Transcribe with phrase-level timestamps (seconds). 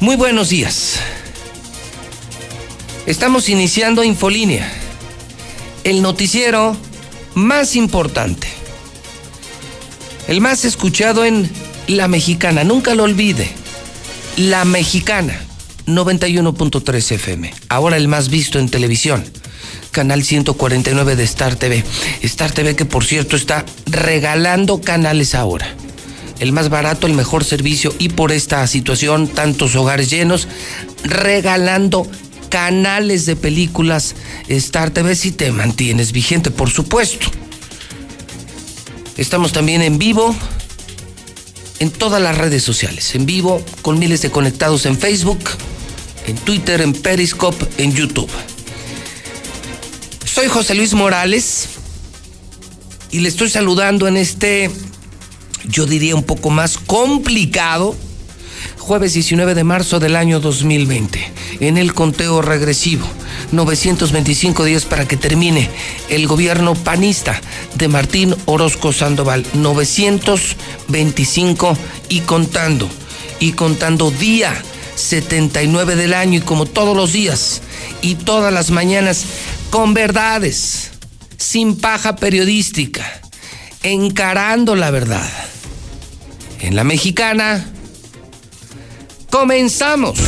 [0.00, 0.98] Muy buenos días.
[3.04, 4.66] Estamos iniciando Infolínea,
[5.84, 6.74] el noticiero
[7.34, 8.48] más importante,
[10.26, 11.50] el más escuchado en
[11.86, 13.50] La Mexicana, nunca lo olvide,
[14.38, 15.38] La Mexicana,
[15.86, 19.22] 91.3 FM, ahora el más visto en televisión,
[19.90, 21.84] canal 149 de Star TV,
[22.22, 25.76] Star TV que por cierto está regalando canales ahora
[26.40, 30.48] el más barato, el mejor servicio y por esta situación, tantos hogares llenos,
[31.04, 32.06] regalando
[32.48, 34.16] canales de películas
[34.48, 37.30] Star TV si te mantienes vigente, por supuesto.
[39.16, 40.34] Estamos también en vivo
[41.78, 45.40] en todas las redes sociales, en vivo con miles de conectados en Facebook,
[46.26, 48.30] en Twitter, en Periscope, en YouTube.
[50.24, 51.68] Soy José Luis Morales
[53.10, 54.70] y le estoy saludando en este
[55.68, 57.96] yo diría un poco más complicado,
[58.78, 63.06] jueves 19 de marzo del año 2020, en el conteo regresivo.
[63.52, 65.70] 925 días para que termine
[66.08, 67.40] el gobierno panista
[67.74, 69.46] de Martín Orozco Sandoval.
[69.54, 71.76] 925
[72.08, 72.88] y contando,
[73.38, 74.60] y contando día
[74.96, 77.62] 79 del año y como todos los días
[78.02, 79.24] y todas las mañanas,
[79.70, 80.90] con verdades,
[81.36, 83.20] sin paja periodística,
[83.82, 85.28] encarando la verdad
[86.60, 87.64] en la mexicana.
[89.30, 90.18] Comenzamos.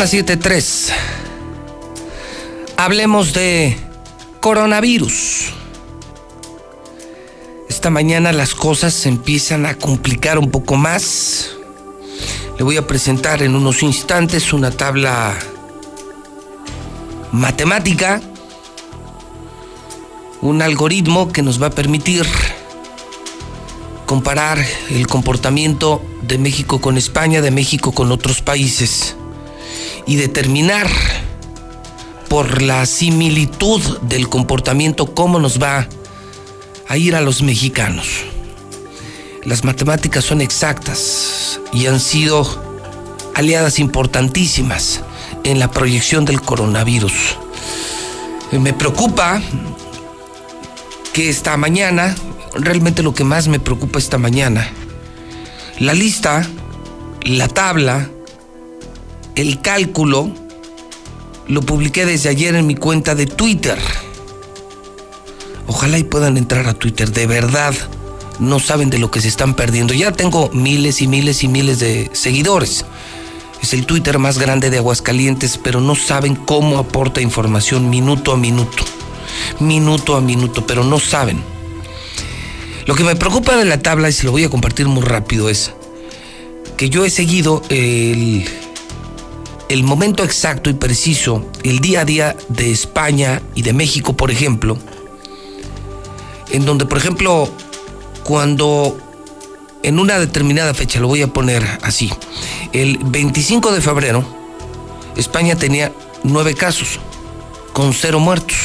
[0.00, 0.94] Las 7.3.
[2.78, 3.76] Hablemos de
[4.40, 5.50] coronavirus.
[7.68, 11.50] Esta mañana las cosas se empiezan a complicar un poco más.
[12.56, 15.36] Le voy a presentar en unos instantes una tabla
[17.30, 18.22] matemática,
[20.40, 22.24] un algoritmo que nos va a permitir
[24.06, 29.16] comparar el comportamiento de México con España, de México con otros países
[30.10, 30.88] y determinar
[32.28, 35.86] por la similitud del comportamiento cómo nos va
[36.88, 38.24] a ir a los mexicanos.
[39.44, 42.44] Las matemáticas son exactas y han sido
[43.36, 45.00] aliadas importantísimas
[45.44, 47.36] en la proyección del coronavirus.
[48.50, 49.40] Me preocupa
[51.12, 52.16] que esta mañana,
[52.56, 54.68] realmente lo que más me preocupa esta mañana,
[55.78, 56.44] la lista,
[57.22, 58.10] la tabla,
[59.34, 60.30] el cálculo
[61.48, 63.78] lo publiqué desde ayer en mi cuenta de Twitter.
[65.66, 67.74] Ojalá y puedan entrar a Twitter, de verdad.
[68.38, 69.92] No saben de lo que se están perdiendo.
[69.94, 72.84] Ya tengo miles y miles y miles de seguidores.
[73.62, 78.36] Es el Twitter más grande de Aguascalientes, pero no saben cómo aporta información minuto a
[78.36, 78.84] minuto.
[79.58, 81.42] Minuto a minuto, pero no saben.
[82.86, 85.48] Lo que me preocupa de la tabla, y se lo voy a compartir muy rápido,
[85.48, 85.72] es
[86.76, 88.44] que yo he seguido el
[89.70, 94.32] el momento exacto y preciso, el día a día de España y de México, por
[94.32, 94.76] ejemplo,
[96.50, 97.48] en donde, por ejemplo,
[98.24, 98.98] cuando
[99.84, 102.12] en una determinada fecha, lo voy a poner así,
[102.72, 104.24] el 25 de febrero,
[105.16, 105.92] España tenía
[106.24, 106.98] nueve casos,
[107.72, 108.56] con cero muertos.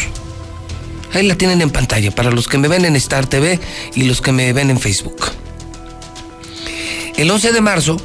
[1.13, 3.59] Ahí la tienen en pantalla, para los que me ven en Star TV
[3.93, 5.23] y los que me ven en Facebook.
[7.15, 7.97] El 11 de marzo,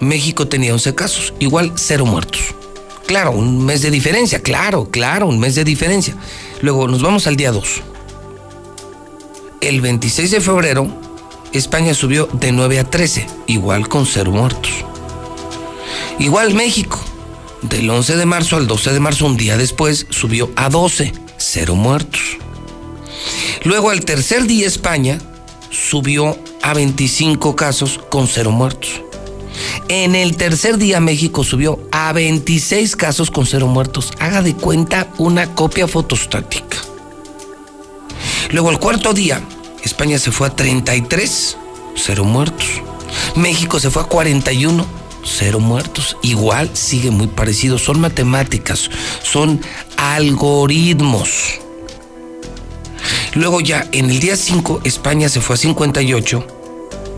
[0.00, 2.40] México tenía 11 casos, igual cero muertos.
[3.06, 6.16] Claro, un mes de diferencia, claro, claro, un mes de diferencia.
[6.60, 7.82] Luego nos vamos al día 2.
[9.60, 10.88] El 26 de febrero,
[11.52, 14.72] España subió de 9 a 13, igual con cero muertos.
[16.18, 17.00] Igual México,
[17.62, 21.74] del 11 de marzo al 12 de marzo, un día después, subió a 12, cero
[21.74, 22.38] muertos.
[23.64, 25.18] Luego al tercer día España
[25.70, 29.02] subió a 25 casos con cero muertos.
[29.88, 34.12] En el tercer día México subió a 26 casos con cero muertos.
[34.18, 36.78] Haga de cuenta una copia fotostática.
[38.50, 39.40] Luego el cuarto día,
[39.82, 41.56] España se fue a 33,
[41.94, 42.66] cero muertos.
[43.34, 44.86] México se fue a 41,
[45.24, 46.16] cero muertos.
[46.22, 47.78] Igual sigue muy parecido.
[47.78, 48.90] Son matemáticas,
[49.22, 49.60] son
[49.96, 51.60] algoritmos.
[53.34, 56.46] Luego ya en el día 5 España se fue a 58,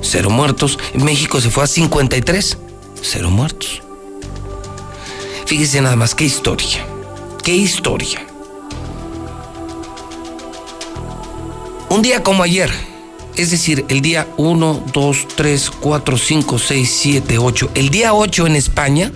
[0.01, 0.79] cero muertos.
[0.95, 2.59] México se fue a 53,
[3.01, 3.83] cero muertos.
[5.47, 6.87] Fíjese nada más, qué historia,
[7.43, 8.25] qué historia.
[11.89, 12.71] Un día como ayer,
[13.35, 18.47] es decir, el día 1, 2, 3, 4, 5, 6, 7, 8, el día 8
[18.47, 19.11] en España,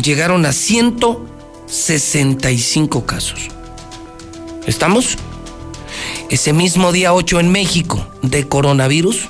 [0.00, 3.48] llegaron a 165 casos.
[4.66, 5.18] ¿Estamos?
[6.30, 9.28] Ese mismo día 8 en México de coronavirus,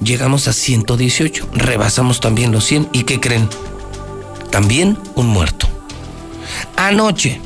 [0.00, 3.48] llegamos a 118, rebasamos también los 100 y ¿qué creen?
[4.50, 5.66] También un muerto.
[6.76, 7.40] Anoche,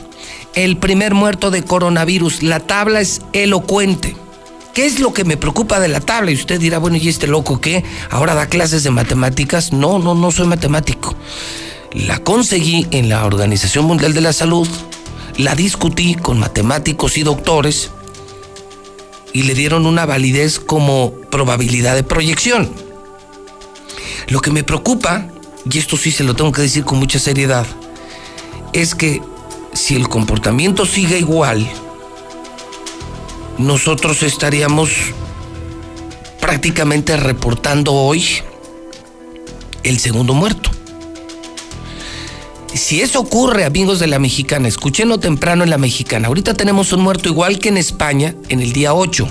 [0.54, 4.16] el primer muerto de coronavirus, la tabla es elocuente.
[4.74, 6.30] ¿Qué es lo que me preocupa de la tabla?
[6.30, 7.84] Y usted dirá, bueno, ¿y este loco qué?
[8.08, 9.72] ¿Ahora da clases de matemáticas?
[9.72, 11.16] No, no, no soy matemático.
[11.92, 14.68] La conseguí en la Organización Mundial de la Salud,
[15.36, 17.90] la discutí con matemáticos y doctores
[19.32, 22.70] y le dieron una validez como probabilidad de proyección.
[24.28, 25.26] Lo que me preocupa,
[25.70, 27.66] y esto sí se lo tengo que decir con mucha seriedad,
[28.72, 29.20] es que
[29.72, 31.68] si el comportamiento sigue igual,
[33.58, 34.90] nosotros estaríamos
[36.40, 38.24] prácticamente reportando hoy
[39.82, 40.70] el segundo muerto.
[42.74, 46.28] Si eso ocurre, amigos de la mexicana, escúchenlo temprano en la mexicana.
[46.28, 49.28] Ahorita tenemos un muerto igual que en España en el día 8.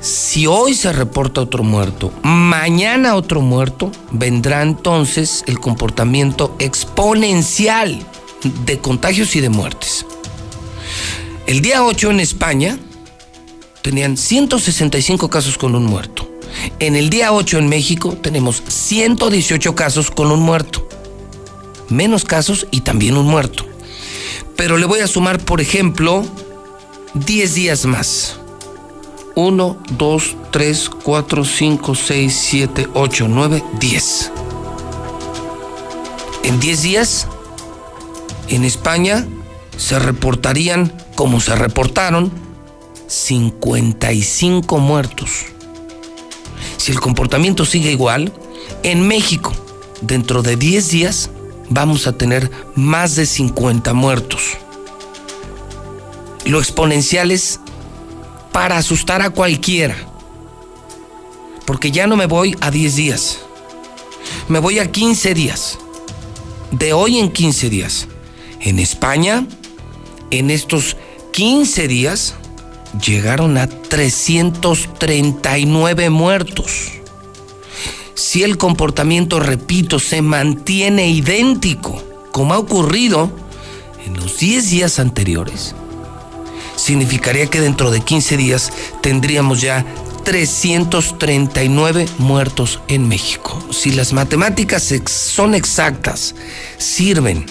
[0.00, 7.98] Si hoy se reporta otro muerto, mañana otro muerto, vendrá entonces el comportamiento exponencial
[8.64, 10.06] de contagios y de muertes.
[11.46, 12.78] El día 8 en España
[13.82, 16.26] tenían 165 casos con un muerto.
[16.78, 20.89] En el día 8 en México tenemos 118 casos con un muerto
[21.90, 23.64] menos casos y también un muerto.
[24.56, 26.24] Pero le voy a sumar, por ejemplo,
[27.14, 28.36] 10 días más.
[29.34, 34.32] 1, 2, 3, 4, 5, 6, 7, 8, 9, 10.
[36.44, 37.26] En 10 días,
[38.48, 39.26] en España
[39.76, 42.32] se reportarían, como se reportaron,
[43.06, 45.46] 55 muertos.
[46.76, 48.32] Si el comportamiento sigue igual,
[48.82, 49.52] en México,
[50.00, 51.30] dentro de 10 días,
[51.70, 54.58] vamos a tener más de 50 muertos.
[56.44, 57.58] Lo exponencial es
[58.52, 59.96] para asustar a cualquiera.
[61.64, 63.38] Porque ya no me voy a 10 días.
[64.48, 65.78] Me voy a 15 días.
[66.72, 68.06] De hoy en 15 días.
[68.60, 69.46] En España,
[70.30, 70.98] en estos
[71.32, 72.34] 15 días,
[73.04, 76.99] llegaron a 339 muertos
[78.14, 82.02] si el comportamiento, repito, se mantiene idéntico
[82.32, 83.30] como ha ocurrido
[84.06, 85.74] en los 10 días anteriores,
[86.76, 89.84] significaría que dentro de 15 días tendríamos ya
[90.24, 93.58] 339 muertos en México.
[93.70, 96.34] Si las matemáticas son exactas,
[96.78, 97.46] sirven,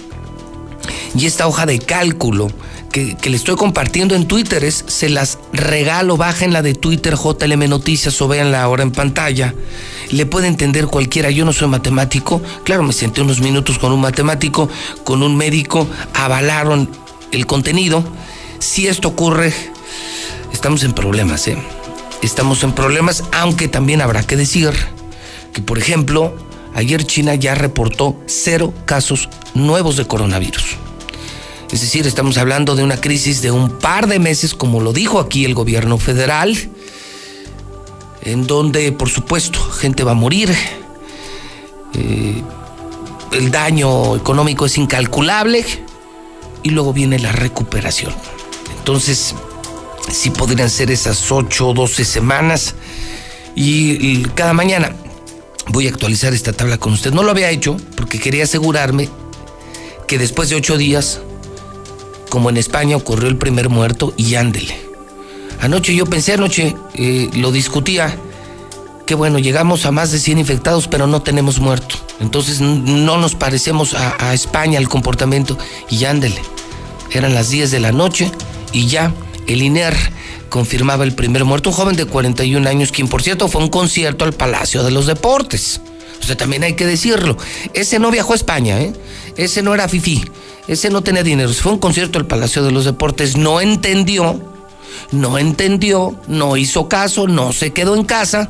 [1.15, 2.49] y esta hoja de cálculo
[2.89, 8.21] que, le estoy compartiendo en Twitter es, se las regalo, la de Twitter JLM Noticias
[8.21, 9.53] o véanla ahora en pantalla.
[10.11, 14.01] Le puede entender cualquiera, yo no soy matemático, claro, me senté unos minutos con un
[14.01, 14.69] matemático,
[15.03, 16.89] con un médico, avalaron
[17.31, 18.03] el contenido.
[18.59, 19.53] Si esto ocurre,
[20.51, 21.57] estamos en problemas, ¿eh?
[22.21, 24.71] Estamos en problemas, aunque también habrá que decir
[25.53, 26.35] que, por ejemplo,
[26.75, 30.88] ayer China ya reportó cero casos nuevos de coronavirus.
[31.71, 35.19] Es decir, estamos hablando de una crisis de un par de meses, como lo dijo
[35.19, 36.57] aquí el gobierno federal,
[38.21, 40.53] en donde, por supuesto, gente va a morir.
[41.93, 42.41] Eh,
[43.33, 45.63] el daño económico es incalculable
[46.63, 48.13] y luego viene la recuperación.
[48.79, 49.35] Entonces,
[50.11, 52.73] sí podrían ser esas 8 o 12 semanas
[53.55, 54.95] y cada mañana
[55.67, 57.13] voy a actualizar esta tabla con usted.
[57.13, 59.09] No lo había hecho porque quería asegurarme
[60.07, 61.21] que después de ocho días
[62.29, 64.89] como en España ocurrió el primer muerto y ándele.
[65.61, 68.15] Anoche yo pensé, anoche eh, lo discutía,
[69.05, 71.95] que bueno, llegamos a más de 100 infectados, pero no tenemos muerto.
[72.19, 75.57] Entonces no nos parecemos a, España el comportamiento
[75.89, 76.41] y ándele.
[77.11, 78.31] Eran las 10 de la noche
[78.71, 79.13] y ya
[79.47, 79.95] el INER
[80.49, 83.69] confirmaba el primer muerto, un joven de 41 años, quien por cierto fue a un
[83.69, 85.81] concierto al Palacio de los Deportes.
[86.21, 87.37] sea, también hay que decirlo.
[87.73, 88.93] Ese no viajó a España, ¿eh?
[89.35, 90.23] Ese no era Fifi.
[90.67, 91.51] Ese no tenía dinero.
[91.53, 93.37] fue un concierto al Palacio de los Deportes.
[93.37, 94.39] No entendió,
[95.11, 98.49] no entendió, no hizo caso, no se quedó en casa.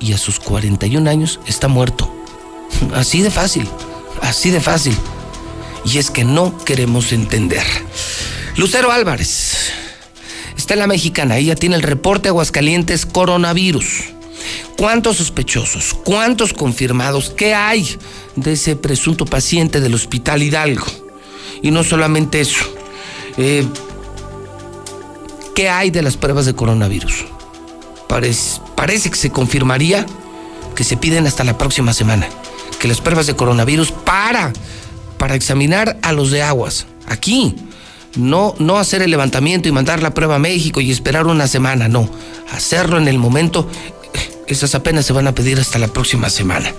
[0.00, 2.12] Y a sus 41 años está muerto.
[2.94, 3.68] Así de fácil,
[4.20, 4.96] así de fácil.
[5.84, 7.62] Y es que no queremos entender.
[8.56, 9.70] Lucero Álvarez.
[10.56, 14.13] Está en la mexicana, ella tiene el reporte Aguascalientes coronavirus.
[14.76, 15.94] ¿Cuántos sospechosos?
[16.04, 17.30] ¿Cuántos confirmados?
[17.30, 17.96] ¿Qué hay
[18.36, 20.86] de ese presunto paciente del Hospital Hidalgo?
[21.62, 22.64] Y no solamente eso.
[23.36, 23.66] Eh,
[25.54, 27.26] ¿Qué hay de las pruebas de coronavirus?
[28.08, 30.04] Parece, parece que se confirmaría
[30.74, 32.28] que se piden hasta la próxima semana.
[32.78, 34.52] Que las pruebas de coronavirus para,
[35.18, 36.86] para examinar a los de aguas.
[37.06, 37.54] Aquí.
[38.16, 41.88] No, no hacer el levantamiento y mandar la prueba a México y esperar una semana,
[41.88, 42.08] no.
[42.52, 43.68] Hacerlo en el momento
[44.46, 46.72] esas apenas se van a pedir hasta la próxima semana.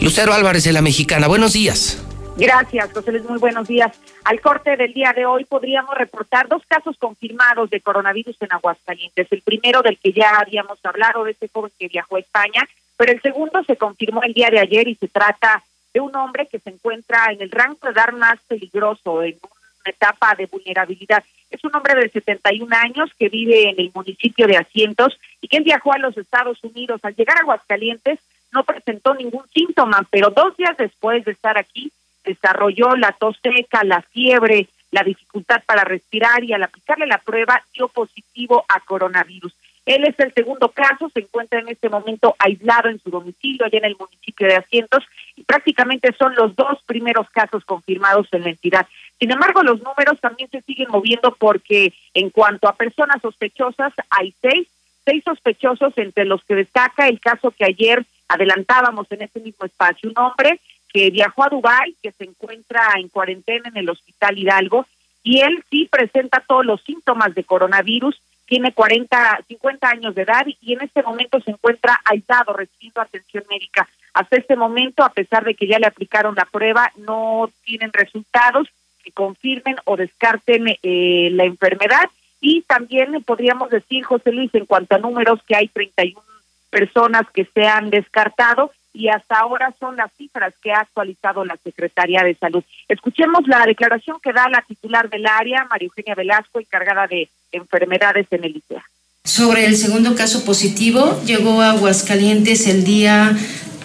[0.00, 2.02] Lucero Álvarez de la Mexicana, buenos días.
[2.36, 3.92] Gracias, José muy buenos días.
[4.24, 9.28] Al corte del día de hoy podríamos reportar dos casos confirmados de coronavirus en Aguascalientes.
[9.30, 12.66] El primero del que ya habíamos hablado, de este joven que viajó a España,
[12.96, 16.46] pero el segundo se confirmó el día de ayer y se trata de un hombre
[16.46, 21.22] que se encuentra en el rango de dar más peligroso, en una etapa de vulnerabilidad.
[21.52, 25.60] Es un hombre de 71 años que vive en el municipio de Asientos y que
[25.60, 27.00] viajó a los Estados Unidos.
[27.04, 28.18] Al llegar a Aguascalientes
[28.52, 31.92] no presentó ningún síntoma, pero dos días después de estar aquí
[32.24, 37.62] desarrolló la tos seca, la fiebre, la dificultad para respirar y al aplicarle la prueba
[37.74, 39.54] dio positivo a coronavirus.
[39.84, 43.78] Él es el segundo caso, se encuentra en este momento aislado en su domicilio allá
[43.78, 45.04] en el municipio de Asientos
[45.36, 48.86] y prácticamente son los dos primeros casos confirmados en la entidad.
[49.18, 54.34] Sin embargo, los números también se siguen moviendo porque en cuanto a personas sospechosas hay
[54.40, 54.68] seis,
[55.04, 60.10] seis sospechosos entre los que destaca el caso que ayer adelantábamos en este mismo espacio,
[60.10, 60.60] un hombre
[60.92, 64.86] que viajó a Dubái, que se encuentra en cuarentena en el Hospital Hidalgo
[65.24, 68.20] y él sí presenta todos los síntomas de coronavirus
[68.52, 73.44] tiene 40, 50 años de edad y en este momento se encuentra aislado, recibiendo atención
[73.48, 73.88] médica.
[74.12, 78.68] Hasta este momento, a pesar de que ya le aplicaron la prueba, no tienen resultados
[79.02, 82.10] que confirmen o descarten eh, la enfermedad.
[82.42, 86.20] Y también podríamos decir, José Luis, en cuanto a números, que hay 31
[86.68, 91.56] personas que se han descartado y hasta ahora son las cifras que ha actualizado la
[91.56, 92.62] Secretaría de Salud.
[92.88, 98.26] Escuchemos la declaración que da la titular del área, María Eugenia Velasco, encargada de enfermedades
[98.30, 98.84] en el ICEA.
[99.24, 103.36] Sobre el segundo caso positivo, llegó a Aguascalientes el día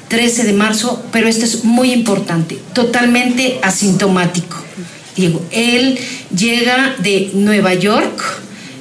[0.07, 4.57] 13 de marzo, pero esto es muy importante, totalmente asintomático.
[5.15, 5.97] Diego, él
[6.35, 8.21] llega de Nueva York,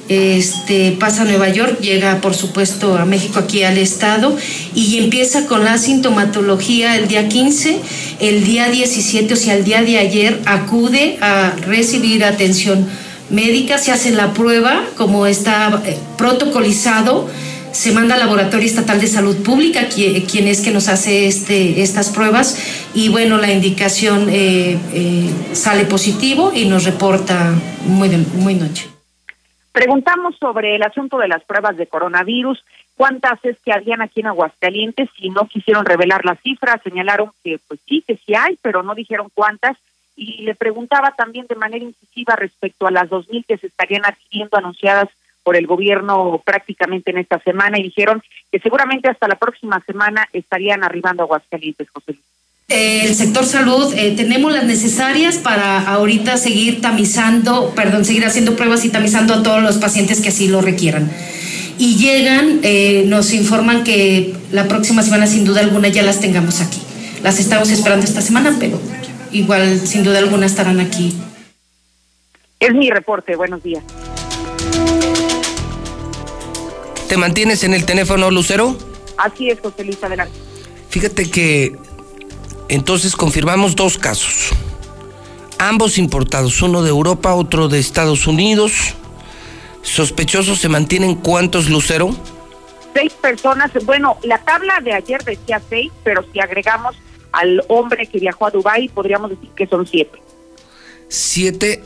[0.09, 4.35] este, pasa a Nueva York, llega por supuesto a México aquí al estado
[4.73, 7.79] y empieza con la sintomatología el día 15,
[8.19, 12.87] el día 17, o sea, el día de ayer acude a recibir atención
[13.29, 17.27] médica, se hace la prueba como está eh, protocolizado,
[17.71, 22.09] se manda al Laboratorio Estatal de Salud Pública, quien, es que nos hace este, estas
[22.09, 22.57] pruebas,
[22.93, 27.53] y bueno, la indicación eh, eh, sale positivo y nos reporta
[27.85, 28.96] muy, muy noche.
[29.77, 32.65] Preguntamos sobre el asunto de las pruebas de coronavirus,
[32.95, 37.59] cuántas es que habían aquí en Aguascalientes y no quisieron revelar las cifras, señalaron que
[37.67, 39.77] pues sí, que sí hay, pero no dijeron cuántas.
[40.15, 44.57] Y le preguntaba también de manera incisiva respecto a las 2.000 que se estarían adquiriendo
[44.57, 45.09] anunciadas
[45.43, 50.27] por el gobierno prácticamente en esta semana y dijeron que seguramente hasta la próxima semana
[50.33, 52.36] estarían arribando Aguascalientes, José Luis
[52.69, 58.83] el sector salud eh, tenemos las necesarias para ahorita seguir tamizando, perdón, seguir haciendo pruebas
[58.83, 61.09] y tamizando a todos los pacientes que así lo requieran.
[61.77, 66.59] Y llegan, eh, nos informan que la próxima semana sin duda alguna ya las tengamos
[66.59, 66.81] aquí.
[67.23, 68.81] Las estamos esperando esta semana, pero
[69.31, 71.15] igual sin duda alguna estarán aquí.
[72.59, 73.83] Es mi reporte, buenos días.
[77.07, 78.77] ¿Te mantienes en el teléfono, Lucero?
[79.17, 80.35] Así es, José Luis, adelante.
[80.89, 81.86] Fíjate que
[82.69, 84.49] entonces confirmamos dos casos.
[85.59, 88.95] Ambos importados, uno de Europa, otro de Estados Unidos.
[89.81, 92.15] ¿Sospechosos se mantienen cuántos, Lucero?
[92.93, 93.71] Seis personas.
[93.85, 96.95] Bueno, la tabla de ayer decía seis, pero si agregamos
[97.31, 100.19] al hombre que viajó a Dubái, podríamos decir que son siete.
[101.07, 101.83] Siete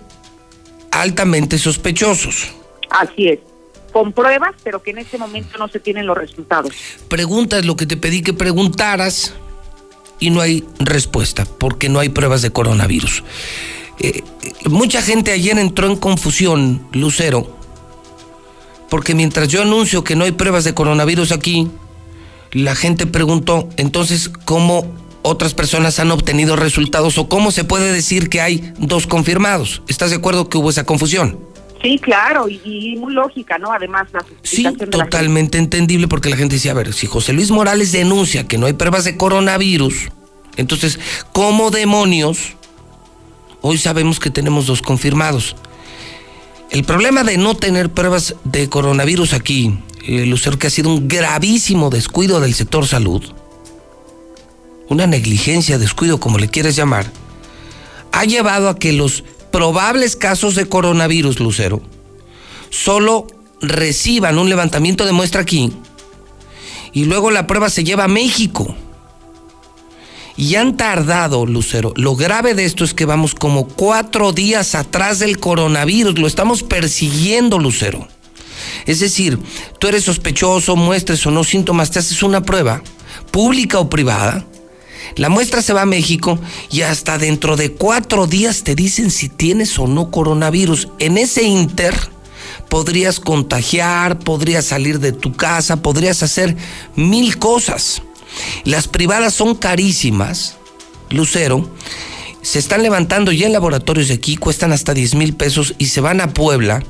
[0.91, 2.51] altamente sospechosos.
[2.89, 3.39] Así es.
[3.93, 6.73] Con pruebas, pero que en este momento no se tienen los resultados.
[7.07, 9.33] Preguntas lo que te pedí que preguntaras
[10.21, 13.23] y no hay respuesta porque no hay pruebas de coronavirus.
[13.99, 14.23] Eh,
[14.69, 17.57] mucha gente ayer entró en confusión, Lucero,
[18.89, 21.69] porque mientras yo anuncio que no hay pruebas de coronavirus aquí,
[22.51, 24.85] la gente preguntó, entonces, ¿cómo
[25.23, 29.81] otras personas han obtenido resultados o cómo se puede decir que hay dos confirmados?
[29.87, 31.50] ¿Estás de acuerdo que hubo esa confusión?
[31.81, 33.71] Sí, claro, y, muy lógica, ¿no?
[33.71, 37.91] Además, la Sí, totalmente entendible porque la gente decía, a ver, si José Luis Morales
[37.91, 40.09] denuncia que no hay pruebas de coronavirus,
[40.57, 40.99] entonces,
[41.31, 42.55] ¿cómo demonios?
[43.61, 45.55] Hoy sabemos que tenemos dos confirmados.
[46.69, 51.07] El problema de no tener pruebas de coronavirus aquí, eh, Lucero, que ha sido un
[51.07, 53.23] gravísimo descuido del sector salud,
[54.87, 57.11] una negligencia, descuido, como le quieres llamar,
[58.11, 61.81] ha llevado a que los probables casos de coronavirus, Lucero,
[62.69, 63.27] solo
[63.61, 65.71] reciban un levantamiento de muestra aquí
[66.93, 68.75] y luego la prueba se lleva a México.
[70.37, 71.93] Y han tardado, Lucero.
[71.95, 76.17] Lo grave de esto es que vamos como cuatro días atrás del coronavirus.
[76.17, 78.07] Lo estamos persiguiendo, Lucero.
[78.85, 79.37] Es decir,
[79.79, 82.81] tú eres sospechoso, muestres o no síntomas, te haces una prueba,
[83.29, 84.45] pública o privada.
[85.15, 86.39] La muestra se va a México
[86.69, 90.89] y hasta dentro de cuatro días te dicen si tienes o no coronavirus.
[90.99, 91.95] En ese inter
[92.69, 96.55] podrías contagiar, podrías salir de tu casa, podrías hacer
[96.95, 98.01] mil cosas.
[98.63, 100.57] Las privadas son carísimas,
[101.09, 101.69] Lucero.
[102.41, 106.01] Se están levantando ya en laboratorios de aquí, cuestan hasta 10 mil pesos y se
[106.01, 106.81] van a Puebla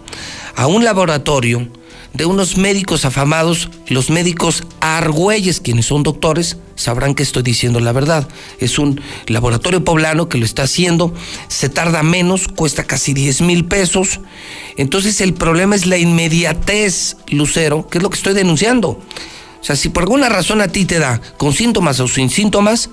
[0.55, 1.67] a un laboratorio
[2.13, 7.93] de unos médicos afamados, los médicos Argüelles, quienes son doctores, sabrán que estoy diciendo la
[7.93, 8.27] verdad.
[8.59, 11.13] Es un laboratorio poblano que lo está haciendo,
[11.47, 14.19] se tarda menos, cuesta casi 10 mil pesos.
[14.77, 18.89] Entonces el problema es la inmediatez, Lucero, que es lo que estoy denunciando.
[18.89, 22.89] O sea, si por alguna razón a ti te da con síntomas o sin síntomas,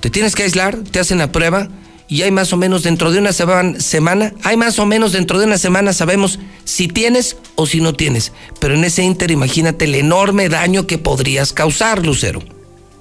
[0.00, 1.68] te tienes que aislar, te hacen la prueba
[2.08, 5.46] y hay más o menos dentro de una semana, hay más o menos dentro de
[5.46, 8.32] una semana sabemos si tienes o si no tienes.
[8.60, 12.40] Pero en ese inter imagínate el enorme daño que podrías causar, Lucero.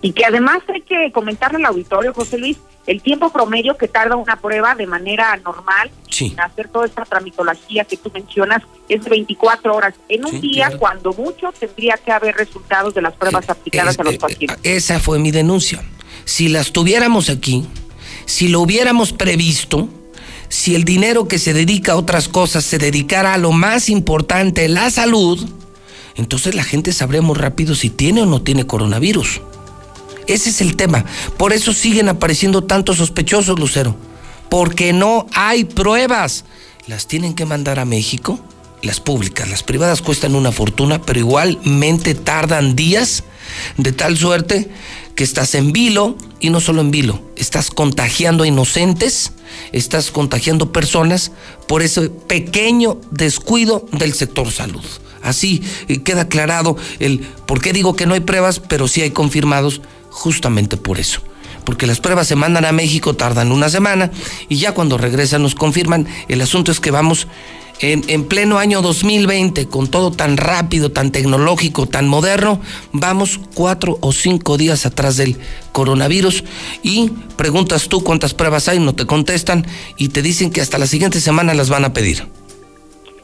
[0.01, 4.15] Y que además hay que comentarle al auditorio, José Luis, el tiempo promedio que tarda
[4.15, 9.09] una prueba de manera normal, sin hacer toda esta tramitología que tú mencionas, es de
[9.09, 9.95] 24 horas.
[10.07, 14.13] En un día, cuando mucho, tendría que haber resultados de las pruebas aplicadas a los
[14.13, 14.59] eh, pacientes.
[14.61, 15.83] Esa fue mi denuncia.
[16.25, 17.65] Si las tuviéramos aquí,
[18.25, 19.89] si lo hubiéramos previsto,
[20.49, 24.67] si el dinero que se dedica a otras cosas se dedicara a lo más importante,
[24.69, 25.45] la salud,
[26.15, 29.41] entonces la gente sabremos rápido si tiene o no tiene coronavirus.
[30.27, 31.05] Ese es el tema.
[31.37, 33.95] Por eso siguen apareciendo tantos sospechosos, Lucero.
[34.49, 36.45] Porque no hay pruebas.
[36.87, 38.39] Las tienen que mandar a México,
[38.81, 39.49] las públicas.
[39.49, 43.23] Las privadas cuestan una fortuna, pero igualmente tardan días,
[43.77, 44.69] de tal suerte
[45.15, 49.31] que estás en vilo y no solo en vilo, estás contagiando a inocentes,
[49.71, 51.31] estás contagiando personas
[51.67, 54.83] por ese pequeño descuido del sector salud.
[55.23, 59.11] Así eh, queda aclarado el por qué digo que no hay pruebas, pero sí hay
[59.11, 61.21] confirmados justamente por eso.
[61.63, 64.11] Porque las pruebas se mandan a México, tardan una semana
[64.49, 66.07] y ya cuando regresan nos confirman.
[66.27, 67.27] El asunto es que vamos
[67.79, 72.61] en, en, pleno año 2020, con todo tan rápido, tan tecnológico, tan moderno,
[72.91, 75.37] vamos cuatro o cinco días atrás del
[75.71, 76.43] coronavirus
[76.83, 79.65] y preguntas tú cuántas pruebas hay, no te contestan
[79.97, 82.27] y te dicen que hasta la siguiente semana las van a pedir.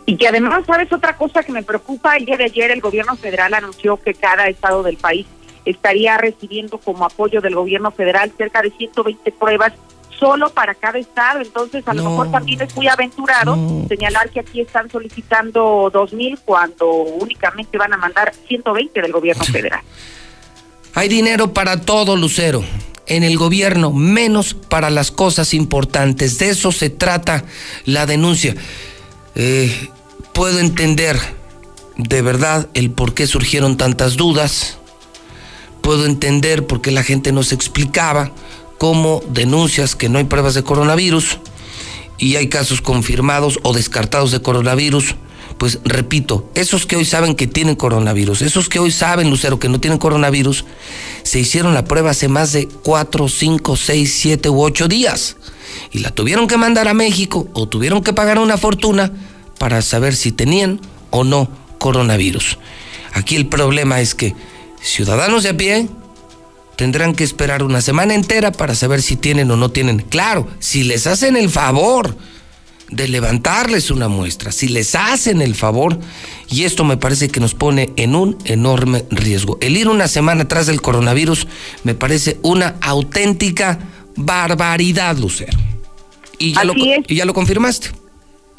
[0.05, 2.17] Y que además, ¿sabes otra cosa que me preocupa?
[2.17, 5.25] El día de ayer el gobierno federal anunció que cada estado del país
[5.65, 9.73] estaría recibiendo como apoyo del gobierno federal cerca de 120 pruebas
[10.21, 13.57] solo para cada estado, entonces a lo mejor también es muy aventurado
[13.89, 19.81] señalar que aquí están solicitando 2.000 cuando únicamente van a mandar 120 del gobierno federal.
[20.93, 22.63] Hay dinero para todo, Lucero,
[23.07, 26.37] en el gobierno, menos para las cosas importantes.
[26.37, 27.43] De eso se trata
[27.85, 28.53] la denuncia.
[29.33, 29.89] Eh,
[30.33, 31.17] puedo entender
[31.97, 34.77] de verdad el por qué surgieron tantas dudas
[35.81, 38.31] puedo entender por qué la gente no se explicaba
[38.81, 41.37] cómo denuncias que no hay pruebas de coronavirus
[42.17, 45.13] y hay casos confirmados o descartados de coronavirus.
[45.59, 49.69] Pues repito, esos que hoy saben que tienen coronavirus, esos que hoy saben, Lucero, que
[49.69, 50.65] no tienen coronavirus,
[51.21, 55.37] se hicieron la prueba hace más de 4, 5, 6, 7 u 8 días.
[55.91, 59.11] Y la tuvieron que mandar a México o tuvieron que pagar una fortuna
[59.59, 62.57] para saber si tenían o no coronavirus.
[63.13, 64.33] Aquí el problema es que
[64.81, 65.87] ciudadanos de a pie
[66.75, 69.99] tendrán que esperar una semana entera para saber si tienen o no tienen.
[69.99, 72.15] Claro, si les hacen el favor
[72.89, 75.97] de levantarles una muestra, si les hacen el favor,
[76.49, 79.57] y esto me parece que nos pone en un enorme riesgo.
[79.61, 81.47] El ir una semana atrás del coronavirus
[81.83, 83.79] me parece una auténtica
[84.15, 85.57] barbaridad, Lucero.
[86.37, 87.91] Y ya, lo, y ya lo confirmaste.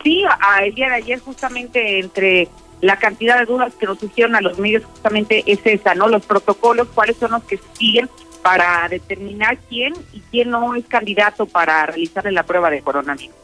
[0.03, 2.49] Sí, a, el día de ayer justamente entre
[2.83, 6.09] la cantidad de dudas que nos hicieron a los medios justamente es esa, ¿no?
[6.09, 8.11] Los protocolos, cuáles son los que se siguen
[8.43, 13.37] para determinar quién y quién no es candidato para realizarle la prueba de coronavirus.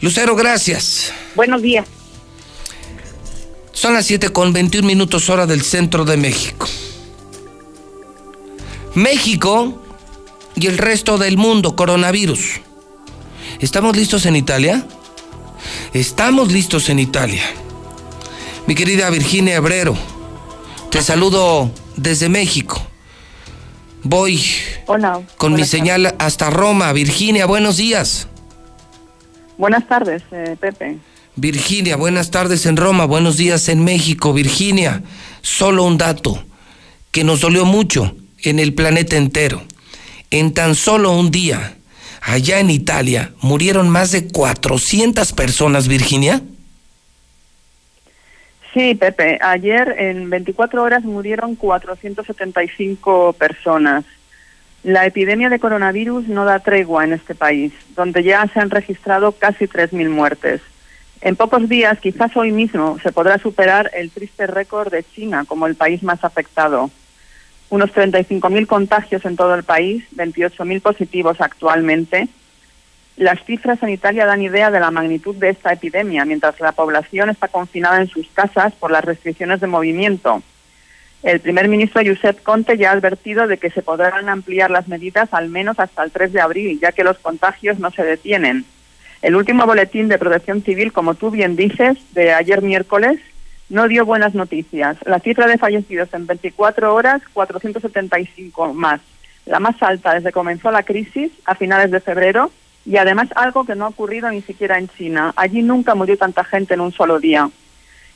[0.00, 1.12] Lucero, gracias.
[1.34, 1.86] Buenos días.
[3.72, 6.66] Son las 7 con 21 minutos hora del centro de México.
[8.94, 9.78] México
[10.54, 12.62] y el resto del mundo, coronavirus.
[13.60, 14.86] ¿Estamos listos en Italia?
[15.92, 17.42] Estamos listos en Italia.
[18.66, 19.96] Mi querida Virginia Hebrero,
[20.90, 22.80] te saludo desde México.
[24.02, 24.40] Voy
[24.86, 26.92] Hola, con mi señal hasta Roma.
[26.92, 28.28] Virginia, buenos días.
[29.58, 30.98] Buenas tardes, eh, Pepe.
[31.36, 34.32] Virginia, buenas tardes en Roma, buenos días en México.
[34.32, 35.02] Virginia,
[35.42, 36.42] solo un dato
[37.10, 39.62] que nos dolió mucho en el planeta entero.
[40.30, 41.76] En tan solo un día,
[42.22, 46.42] allá en Italia, murieron más de 400 personas, Virginia.
[48.72, 54.04] Sí, Pepe, ayer en 24 horas murieron 475 personas.
[54.84, 59.32] La epidemia de coronavirus no da tregua en este país, donde ya se han registrado
[59.32, 60.60] casi 3.000 muertes.
[61.20, 65.66] En pocos días, quizás hoy mismo, se podrá superar el triste récord de China como
[65.66, 66.90] el país más afectado.
[67.68, 72.28] Unos 35.000 contagios en todo el país, 28.000 positivos actualmente.
[73.16, 77.28] Las cifras en Italia dan idea de la magnitud de esta epidemia, mientras la población
[77.28, 80.42] está confinada en sus casas por las restricciones de movimiento.
[81.22, 85.28] El primer ministro Giuseppe Conte ya ha advertido de que se podrán ampliar las medidas
[85.34, 88.64] al menos hasta el 3 de abril, ya que los contagios no se detienen.
[89.20, 93.20] El último boletín de protección civil, como tú bien dices, de ayer miércoles,
[93.68, 94.96] no dio buenas noticias.
[95.04, 99.02] La cifra de fallecidos en 24 horas, 475 más,
[99.44, 102.50] la más alta desde que comenzó la crisis a finales de febrero
[102.84, 105.32] y además algo que no ha ocurrido ni siquiera en China.
[105.36, 107.50] Allí nunca murió tanta gente en un solo día.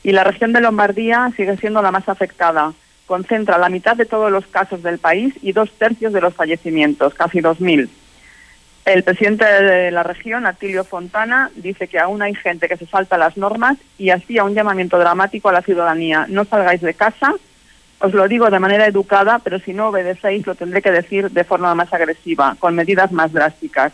[0.03, 2.73] Y la región de Lombardía sigue siendo la más afectada.
[3.05, 7.13] Concentra la mitad de todos los casos del país y dos tercios de los fallecimientos,
[7.13, 7.87] casi 2.000.
[8.85, 13.17] El presidente de la región, Atilio Fontana, dice que aún hay gente que se salta
[13.17, 16.27] las normas y hacía un llamamiento dramático a la ciudadanía.
[16.29, 17.33] No salgáis de casa,
[17.99, 21.43] os lo digo de manera educada, pero si no obedecéis lo tendré que decir de
[21.43, 23.93] forma más agresiva, con medidas más drásticas,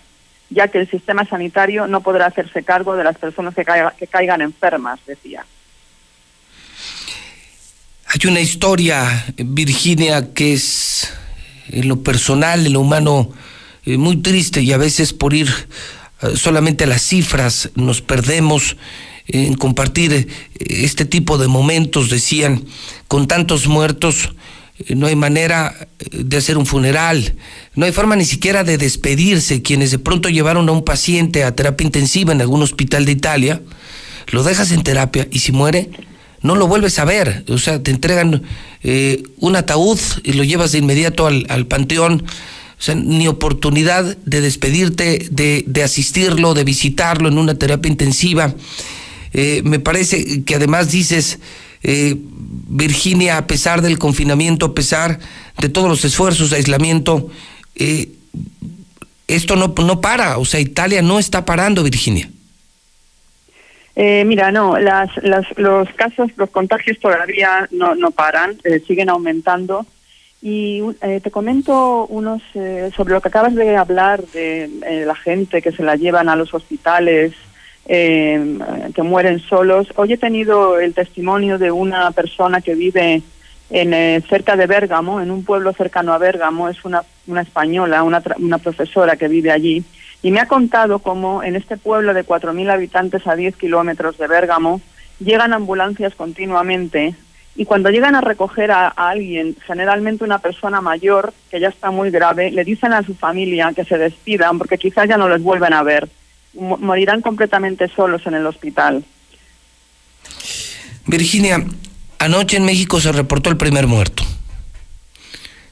[0.52, 4.06] ya que el sistema sanitario no podrá hacerse cargo de las personas que, caiga- que
[4.06, 5.46] caigan enfermas, decía.
[8.06, 11.12] Hay una historia, Virginia, que es
[11.70, 13.32] en lo personal, en lo humano,
[13.86, 15.50] eh, muy triste y a veces por ir
[16.22, 18.76] eh, solamente a las cifras nos perdemos
[19.28, 20.28] en compartir eh,
[20.60, 22.66] este tipo de momentos, decían,
[23.08, 24.34] con tantos muertos,
[24.90, 27.36] no hay manera de hacer un funeral,
[27.76, 29.62] no hay forma ni siquiera de despedirse.
[29.62, 33.62] Quienes de pronto llevaron a un paciente a terapia intensiva en algún hospital de Italia,
[34.32, 35.90] lo dejas en terapia y si muere,
[36.42, 37.44] no lo vuelves a ver.
[37.48, 38.44] O sea, te entregan
[38.84, 42.24] eh, un ataúd y lo llevas de inmediato al, al panteón.
[42.80, 48.56] O sea, ni oportunidad de despedirte, de, de asistirlo, de visitarlo en una terapia intensiva.
[49.34, 51.38] Eh, me parece que además dices,
[51.84, 55.20] eh, Virginia, a pesar del confinamiento, a pesar
[55.58, 57.30] de todos los esfuerzos de aislamiento,
[57.76, 58.10] eh,
[59.28, 60.38] esto no, no para.
[60.38, 62.30] O sea, Italia no está parando, Virginia.
[63.96, 69.10] Eh, mira, no, las, las, los casos, los contagios todavía no, no paran, eh, siguen
[69.10, 69.86] aumentando.
[70.42, 75.14] Y eh, te comento unos eh, sobre lo que acabas de hablar de eh, la
[75.14, 77.34] gente que se la llevan a los hospitales,
[77.86, 78.58] eh,
[78.94, 79.88] que mueren solos.
[79.96, 83.22] Hoy he tenido el testimonio de una persona que vive
[83.72, 88.04] en eh, cerca de Bérgamo, en un pueblo cercano a Bérgamo, es una, una española,
[88.04, 89.84] una, una profesora que vive allí,
[90.22, 94.28] y me ha contado cómo en este pueblo de 4.000 habitantes a 10 kilómetros de
[94.28, 94.82] Bérgamo
[95.20, 97.16] llegan ambulancias continuamente
[97.56, 101.92] y cuando llegan a recoger a, a alguien, generalmente una persona mayor que ya está
[101.92, 105.42] muy grave, le dicen a su familia que se despidan porque quizás ya no les
[105.42, 106.08] vuelven a ver.
[106.54, 109.06] Mo- morirán completamente solos en el hospital.
[111.08, 111.66] Virginia,
[112.20, 114.24] anoche en México se reportó el primer muerto.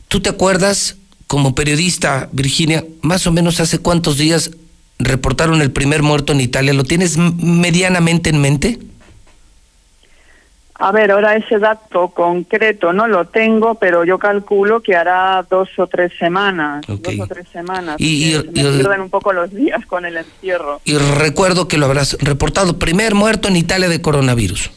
[0.08, 0.96] ¿Tú te acuerdas,
[1.28, 4.52] como periodista, Virginia, más o menos hace cuántos días
[4.98, 6.74] reportaron el primer muerto en Italia?
[6.74, 8.80] ¿Lo tienes medianamente en mente?
[10.82, 15.68] A ver, ahora ese dato concreto no lo tengo, pero yo calculo que hará dos
[15.78, 16.86] o tres semanas.
[16.88, 17.98] Dos o tres semanas.
[18.00, 20.80] Y- me y- pierden un poco los días con el encierro.
[20.86, 24.72] Y recuerdo que lo habrás reportado, primer muerto en Italia de coronavirus.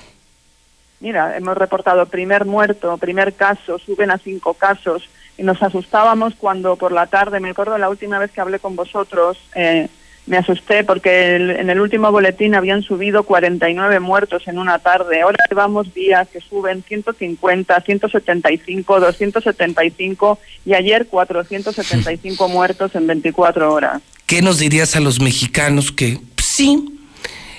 [0.98, 5.08] Mira, hemos reportado primer muerto, primer caso, suben a cinco casos.
[5.38, 8.74] Y nos asustábamos cuando por la tarde, me acuerdo la última vez que hablé con
[8.74, 9.88] vosotros, eh,
[10.26, 15.20] me asusté porque en el último boletín habían subido 49 muertos en una tarde.
[15.22, 24.02] Ahora llevamos días que suben 150, 175, 275 y ayer 475 muertos en 24 horas.
[24.26, 27.00] ¿Qué nos dirías a los mexicanos que sí,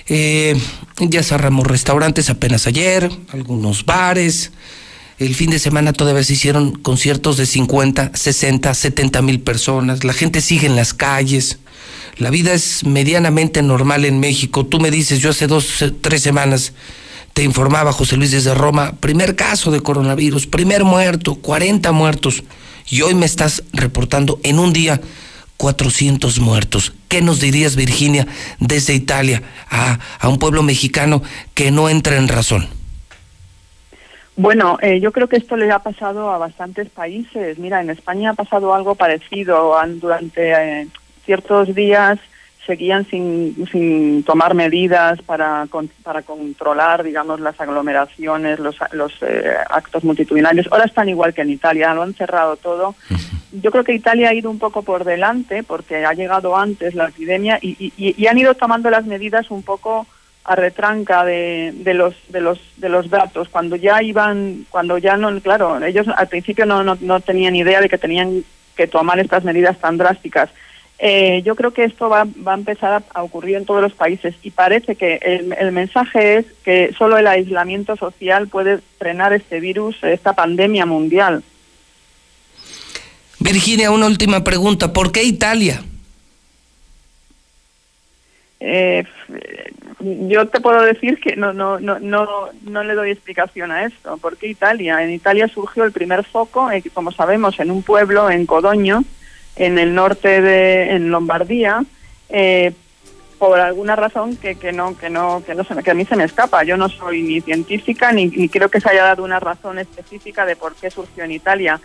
[0.08, 0.56] eh,
[0.98, 4.52] ya cerramos restaurantes apenas ayer, algunos bares?
[5.18, 10.02] El fin de semana todavía se hicieron conciertos de 50, 60, 70 mil personas.
[10.02, 11.60] La gente sigue en las calles
[12.16, 14.64] la vida es medianamente normal en México.
[14.66, 16.72] Tú me dices, yo hace dos, tres semanas
[17.32, 22.44] te informaba José Luis desde Roma, primer caso de coronavirus, primer muerto, 40 muertos.
[22.88, 25.00] Y hoy me estás reportando en un día
[25.56, 26.92] 400 muertos.
[27.08, 28.26] ¿Qué nos dirías, Virginia,
[28.60, 31.22] desde Italia a, a un pueblo mexicano
[31.54, 32.68] que no entra en razón?
[34.36, 37.58] Bueno, eh, yo creo que esto le ha pasado a bastantes países.
[37.58, 40.88] Mira, en España ha pasado algo parecido durante eh,
[41.24, 42.18] ciertos días
[42.66, 45.66] seguían sin, sin tomar medidas para,
[46.02, 50.68] para controlar, digamos, las aglomeraciones, los, los eh, actos multitudinarios.
[50.70, 52.94] Ahora están igual que en Italia, lo han cerrado todo.
[53.52, 57.08] Yo creo que Italia ha ido un poco por delante porque ha llegado antes la
[57.08, 60.06] epidemia y, y, han ido tomando las medidas un poco
[60.44, 65.16] a retranca de, de, los de los de los datos cuando ya iban cuando ya
[65.16, 68.44] no claro ellos al principio no, no, no tenían idea de que tenían
[68.76, 70.50] que tomar estas medidas tan drásticas
[71.06, 74.34] eh, yo creo que esto va, va a empezar a, ocurrir en todos los países
[74.42, 80.02] y parece que el, mensaje es que solo el aislamiento social puede frenar este virus,
[80.02, 81.42] esta pandemia mundial.
[83.38, 84.94] Virginia, una última pregunta.
[84.94, 85.84] ¿Por qué Italia?
[88.60, 89.04] Eh,
[90.00, 94.16] yo te puedo decir que no, no, no, no, no le doy explicación a esto.
[94.16, 95.02] ¿Por qué Italia?
[95.04, 99.04] En Italia surgió el primer foco, eh, como sabemos, en un pueblo, en Codoño,
[99.56, 101.84] en el norte de en Lombardía
[102.28, 102.72] eh,
[103.38, 106.04] por alguna razón que, que no que no que no se me, que a mí
[106.04, 106.64] se me escapa.
[106.64, 110.46] Yo no soy ni científica ni, ni creo que se haya dado una razón específica
[110.46, 111.80] de por qué surgió en Italia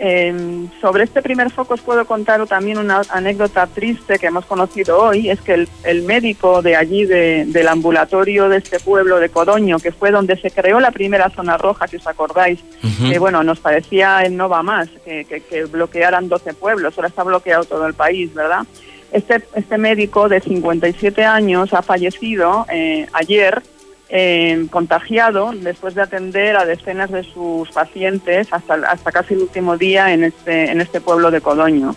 [0.00, 5.02] eh, sobre este primer foco os puedo contar también una anécdota triste que hemos conocido
[5.02, 9.90] hoy, es que el, médico de allí, del ambulatorio de este pueblo de Codoño, que
[9.90, 12.60] fue donde se creó la primera zona roja, si os acordáis,
[13.10, 17.24] que bueno, nos parecía en no va más, que, que, bloquearan 12 pueblos, ahora está
[17.24, 18.64] bloqueado todo el país, ¿verdad?
[19.10, 23.62] Este, este médico de 57 años ha fallecido eh, ayer
[24.10, 29.76] eh, contagiado después de atender a decenas de sus pacientes hasta, hasta casi el último
[29.76, 31.94] día en este, en este pueblo de Codoño.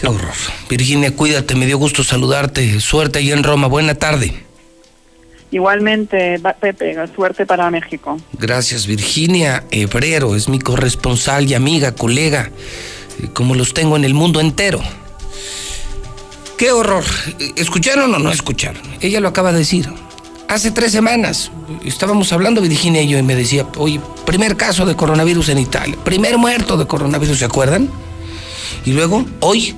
[0.00, 0.32] Qué horror.
[0.68, 2.80] Virginia, cuídate, me dio gusto saludarte.
[2.80, 3.68] Suerte ahí en Roma.
[3.68, 4.32] Buena tarde.
[5.50, 8.18] Igualmente, Pepe, suerte para México.
[8.32, 12.50] Gracias, Virginia Hebrero, es mi corresponsal y amiga, colega,
[13.22, 14.80] eh, como los tengo en el mundo entero.
[16.58, 17.04] Qué horror.
[17.54, 18.82] ¿Escucharon o no escucharon?
[19.00, 19.88] Ella lo acaba de decir
[20.54, 21.50] hace tres semanas
[21.84, 25.96] estábamos hablando Virginia y yo y me decía, oye, primer caso de coronavirus en Italia,
[26.04, 27.90] primer muerto de coronavirus, ¿se acuerdan?
[28.84, 29.74] Y luego, hoy,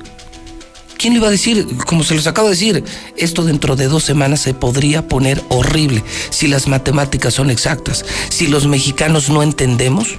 [0.98, 1.66] ¿quién le iba a decir?
[1.86, 2.84] Como se los acabo de decir,
[3.16, 8.46] esto dentro de dos semanas se podría poner horrible si las matemáticas son exactas, si
[8.46, 10.18] los mexicanos no entendemos.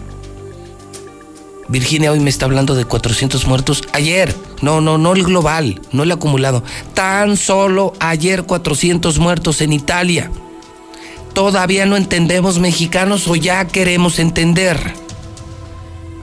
[1.69, 4.33] Virginia hoy me está hablando de 400 muertos ayer.
[4.61, 6.63] No, no, no el global, no el acumulado.
[6.93, 10.31] Tan solo ayer 400 muertos en Italia.
[11.37, 14.95] Todavía no entendemos mexicanos o ya queremos entender.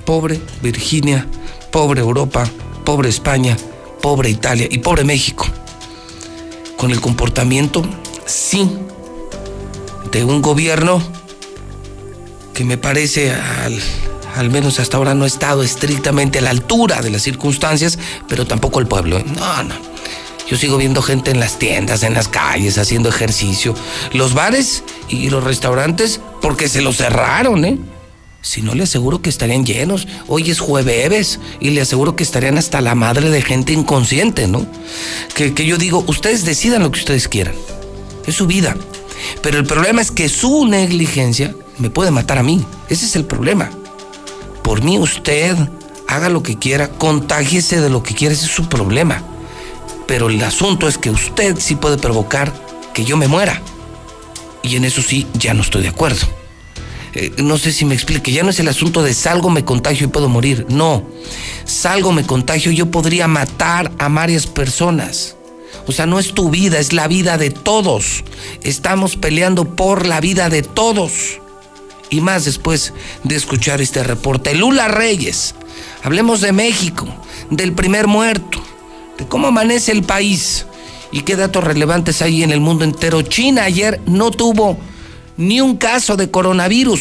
[0.05, 1.29] Pobre Virginia,
[1.71, 2.51] pobre Europa,
[2.85, 3.57] pobre España,
[4.03, 5.47] pobre Italia y pobre México.
[6.77, 7.85] Con el comportamiento,
[8.27, 8.69] sí,
[10.11, 11.01] de un gobierno
[12.53, 13.33] que me parece
[14.35, 18.49] al menos hasta ahora no ha estado estrictamente a la altura de las circunstancias, pero
[18.49, 19.19] tampoco el pueblo.
[19.19, 19.25] ¿eh?
[19.25, 19.94] No, no.
[20.49, 23.75] Yo sigo viendo gente en las tiendas, en las calles, haciendo ejercicio.
[24.13, 27.79] Los bares y los restaurantes, porque se los cerraron, ¿eh?
[28.43, 30.07] Si no, le aseguro que estarían llenos.
[30.29, 34.67] Hoy es jueves y le aseguro que estarían hasta la madre de gente inconsciente, ¿no?
[35.35, 37.55] Que, que yo digo, ustedes decidan lo que ustedes quieran.
[38.27, 38.77] Es su vida.
[39.41, 42.63] Pero el problema es que su negligencia me puede matar a mí.
[42.91, 43.71] Ese es el problema.
[44.63, 45.57] Por mí usted
[46.07, 49.23] haga lo que quiera, contágiese de lo que quiera, ese es su problema.
[50.07, 52.53] Pero el asunto es que usted sí puede provocar
[52.93, 53.63] que yo me muera.
[54.63, 56.27] Y en eso sí, ya no estoy de acuerdo.
[57.15, 60.07] Eh, no sé si me explique, ya no es el asunto de salgo, me contagio
[60.07, 60.67] y puedo morir.
[60.69, 61.05] No,
[61.65, 65.37] salgo, me contagio, yo podría matar a varias personas.
[65.87, 68.25] O sea, no es tu vida, es la vida de todos.
[68.63, 71.41] Estamos peleando por la vida de todos
[72.11, 74.55] y más después de escuchar este reporte.
[74.55, 75.55] Lula Reyes,
[76.03, 77.07] hablemos de México,
[77.51, 78.63] del primer muerto.
[79.19, 80.67] De cómo amanece el país
[81.13, 83.23] y qué datos relevantes hay en el mundo entero.
[83.23, 84.77] China ayer no tuvo
[85.37, 87.01] ni un caso de coronavirus.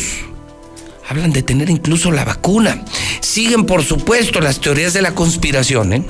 [1.10, 2.84] Hablan de tener incluso la vacuna.
[3.22, 5.94] Siguen, por supuesto, las teorías de la conspiración.
[5.94, 6.06] ¿eh?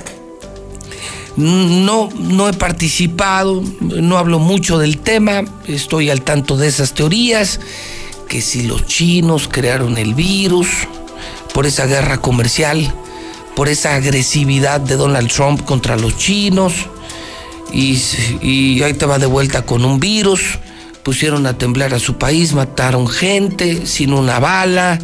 [1.36, 7.58] No, no he participado, no hablo mucho del tema, estoy al tanto de esas teorías,
[8.28, 10.68] que si los chinos crearon el virus
[11.52, 12.94] por esa guerra comercial,
[13.54, 16.86] por esa agresividad de Donald Trump contra los chinos,
[17.72, 20.58] y, ahí te va de vuelta con un virus,
[21.02, 24.98] pusieron a temblar a su país, mataron gente sin una bala,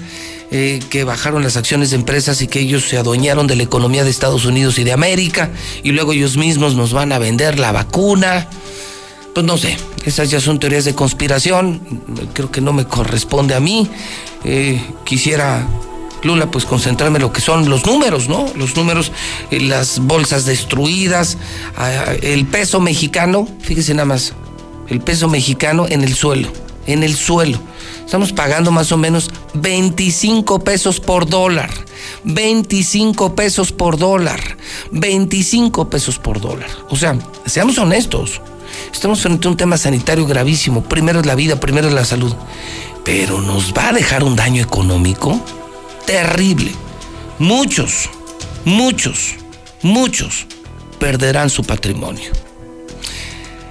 [0.52, 4.02] eh, que bajaron las acciones de empresas y que ellos se adueñaron de la economía
[4.02, 5.50] de Estados Unidos y de América
[5.84, 8.48] y luego ellos mismos nos van a vender la vacuna.
[9.32, 11.80] Pues no sé, esas ya son teorías de conspiración,
[12.32, 13.88] creo que no me corresponde a mí.
[14.44, 15.68] Eh, quisiera
[16.22, 18.46] Lula, pues concentrarme en lo que son los números, ¿no?
[18.56, 19.12] Los números,
[19.50, 21.38] eh, las bolsas destruidas,
[22.22, 24.34] el peso mexicano, fíjese nada más,
[24.88, 26.48] el peso mexicano en el suelo,
[26.86, 27.58] en el suelo.
[28.04, 31.70] Estamos pagando más o menos 25 pesos por dólar.
[32.24, 34.40] 25 pesos por dólar.
[34.90, 36.68] 25 pesos por dólar.
[36.88, 38.40] O sea, seamos honestos.
[38.92, 40.82] Estamos frente a un tema sanitario gravísimo.
[40.82, 42.34] Primero es la vida, primero es la salud.
[43.04, 45.40] Pero nos va a dejar un daño económico
[46.10, 46.72] terrible.
[47.38, 48.10] Muchos,
[48.64, 49.36] muchos,
[49.80, 50.46] muchos
[50.98, 52.32] perderán su patrimonio.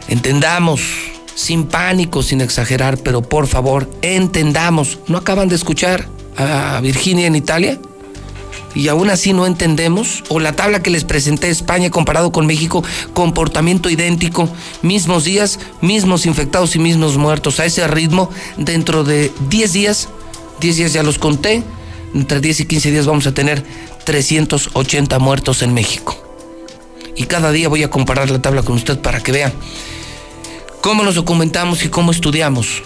[0.07, 0.79] Entendamos
[1.35, 4.99] sin pánico, sin exagerar, pero por favor, entendamos.
[5.07, 7.77] ¿No acaban de escuchar a Virginia en Italia?
[8.73, 10.23] Y aún así no entendemos.
[10.29, 14.47] O la tabla que les presenté España comparado con México, comportamiento idéntico,
[14.81, 17.59] mismos días, mismos infectados y mismos muertos.
[17.59, 20.07] A ese ritmo, dentro de 10 días,
[20.61, 21.65] 10 días ya los conté,
[22.13, 23.63] entre 10 y 15 días vamos a tener
[24.05, 26.17] 380 muertos en México.
[27.15, 29.53] Y cada día voy a comparar la tabla con usted para que vea
[30.81, 32.83] cómo nos documentamos y cómo estudiamos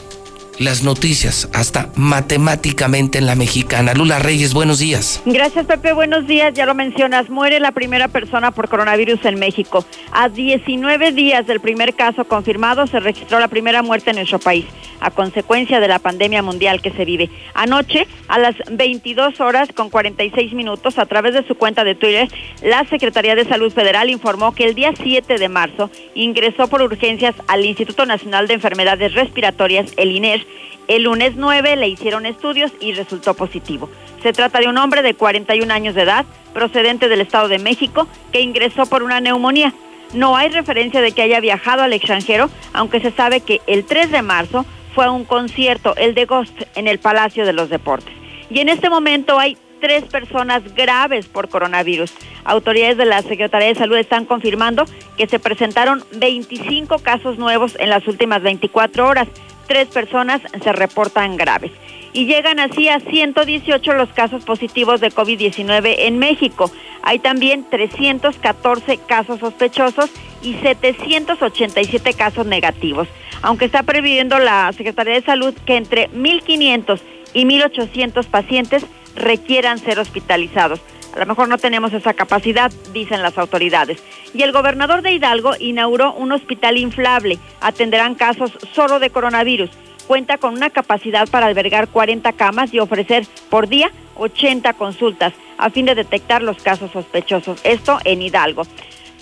[0.60, 3.94] las noticias, hasta matemáticamente en la mexicana.
[3.94, 5.22] Lula Reyes, buenos días.
[5.26, 5.94] Gracias, Pepe.
[5.94, 6.54] Buenos días.
[6.54, 9.86] Ya lo mencionas, muere la primera persona por coronavirus en México.
[10.12, 14.66] A 19 días del primer caso confirmado, se registró la primera muerte en nuestro país,
[15.00, 17.30] a consecuencia de la pandemia mundial que se vive.
[17.54, 22.28] Anoche, a las 22 horas con 46 minutos, a través de su cuenta de Twitter,
[22.62, 27.36] la Secretaría de Salud Federal informó que el día 7 de marzo ingresó por urgencias
[27.48, 30.43] al Instituto Nacional de Enfermedades Respiratorias, el INER,
[30.88, 33.90] el lunes 9 le hicieron estudios y resultó positivo.
[34.22, 38.08] Se trata de un hombre de 41 años de edad, procedente del Estado de México,
[38.32, 39.74] que ingresó por una neumonía.
[40.14, 44.12] No hay referencia de que haya viajado al extranjero, aunque se sabe que el 3
[44.12, 48.14] de marzo fue a un concierto, el de Ghost, en el Palacio de los Deportes.
[48.50, 52.14] Y en este momento hay tres personas graves por coronavirus.
[52.46, 54.86] Autoridades de la Secretaría de Salud están confirmando
[55.18, 59.28] que se presentaron 25 casos nuevos en las últimas 24 horas
[59.68, 61.72] tres personas se reportan graves.
[62.14, 66.72] Y llegan así a 118 los casos positivos de COVID-19 en México.
[67.02, 70.12] Hay también 314 casos sospechosos
[70.44, 73.08] y 787 casos negativos.
[73.42, 77.02] Aunque está previendo la Secretaría de Salud que entre 1.500
[77.34, 80.80] y 1.800 pacientes requieran ser hospitalizados.
[81.14, 84.02] A lo mejor no tenemos esa capacidad, dicen las autoridades.
[84.34, 87.38] Y el gobernador de Hidalgo inauguró un hospital inflable.
[87.62, 89.70] Atenderán casos solo de coronavirus.
[90.08, 95.70] Cuenta con una capacidad para albergar 40 camas y ofrecer por día 80 consultas a
[95.70, 97.62] fin de detectar los casos sospechosos.
[97.64, 98.66] Esto en Hidalgo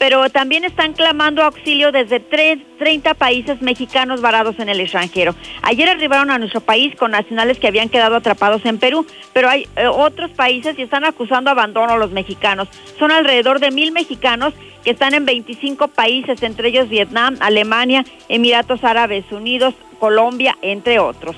[0.01, 5.35] pero también están clamando auxilio desde 30 países mexicanos varados en el extranjero.
[5.61, 9.67] Ayer arribaron a nuestro país con nacionales que habían quedado atrapados en Perú, pero hay
[9.75, 12.67] eh, otros países y están acusando abandono a los mexicanos.
[12.97, 18.83] Son alrededor de mil mexicanos que están en 25 países, entre ellos Vietnam, Alemania, Emiratos
[18.83, 21.35] Árabes Unidos, Colombia, entre otros.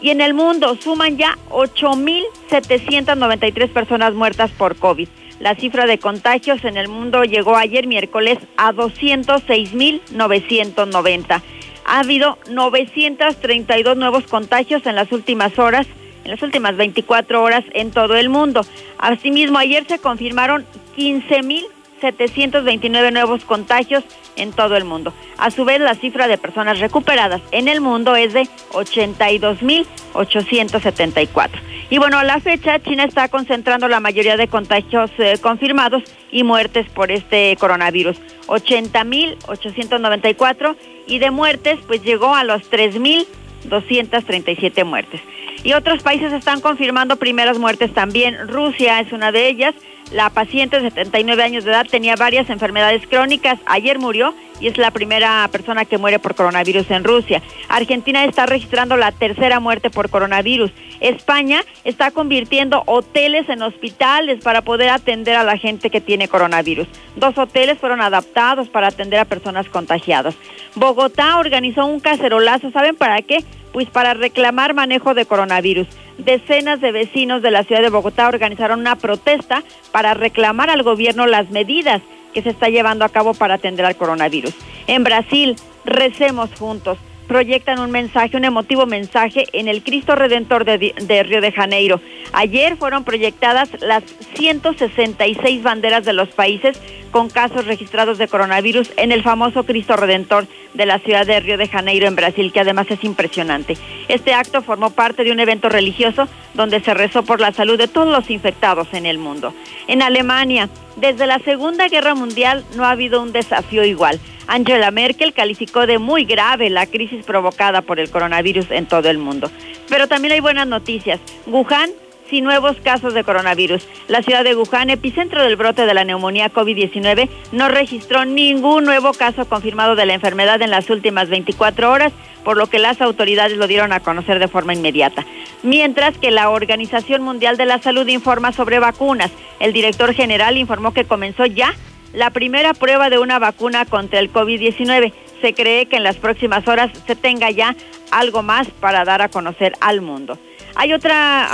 [0.00, 5.08] Y en el mundo suman ya 8.793 personas muertas por COVID.
[5.40, 11.42] La cifra de contagios en el mundo llegó ayer miércoles a 206.990.
[11.84, 15.86] Ha habido 932 nuevos contagios en las últimas horas,
[16.24, 18.62] en las últimas 24 horas en todo el mundo.
[18.98, 20.64] Asimismo, ayer se confirmaron
[20.96, 21.66] 15.000
[22.00, 24.04] 729 nuevos contagios
[24.36, 25.12] en todo el mundo.
[25.38, 31.50] A su vez, la cifra de personas recuperadas en el mundo es de 82.874.
[31.88, 36.42] Y bueno, a la fecha, China está concentrando la mayoría de contagios eh, confirmados y
[36.42, 38.16] muertes por este coronavirus.
[38.48, 40.76] 80.894
[41.06, 45.22] y de muertes, pues llegó a los 3.237 muertes.
[45.62, 48.48] Y otros países están confirmando primeras muertes también.
[48.48, 49.74] Rusia es una de ellas
[50.12, 53.58] La paciente de 79 años de edad tenía varias enfermedades crónicas.
[53.66, 57.42] Ayer murió y es la primera persona que muere por coronavirus en Rusia.
[57.68, 60.70] Argentina está registrando la tercera muerte por coronavirus.
[61.00, 66.86] España está convirtiendo hoteles en hospitales para poder atender a la gente que tiene coronavirus.
[67.16, 70.36] Dos hoteles fueron adaptados para atender a personas contagiadas.
[70.76, 73.38] Bogotá organizó un cacerolazo, ¿saben para qué?
[73.76, 78.80] Pues para reclamar manejo de coronavirus decenas de vecinos de la ciudad de Bogotá organizaron
[78.80, 79.62] una protesta
[79.92, 82.00] para reclamar al gobierno las medidas
[82.32, 84.54] que se está llevando a cabo para atender al coronavirus.
[84.86, 86.96] En Brasil, recemos juntos
[87.26, 92.00] proyectan un mensaje, un emotivo mensaje en el Cristo Redentor de, Río de Janeiro.
[92.32, 94.04] Ayer fueron proyectadas las
[94.34, 100.46] 166 banderas de los países con casos registrados de coronavirus en el famoso Cristo Redentor
[100.74, 103.76] de la ciudad de Río de Janeiro en Brasil, que además es impresionante.
[104.08, 107.88] Este acto formó parte de un evento religioso donde se rezó por la salud de
[107.88, 109.54] todos los infectados en el mundo.
[109.86, 114.18] En Alemania, desde la Segunda Guerra Mundial no ha habido un desafío igual.
[114.46, 119.18] Angela Merkel calificó de muy grave la crisis provocada por el coronavirus en todo el
[119.18, 119.50] mundo.
[119.88, 121.20] Pero también hay buenas noticias.
[121.46, 121.90] Wuhan
[122.28, 123.86] sin nuevos casos de coronavirus.
[124.08, 129.12] La ciudad de Wuhan, epicentro del brote de la neumonía COVID-19, no registró ningún nuevo
[129.12, 132.12] caso confirmado de la enfermedad en las últimas 24 horas,
[132.44, 135.26] por lo que las autoridades lo dieron a conocer de forma inmediata.
[135.62, 139.30] Mientras que la Organización Mundial de la Salud informa sobre vacunas.
[139.58, 141.72] El director general informó que comenzó ya
[142.12, 145.12] la primera prueba de una vacuna contra el COVID-19.
[145.40, 147.76] Se cree que en las próximas horas se tenga ya
[148.10, 150.38] algo más para dar a conocer al mundo.
[150.76, 151.50] Hay otra,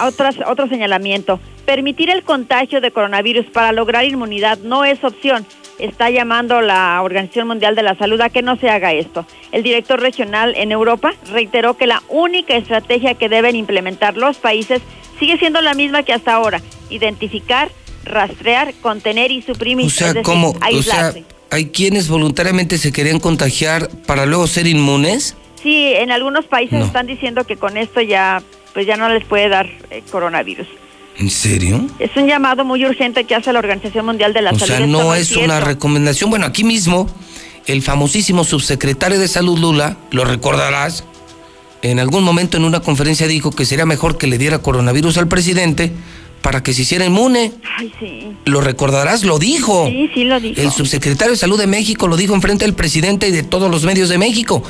[0.46, 1.40] otro señalamiento.
[1.64, 5.46] Permitir el contagio de coronavirus para lograr inmunidad no es opción.
[5.78, 9.24] Está llamando la Organización Mundial de la Salud a que no se haga esto.
[9.52, 14.82] El director regional en Europa reiteró que la única estrategia que deben implementar los países
[15.18, 16.60] sigue siendo la misma que hasta ahora,
[16.90, 17.70] identificar
[18.04, 19.86] rastrear, contener y suprimir.
[19.86, 20.50] O sea, ¿cómo?
[20.50, 21.14] O sea,
[21.50, 25.36] ¿hay quienes voluntariamente se querían contagiar para luego ser inmunes?
[25.62, 28.42] Sí, en algunos países están diciendo que con esto ya,
[28.72, 30.66] pues ya no les puede dar eh, coronavirus.
[31.18, 31.86] ¿En serio?
[31.98, 34.62] Es un llamado muy urgente que hace la Organización Mundial de la Salud.
[34.62, 36.30] O sea, no es una recomendación.
[36.30, 37.06] Bueno, aquí mismo,
[37.66, 41.04] el famosísimo subsecretario de Salud Lula, lo recordarás,
[41.82, 45.28] en algún momento en una conferencia dijo que sería mejor que le diera coronavirus al
[45.28, 45.92] presidente
[46.40, 47.52] para que se hiciera inmune.
[47.78, 48.36] Ay, sí.
[48.44, 49.24] ¿Lo recordarás?
[49.24, 49.86] Lo dijo.
[49.86, 50.60] Sí, sí, lo dijo.
[50.60, 53.84] El subsecretario de Salud de México lo dijo enfrente del presidente y de todos los
[53.84, 54.62] medios de México.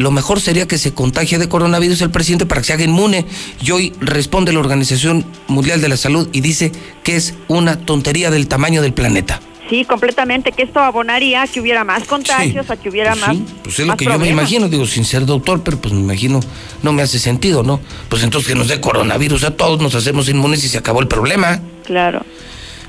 [0.00, 3.26] Lo mejor sería que se contagie de coronavirus el presidente para que se haga inmune.
[3.62, 6.72] Y hoy responde la Organización Mundial de la Salud y dice
[7.04, 9.40] que es una tontería del tamaño del planeta.
[9.68, 13.36] Sí, completamente, que esto abonaría a que hubiera más contagios, a que hubiera pues más.
[13.36, 16.00] Sí, pues es lo que yo me imagino, digo, sin ser doctor, pero pues me
[16.00, 16.40] imagino,
[16.82, 17.78] no me hace sentido, ¿no?
[18.08, 21.08] Pues entonces que nos dé coronavirus a todos, nos hacemos inmunes y se acabó el
[21.08, 21.60] problema.
[21.84, 22.24] Claro.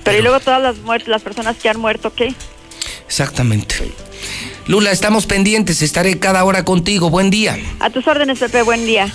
[0.06, 2.34] Pero, y luego todas las muertes, las personas que han muerto, ¿qué?
[3.12, 3.76] Exactamente.
[4.68, 7.10] Lula, estamos pendientes, estaré cada hora contigo.
[7.10, 7.60] Buen día.
[7.82, 9.12] A tus órdenes, Pepe, buen día.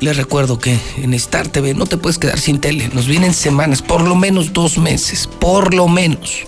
[0.00, 2.88] Les recuerdo que en Star TV no te puedes quedar sin tele.
[2.94, 6.46] Nos vienen semanas, por lo menos dos meses, por lo menos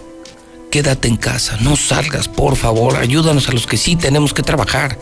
[0.70, 4.96] quédate en casa, no salgas, por favor, ayúdanos a los que sí tenemos que trabajar,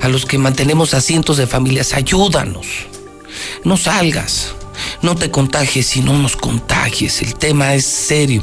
[0.00, 2.66] a los que mantenemos a cientos de familias, ayúdanos.
[3.62, 4.54] No salgas,
[5.02, 8.42] no te contagies y no nos contagies, el tema es serio.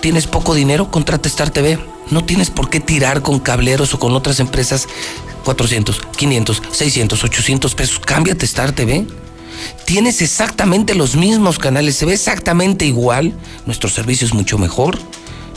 [0.00, 0.90] ¿Tienes poco dinero?
[0.90, 1.78] Contrata Star TV.
[2.10, 4.86] No tienes por qué tirar con cableros o con otras empresas
[5.44, 7.98] 400, 500, 600, 800 pesos.
[7.98, 9.06] Cámbiate Star TV.
[9.84, 13.34] Tienes exactamente los mismos canales, se ve exactamente igual.
[13.66, 14.98] Nuestro servicio es mucho mejor,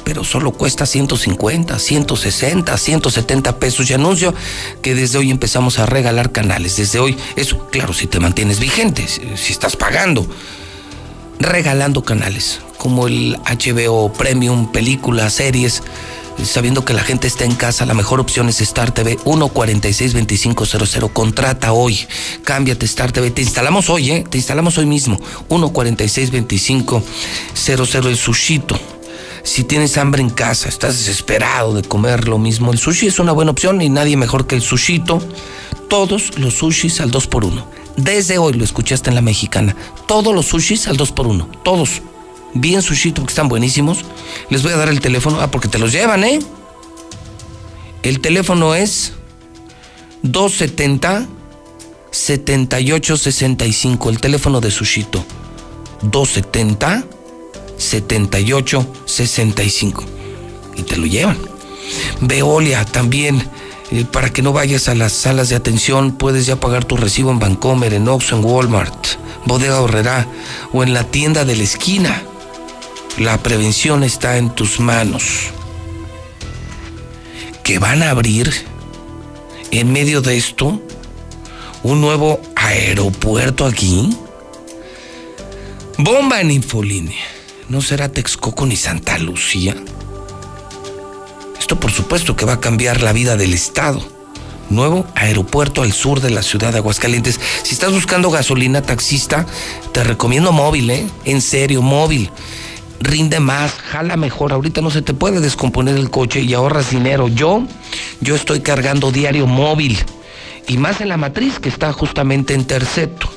[0.04, 3.90] pero solo cuesta 150, 160, 170 pesos.
[3.90, 4.34] Y anuncio
[4.82, 6.78] que desde hoy empezamos a regalar canales.
[6.78, 10.26] Desde hoy, eso, claro, si te mantienes vigente, si estás pagando,
[11.40, 15.84] regalando canales, como el HBO Premium, películas, series
[16.44, 21.14] sabiendo que la gente está en casa, la mejor opción es Star TV 1462500.
[21.14, 22.08] Contrata hoy.
[22.44, 23.30] Cámbiate Star TV.
[23.30, 24.26] Te instalamos hoy, ¿eh?
[24.28, 25.20] Te instalamos hoy mismo.
[25.50, 28.80] 1462500 el sushito.
[29.44, 33.32] Si tienes hambre en casa, estás desesperado de comer lo mismo, el sushi es una
[33.32, 35.22] buena opción y nadie mejor que el sushito.
[35.88, 37.64] Todos los sushis al 2 por 1
[37.98, 39.76] Desde hoy lo escuchaste en la mexicana.
[40.08, 41.28] Todos los sushis al 2 por
[42.52, 44.00] 1 Todos bien sushito, porque están buenísimos.
[44.50, 46.40] Les voy a dar el teléfono, ah, porque te los llevan, ¿eh?
[48.04, 49.14] El teléfono es
[50.24, 51.28] 270
[52.12, 55.24] 7865, el teléfono de Sushito.
[56.02, 57.06] 270
[57.78, 60.04] 7865.
[60.76, 61.38] Y te lo llevan.
[62.22, 63.44] Veolia también.
[63.92, 67.30] Eh, para que no vayas a las salas de atención, puedes ya pagar tu recibo
[67.30, 70.28] en Vancomer, en Oxxo, en Walmart bodega horrera
[70.74, 72.24] o en la tienda de la esquina.
[73.18, 75.50] La prevención está en tus manos.
[77.64, 78.52] Que van a abrir
[79.72, 80.82] en medio de esto
[81.84, 84.10] un nuevo aeropuerto aquí.
[85.98, 87.24] Bomba en Infolínea.
[87.70, 89.76] ¿No será Texcoco ni Santa Lucía?
[91.60, 94.02] Esto por supuesto que va a cambiar la vida del Estado.
[94.70, 97.40] Nuevo aeropuerto al sur de la ciudad de Aguascalientes.
[97.64, 99.46] Si estás buscando gasolina taxista,
[99.92, 101.08] te recomiendo móvil, ¿eh?
[101.26, 102.32] En serio, móvil.
[103.02, 104.54] Rinde más, jala mejor.
[104.54, 107.28] Ahorita no se te puede descomponer el coche y ahorras dinero.
[107.28, 107.64] Yo,
[108.20, 109.98] yo estoy cargando diario móvil.
[110.68, 113.28] Y más en la matriz que está justamente en Terceto.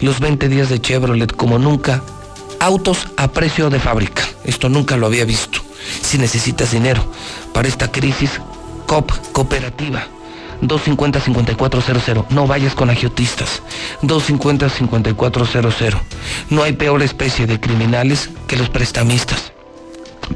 [0.00, 2.02] Los 20 días de Chevrolet como nunca.
[2.60, 4.22] Autos a precio de fábrica.
[4.44, 5.60] Esto nunca lo había visto.
[6.02, 7.04] Si necesitas dinero
[7.52, 8.30] para esta crisis,
[8.86, 10.06] COP, cooperativa.
[10.62, 12.26] 250-5400.
[12.30, 13.62] No vayas con agiotistas.
[14.02, 15.98] 250-5400.
[16.50, 19.52] No hay peor especie de criminales que los prestamistas.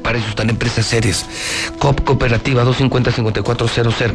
[0.03, 1.27] Para eso están empresas serias.
[1.79, 4.14] COP Cooperativa 250-5400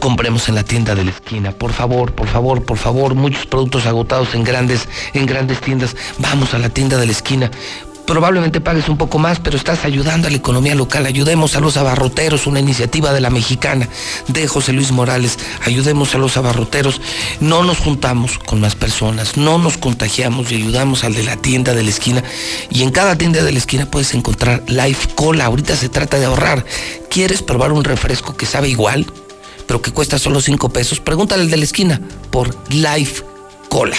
[0.00, 1.52] compremos en la tienda de la esquina.
[1.52, 5.96] Por favor, por favor, por favor, muchos productos agotados en grandes, en grandes tiendas.
[6.18, 7.50] Vamos a la tienda de la esquina.
[8.06, 11.06] Probablemente pagues un poco más, pero estás ayudando a la economía local.
[11.06, 13.88] Ayudemos a los abarroteros, una iniciativa de la mexicana
[14.28, 15.38] de José Luis Morales.
[15.64, 17.00] Ayudemos a los abarroteros.
[17.40, 21.72] No nos juntamos con más personas, no nos contagiamos y ayudamos al de la tienda
[21.72, 22.22] de la esquina.
[22.70, 25.46] Y en cada tienda de la esquina puedes encontrar Life Cola.
[25.46, 26.64] Ahorita se trata de ahorrar.
[27.08, 29.06] ¿Quieres probar un refresco que sabe igual?
[29.66, 31.98] pero que cuesta solo 5 pesos, pregúntale al de la esquina
[32.30, 33.24] por Life
[33.70, 33.96] Cola.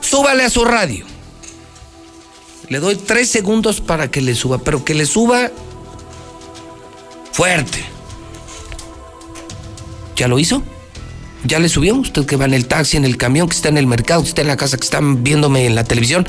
[0.00, 1.13] Súbale a su radio.
[2.68, 5.50] Le doy tres segundos para que le suba, pero que le suba
[7.32, 7.84] fuerte.
[10.16, 10.62] ¿Ya lo hizo?
[11.44, 11.94] ¿Ya le subió?
[11.96, 14.28] Usted que va en el taxi, en el camión, que está en el mercado, que
[14.28, 16.26] está en la casa, que están viéndome en la televisión.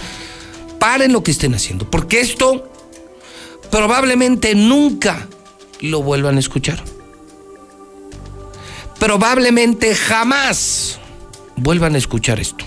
[0.79, 2.69] Paren lo que estén haciendo, porque esto
[3.71, 5.27] probablemente nunca
[5.79, 6.83] lo vuelvan a escuchar
[8.99, 10.99] probablemente jamás
[11.55, 12.65] vuelvan a escuchar esto.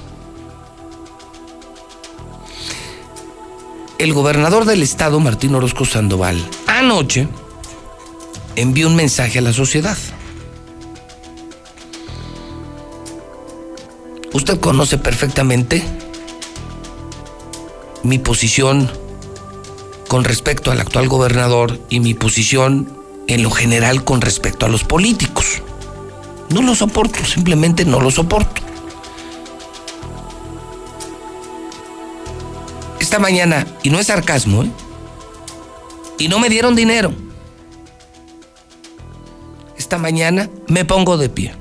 [3.98, 7.26] El gobernador del estado, Martín Orozco Sandoval, anoche
[8.54, 9.98] envió un mensaje a la sociedad.
[14.32, 15.82] Usted conoce perfectamente
[18.04, 18.88] mi posición
[20.06, 22.96] con respecto al actual gobernador y mi posición
[23.26, 25.60] en lo general con respecto a los políticos.
[26.50, 28.67] No lo soporto, simplemente no lo soporto.
[33.08, 34.70] Esta mañana, y no es sarcasmo, ¿eh?
[36.18, 37.10] y no me dieron dinero.
[39.78, 41.54] Esta mañana me pongo de pie.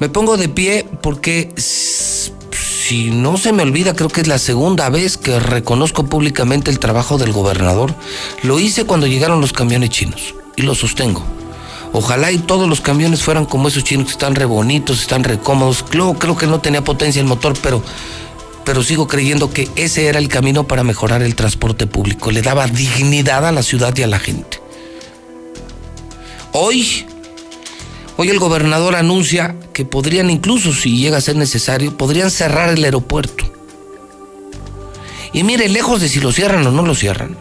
[0.00, 4.88] Me pongo de pie porque si no se me olvida, creo que es la segunda
[4.88, 7.94] vez que reconozco públicamente el trabajo del gobernador.
[8.42, 11.22] Lo hice cuando llegaron los camiones chinos y lo sostengo.
[11.92, 15.38] Ojalá y todos los camiones fueran como esos chinos que están re bonitos, están re
[15.38, 15.84] cómodos.
[15.86, 17.82] Creo, creo que no tenía potencia el motor, pero,
[18.66, 22.32] pero sigo creyendo que ese era el camino para mejorar el transporte público.
[22.32, 24.60] Le daba dignidad a la ciudad y a la gente.
[26.52, 27.06] Hoy,
[28.16, 32.82] hoy el gobernador anuncia que podrían incluso, si llega a ser necesario, podrían cerrar el
[32.82, 33.44] aeropuerto.
[35.32, 37.38] Y mire, lejos de si lo cierran o no lo cierran.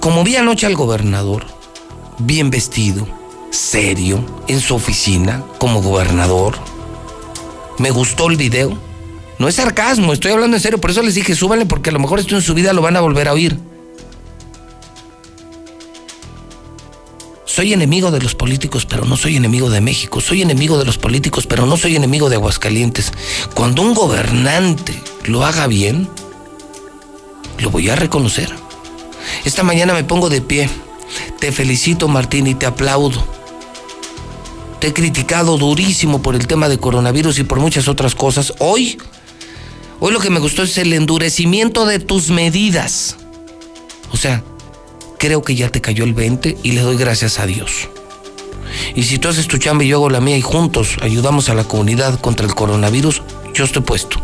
[0.00, 1.46] Como vi anoche al gobernador,
[2.18, 3.06] bien vestido,
[3.50, 6.56] serio, en su oficina como gobernador.
[7.78, 8.89] Me gustó el video.
[9.40, 11.98] No es sarcasmo, estoy hablando en serio, por eso les dije, súbanle porque a lo
[11.98, 13.58] mejor esto en su vida lo van a volver a oír.
[17.44, 20.20] Soy enemigo de los políticos, pero no soy enemigo de México.
[20.20, 23.12] Soy enemigo de los políticos, pero no soy enemigo de Aguascalientes.
[23.54, 26.08] Cuando un gobernante lo haga bien,
[27.58, 28.54] lo voy a reconocer.
[29.44, 30.70] Esta mañana me pongo de pie
[31.38, 33.24] te felicito Martín y te aplaudo.
[34.78, 38.54] Te he criticado durísimo por el tema de coronavirus y por muchas otras cosas.
[38.58, 38.98] Hoy,
[40.00, 43.16] hoy lo que me gustó es el endurecimiento de tus medidas.
[44.12, 44.42] O sea,
[45.18, 47.88] creo que ya te cayó el 20 y le doy gracias a Dios.
[48.94, 51.54] Y si tú haces tu chamba y yo hago la mía y juntos ayudamos a
[51.54, 53.22] la comunidad contra el coronavirus,
[53.54, 54.22] yo estoy puesto.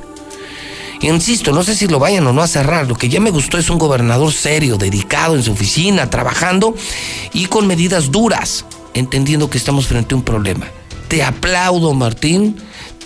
[1.01, 2.87] Insisto, no sé si lo vayan o no a cerrar.
[2.89, 6.75] Lo que ya me gustó es un gobernador serio, dedicado en su oficina, trabajando
[7.33, 8.65] y con medidas duras,
[8.95, 10.67] entendiendo que estamos frente a un problema.
[11.09, 12.57] Te aplaudo, Martín.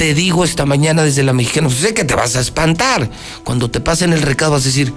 [0.00, 3.10] Te digo esta mañana desde la mexicana, pues sé que te vas a espantar.
[3.44, 4.94] Cuando te pasen el recado vas a decir,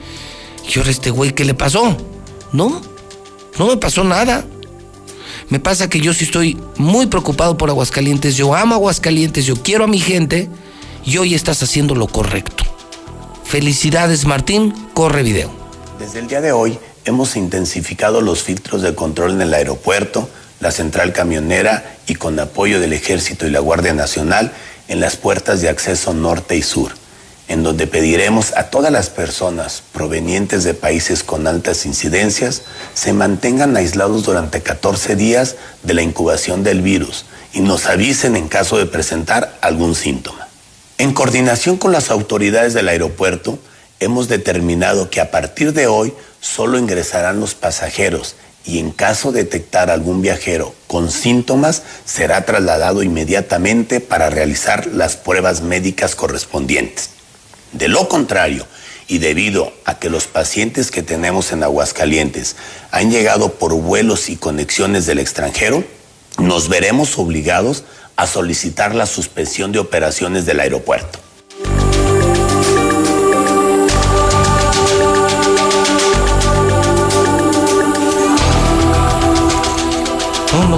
[0.65, 1.97] ¿y ahora este güey qué le pasó?
[2.53, 2.81] No,
[3.59, 4.45] no me pasó nada.
[5.49, 9.83] Me pasa que yo sí estoy muy preocupado por Aguascalientes, yo amo Aguascalientes, yo quiero
[9.83, 10.47] a mi gente
[11.03, 12.63] y hoy estás haciendo lo correcto.
[13.43, 15.51] Felicidades Martín, corre video.
[15.99, 20.29] Desde el día de hoy hemos intensificado los filtros de control en el aeropuerto,
[20.61, 24.53] la central camionera y con apoyo del Ejército y la Guardia Nacional
[24.87, 26.93] en las puertas de acceso norte y sur,
[27.47, 32.63] en donde pediremos a todas las personas provenientes de países con altas incidencias
[32.93, 38.47] se mantengan aislados durante 14 días de la incubación del virus y nos avisen en
[38.47, 40.47] caso de presentar algún síntoma.
[40.97, 43.59] En coordinación con las autoridades del aeropuerto,
[43.99, 49.43] hemos determinado que a partir de hoy solo ingresarán los pasajeros y en caso de
[49.43, 57.09] detectar algún viajero con síntomas, será trasladado inmediatamente para realizar las pruebas médicas correspondientes.
[57.73, 58.65] De lo contrario,
[59.07, 62.55] y debido a que los pacientes que tenemos en Aguascalientes
[62.91, 65.83] han llegado por vuelos y conexiones del extranjero,
[66.37, 67.83] nos veremos obligados
[68.15, 71.19] a solicitar la suspensión de operaciones del aeropuerto.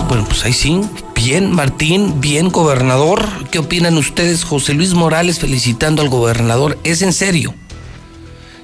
[0.07, 0.81] Bueno, pues ahí sí.
[1.15, 3.27] Bien, Martín, bien, gobernador.
[3.51, 4.43] ¿Qué opinan ustedes?
[4.43, 6.77] José Luis Morales felicitando al gobernador.
[6.83, 7.53] Es en serio.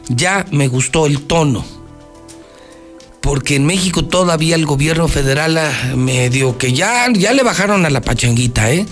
[0.10, 1.66] Ya me gustó el tono.
[3.22, 7.90] Porque en México todavía el gobierno federal ah, medio que ya, ya le bajaron a
[7.90, 8.86] la pachanguita, ¿eh?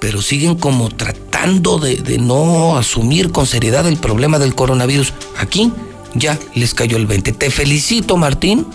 [0.00, 5.12] Pero siguen como tratando de, de no asumir con seriedad el problema del coronavirus.
[5.38, 5.72] Aquí
[6.14, 7.32] ya les cayó el 20.
[7.32, 8.66] Te felicito, Martín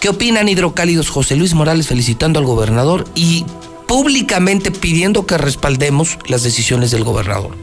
[0.00, 1.08] ¿Qué opinan hidrocálidos?
[1.08, 3.44] José Luis Morales felicitando al gobernador y
[3.86, 7.56] públicamente pidiendo que respaldemos las decisiones del gobernador.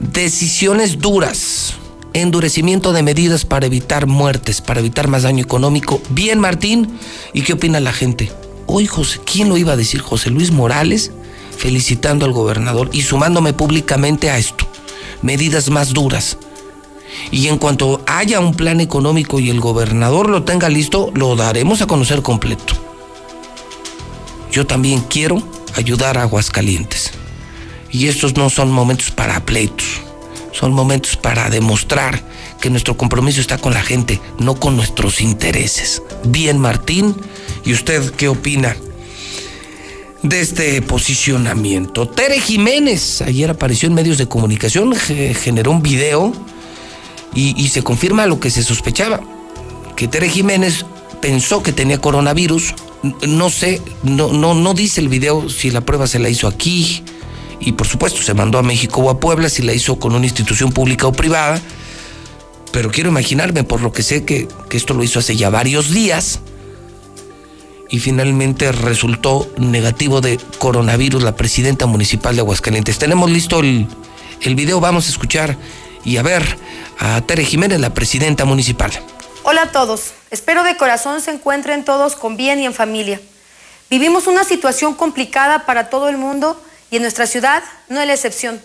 [0.00, 1.74] Decisiones duras,
[2.12, 6.00] endurecimiento de medidas para evitar muertes, para evitar más daño económico.
[6.10, 6.98] Bien, Martín.
[7.32, 8.32] ¿Y qué opina la gente?
[8.66, 10.00] Hoy, José, ¿quién lo iba a decir?
[10.00, 11.12] José Luis Morales
[11.56, 14.66] felicitando al gobernador y sumándome públicamente a esto.
[15.22, 16.38] Medidas más duras,
[17.30, 21.82] y en cuanto haya un plan económico y el gobernador lo tenga listo, lo daremos
[21.82, 22.74] a conocer completo.
[24.50, 25.42] Yo también quiero
[25.74, 27.12] ayudar a Aguascalientes.
[27.90, 30.00] Y estos no son momentos para pleitos,
[30.52, 32.22] son momentos para demostrar
[32.60, 36.02] que nuestro compromiso está con la gente, no con nuestros intereses.
[36.24, 37.14] Bien, Martín,
[37.64, 38.76] ¿y usted qué opina?
[40.22, 42.08] de este posicionamiento.
[42.08, 46.32] Tere Jiménez, ayer apareció en medios de comunicación, generó un video
[47.34, 49.20] y, se confirma lo que se sospechaba,
[49.96, 50.84] que Tere Jiménez
[51.20, 52.74] pensó que tenía coronavirus,
[53.26, 57.04] no sé, no, no, no dice el video si la prueba se la hizo aquí,
[57.60, 60.26] y por supuesto se mandó a México o a Puebla, si la hizo con una
[60.26, 61.60] institución pública o privada,
[62.72, 65.90] pero quiero imaginarme, por lo que sé, que, que esto lo hizo hace ya varios
[65.90, 66.40] días,
[67.90, 72.98] y finalmente resultó negativo de coronavirus la presidenta municipal de Aguascalientes.
[72.98, 73.86] Tenemos listo el,
[74.42, 75.56] el video, vamos a escuchar
[76.08, 76.42] y a ver
[76.98, 78.90] a Tere Jiménez, la presidenta municipal.
[79.42, 83.20] Hola a todos, espero de corazón se encuentren todos con bien y en familia.
[83.90, 86.58] Vivimos una situación complicada para todo el mundo
[86.90, 88.58] y en nuestra ciudad no es la excepción.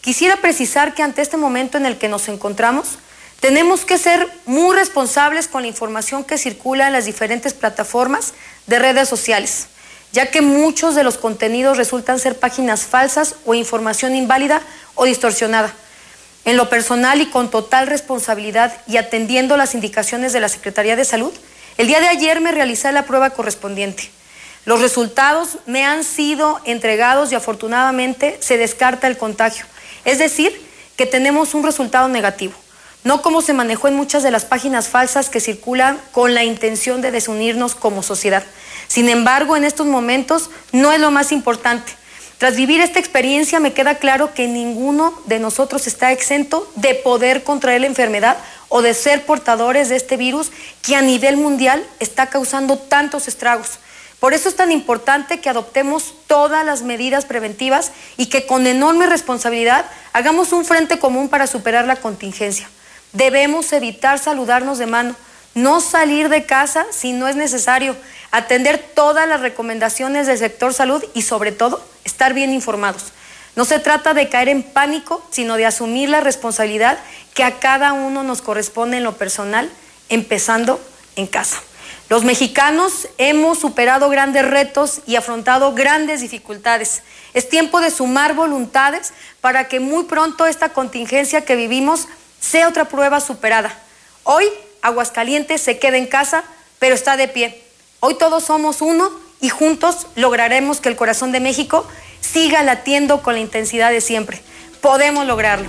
[0.00, 2.98] Quisiera precisar que ante este momento en el que nos encontramos,
[3.38, 8.34] tenemos que ser muy responsables con la información que circula en las diferentes plataformas
[8.66, 9.68] de redes sociales,
[10.10, 14.60] ya que muchos de los contenidos resultan ser páginas falsas o información inválida
[14.96, 15.72] o distorsionada.
[16.44, 21.04] En lo personal y con total responsabilidad y atendiendo las indicaciones de la Secretaría de
[21.04, 21.32] Salud,
[21.76, 24.10] el día de ayer me realicé la prueba correspondiente.
[24.64, 29.64] Los resultados me han sido entregados y afortunadamente se descarta el contagio.
[30.04, 30.60] Es decir,
[30.96, 32.54] que tenemos un resultado negativo.
[33.04, 37.00] No como se manejó en muchas de las páginas falsas que circulan con la intención
[37.00, 38.44] de desunirnos como sociedad.
[38.88, 41.92] Sin embargo, en estos momentos no es lo más importante.
[42.40, 47.44] Tras vivir esta experiencia me queda claro que ninguno de nosotros está exento de poder
[47.44, 48.38] contraer la enfermedad
[48.70, 53.72] o de ser portadores de este virus que a nivel mundial está causando tantos estragos.
[54.20, 59.04] Por eso es tan importante que adoptemos todas las medidas preventivas y que con enorme
[59.04, 59.84] responsabilidad
[60.14, 62.70] hagamos un frente común para superar la contingencia.
[63.12, 65.14] Debemos evitar saludarnos de mano,
[65.54, 67.94] no salir de casa si no es necesario,
[68.30, 73.12] atender todas las recomendaciones del sector salud y sobre todo estar bien informados.
[73.56, 76.98] No se trata de caer en pánico, sino de asumir la responsabilidad
[77.34, 79.68] que a cada uno nos corresponde en lo personal,
[80.08, 80.80] empezando
[81.16, 81.60] en casa.
[82.08, 87.02] Los mexicanos hemos superado grandes retos y afrontado grandes dificultades.
[87.34, 92.08] Es tiempo de sumar voluntades para que muy pronto esta contingencia que vivimos
[92.40, 93.76] sea otra prueba superada.
[94.24, 94.44] Hoy
[94.82, 96.42] Aguascalientes se queda en casa,
[96.78, 97.69] pero está de pie
[98.02, 99.10] Hoy todos somos uno
[99.42, 101.86] y juntos lograremos que el corazón de México
[102.22, 104.40] siga latiendo con la intensidad de siempre.
[104.80, 105.68] Podemos lograrlo.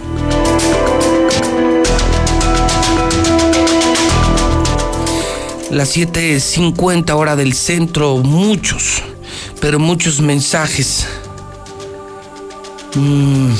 [5.71, 9.03] Las 7.50 hora del centro, muchos,
[9.59, 11.05] pero muchos mensajes.
[12.95, 13.51] Mm,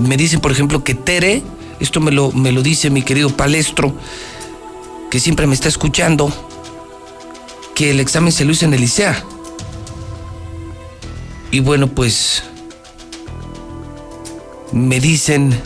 [0.00, 1.44] me dicen, por ejemplo, que Tere,
[1.78, 3.94] esto me lo, me lo dice mi querido Palestro,
[5.08, 6.32] que siempre me está escuchando,
[7.78, 9.22] que el examen se lo hizo en el ICEA.
[11.52, 12.42] Y bueno, pues
[14.72, 15.56] me dicen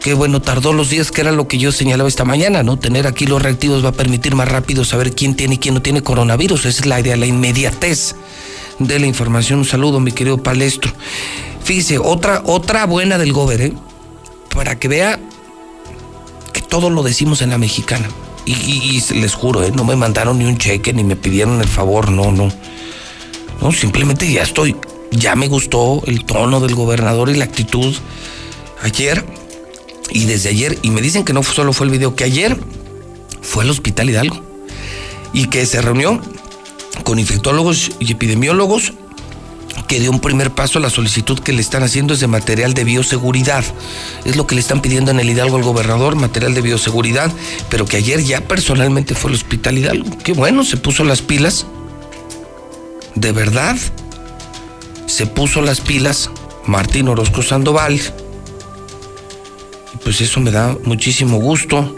[0.00, 2.80] que bueno, tardó los días, que era lo que yo señalaba esta mañana, ¿no?
[2.80, 5.82] Tener aquí los reactivos va a permitir más rápido saber quién tiene y quién no
[5.82, 6.66] tiene coronavirus.
[6.66, 8.16] Esa es la idea, la inmediatez
[8.80, 9.60] de la información.
[9.60, 10.92] Un saludo, mi querido Palestro.
[11.62, 13.72] Fíjese, otra, otra buena del Gober, ¿eh?
[14.52, 15.20] Para que vea
[16.52, 18.08] que todo lo decimos en la mexicana.
[18.50, 19.72] Y, les juro, ¿eh?
[19.74, 22.50] No me mandaron ni un cheque, ni me pidieron el favor, no, no.
[23.60, 24.74] No, simplemente ya estoy,
[25.10, 27.94] ya me gustó el tono del gobernador y la actitud.
[28.82, 29.24] Ayer
[30.10, 32.56] y desde ayer, y me dicen que no solo fue el video, que ayer
[33.42, 34.40] fue al Hospital Hidalgo
[35.32, 36.20] y que se reunió
[37.04, 38.94] con infectólogos y epidemiólogos
[39.88, 42.74] que dio un primer paso a la solicitud que le están haciendo es de material
[42.74, 43.64] de bioseguridad.
[44.24, 47.32] Es lo que le están pidiendo en el Hidalgo al gobernador, material de bioseguridad,
[47.68, 50.18] pero que ayer ya personalmente fue al Hospital Hidalgo.
[50.18, 51.66] Qué bueno, se puso las pilas.
[53.16, 53.76] De verdad,
[55.06, 56.30] se puso las pilas
[56.66, 58.00] Martín Orozco Sandoval
[60.08, 61.94] pues eso me da muchísimo gusto.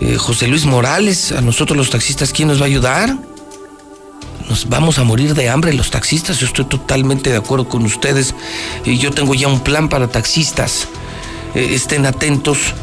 [0.00, 3.18] Eh, José Luis Morales, a nosotros los taxistas, ¿quién nos va a ayudar?
[4.48, 8.34] Nos vamos a morir de hambre los taxistas, yo estoy totalmente de acuerdo con ustedes.
[8.84, 10.88] Y yo tengo ya un plan para taxistas.
[11.54, 12.74] Eh, estén atentos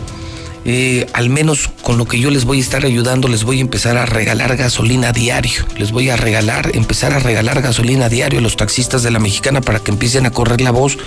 [0.68, 3.62] eh, al menos con lo que yo les voy a estar ayudando, les voy a
[3.62, 5.64] empezar a regalar gasolina diario.
[5.78, 9.62] Les voy a regalar, empezar a regalar gasolina diario a los taxistas de la mexicana
[9.62, 10.98] para que empiecen a correr la voz.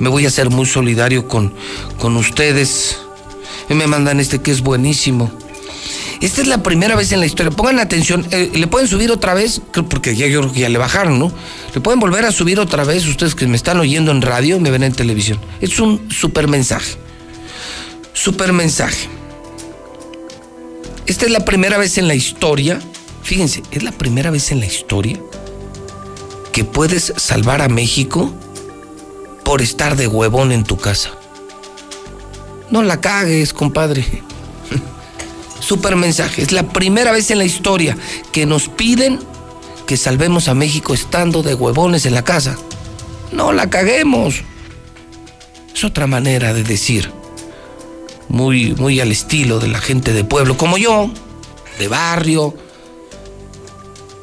[0.00, 1.54] Me voy a hacer muy solidario con,
[2.00, 2.98] con ustedes.
[3.68, 5.30] Y me mandan este que es buenísimo.
[6.20, 7.50] Esta es la primera vez en la historia.
[7.50, 9.60] Pongan atención, eh, le pueden subir otra vez,
[9.90, 11.32] porque ya yo ya le bajaron, ¿no?
[11.74, 14.70] Le pueden volver a subir otra vez ustedes que me están oyendo en radio, me
[14.70, 15.38] ven en televisión.
[15.60, 16.96] Es un super mensaje.
[18.12, 19.08] Super mensaje.
[21.06, 22.80] Esta es la primera vez en la historia,
[23.22, 25.20] fíjense, es la primera vez en la historia
[26.52, 28.32] que puedes salvar a México
[29.44, 31.10] por estar de huevón en tu casa.
[32.70, 34.04] No la cagues, compadre.
[35.64, 36.42] Super mensaje.
[36.42, 37.96] Es la primera vez en la historia
[38.32, 39.18] que nos piden
[39.86, 42.58] que salvemos a México estando de huevones en la casa.
[43.32, 44.42] No la caguemos.
[45.74, 47.10] Es otra manera de decir
[48.28, 51.10] muy, muy al estilo de la gente de pueblo como yo,
[51.78, 52.54] de barrio,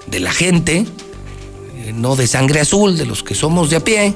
[0.06, 0.86] de la gente,
[1.78, 4.14] eh, no de sangre azul, de los que somos de a pie,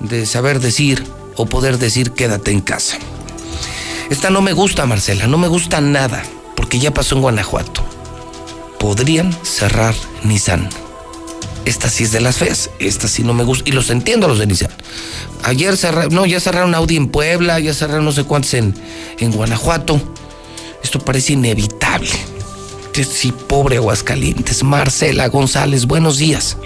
[0.00, 1.04] de saber decir
[1.36, 2.96] o poder decir quédate en casa.
[4.08, 6.22] Esta no me gusta, Marcela, no me gusta nada,
[6.66, 7.84] porque ya pasó en Guanajuato.
[8.80, 9.94] Podrían cerrar
[10.24, 10.68] Nissan.
[11.64, 14.40] Esta sí es de las feas, esta sí no me gusta, y los entiendo los
[14.40, 14.72] de Nissan.
[15.44, 18.74] Ayer cerraron, no, ya cerraron Audi en Puebla, ya cerraron no sé cuántos en,
[19.20, 20.00] en Guanajuato.
[20.82, 22.10] Esto parece inevitable.
[22.94, 24.64] Sí, pobre Aguascalientes.
[24.64, 26.56] Marcela González, buenos días.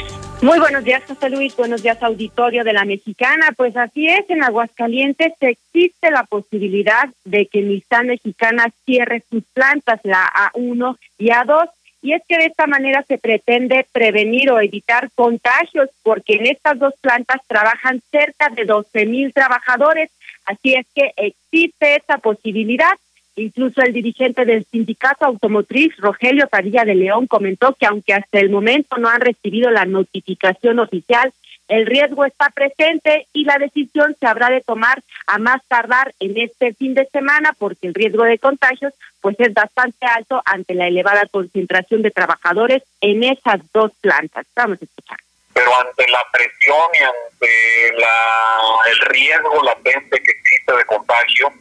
[0.43, 1.55] Muy buenos días, José Luis.
[1.55, 3.53] Buenos días, auditorio de la Mexicana.
[3.57, 10.01] Pues así es, en Aguascalientes existe la posibilidad de que Nissan Mexicana cierre sus plantas,
[10.03, 11.69] la A1 y A2
[12.03, 16.79] y es que de esta manera se pretende prevenir o evitar contagios, porque en estas
[16.79, 20.11] dos plantas trabajan cerca de 12 mil trabajadores,
[20.47, 22.93] así es que existe esa posibilidad.
[23.37, 28.51] Incluso el dirigente del sindicato automotriz, Rogelio Padilla de León, comentó que aunque hasta el
[28.51, 31.33] momento no han recibido la notificación oficial,
[31.71, 36.37] el riesgo está presente y la decisión se habrá de tomar a más tardar en
[36.37, 40.89] este fin de semana porque el riesgo de contagios pues es bastante alto ante la
[40.89, 44.47] elevada concentración de trabajadores en esas dos plantas.
[44.57, 45.19] Vamos a escuchar.
[45.55, 51.53] Pero ante la presión y ante la, el riesgo latente que existe de contagio,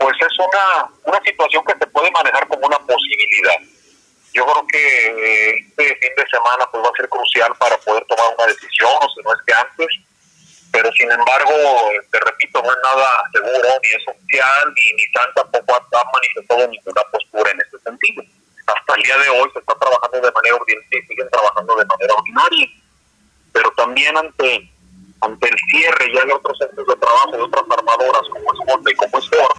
[0.00, 3.60] pues es una, una situación que se puede manejar como una posibilidad
[4.32, 8.04] yo creo que eh, este fin de semana pues va a ser crucial para poder
[8.06, 9.88] tomar una decisión, o si no es que antes,
[10.70, 11.54] pero sin embargo,
[12.12, 17.02] te repito, no es nada seguro, ni es oficial, ni Nissan tampoco ha, manifestado ninguna
[17.10, 18.22] postura en ese sentido.
[18.66, 22.14] Hasta el día de hoy se está trabajando de manera y siguen trabajando de manera
[22.14, 22.68] ordinaria.
[23.52, 24.70] Pero también ante
[25.22, 28.90] ante el cierre ya de otros centros de trabajo de otras armadoras como es Honda
[28.90, 29.58] y como es Ford,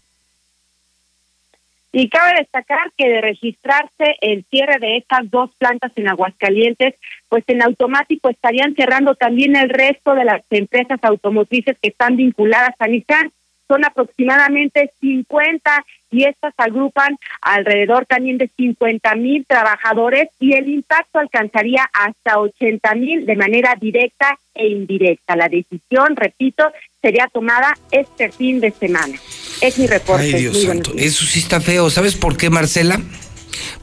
[1.94, 6.96] Y cabe destacar que de registrarse el cierre de estas dos plantas en Aguascalientes,
[7.28, 12.76] pues en automático estarían cerrando también el resto de las empresas automotrices que están vinculadas
[12.80, 13.32] a Nissan.
[13.72, 21.20] Son aproximadamente 50 y estas agrupan alrededor también de 50 mil trabajadores y el impacto
[21.20, 25.38] alcanzaría hasta 80 mil de manera directa e indirecta.
[25.38, 26.66] La decisión, repito,
[27.02, 29.18] sería tomada este fin de semana.
[29.62, 30.24] Es mi reporte.
[30.24, 30.92] Ay, Dios santo.
[30.98, 31.90] Eso sí está feo.
[31.90, 33.00] ¿Sabes por qué, Marcela?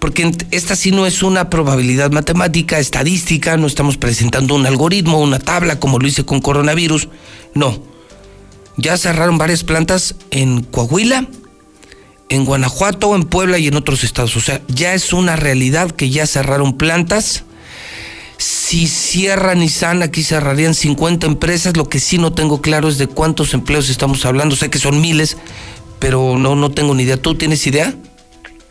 [0.00, 5.38] Porque esta sí no es una probabilidad matemática, estadística, no estamos presentando un algoritmo, una
[5.38, 7.08] tabla como lo hice con coronavirus.
[7.54, 7.87] No.
[8.78, 11.26] Ya cerraron varias plantas en Coahuila,
[12.28, 14.36] en Guanajuato, en Puebla y en otros estados.
[14.36, 17.44] O sea, ya es una realidad que ya cerraron plantas.
[18.36, 21.76] Si cierra Nissan, aquí cerrarían 50 empresas.
[21.76, 24.54] Lo que sí no tengo claro es de cuántos empleos estamos hablando.
[24.54, 25.36] Sé que son miles,
[25.98, 27.16] pero no, no tengo ni idea.
[27.16, 27.92] ¿Tú tienes idea?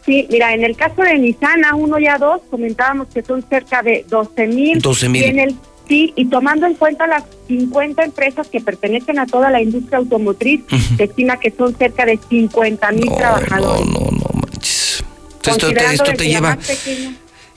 [0.06, 3.44] Sí, mira, en el caso de Nissan, a uno y a dos, comentábamos que son
[3.50, 4.80] cerca de 12 mil.
[4.82, 5.22] 12 mil.
[5.22, 5.56] Y en el
[5.88, 10.62] Sí, y tomando en cuenta las 50 empresas que pertenecen a toda la industria automotriz,
[10.98, 13.86] se estima que son cerca de 50 mil trabajadores.
[13.88, 15.04] No, no, no manches.
[15.46, 16.58] Esto te, esto te lleva,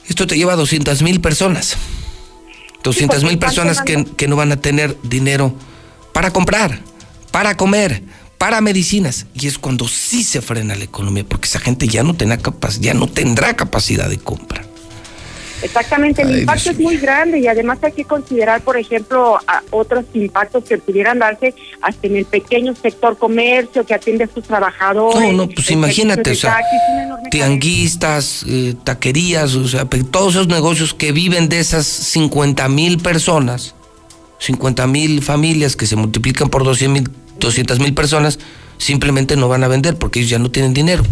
[0.07, 1.75] esto te lleva a 200 mil personas.
[2.83, 5.53] 200 mil personas que, que no van a tener dinero
[6.13, 6.79] para comprar,
[7.31, 8.01] para comer,
[8.37, 9.27] para medicinas.
[9.33, 12.39] Y es cuando sí se frena la economía, porque esa gente ya no, tendrá
[12.79, 14.65] ya no tendrá capacidad de compra.
[15.61, 19.37] Exactamente, el impacto es muy grande y además hay que considerar, por ejemplo,
[19.69, 24.43] otros impactos que pudieran darse hasta en el pequeño sector comercio que atiende a sus
[24.43, 25.21] trabajadores.
[25.21, 26.59] No, no, pues imagínate, o sea,
[27.29, 33.75] tianguistas, eh, taquerías, o sea, todos esos negocios que viven de esas 50 mil personas,
[34.39, 38.39] 50 mil familias que se multiplican por 200 mil personas,
[38.77, 41.03] simplemente no van a vender porque ellos ya no tienen dinero.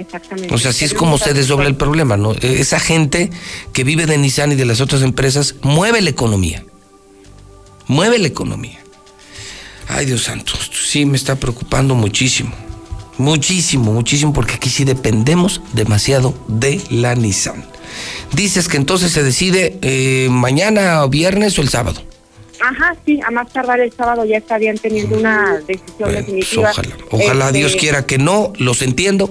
[0.00, 0.54] Exactamente.
[0.54, 2.32] O sea, así es como se desdobla el problema, ¿no?
[2.32, 3.30] E, esa gente
[3.72, 6.64] que vive de Nissan y de las otras empresas mueve la economía.
[7.86, 8.80] Mueve la economía.
[9.88, 12.52] Ay, Dios santo, sí me está preocupando muchísimo.
[13.18, 17.66] Muchísimo, muchísimo, porque aquí sí dependemos demasiado de la Nissan.
[18.32, 22.02] Dices que entonces se decide eh, mañana, viernes o el sábado.
[22.60, 26.70] Ajá, sí, a más tardar el sábado ya estarían teniendo una decisión definitiva.
[26.70, 29.30] Ojalá, ojalá este, Dios quiera que no, los entiendo.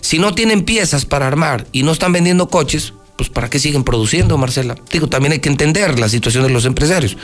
[0.00, 3.84] Si no tienen piezas para armar y no están vendiendo coches, pues ¿para qué siguen
[3.84, 4.76] produciendo, Marcela?
[4.90, 7.16] Digo, también hay que entender la situación de los empresarios.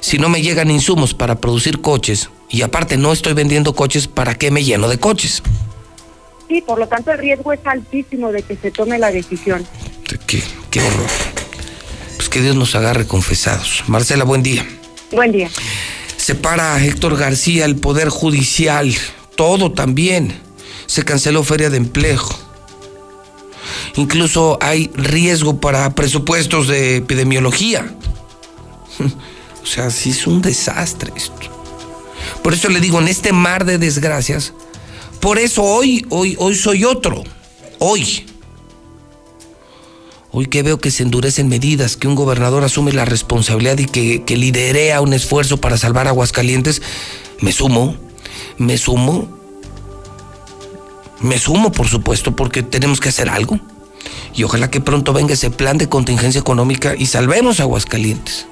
[0.00, 4.34] Si no me llegan insumos para producir coches y aparte no estoy vendiendo coches, ¿para
[4.34, 5.42] qué me lleno de coches?
[6.48, 9.66] Sí, por lo tanto el riesgo es altísimo de que se tome la decisión.
[10.26, 11.35] Qué, qué horror.
[12.36, 13.82] Que Dios nos agarre confesados.
[13.86, 14.68] Marcela, buen día.
[15.10, 15.48] Buen día.
[16.18, 18.94] Separa Héctor García el Poder Judicial.
[19.36, 20.38] Todo también.
[20.84, 22.22] Se canceló Feria de Empleo.
[23.94, 27.90] Incluso hay riesgo para presupuestos de epidemiología.
[29.62, 31.40] O sea, sí es un desastre esto.
[32.42, 34.52] Por eso le digo, en este mar de desgracias,
[35.20, 37.24] por eso hoy, hoy, hoy soy otro.
[37.78, 38.26] Hoy.
[40.38, 44.22] Hoy que veo que se endurecen medidas, que un gobernador asume la responsabilidad y que,
[44.22, 46.82] que liderea un esfuerzo para salvar Aguascalientes,
[47.40, 47.96] me sumo,
[48.58, 49.30] me sumo,
[51.20, 53.58] me sumo por supuesto porque tenemos que hacer algo.
[54.34, 58.46] Y ojalá que pronto venga ese plan de contingencia económica y salvemos Aguascalientes.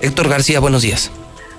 [0.00, 1.12] Héctor García, buenos días.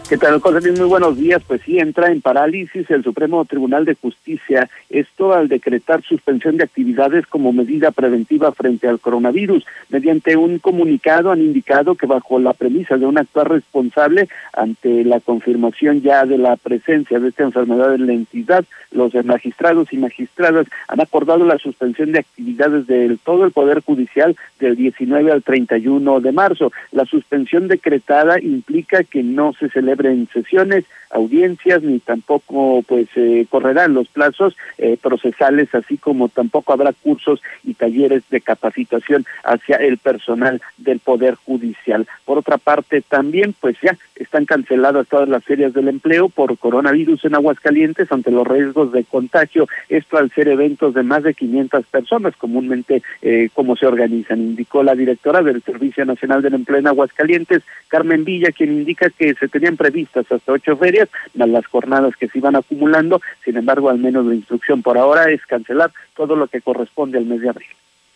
[0.10, 1.40] ¿Qué tal, José Muy buenos días.
[1.46, 6.64] Pues sí, entra en parálisis el Supremo Tribunal de Justicia, esto al decretar suspensión de
[6.64, 9.64] actividades como medida preventiva frente al coronavirus.
[9.90, 15.20] Mediante un comunicado han indicado que bajo la premisa de un actuar responsable ante la
[15.20, 20.66] confirmación ya de la presencia de esta enfermedad en la entidad, los magistrados y magistradas
[20.88, 26.20] han acordado la suspensión de actividades del todo el Poder Judicial del 19 al 31
[26.22, 26.72] de marzo.
[26.92, 33.46] La suspensión decretada implica que no se celebra en sesiones, audiencias, ni tampoco pues eh,
[33.50, 39.78] correrán los plazos eh, procesales, así como tampoco habrá cursos y talleres de capacitación hacia
[39.78, 42.08] el personal del Poder Judicial.
[42.26, 47.26] Por otra parte, también pues ya están canceladas todas las ferias del empleo por coronavirus
[47.26, 51.86] en Aguascalientes ante los riesgos de contagio, esto al ser eventos de más de 500
[51.88, 56.88] personas, comúnmente eh, como se organizan, indicó la directora del Servicio Nacional del Empleo en
[56.88, 62.16] Aguascalientes, Carmen Villa, quien indica que se tenían vistas hasta ocho ferias, más las jornadas
[62.18, 63.22] que se iban acumulando.
[63.44, 67.26] Sin embargo, al menos la instrucción por ahora es cancelar todo lo que corresponde al
[67.26, 67.70] mes de abril.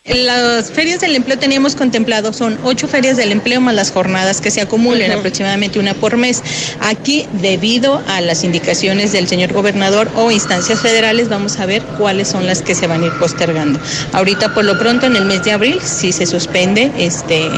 [0.04, 4.50] Las ferias del empleo teníamos contemplado, son ocho ferias del empleo más las jornadas que
[4.50, 6.42] se acumulen, aproximadamente una por mes.
[6.80, 12.28] Aquí, debido a las indicaciones del señor gobernador o instancias federales, vamos a ver cuáles
[12.28, 13.80] son las que se van a ir postergando.
[14.12, 17.48] Ahorita, por lo pronto, en el mes de abril, sí se suspende este,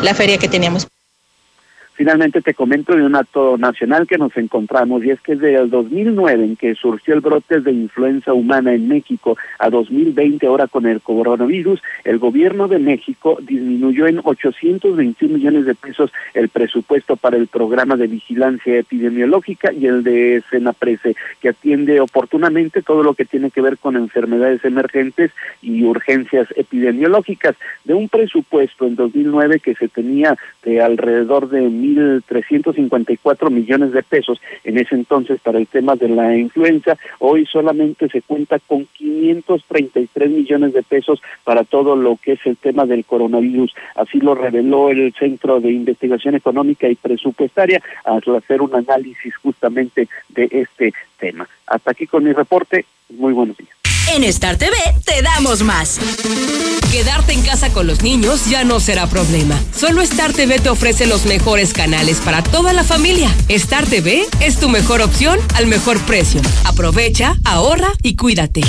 [0.00, 0.86] la feria que teníamos.
[1.96, 5.70] Finalmente te comento de un acto nacional que nos encontramos y es que desde el
[5.70, 10.84] 2009 en que surgió el brote de influenza humana en México a 2020 ahora con
[10.84, 17.38] el coronavirus, el gobierno de México disminuyó en 821 millones de pesos el presupuesto para
[17.38, 23.24] el programa de vigilancia epidemiológica y el de Senaprese que atiende oportunamente todo lo que
[23.24, 25.30] tiene que ver con enfermedades emergentes
[25.62, 27.56] y urgencias epidemiológicas.
[27.84, 31.62] De un presupuesto en 2009 que se tenía de alrededor de
[31.94, 36.96] 1.354 millones de pesos en ese entonces para el tema de la influenza.
[37.18, 42.56] Hoy solamente se cuenta con 533 millones de pesos para todo lo que es el
[42.56, 43.74] tema del coronavirus.
[43.94, 50.08] Así lo reveló el Centro de Investigación Económica y Presupuestaria al hacer un análisis justamente
[50.28, 51.48] de este tema.
[51.66, 52.84] Hasta aquí con mi reporte.
[53.10, 53.75] Muy buenos días.
[54.14, 55.98] En Star TV te damos más.
[56.90, 59.56] Quedarte en casa con los niños ya no será problema.
[59.78, 63.32] Solo Star TV te ofrece los mejores canales para toda la familia.
[63.48, 66.40] Star TV es tu mejor opción al mejor precio.
[66.64, 68.62] Aprovecha, ahorra y cuídate.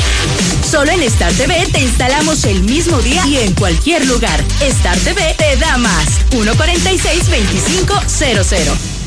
[0.70, 4.44] Solo en Star TV te instalamos el mismo día y en cualquier lugar.
[4.62, 6.08] Star TV te da más.
[6.32, 9.07] 146-2500.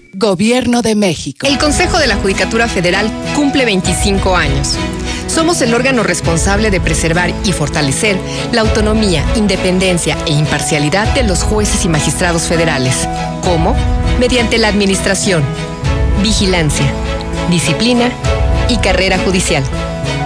[0.21, 1.47] Gobierno de México.
[1.47, 4.77] El Consejo de la Judicatura Federal cumple 25 años.
[5.25, 8.19] Somos el órgano responsable de preservar y fortalecer
[8.51, 13.07] la autonomía, independencia e imparcialidad de los jueces y magistrados federales.
[13.43, 13.75] ¿Cómo?
[14.19, 15.43] Mediante la administración,
[16.21, 16.85] vigilancia,
[17.49, 18.11] disciplina
[18.69, 19.63] y carrera judicial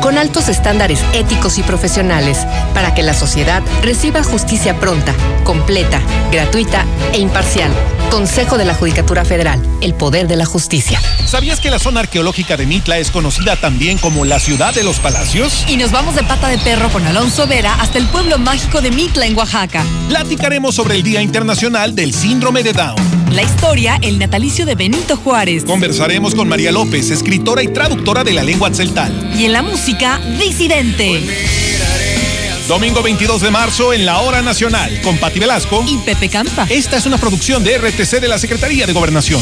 [0.02, 5.14] con altos estándares éticos y profesionales para que la sociedad reciba justicia pronta,
[5.44, 6.02] completa,
[6.32, 7.72] gratuita e imparcial.
[8.10, 11.02] Consejo de la Judicatura Federal, el poder de la justicia.
[11.26, 15.00] ¿Sabías que la zona arqueológica de Mitla es conocida también como la ciudad de los
[15.00, 15.66] palacios?
[15.68, 18.92] Y nos vamos de pata de perro con Alonso Vera hasta el pueblo mágico de
[18.92, 19.84] Mitla en Oaxaca.
[20.08, 23.25] Platicaremos sobre el Día Internacional del Síndrome de Down.
[23.36, 25.66] La historia, el natalicio de Benito Juárez.
[25.66, 29.12] Conversaremos con María López, escritora y traductora de la lengua tzeltal.
[29.38, 31.22] Y en la música, Disidente.
[32.70, 36.66] Domingo 22 de marzo en la Hora Nacional con Pati Velasco y Pepe Campa.
[36.70, 39.42] Esta es una producción de RTC de la Secretaría de Gobernación.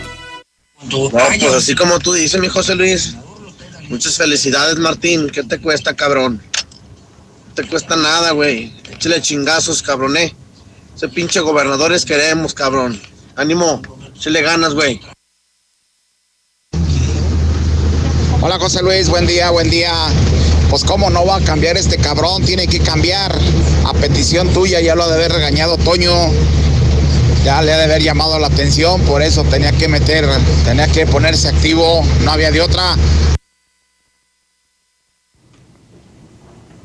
[0.89, 3.15] No, pues así como tú dices, mi José Luis.
[3.89, 5.29] Muchas felicidades, Martín.
[5.29, 6.41] ¿Qué te cuesta, cabrón?
[7.49, 8.73] No te cuesta nada, güey.
[8.91, 10.33] Échale chingazos, cabrón, eh.
[10.95, 12.99] Ese pinche gobernadores queremos, cabrón.
[13.35, 13.81] Ánimo,
[14.15, 15.01] échale ganas, güey.
[18.43, 19.93] Hola José Luis, buen día, buen día.
[20.69, 23.37] Pues cómo no va a cambiar este cabrón, tiene que cambiar.
[23.85, 26.11] A petición tuya ya lo ha de haber regañado Toño.
[27.43, 30.27] Ya le ha de haber llamado la atención, por eso tenía que meter,
[30.63, 32.95] tenía que ponerse activo, no había de otra.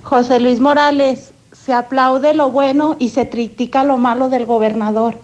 [0.03, 1.33] José Luis Morales,
[1.67, 5.21] se aplaude lo bueno y se critica lo malo del gobernador.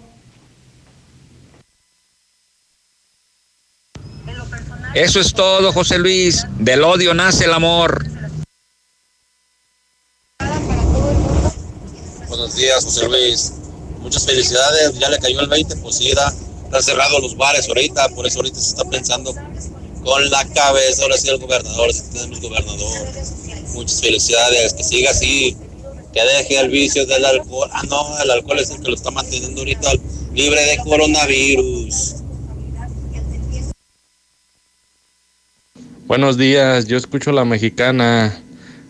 [4.95, 6.45] Eso es todo, José Luis.
[6.59, 8.05] Del odio nace el amor.
[12.29, 13.62] Buenos días, José Luis.
[14.03, 14.99] Muchas felicidades.
[14.99, 16.33] Ya le cayó el 20 por si era.
[16.65, 19.35] Están cerrados los bares ahorita, por eso ahorita se está pensando
[20.05, 21.03] con la cabeza.
[21.03, 23.07] Ahora sí el gobernador, si tenemos gobernador.
[23.75, 24.75] Muchas felicidades.
[24.75, 25.57] Que siga así.
[26.13, 27.71] Que deje el vicio del alcohol.
[27.73, 29.91] Ah, no, el alcohol es el que lo está manteniendo ahorita
[30.35, 32.17] libre de coronavirus.
[36.07, 38.39] Buenos días, yo escucho la mexicana.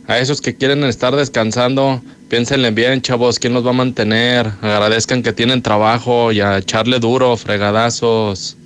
[0.08, 2.02] A esos que quieren estar descansando,
[2.33, 4.47] piénsenle bien, chavos, ¿quién los va a mantener?
[4.62, 8.57] Agradezcan que tienen trabajo y a echarle duro, fregadazos.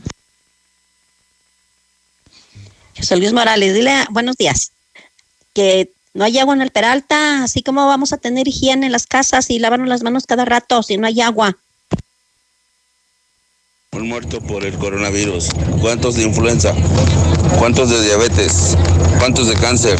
[2.96, 4.70] José Luis Morales, dile buenos días.
[5.52, 9.08] Que no hay agua en el Peralta, así como vamos a tener higiene en las
[9.08, 11.58] casas y lavarnos las manos cada rato si no hay agua.
[13.90, 15.48] Un muerto por el coronavirus.
[15.80, 16.72] ¿Cuántos de influenza?
[17.58, 18.76] ¿Cuántos de diabetes?
[19.18, 19.98] ¿Cuántos de cáncer?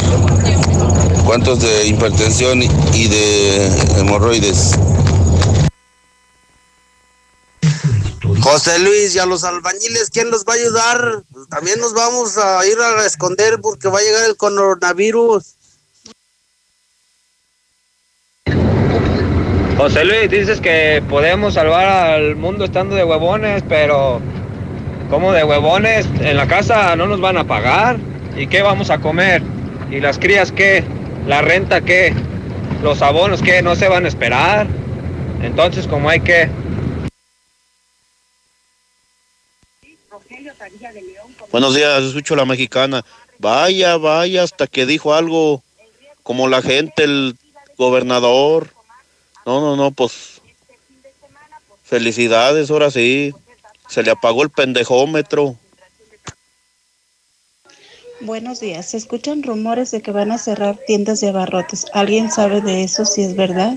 [1.26, 3.66] ¿Cuántos de hipertensión y de
[3.98, 4.78] hemorroides?
[8.40, 11.22] José Luis, y a los albañiles, ¿quién los va a ayudar?
[11.32, 15.56] Pues también nos vamos a ir a esconder porque va a llegar el coronavirus.
[19.76, 24.20] José Luis, dices que podemos salvar al mundo estando de huevones, pero
[25.10, 26.06] ¿cómo de huevones?
[26.20, 27.98] En la casa no nos van a pagar.
[28.36, 29.42] ¿Y qué vamos a comer?
[29.90, 30.84] ¿Y las crías qué?
[31.26, 32.14] ¿La renta qué?
[32.82, 33.60] ¿Los abonos qué?
[33.60, 34.68] No se van a esperar.
[35.42, 36.48] Entonces, como hay que...
[41.50, 43.04] Buenos días, escucho la mexicana.
[43.38, 45.62] Vaya, vaya, hasta que dijo algo
[46.22, 47.36] como la gente, el
[47.76, 48.68] gobernador.
[49.44, 50.40] No, no, no, pues
[51.84, 53.34] felicidades, ahora sí.
[53.88, 55.56] Se le apagó el pendejómetro.
[58.20, 58.86] Buenos días.
[58.86, 61.84] Se escuchan rumores de que van a cerrar tiendas de abarrotes.
[61.92, 63.76] ¿Alguien sabe de eso si es verdad?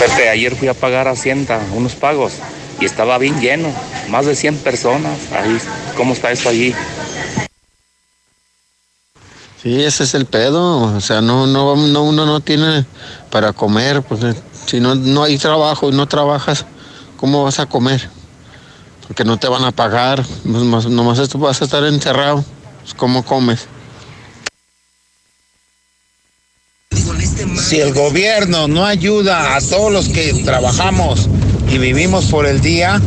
[0.00, 2.32] Pepe, ayer fui a pagar a Hacienda unos pagos
[2.80, 3.68] y estaba bien lleno,
[4.08, 5.30] más de 100 personas.
[5.32, 5.56] Ahí,
[5.96, 6.74] ¿cómo está eso allí?
[9.62, 12.84] Sí, ese es el pedo, o sea, no, no, no uno no tiene
[13.30, 14.34] para comer, pues eh,
[14.66, 16.66] si no, no hay trabajo y no trabajas,
[17.16, 18.10] ¿cómo vas a comer?
[19.06, 22.44] Porque no te van a pagar, pues, más- nomás esto vas a estar encerrado,
[22.82, 23.66] pues, ¿cómo comes?
[27.56, 31.28] Si el gobierno no ayuda a todos los que trabajamos
[31.70, 33.00] y vivimos por el día,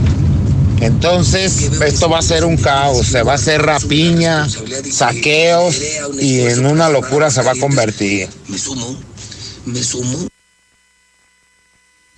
[0.82, 4.48] entonces esto va a ser un caos, se va a hacer rapiña,
[4.92, 5.78] saqueos
[6.20, 8.30] y en una locura se va a convertir.
[8.48, 8.96] Me sumo,
[9.66, 10.28] me sumo.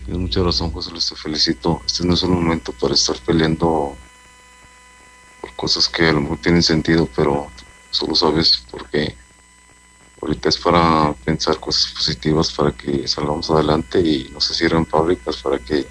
[0.09, 1.83] Tienes mucha razón, José Luis, te felicito.
[1.85, 3.95] Este no es el momento para estar peleando
[5.39, 7.45] por cosas que a lo mejor tienen sentido, pero
[7.91, 9.15] solo sabes por qué.
[10.19, 15.37] Ahorita es para pensar cosas positivas para que salgamos adelante y no se cierren fábricas
[15.43, 15.85] para que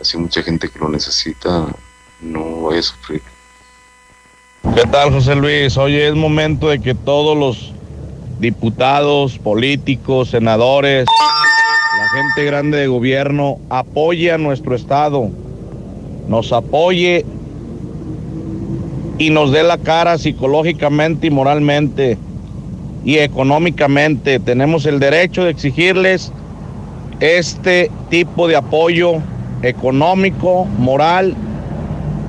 [0.00, 1.66] así mucha gente que lo necesita
[2.20, 3.22] no vaya a sufrir.
[4.76, 5.76] ¿Qué tal, José Luis?
[5.76, 7.72] Oye, es momento de que todos los
[8.38, 11.08] diputados, políticos, senadores,
[12.14, 15.30] gente grande de gobierno apoye a nuestro Estado,
[16.28, 17.26] nos apoye
[19.18, 22.16] y nos dé la cara psicológicamente y moralmente
[23.04, 24.38] y económicamente.
[24.38, 26.32] Tenemos el derecho de exigirles
[27.18, 29.14] este tipo de apoyo
[29.62, 31.34] económico, moral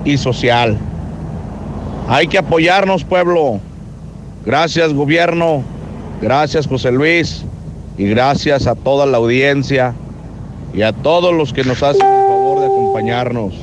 [0.04, 0.80] y social.
[2.08, 3.60] Hay que apoyarnos, pueblo.
[4.48, 5.64] Gracias, gobierno.
[6.22, 7.46] Gracias, José Luis.
[7.98, 9.96] Y gracias a toda la audiencia
[10.74, 13.54] y a todos los que nos hacen el favor de acompañarnos.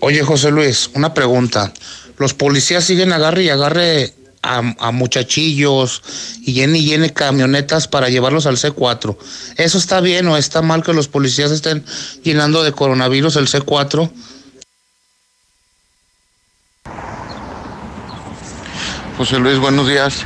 [0.00, 1.72] Oye, José Luis, una pregunta.
[2.18, 6.02] Los policías siguen agarre y agarre a, muchachillos
[6.42, 9.16] y llene y llene camionetas para llevarlos al C4.
[9.56, 11.84] ¿Eso está bien o está mal que los policías estén
[12.22, 14.10] llenando de coronavirus el C4?
[19.18, 20.24] José Luis, buenos días.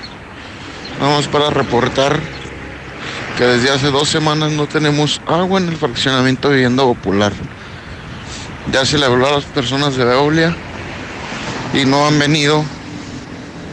[1.01, 2.21] Vamos para reportar
[3.39, 7.33] que desde hace dos semanas no tenemos agua en el fraccionamiento de vivienda popular.
[8.71, 10.55] Ya se le habló a las personas de Veolia
[11.73, 12.67] y no han venido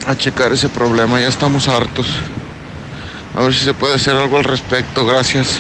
[0.08, 1.20] a checar ese problema.
[1.20, 2.08] Ya estamos hartos.
[3.36, 5.06] A ver si se puede hacer algo al respecto.
[5.06, 5.60] Gracias.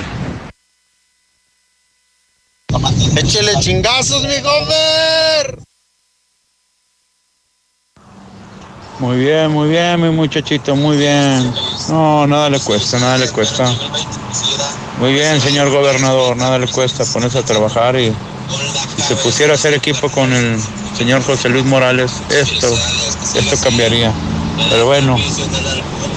[3.17, 5.68] Échele chingazos, mi Gomer.
[8.99, 11.53] Muy bien, muy bien, mi muchachito, muy bien.
[11.87, 13.73] No, nada le cuesta, nada le cuesta.
[14.99, 18.13] Muy bien, señor gobernador, nada le cuesta ponerse a trabajar y
[18.95, 20.59] si se pusiera a hacer equipo con el
[20.97, 22.67] señor José Luis Morales, esto,
[23.35, 24.11] esto cambiaría.
[24.69, 25.17] Pero bueno,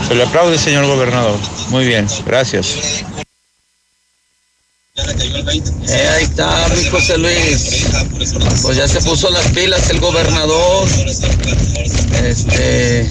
[0.08, 1.38] se le aplaude, señor gobernador.
[1.68, 3.04] Muy bien, gracias.
[5.48, 7.86] Eh, ahí está, mi José Luis.
[8.62, 10.88] Pues ya se puso las pilas el gobernador.
[12.24, 13.10] Este.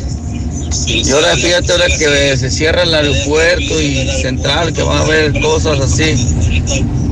[0.88, 5.40] Y ahora fíjate, ahora que se cierra el aeropuerto y central, que van a haber
[5.42, 6.16] cosas así.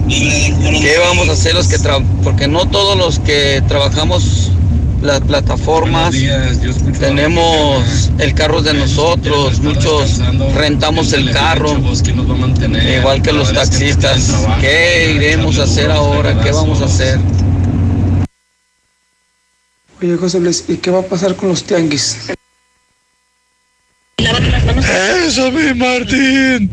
[0.07, 4.51] ¿Qué vamos a hacer los que tra Porque no todos los que trabajamos
[5.01, 6.15] las plataformas
[6.99, 10.19] tenemos el carro de nosotros, muchos
[10.55, 11.77] rentamos el carro,
[12.97, 14.33] igual que los taxistas.
[14.59, 16.39] ¿Qué iremos a hacer ahora?
[16.41, 17.19] ¿Qué vamos a hacer?
[20.01, 22.31] Oye, José Luis, ¿y qué va a pasar con los tianguis?
[24.79, 26.71] Eso, mi Martín.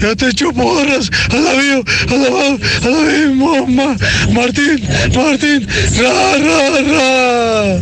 [0.00, 1.10] Ya te echo porras.
[1.30, 2.28] A la mío, a la
[2.82, 3.96] a la mamá.
[4.32, 5.66] Martín, Martín.
[5.98, 7.80] Ra, ra, ra.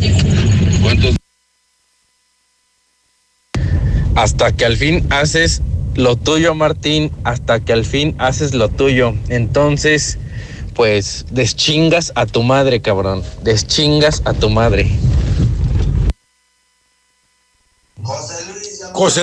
[0.81, 1.15] ¿Cuántos?
[4.15, 5.61] Hasta que al fin haces
[5.95, 7.11] lo tuyo, Martín.
[7.23, 9.15] Hasta que al fin haces lo tuyo.
[9.29, 10.17] Entonces,
[10.75, 13.23] pues, deschingas a tu madre, cabrón.
[13.43, 14.91] Deschingas a tu madre.
[18.01, 18.52] José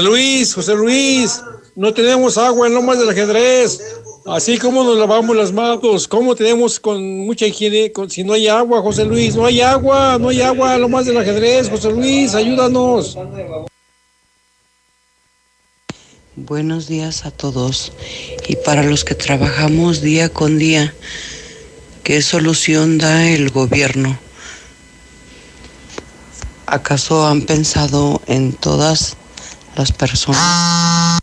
[0.03, 1.43] Luis, José Luis,
[1.77, 3.81] no tenemos agua en Lomas del Ajedrez.
[4.27, 8.49] Así como nos lavamos las manos, ¿cómo tenemos con mucha higiene con, si no hay
[8.49, 9.35] agua, José Luis?
[9.35, 13.17] No hay agua, no hay agua en Lomas del Ajedrez, José Luis, ayúdanos.
[16.37, 17.93] Buenos días a todos
[18.47, 20.95] y para los que trabajamos día con día,
[22.03, 24.19] ¿qué solución da el gobierno?
[26.67, 29.17] ¿Acaso han pensado en todas
[29.81, 31.19] las personas.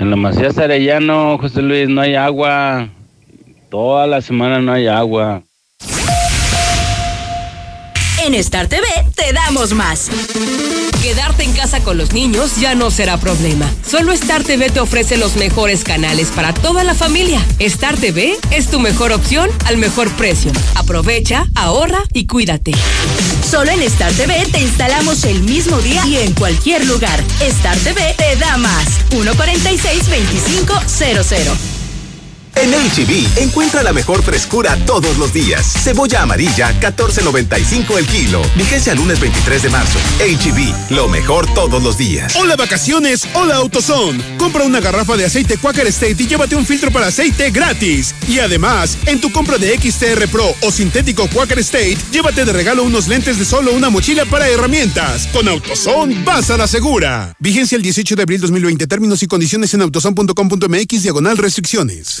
[0.00, 2.88] En la Macías Arellano, José Luis, no hay agua.
[3.70, 5.42] Toda la semana no hay agua.
[8.24, 10.10] En Star TV te damos más.
[11.02, 13.72] Quedarte en casa con los niños ya no será problema.
[13.88, 17.40] Solo Star TV te ofrece los mejores canales para toda la familia.
[17.60, 20.50] Star TV es tu mejor opción al mejor precio.
[20.74, 22.72] Aprovecha, ahorra y cuídate.
[23.48, 27.22] Solo en Star TV te instalamos el mismo día y en cualquier lugar.
[27.40, 28.84] Star TV te da más.
[29.10, 31.77] 146 2500.
[32.60, 35.64] En HB, encuentra la mejor frescura todos los días.
[35.84, 38.42] Cebolla amarilla, 14.95 el kilo.
[38.56, 39.96] Vigencia lunes 23 de marzo.
[40.18, 42.34] HB, lo mejor todos los días.
[42.34, 44.38] Hola vacaciones, hola AutoZone.
[44.38, 48.12] Compra una garrafa de aceite Quaker State y llévate un filtro para aceite gratis.
[48.26, 52.82] Y además, en tu compra de XTR Pro o sintético Quaker State, llévate de regalo
[52.82, 55.28] unos lentes de solo una mochila para herramientas.
[55.28, 57.36] Con AutoZone, vas a la segura.
[57.38, 58.88] Vigencia el 18 de abril 2020.
[58.88, 62.20] Términos y condiciones en autozone.com.mx diagonal restricciones.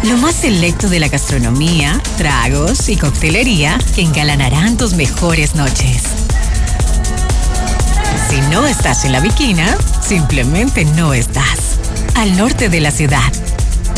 [0.10, 6.04] Lo más selecto de la gastronomía, tragos y coctelería que engalanarán tus mejores noches.
[8.30, 11.80] Si no estás en la Viquina, simplemente no estás.
[12.16, 13.32] Al norte de la ciudad.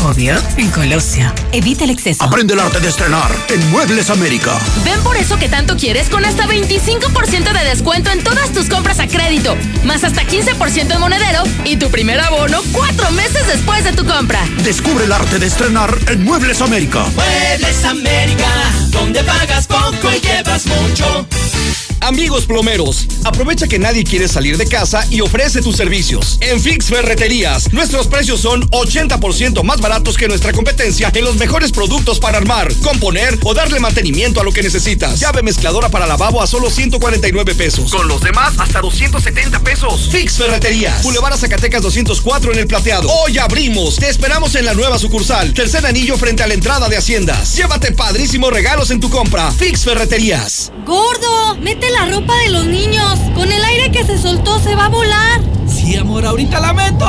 [0.04, 1.32] Obvio, en Colosio.
[1.52, 2.22] Evita el exceso.
[2.24, 4.58] Aprende el arte de estrenar en Muebles América.
[4.84, 9.00] Ven por eso que tanto quieres con hasta 25% de descuento en todas tus compras
[9.00, 13.92] a crédito, más hasta 15% en monedero y tu primer abono cuatro meses después de
[13.92, 14.40] tu compra.
[14.62, 17.04] Descubre el arte de estrenar en Muebles América.
[17.14, 18.48] Muebles América,
[18.90, 21.26] donde pagas poco y llevas mucho.
[22.00, 26.38] Amigos plomeros, aprovecha que nadie quiere salir de casa y ofrece tus servicios.
[26.40, 31.72] En Fix Ferreterías, nuestros precios son 80% más baratos que nuestra competencia en los mejores
[31.72, 35.18] productos para armar, componer o darle mantenimiento a lo que necesitas.
[35.20, 37.90] Llave mezcladora para lavabo a solo 149 pesos.
[37.90, 40.08] Con los demás hasta 270 pesos.
[40.10, 41.02] Fix Ferreterías.
[41.02, 43.08] Boulevard a Zacatecas 204 en el plateado.
[43.10, 43.96] Hoy abrimos.
[43.96, 45.54] Te esperamos en la nueva sucursal.
[45.54, 47.56] Tercer anillo frente a la entrada de Haciendas.
[47.56, 49.50] Llévate padrísimos regalos en tu compra.
[49.50, 50.72] Fix Ferreterías.
[50.84, 53.18] Gordo, mete la ropa de los niños.
[53.34, 55.40] Con el aire que se soltó se va a volar.
[55.68, 57.06] Sí, amor, ahorita la meto.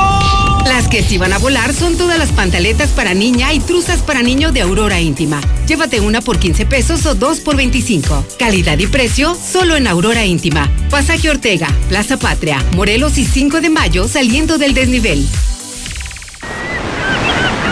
[0.66, 4.22] Las que sí van a volar son todas las pantaletas para niña y truzas para
[4.22, 5.40] niño de Aurora Íntima.
[5.66, 8.24] Llévate una por 15 pesos o dos por 25.
[8.38, 10.70] Calidad y precio solo en Aurora Íntima.
[10.90, 15.26] Pasaje Ortega, Plaza Patria, Morelos y 5 de mayo saliendo del desnivel.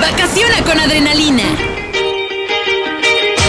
[0.01, 1.76] Vacaciona con adrenalina.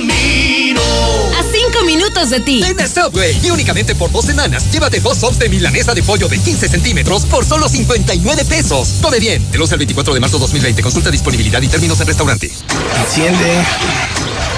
[0.00, 0.80] Camino.
[1.38, 2.62] A 5 minutos de ti.
[2.62, 6.28] Ven a Subway y únicamente por dos semanas llévate dos sops de milanesa de pollo
[6.28, 8.94] de 15 centímetros por solo 59 pesos.
[9.02, 9.50] Come bien.
[9.50, 10.82] Del 11 al 24 de marzo 2020.
[10.82, 12.50] Consulta disponibilidad y términos en restaurante.
[13.02, 13.64] Enciende.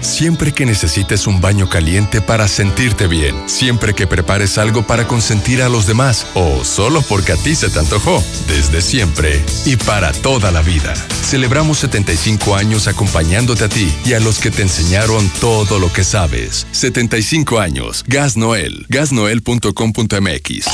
[0.00, 5.62] Siempre que necesites un baño caliente para sentirte bien, siempre que prepares algo para consentir
[5.62, 10.12] a los demás o solo porque a ti se te antojó, desde siempre y para
[10.12, 10.94] toda la vida.
[11.22, 16.04] Celebramos 75 años acompañándote a ti y a los que te enseñaron todo lo que
[16.04, 16.66] sabes.
[16.70, 18.04] 75 años.
[18.06, 18.86] Gas Noel.
[18.88, 20.66] Gasnoel.com.mx.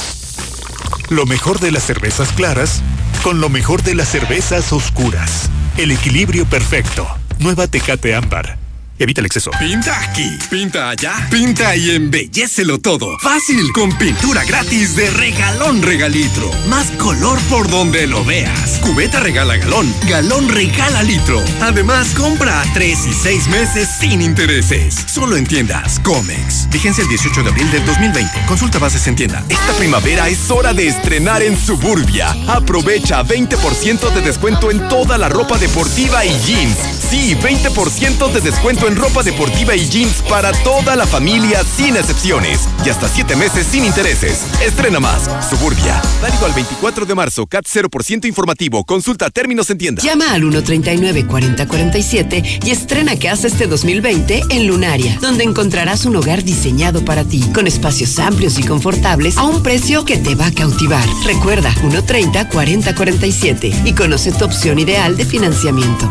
[1.09, 2.83] Lo mejor de las cervezas claras
[3.23, 5.49] con lo mejor de las cervezas oscuras.
[5.77, 7.07] El equilibrio perfecto.
[7.39, 8.62] Nueva Tecate Ámbar.
[9.03, 9.51] Evita el exceso.
[9.59, 13.19] Pinta aquí, pinta allá, pinta y embellecelo todo.
[13.19, 16.49] Fácil, con pintura gratis de regalón regalitro.
[16.69, 18.79] Más color por donde lo veas.
[18.79, 21.43] Cubeta regala galón, galón regala litro.
[21.61, 24.95] Además, compra a 3 y 6 meses sin intereses.
[25.13, 26.71] Solo en tiendas Comex.
[26.71, 28.31] Vigencia el 18 de abril del 2020.
[28.47, 29.45] Consulta bases en tienda.
[29.49, 32.37] Esta primavera es hora de estrenar en Suburbia.
[32.47, 36.79] Aprovecha 20% de descuento en toda la ropa deportiva y jeans.
[37.11, 42.61] Sí, 20% de descuento en ropa deportiva y jeans para toda la familia sin excepciones.
[42.85, 44.41] Y hasta 7 meses sin intereses.
[44.65, 45.29] Estrena más.
[45.49, 46.01] Suburbia.
[46.21, 47.47] Válido al 24 de marzo.
[47.47, 48.85] CAT 0% informativo.
[48.85, 50.03] Consulta términos en tienda.
[50.03, 57.03] Llama al 139-4047 y estrena casa este 2020 en Lunaria, donde encontrarás un hogar diseñado
[57.05, 61.07] para ti, con espacios amplios y confortables a un precio que te va a cautivar.
[61.25, 66.11] Recuerda 130-4047 y conoce tu opción ideal de financiamiento.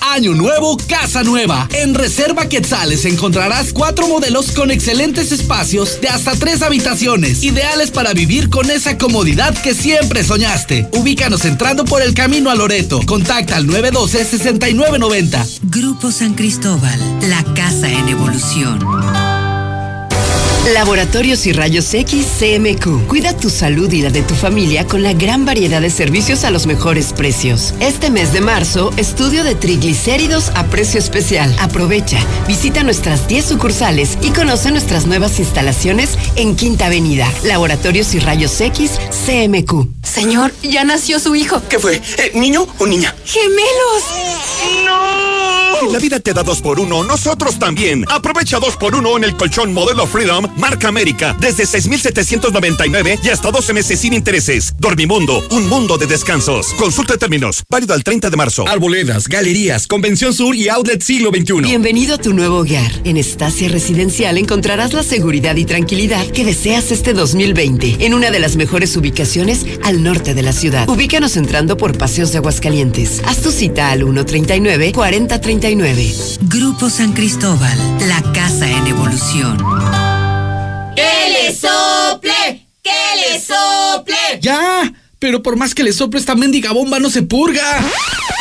[0.00, 1.68] Año nuevo, casa nueva.
[1.72, 8.12] En Reserva Quetzales encontrarás cuatro modelos con excelentes espacios de hasta tres habitaciones, ideales para
[8.12, 10.88] vivir con esa comodidad que siempre soñaste.
[10.92, 13.00] Ubícanos entrando por el camino a Loreto.
[13.06, 15.60] Contacta al 912-6990.
[15.62, 16.98] Grupo San Cristóbal,
[17.28, 19.37] la casa en evolución.
[20.74, 23.06] Laboratorios y Rayos X CMQ.
[23.06, 26.50] Cuida tu salud y la de tu familia con la gran variedad de servicios a
[26.50, 27.74] los mejores precios.
[27.80, 31.54] Este mes de marzo, estudio de triglicéridos a precio especial.
[31.58, 37.32] Aprovecha, visita nuestras 10 sucursales y conoce nuestras nuevas instalaciones en Quinta Avenida.
[37.44, 39.88] Laboratorios y Rayos X CMQ.
[40.02, 41.62] Señor, ya nació su hijo.
[41.68, 41.96] ¿Qué fue?
[41.96, 43.14] Eh, ¿Niño o niña?
[43.24, 44.04] ¡Gemelos!
[45.80, 48.04] Si la vida te da dos por uno, nosotros también.
[48.08, 53.50] Aprovecha dos por uno en el colchón modelo Freedom, marca América, desde 6,799 y hasta
[53.50, 54.74] 12 meses sin intereses.
[54.78, 56.68] Dormimundo, un mundo de descansos.
[56.74, 58.66] Consulta términos, válido al 30 de marzo.
[58.68, 61.62] Arboledas, galerías, Convención Sur y Outlet Siglo XXI.
[61.62, 62.90] Bienvenido a tu nuevo hogar.
[63.04, 68.38] En Estacia Residencial encontrarás la seguridad y tranquilidad que deseas este 2020 en una de
[68.38, 70.88] las mejores ubicaciones al norte de la ciudad.
[70.88, 73.22] Ubícanos entrando por Paseos de Aguascalientes.
[73.26, 76.14] Haz tu cita al 139 4039.
[76.42, 80.17] Grupo San Cristóbal, la casa en evolución.
[80.98, 82.66] ¡Que le sople!
[82.82, 84.16] ¡Que le sople!
[84.40, 84.92] ¡Ya!
[85.20, 87.84] Pero por más que le sople esta mendiga bomba no se purga.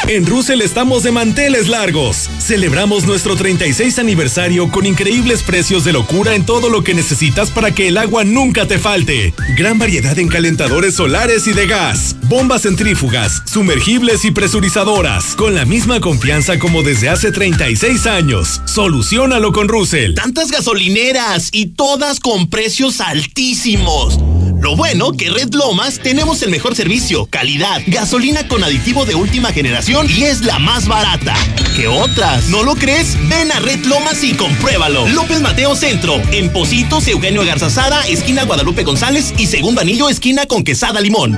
[0.08, 2.30] En Russell estamos de manteles largos.
[2.40, 7.74] Celebramos nuestro 36 aniversario con increíbles precios de locura en todo lo que necesitas para
[7.74, 9.34] que el agua nunca te falte.
[9.58, 15.66] Gran variedad en calentadores solares y de gas, bombas centrífugas, sumergibles y presurizadoras, con la
[15.66, 18.62] misma confianza como desde hace 36 años.
[18.66, 20.14] Solucionalo con Russell.
[20.14, 24.20] Tantas gasolineras y todas con precios altísimos.
[24.60, 29.52] Lo bueno que Red Lomas tenemos el mejor servicio, calidad, gasolina con aditivo de última
[29.52, 31.36] generación y es la más barata.
[31.76, 32.50] ¿Qué otras?
[32.50, 33.18] ¿No lo crees?
[33.30, 35.08] Ven a Red Lomas y compruébalo.
[35.10, 40.64] López Mateo Centro, en Positos, Eugenio Garzazada, esquina Guadalupe González y Segundo Anillo, esquina con
[40.64, 41.38] Quesada Limón.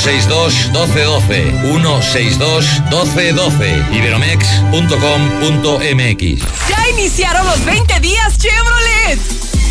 [0.00, 9.18] 162 1212 162 1212 iberomex.com.mx ¡Ya iniciaron los 20 días Chevrolet!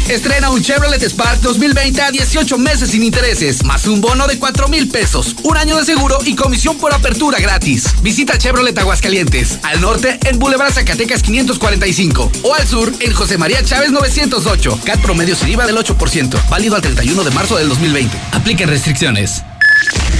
[0.07, 4.67] Estrena un Chevrolet Spark 2020 a 18 meses sin intereses, más un bono de 4
[4.67, 7.85] mil pesos, un año de seguro y comisión por apertura gratis.
[8.01, 13.63] Visita Chevrolet Aguascalientes, al norte en Boulevard Zacatecas 545 o al sur en José María
[13.63, 14.79] Chávez 908.
[14.83, 18.17] CAT promedio sin IVA del 8%, válido al 31 de marzo del 2020.
[18.31, 19.43] Apliquen restricciones.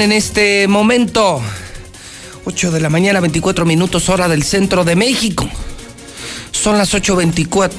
[0.00, 1.42] En este momento
[2.44, 5.48] 8 de la mañana, 24 minutos hora del centro de México.
[6.52, 7.72] Son las 8.24.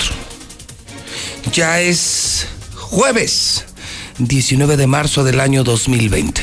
[1.54, 3.64] Ya es jueves
[4.18, 6.42] 19 de marzo del año 2020.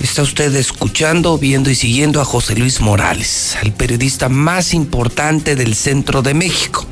[0.00, 5.74] Está usted escuchando, viendo y siguiendo a José Luis Morales, el periodista más importante del
[5.74, 6.86] centro de México.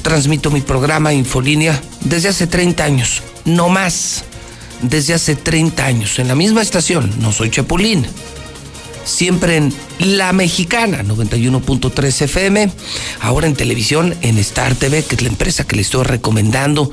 [0.00, 4.24] Transmito mi programa Infolínea desde hace 30 años, no más,
[4.82, 8.06] desde hace 30 años, en la misma estación, no soy Chapulín.
[9.04, 12.70] Siempre en La Mexicana, 91.3 FM,
[13.20, 16.90] ahora en televisión, en Star TV, que es la empresa que le estoy recomendando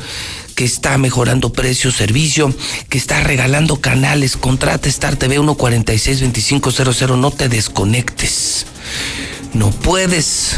[0.53, 2.53] que está mejorando precio, servicio,
[2.89, 4.37] que está regalando canales.
[4.37, 7.17] Contrata Star TV 146-2500.
[7.17, 8.65] No te desconectes.
[9.53, 10.57] No puedes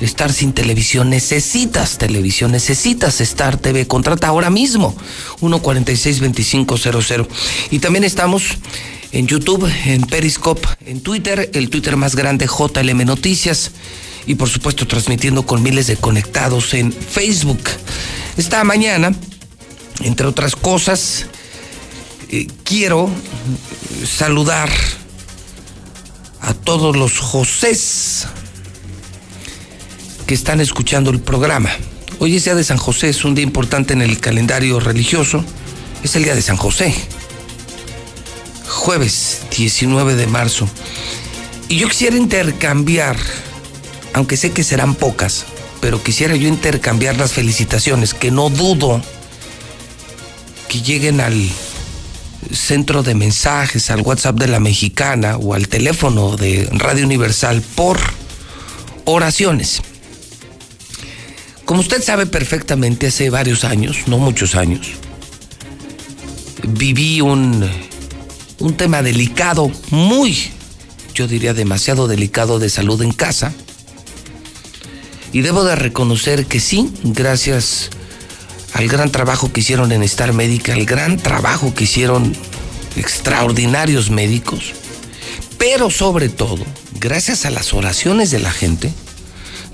[0.00, 1.10] estar sin televisión.
[1.10, 2.52] Necesitas televisión.
[2.52, 3.86] Necesitas Star TV.
[3.86, 4.96] Contrata ahora mismo
[5.40, 7.26] 146-2500.
[7.70, 8.58] Y también estamos
[9.12, 13.72] en YouTube, en Periscope, en Twitter, el Twitter más grande JLM Noticias.
[14.26, 17.60] Y por supuesto transmitiendo con miles de conectados en Facebook.
[18.36, 19.12] Esta mañana
[20.02, 21.26] entre otras cosas,
[22.28, 23.10] eh, quiero
[24.04, 24.70] saludar
[26.40, 28.26] a todos los Josés
[30.26, 31.70] que están escuchando el programa.
[32.18, 35.44] Hoy es día de San José, es un día importante en el calendario religioso.
[36.02, 36.92] Es el día de San José.
[38.68, 40.68] Jueves 19 de marzo.
[41.68, 43.16] Y yo quisiera intercambiar,
[44.14, 45.46] aunque sé que serán pocas,
[45.80, 49.00] pero quisiera yo intercambiar las felicitaciones, que no dudo
[50.68, 51.48] que lleguen al
[52.52, 57.98] centro de mensajes, al WhatsApp de la mexicana o al teléfono de Radio Universal por
[59.04, 59.82] oraciones.
[61.66, 64.92] Como usted sabe perfectamente, hace varios años, no muchos años,
[66.62, 67.68] viví un,
[68.60, 70.52] un tema delicado, muy,
[71.12, 73.52] yo diría demasiado delicado de salud en casa.
[75.32, 77.90] Y debo de reconocer que sí, gracias
[78.72, 82.32] al gran trabajo que hicieron en Star Médica, al gran trabajo que hicieron
[82.96, 84.72] extraordinarios médicos,
[85.58, 86.64] pero sobre todo,
[87.00, 88.92] gracias a las oraciones de la gente,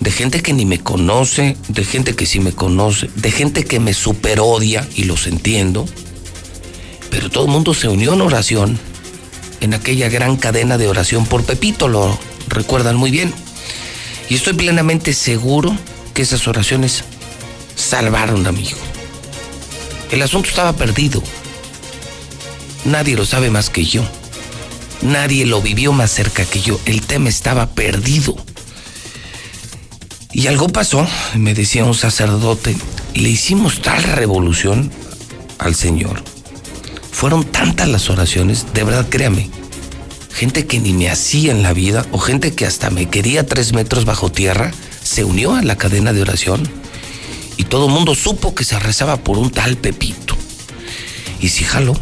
[0.02, 3.78] de gente que ni me conoce, de gente que sí me conoce, de gente que
[3.78, 5.86] me superodia y los entiendo,
[7.08, 8.80] pero todo el mundo se unió en oración
[9.60, 12.18] en aquella gran cadena de oración por Pepito, lo
[12.48, 13.32] recuerdan muy bien.
[14.28, 15.76] Y estoy plenamente seguro
[16.14, 17.04] que esas oraciones
[17.76, 18.80] salvaron a mi hijo.
[20.10, 21.22] El asunto estaba perdido.
[22.84, 24.02] Nadie lo sabe más que yo.
[25.00, 26.80] Nadie lo vivió más cerca que yo.
[26.84, 28.36] El tema estaba perdido.
[30.32, 31.06] Y algo pasó,
[31.36, 32.74] me decía un sacerdote,
[33.14, 34.90] le hicimos tal revolución
[35.58, 36.22] al Señor.
[37.10, 39.50] Fueron tantas las oraciones, de verdad créame,
[40.32, 43.74] gente que ni me hacía en la vida o gente que hasta me quería tres
[43.74, 44.72] metros bajo tierra,
[45.04, 46.68] se unió a la cadena de oración
[47.58, 50.36] y todo el mundo supo que se rezaba por un tal Pepito.
[51.40, 51.94] Y sí jaló.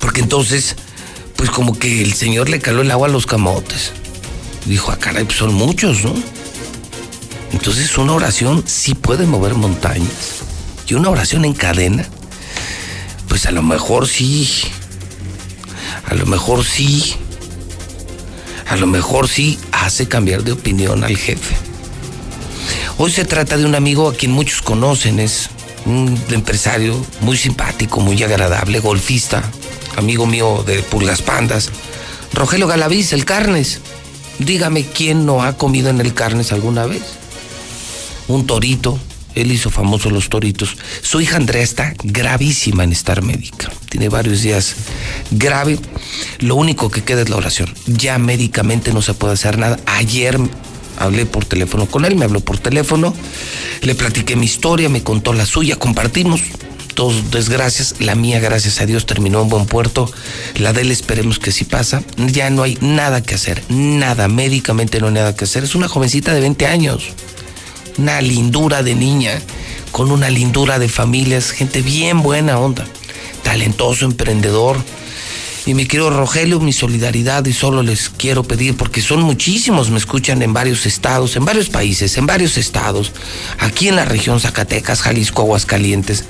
[0.00, 0.76] Porque entonces,
[1.36, 3.92] pues como que el Señor le caló el agua a los camotes.
[4.66, 6.14] Dijo, ah, caray, pues son muchos, ¿no?
[7.54, 10.42] Entonces una oración sí puede mover montañas.
[10.88, 12.04] Y una oración en cadena,
[13.28, 14.50] pues a lo mejor sí.
[16.04, 17.14] A lo mejor sí.
[18.68, 21.54] A lo mejor sí hace cambiar de opinión al jefe.
[22.98, 25.48] Hoy se trata de un amigo a quien muchos conocen, es
[25.86, 29.44] un empresario muy simpático, muy agradable, golfista,
[29.96, 31.70] amigo mío de Pulgas Pandas,
[32.32, 33.80] Rogelio Galaviz, el Carnes.
[34.40, 37.23] Dígame quién no ha comido en el Carnes alguna vez.
[38.28, 38.98] Un torito,
[39.34, 40.76] él hizo famoso los toritos.
[41.02, 43.70] Su hija Andrea está gravísima en estar médica.
[43.88, 44.76] Tiene varios días
[45.30, 45.78] grave.
[46.38, 47.72] Lo único que queda es la oración.
[47.86, 49.78] Ya médicamente no se puede hacer nada.
[49.86, 50.38] Ayer
[50.96, 53.14] hablé por teléfono con él, me habló por teléfono,
[53.82, 56.40] le platiqué mi historia, me contó la suya, compartimos.
[56.94, 60.08] Dos desgracias, la mía, gracias a Dios, terminó en buen puerto.
[60.58, 62.04] La de él, esperemos que sí pasa.
[62.16, 65.64] Ya no hay nada que hacer, nada, médicamente no hay nada que hacer.
[65.64, 67.02] Es una jovencita de 20 años,
[67.98, 69.40] una lindura de niña,
[69.92, 72.86] con una lindura de familia, es gente bien buena onda,
[73.42, 74.76] talentoso, emprendedor
[75.66, 79.96] y mi querido Rogelio, mi solidaridad y solo les quiero pedir, porque son muchísimos, me
[79.96, 83.12] escuchan en varios estados, en varios países, en varios estados,
[83.58, 86.24] aquí en la región Zacatecas, Jalisco, Aguascalientes.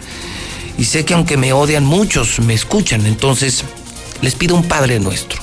[0.78, 3.64] Y sé que aunque me odian, muchos me escuchan, entonces
[4.22, 5.42] les pido un Padre Nuestro.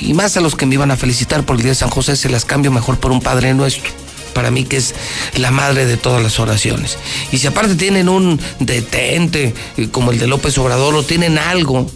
[0.00, 2.16] Y más a los que me iban a felicitar por el Día de San José,
[2.16, 3.90] se las cambio mejor por un Padre Nuestro
[4.30, 4.94] para mí que es
[5.36, 6.98] la madre de todas las oraciones.
[7.32, 11.90] Y si aparte tienen un detente eh, como el de López Obrador o tienen algo,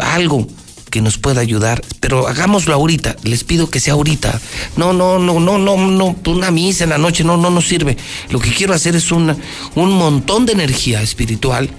[0.00, 0.46] algo
[0.90, 4.40] que nos pueda ayudar, pero hagámoslo ahorita, les pido que sea ahorita.
[4.76, 7.96] No, no, no, no, no, no, una misa en la noche no, no nos sirve.
[8.30, 9.36] Lo que quiero hacer es un
[9.74, 11.70] montón de energía espiritual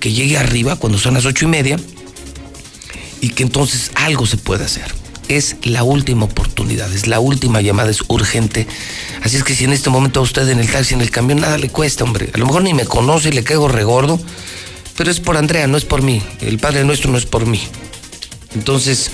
[0.00, 1.78] que llegue arriba cuando son las ocho y media
[3.20, 4.99] y que entonces algo se pueda hacer.
[5.30, 8.66] Es la última oportunidad, es la última llamada, es urgente.
[9.22, 11.38] Así es que si en este momento a usted en el taxi, en el camión,
[11.38, 12.30] nada le cuesta, hombre.
[12.34, 14.18] A lo mejor ni me conoce y le caigo regordo,
[14.96, 16.20] pero es por Andrea, no es por mí.
[16.40, 17.62] El Padre Nuestro no es por mí.
[18.56, 19.12] Entonces,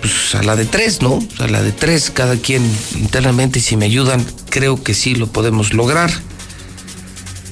[0.00, 1.20] pues a la de tres, ¿no?
[1.38, 5.74] A la de tres, cada quien internamente, si me ayudan, creo que sí lo podemos
[5.74, 6.10] lograr.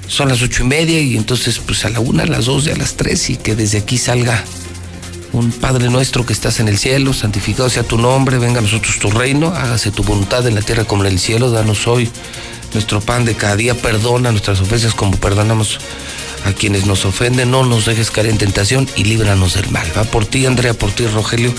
[0.08, 2.70] Son las ocho y media y entonces pues a la una, a las dos y
[2.70, 4.42] a las tres y que desde aquí salga
[5.32, 8.98] un Padre nuestro que estás en el cielo, santificado sea tu nombre, venga a nosotros
[8.98, 12.10] tu reino, hágase tu voluntad en la tierra como en el cielo, danos hoy
[12.74, 15.78] nuestro pan de cada día, perdona nuestras ofensas como perdonamos
[16.44, 19.86] a quienes nos ofenden, no nos dejes caer en tentación y líbranos del mal.
[19.96, 21.52] Va por ti, Andrea, por ti, Rogelio,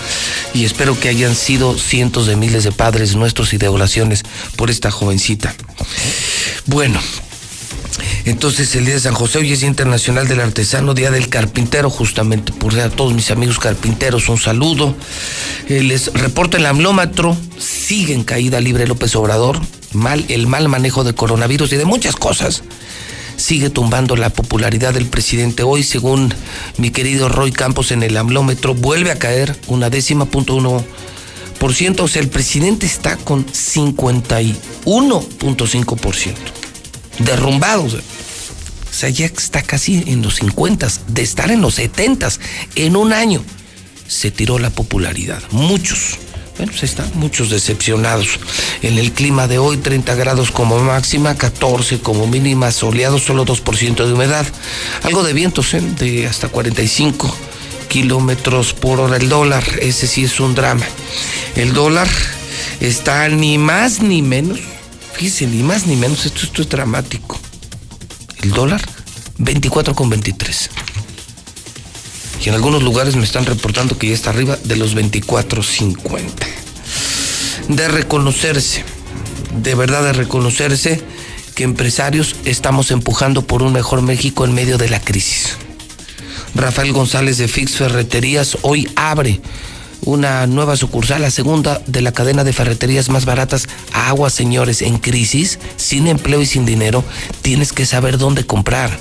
[0.53, 4.23] y espero que hayan sido cientos de miles de padres nuestros y de oraciones
[4.55, 5.53] por esta jovencita.
[6.65, 6.99] Bueno,
[8.25, 11.89] entonces el día de San José hoy es Día Internacional del Artesano, Día del Carpintero,
[11.89, 14.95] justamente por a todos mis amigos carpinteros un saludo.
[15.67, 19.59] Eh, les reporto el amlómetro, sigue en caída libre López Obrador,
[19.93, 22.63] mal, el mal manejo de coronavirus y de muchas cosas.
[23.37, 26.33] Sigue tumbando la popularidad del presidente hoy, según
[26.77, 30.83] mi querido Roy Campos en el amlómetro, vuelve a caer una décima punto uno
[31.57, 36.58] por ciento, o sea, el presidente está con 51.5 por ciento
[37.19, 37.93] derrumbados.
[37.95, 42.29] O sea, ya está casi en los 50, de estar en los 70
[42.75, 43.43] en un año.
[44.07, 45.41] Se tiró la popularidad.
[45.51, 46.17] Muchos.
[46.57, 48.39] Bueno, pues están muchos decepcionados.
[48.81, 54.05] En el clima de hoy, 30 grados como máxima, 14 como mínima, soleado, solo 2%
[54.05, 54.45] de humedad.
[55.03, 55.81] Algo de vientos, ¿eh?
[55.81, 57.33] de hasta 45
[57.87, 59.15] kilómetros por hora.
[59.15, 60.85] El dólar, ese sí es un drama.
[61.55, 62.09] El dólar
[62.81, 64.59] está ni más ni menos
[65.19, 67.37] Fíjense, ni más ni menos, esto, esto es dramático.
[68.41, 68.81] El dólar,
[69.37, 70.69] 24,23.
[72.45, 76.21] Y en algunos lugares me están reportando que ya está arriba de los 24.50.
[77.67, 78.85] De reconocerse,
[79.61, 81.03] de verdad de reconocerse
[81.53, 85.57] que empresarios estamos empujando por un mejor México en medio de la crisis.
[86.55, 89.41] Rafael González de Fix Ferreterías hoy abre
[90.05, 93.67] una nueva sucursal, la segunda de la cadena de ferreterías más baratas.
[93.93, 97.03] Agua, señores, en crisis, sin empleo y sin dinero,
[97.41, 98.91] tienes que saber dónde comprar.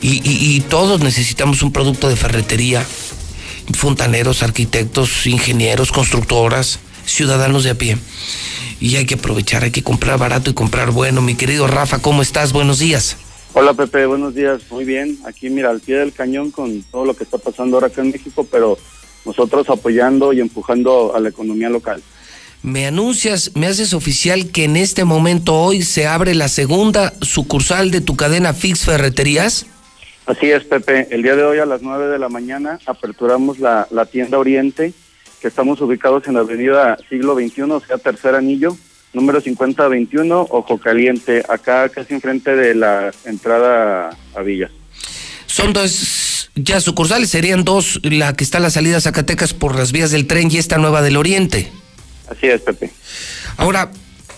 [0.00, 2.86] Y, todos necesitamos un producto de ferretería.
[3.74, 7.98] Fontaneros, arquitectos, ingenieros, constructoras, ciudadanos de a pie.
[8.80, 11.20] Y hay que aprovechar, hay que comprar barato y comprar bueno.
[11.20, 12.52] Mi querido Rafa, ¿cómo estás?
[12.52, 13.16] Buenos días.
[13.54, 14.62] Hola Pepe, buenos días.
[14.70, 15.18] Muy bien.
[15.26, 18.12] Aquí mira, al pie del cañón con todo lo que está pasando ahora acá en
[18.12, 18.78] México, pero
[19.28, 22.02] nosotros apoyando y empujando a la economía local.
[22.62, 27.92] Me anuncias, me haces oficial que en este momento hoy se abre la segunda sucursal
[27.92, 29.66] de tu cadena Fix Ferreterías.
[30.26, 31.06] Así es, Pepe.
[31.10, 34.92] El día de hoy a las 9 de la mañana aperturamos la, la tienda Oriente,
[35.40, 38.76] que estamos ubicados en la avenida Siglo XXI, o sea, tercer anillo,
[39.12, 44.70] número 5021, Ojo Caliente, acá casi enfrente de la entrada a Villas.
[45.46, 46.27] Son dos
[46.62, 50.10] ya sucursales, serían dos, la que está a la salida a Zacatecas por las vías
[50.10, 51.70] del tren y esta nueva del Oriente.
[52.30, 52.90] Así es, Pepe.
[53.56, 53.90] Ahora,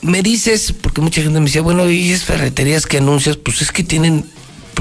[0.03, 3.73] me dices, porque mucha gente me decía, bueno, y es ferreterías que anuncias, pues es
[3.73, 4.25] que tienen,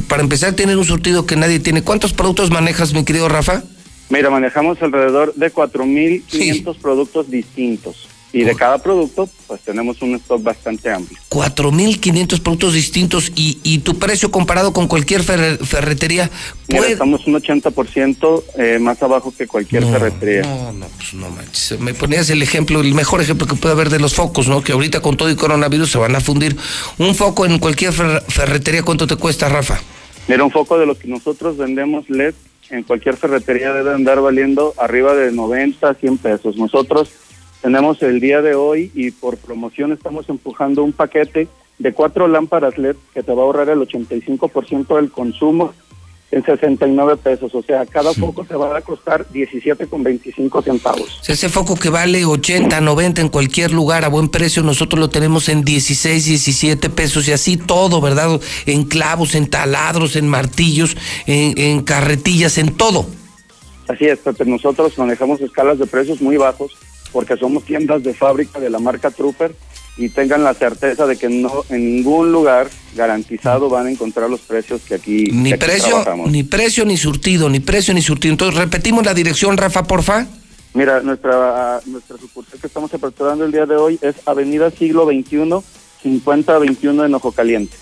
[0.07, 1.82] para empezar, tienen un surtido que nadie tiene.
[1.82, 3.64] ¿Cuántos productos manejas, mi querido Rafa?
[4.10, 8.07] Mira, manejamos alrededor de 4.500 quinientos productos distintos.
[8.31, 11.18] Y de cada producto, pues tenemos un stock bastante amplio.
[11.30, 16.30] 4.500 productos distintos y, y tu precio comparado con cualquier ferretería.
[16.68, 20.43] Mira, estamos un 80% eh, más abajo que cualquier ferretería.
[20.43, 21.80] No, no, pues no manches.
[21.80, 24.61] Me ponías el ejemplo, el mejor ejemplo que puede haber de los focos, ¿no?
[24.61, 26.56] Que ahorita con todo el coronavirus se van a fundir.
[26.99, 29.80] Un foco en cualquier ferretería, ¿cuánto te cuesta, Rafa?
[30.27, 32.35] Mira, un foco de lo que nosotros vendemos LED
[32.69, 36.56] en cualquier ferretería debe andar valiendo arriba de 90, 100 pesos.
[36.56, 37.10] Nosotros
[37.61, 42.77] tenemos el día de hoy y por promoción estamos empujando un paquete de cuatro lámparas
[42.77, 45.73] LED que te va a ahorrar el 85% del consumo
[46.31, 47.56] en 69 pesos.
[47.56, 51.22] O sea, cada foco te va a costar 17,25 centavos.
[51.27, 55.49] Ese foco que vale 80, 90 en cualquier lugar a buen precio, nosotros lo tenemos
[55.49, 58.40] en 16, 17 pesos y así todo, ¿verdad?
[58.65, 60.95] En clavos, en taladros, en martillos,
[61.26, 63.06] en, en carretillas, en todo.
[63.88, 64.45] Así es, Pepe.
[64.45, 66.77] Nosotros manejamos escalas de precios muy bajos
[67.11, 69.56] porque somos tiendas de fábrica de la marca Trooper
[69.98, 74.40] y tengan la certeza de que no en ningún lugar garantizado van a encontrar los
[74.41, 76.31] precios que aquí, Ni que aquí precio, trabajamos.
[76.31, 78.31] ni precio, ni surtido, ni precio, ni surtido.
[78.34, 80.27] Entonces, repetimos la dirección, Rafa, porfa.
[80.73, 85.61] Mira, nuestra nuestra sucursal que estamos aperturando el día de hoy es Avenida Siglo XXI,
[86.03, 87.76] 5021 en Ojo Caliente.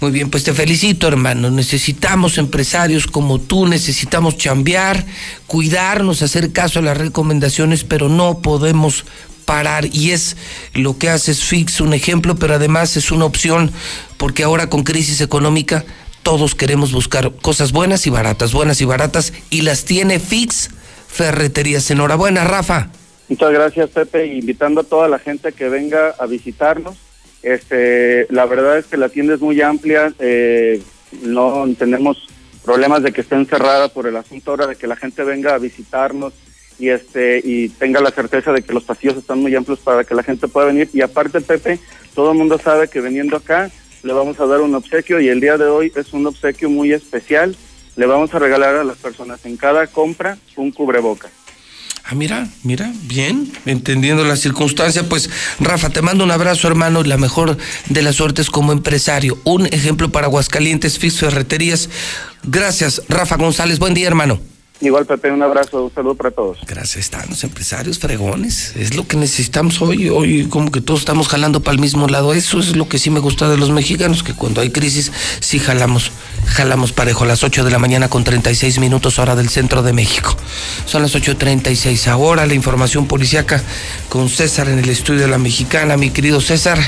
[0.00, 1.50] Muy bien, pues te felicito, hermano.
[1.50, 5.06] Necesitamos empresarios como tú, necesitamos chambear,
[5.46, 9.04] cuidarnos, hacer caso a las recomendaciones, pero no podemos
[9.46, 9.86] parar.
[9.86, 10.36] Y es
[10.74, 13.70] lo que hace Fix, un ejemplo, pero además es una opción,
[14.18, 15.84] porque ahora con crisis económica
[16.22, 20.70] todos queremos buscar cosas buenas y baratas, buenas y baratas, y las tiene Fix
[21.08, 21.90] Ferreterías.
[21.90, 22.90] Enhorabuena, Rafa.
[23.28, 26.96] Muchas gracias, Pepe, invitando a toda la gente que venga a visitarnos.
[27.46, 30.82] Este, la verdad es que la tienda es muy amplia, eh,
[31.22, 32.26] no tenemos
[32.64, 35.58] problemas de que esté encerrada por el asunto ahora de que la gente venga a
[35.58, 36.32] visitarnos
[36.76, 40.16] y este y tenga la certeza de que los pasillos están muy amplios para que
[40.16, 41.78] la gente pueda venir y aparte Pepe,
[42.16, 43.70] todo el mundo sabe que viniendo acá
[44.02, 46.92] le vamos a dar un obsequio y el día de hoy es un obsequio muy
[46.92, 47.54] especial.
[47.94, 51.28] Le vamos a regalar a las personas en cada compra un cubreboca.
[52.08, 55.28] Ah, mira, mira, bien, entendiendo la circunstancia, pues
[55.58, 57.56] Rafa, te mando un abrazo, hermano, y la mejor
[57.88, 59.40] de las suertes como empresario.
[59.42, 61.90] Un ejemplo para Aguascalientes, Fix Ferreterías.
[62.44, 63.80] Gracias, Rafa González.
[63.80, 64.38] Buen día, hermano.
[64.80, 66.58] Igual, Pepe, un abrazo, un saludo para todos.
[66.66, 68.76] Gracias, están los empresarios fregones.
[68.76, 70.08] Es lo que necesitamos hoy.
[70.08, 72.34] Hoy como que todos estamos jalando para el mismo lado.
[72.34, 75.10] Eso es lo que sí me gusta de los mexicanos, que cuando hay crisis
[75.40, 76.12] sí jalamos,
[76.46, 77.24] jalamos parejo.
[77.24, 80.36] A las 8 de la mañana con 36 minutos hora del centro de México.
[80.86, 82.08] Son las 8.36.
[82.08, 83.62] Ahora la información policiaca
[84.08, 85.96] con César en el estudio de la mexicana.
[85.96, 86.78] Mi querido César.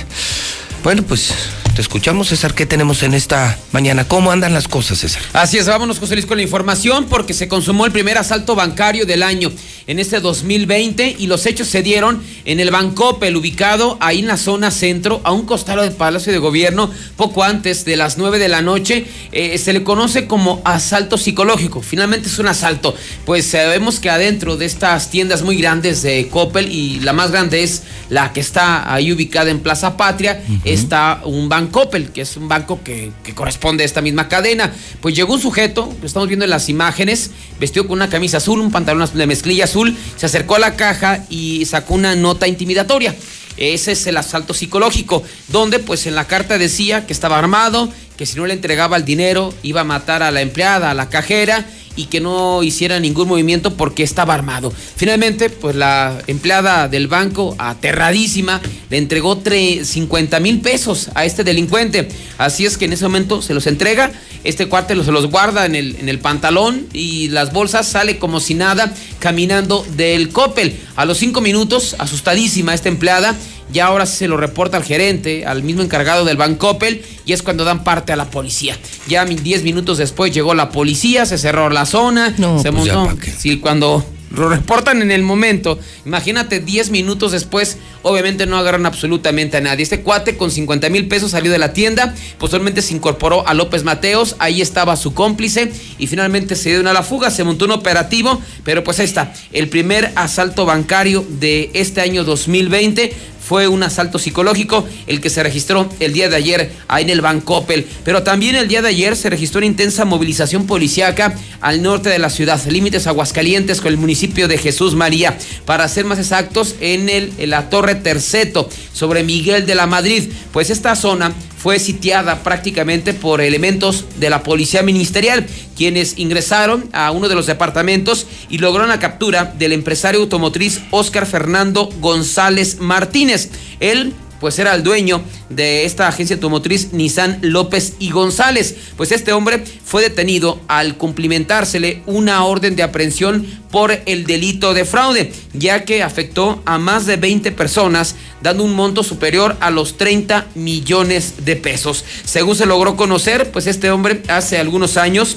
[0.82, 1.32] Bueno, pues
[1.78, 2.54] te escuchamos, César.
[2.54, 4.02] ¿Qué tenemos en esta mañana?
[4.02, 5.22] ¿Cómo andan las cosas, César?
[5.32, 9.06] Así es, vámonos, José Luis, con la información porque se consumó el primer asalto bancario
[9.06, 9.52] del año
[9.86, 14.36] en este 2020 y los hechos se dieron en el Bancopel, ubicado ahí en la
[14.36, 18.48] zona centro, a un costado del Palacio de Gobierno, poco antes de las 9 de
[18.48, 19.06] la noche.
[19.30, 21.80] Eh, se le conoce como asalto psicológico.
[21.80, 22.94] Finalmente es un asalto,
[23.24, 27.62] pues sabemos que adentro de estas tiendas muy grandes de Coppel y la más grande
[27.62, 32.48] es la que está ahí ubicada en Plaza Patria, está un Bancopel, que es un
[32.48, 34.72] banco que, que corresponde a esta misma cadena.
[35.00, 37.30] Pues llegó un sujeto, lo estamos viendo en las imágenes,
[37.60, 41.24] vestido con una camisa azul, un pantalón de mezclilla azul, se acercó a la caja
[41.28, 43.14] y sacó una nota intimidatoria.
[43.56, 48.26] Ese es el asalto psicológico, donde pues en la carta decía que estaba armado, que
[48.26, 51.64] si no le entregaba el dinero iba a matar a la empleada, a la cajera
[51.98, 54.72] y que no hiciera ningún movimiento porque estaba armado.
[54.96, 62.08] Finalmente, pues la empleada del banco, aterradísima, le entregó 50 mil pesos a este delincuente.
[62.38, 64.12] Así es que en ese momento se los entrega,
[64.44, 68.38] este cuate se los guarda en el, en el pantalón y las bolsas sale como
[68.38, 70.78] si nada caminando del Coppel.
[70.94, 73.34] A los cinco minutos, asustadísima esta empleada,
[73.72, 77.64] ya ahora se lo reporta al gerente, al mismo encargado del Bancoppel, y es cuando
[77.64, 78.76] dan parte a la policía.
[79.08, 83.16] Ya 10 minutos después llegó la policía, se cerró la zona, se pues montó.
[83.38, 89.56] Sí, cuando lo reportan en el momento, imagínate 10 minutos después, obviamente no agarran absolutamente
[89.56, 89.82] a nadie.
[89.82, 93.84] Este cuate con 50 mil pesos salió de la tienda, posteriormente se incorporó a López
[93.84, 97.64] Mateos, ahí estaba su cómplice y finalmente se dio una a la fuga, se montó
[97.64, 103.12] un operativo, pero pues ahí está, el primer asalto bancario de este año 2020
[103.48, 107.22] fue un asalto psicológico el que se registró el día de ayer ahí en el
[107.22, 107.86] Bancopel.
[108.04, 112.18] Pero también el día de ayer se registró una intensa movilización policiaca al norte de
[112.18, 117.08] la ciudad, límites Aguascalientes con el municipio de Jesús María, para ser más exactos en,
[117.08, 120.30] el, la Torre Terceto, sobre Miguel de la Madrid.
[120.52, 125.46] Pues esta zona fue sitiada prácticamente por elementos de la policía ministerial,
[125.76, 131.26] quienes ingresaron a uno de los departamentos y lograron la captura del empresario automotriz Óscar
[131.26, 133.37] Fernando González Martínez.
[133.80, 138.76] Él pues era el dueño de esta agencia automotriz Nissan López y González.
[138.96, 144.84] Pues este hombre fue detenido al cumplimentársele una orden de aprehensión por el delito de
[144.84, 149.96] fraude, ya que afectó a más de 20 personas, dando un monto superior a los
[149.96, 152.04] 30 millones de pesos.
[152.24, 155.36] Según se logró conocer, pues este hombre hace algunos años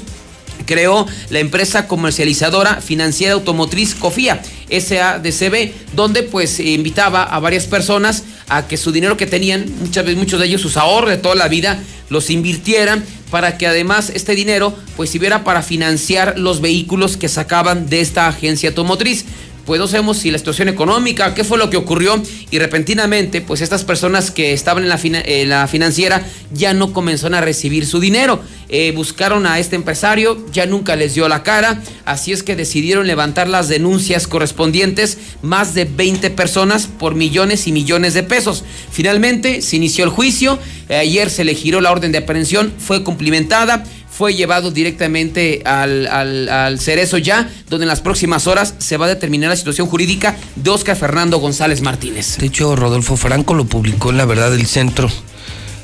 [0.65, 8.67] creó la empresa comercializadora financiera automotriz Cofía, SADCB, donde pues invitaba a varias personas a
[8.67, 11.47] que su dinero que tenían, muchas veces muchos de ellos sus ahorros de toda la
[11.47, 11.79] vida,
[12.09, 17.89] los invirtieran para que además este dinero pues sirviera para financiar los vehículos que sacaban
[17.89, 19.25] de esta agencia automotriz.
[19.71, 23.61] Pues no sabemos si la situación económica, qué fue lo que ocurrió y repentinamente pues
[23.61, 28.01] estas personas que estaban en la, en la financiera ya no comenzaron a recibir su
[28.01, 28.41] dinero.
[28.67, 33.07] Eh, buscaron a este empresario, ya nunca les dio la cara, así es que decidieron
[33.07, 38.65] levantar las denuncias correspondientes, más de 20 personas por millones y millones de pesos.
[38.91, 43.03] Finalmente se inició el juicio, eh, ayer se le giró la orden de aprehensión, fue
[43.03, 43.85] cumplimentada
[44.21, 49.09] fue llevado directamente al, al, Cerezo ya, donde en las próximas horas se va a
[49.09, 52.37] determinar la situación jurídica de Oscar Fernando González Martínez.
[52.37, 55.09] De hecho, Rodolfo Franco lo publicó en La Verdad del Centro.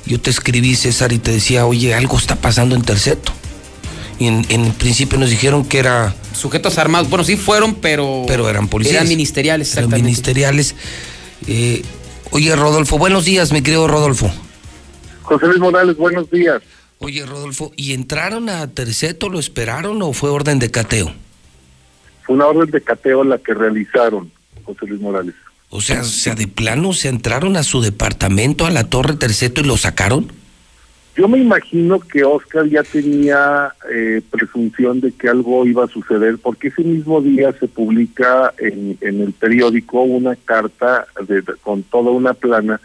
[0.05, 3.31] Yo te escribí, César, y te decía, oye, algo está pasando en Terceto.
[4.19, 6.13] Y en, en principio nos dijeron que era...
[6.35, 8.23] Sujetos armados, bueno, sí fueron, pero...
[8.27, 8.97] Pero eran policías.
[8.97, 9.95] Eran ministeriales, exactamente.
[9.95, 10.75] Eran ministeriales.
[11.47, 11.81] Eh,
[12.29, 14.31] oye, Rodolfo, buenos días, mi querido Rodolfo.
[15.23, 16.61] José Luis Morales, buenos días.
[16.99, 21.11] Oye, Rodolfo, ¿y entraron a Terceto, lo esperaron o fue orden de cateo?
[22.23, 24.31] Fue una orden de cateo la que realizaron,
[24.63, 25.35] José Luis Morales.
[25.69, 29.61] O sea, o sea, de plano se entraron a su departamento, a la Torre Terceto
[29.61, 30.31] y lo sacaron.
[31.15, 36.37] Yo me imagino que Oscar ya tenía eh, presunción de que algo iba a suceder,
[36.37, 42.11] porque ese mismo día se publica en, en el periódico una carta de, con toda
[42.11, 42.79] una plana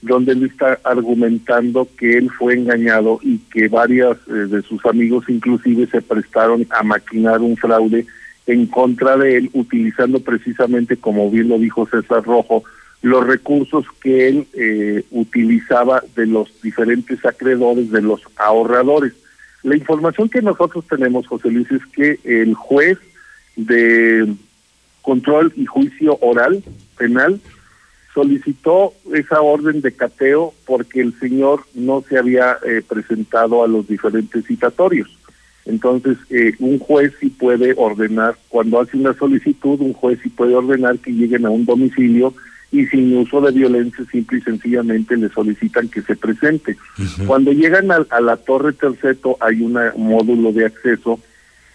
[0.00, 5.24] donde él está argumentando que él fue engañado y que varias eh, de sus amigos
[5.28, 8.06] inclusive se prestaron a maquinar un fraude
[8.46, 12.64] en contra de él, utilizando precisamente, como bien lo dijo César Rojo,
[13.02, 19.12] los recursos que él eh, utilizaba de los diferentes acreedores, de los ahorradores.
[19.62, 22.98] La información que nosotros tenemos, José Luis, es que el juez
[23.56, 24.32] de
[25.02, 26.62] control y juicio oral
[26.96, 27.40] penal
[28.14, 33.86] solicitó esa orden de cateo porque el señor no se había eh, presentado a los
[33.86, 35.08] diferentes citatorios.
[35.66, 40.54] Entonces, eh, un juez sí puede ordenar, cuando hace una solicitud, un juez sí puede
[40.54, 42.32] ordenar que lleguen a un domicilio
[42.72, 46.76] y sin uso de violencia, simple y sencillamente le solicitan que se presente.
[47.26, 51.20] Cuando llegan a, a, la Torre Terceto hay un módulo de acceso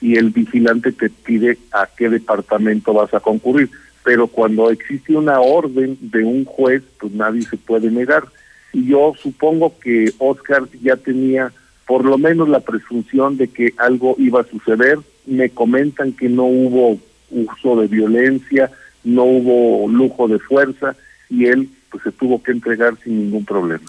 [0.02, 3.70] y el vigilante te pide a qué departamento vas a concurrir
[4.04, 8.26] pero cuando existe una orden de un juez, pues nadie se puede negar.
[8.74, 11.52] Y yo supongo que Oscar ya tenía
[11.86, 15.00] por lo menos la presunción de que algo iba a suceder.
[15.26, 17.00] Me comentan que no hubo
[17.32, 18.72] uso de violencia,
[19.04, 20.96] no hubo lujo de fuerza
[21.30, 23.84] y él pues se tuvo que entregar sin ningún problema.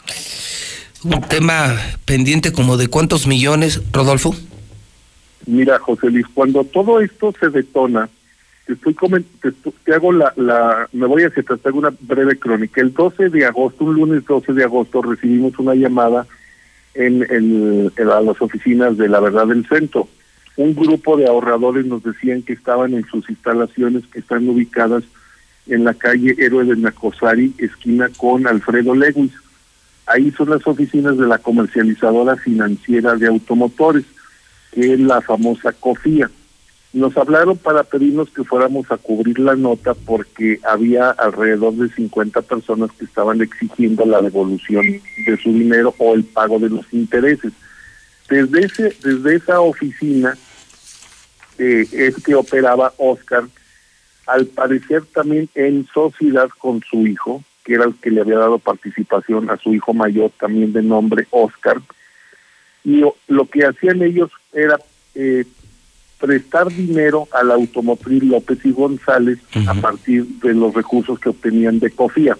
[1.02, 4.34] Un tema pendiente como de cuántos millones, Rodolfo.
[5.46, 8.08] Mira, José Luis, cuando todo esto se detona,
[8.66, 8.96] te estoy
[9.84, 12.80] te, hago la, la, me voy a hacer, te hago una breve crónica.
[12.80, 16.26] El 12 de agosto, un lunes 12 de agosto, recibimos una llamada
[16.94, 20.08] en, en, en a las oficinas de la verdad del centro.
[20.56, 25.04] Un grupo de ahorradores nos decían que estaban en sus instalaciones que están ubicadas
[25.66, 29.32] en la calle Héroe de Nacosari, esquina con Alfredo Lewis.
[30.06, 34.04] Ahí son las oficinas de la comercializadora financiera de automotores,
[34.72, 36.30] que es la famosa COFIA
[36.94, 42.40] nos hablaron para pedirnos que fuéramos a cubrir la nota porque había alrededor de 50
[42.42, 44.86] personas que estaban exigiendo la devolución
[45.26, 47.52] de su dinero o el pago de los intereses.
[48.28, 50.38] Desde ese desde esa oficina
[51.58, 53.42] eh, es que operaba Oscar,
[54.26, 58.60] al parecer también en sociedad con su hijo, que era el que le había dado
[58.60, 61.80] participación a su hijo mayor, también de nombre Oscar,
[62.84, 64.78] y lo que hacían ellos era
[65.16, 65.44] eh,
[66.24, 71.78] prestar dinero a la automotriz López y González a partir de los recursos que obtenían
[71.80, 72.38] de COFIA.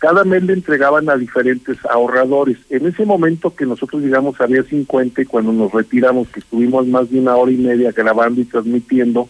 [0.00, 2.58] Cada mes le entregaban a diferentes ahorradores.
[2.70, 7.08] En ese momento que nosotros llegamos había 50 y cuando nos retiramos, que estuvimos más
[7.08, 9.28] de una hora y media grabando y transmitiendo,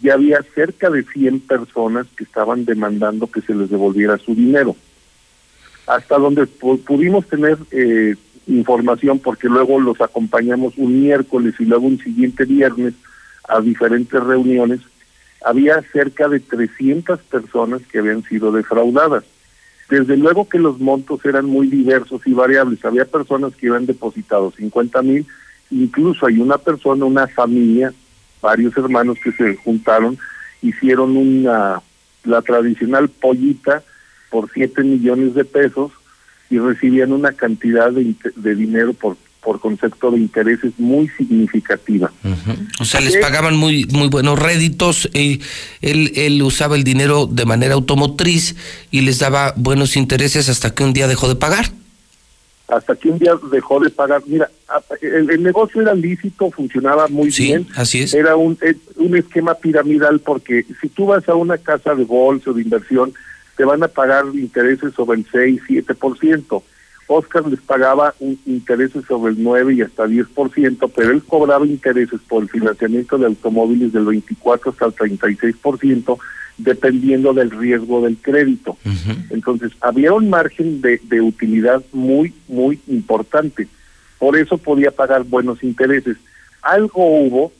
[0.00, 4.74] ya había cerca de 100 personas que estaban demandando que se les devolviera su dinero.
[5.86, 8.14] Hasta donde pudimos tener eh,
[8.46, 12.94] información, porque luego los acompañamos un miércoles y luego un siguiente viernes,
[13.48, 14.80] a diferentes reuniones,
[15.44, 19.24] había cerca de 300 personas que habían sido defraudadas.
[19.88, 22.84] Desde luego que los montos eran muy diversos y variables.
[22.84, 25.26] Había personas que habían depositado 50 mil,
[25.70, 27.92] incluso hay una persona, una familia,
[28.42, 30.18] varios hermanos que se juntaron,
[30.62, 31.80] hicieron una
[32.24, 33.84] la tradicional pollita
[34.30, 35.92] por 7 millones de pesos
[36.50, 39.16] y recibían una cantidad de, de dinero por
[39.46, 42.10] por concepto de intereses muy significativa.
[42.80, 45.40] O sea, les pagaban muy muy buenos réditos, y
[45.80, 48.56] él, él usaba el dinero de manera automotriz
[48.90, 51.70] y les daba buenos intereses hasta que un día dejó de pagar.
[52.68, 54.20] hasta que un día dejó de pagar.
[54.26, 54.50] Mira,
[55.00, 57.68] el, el negocio era lícito, funcionaba muy Sí, bien.
[57.76, 58.12] así es.
[58.14, 62.50] Era un, eh, un esquema piramidal porque si tú vas a una casa de bolsa
[62.50, 63.12] o de inversión,
[63.56, 66.62] te van a pagar intereses sobre el 6, 7%.
[67.08, 72.20] Oscar les pagaba un, intereses sobre el 9 y hasta 10%, pero él cobraba intereses
[72.28, 76.18] por el financiamiento de automóviles del 24 hasta el 36%,
[76.58, 78.76] dependiendo del riesgo del crédito.
[79.30, 83.68] Entonces, había un margen de, de utilidad muy, muy importante.
[84.18, 86.16] Por eso podía pagar buenos intereses.
[86.62, 87.52] Algo hubo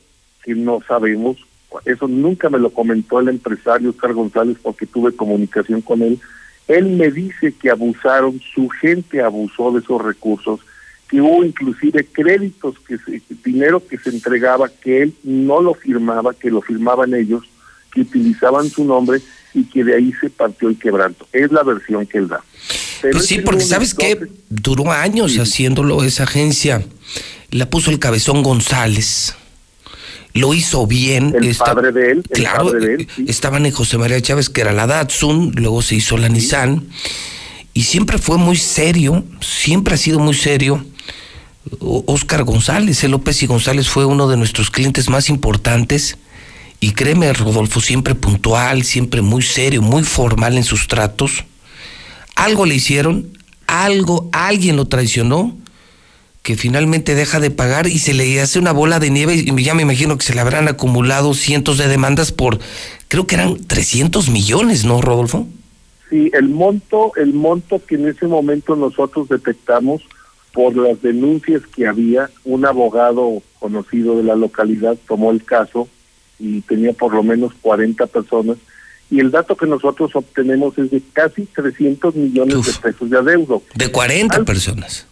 [0.43, 1.37] que no sabemos,
[1.85, 6.19] eso nunca me lo comentó el empresario Oscar González porque tuve comunicación con él.
[6.67, 10.59] Él me dice que abusaron, su gente abusó de esos recursos,
[11.07, 16.33] que hubo inclusive créditos, que se- dinero que se entregaba, que él no lo firmaba,
[16.33, 17.43] que lo firmaban ellos,
[17.93, 19.19] que utilizaban su nombre
[19.53, 21.25] y que de ahí se partió el quebranto.
[21.31, 22.43] Es la versión que él da.
[23.01, 26.83] Pero Pues sí, porque sabes que duró años haciéndolo esa agencia.
[27.51, 29.33] La puso el cabezón González.
[30.37, 31.33] Lo hizo bien.
[31.35, 34.61] El Esta- padre de él, claro, padre de él, estaban en José María Chávez, que
[34.61, 36.87] era la Datsun, luego se hizo la Nissan.
[37.73, 40.83] Y siempre fue muy serio, siempre ha sido muy serio.
[41.79, 46.17] Oscar González, el López y González fue uno de nuestros clientes más importantes.
[46.79, 51.43] Y créeme, Rodolfo, siempre puntual, siempre muy serio, muy formal en sus tratos.
[52.35, 53.29] Algo le hicieron,
[53.65, 55.57] algo, alguien lo traicionó,
[56.47, 59.73] que finalmente deja de pagar y se le hace una bola de nieve y ya
[59.73, 62.59] me imagino que se le habrán acumulado cientos de demandas por,
[63.09, 65.45] creo que eran 300 millones, ¿no, Rodolfo?
[66.09, 70.03] Sí, el monto, el monto que en ese momento nosotros detectamos
[70.53, 75.89] por las denuncias que había, un abogado conocido de la localidad tomó el caso
[76.39, 78.55] y tenía por lo menos 40 personas
[79.11, 83.63] y el dato que nosotros obtenemos es de casi 300 millones de pesos de adeudo.
[83.75, 85.07] De 40 personas.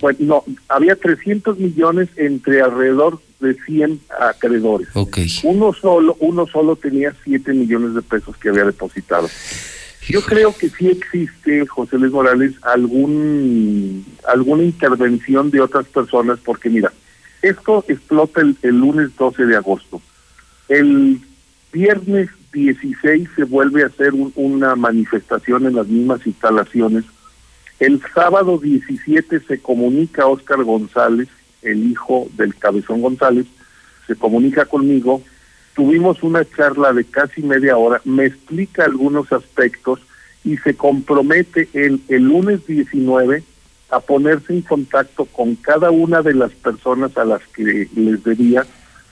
[0.00, 4.88] Bueno, no, había 300 millones entre alrededor de 100 acreedores.
[4.94, 5.18] Ok.
[5.44, 9.28] Uno solo, uno solo tenía 7 millones de pesos que había depositado.
[10.08, 16.70] Yo creo que sí existe, José Luis Morales, algún alguna intervención de otras personas, porque
[16.70, 16.92] mira,
[17.42, 20.00] esto explota el, el lunes 12 de agosto.
[20.68, 21.20] El
[21.72, 27.04] viernes 16 se vuelve a hacer un- una manifestación en las mismas instalaciones.
[27.80, 31.28] El sábado 17 se comunica Oscar González,
[31.62, 33.46] el hijo del Cabezón González,
[34.06, 35.22] se comunica conmigo.
[35.74, 39.98] Tuvimos una charla de casi media hora, me explica algunos aspectos
[40.44, 43.42] y se compromete el, el lunes 19
[43.88, 48.66] a ponerse en contacto con cada una de las personas a las que les debía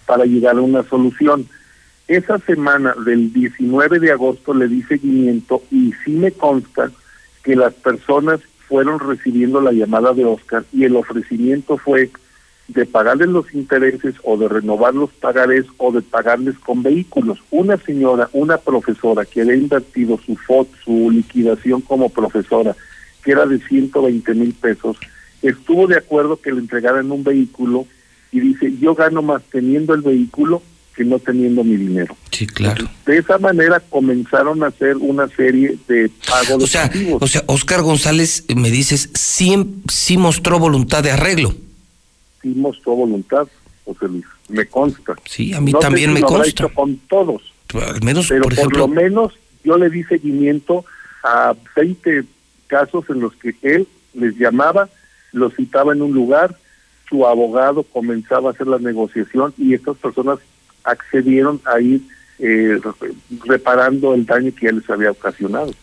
[0.04, 1.48] para llegar a una solución.
[2.06, 6.90] Esa semana del 19 de agosto le di seguimiento y sí me consta
[7.42, 12.10] que las personas fueron recibiendo la llamada de Oscar y el ofrecimiento fue
[12.68, 17.38] de pagarles los intereses o de renovar los pagarés o de pagarles con vehículos.
[17.50, 22.76] Una señora, una profesora que había invertido su FOT, su liquidación como profesora,
[23.24, 24.98] que era de 120 mil pesos,
[25.40, 27.86] estuvo de acuerdo que le entregaran un vehículo
[28.32, 30.62] y dice, yo gano más teniendo el vehículo
[31.04, 32.16] no teniendo mi dinero.
[32.30, 32.88] Sí, claro.
[33.06, 37.82] De esa manera comenzaron a hacer una serie de pagos O sea, o sea, Oscar
[37.82, 41.54] González, eh, me dices, sí, sí mostró voluntad de arreglo.
[42.42, 43.46] sí mostró voluntad,
[43.84, 45.14] José Luis, me consta.
[45.24, 46.48] Sí, a mí No sé también si me consta.
[46.48, 47.42] hecho con todos,
[47.74, 49.32] Al menos, pero por lo menos
[49.64, 50.84] yo le di seguimiento
[51.24, 52.24] a 20
[52.68, 54.88] casos en los que él les llamaba,
[55.32, 56.56] los citaba en un lugar,
[57.08, 60.38] su abogado comenzaba a hacer la negociación y estas personas
[60.90, 62.00] accedieron a ir
[62.40, 63.12] eh, re-
[63.46, 65.74] reparando el daño que ya les había ocasionado.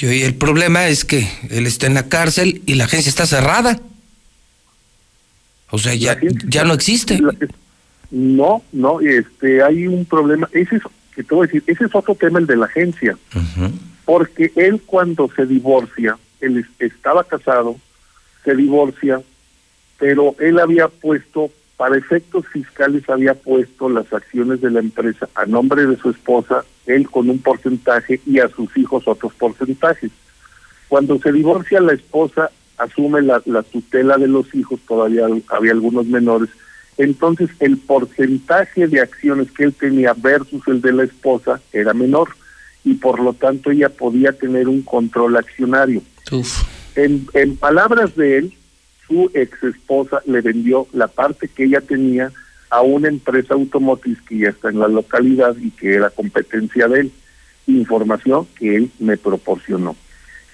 [0.00, 3.26] y hoy el problema es que él está en la cárcel y la agencia está
[3.26, 3.80] cerrada.
[5.70, 6.18] O sea, ya,
[6.48, 7.20] ya no existe.
[8.10, 10.48] No, no, este, hay un problema.
[10.52, 10.82] Ese es,
[11.14, 13.16] que te voy a decir, ese es otro tema, el de la agencia.
[14.04, 17.76] Porque él cuando se divorcia, él es- estaba casado,
[18.44, 19.20] se divorcia,
[19.98, 25.44] pero él había puesto, para efectos fiscales, había puesto las acciones de la empresa a
[25.44, 30.10] nombre de su esposa, él con un porcentaje y a sus hijos otros porcentajes.
[30.88, 36.06] Cuando se divorcia la esposa, asume la, la tutela de los hijos, todavía había algunos
[36.06, 36.48] menores,
[36.98, 42.30] entonces el porcentaje de acciones que él tenía versus el de la esposa era menor
[42.84, 46.02] y por lo tanto ella podía tener un control accionario.
[46.94, 48.54] En, en palabras de él,
[49.06, 52.32] su ex esposa le vendió la parte que ella tenía
[52.70, 57.00] a una empresa automotriz que ya está en la localidad y que era competencia de
[57.00, 57.12] él.
[57.66, 59.96] Información que él me proporcionó.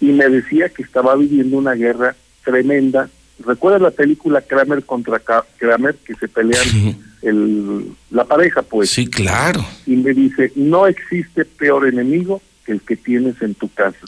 [0.01, 3.09] y me decía que estaba viviendo una guerra tremenda.
[3.45, 5.21] ¿Recuerdas la película Kramer contra
[5.57, 6.67] Kramer que se pelean
[7.23, 8.91] el, la pareja pues?
[8.91, 9.65] Sí, claro.
[9.87, 13.99] Y me dice, no existe peor enemigo que el que tienes en tu casa.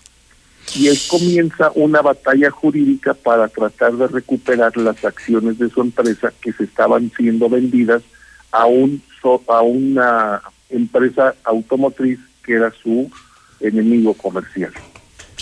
[0.76, 6.32] Y él comienza una batalla jurídica para tratar de recuperar las acciones de su empresa
[6.40, 8.02] que se estaban siendo vendidas
[8.50, 9.02] a un
[9.48, 13.10] a una empresa automotriz que era su
[13.60, 14.72] enemigo comercial.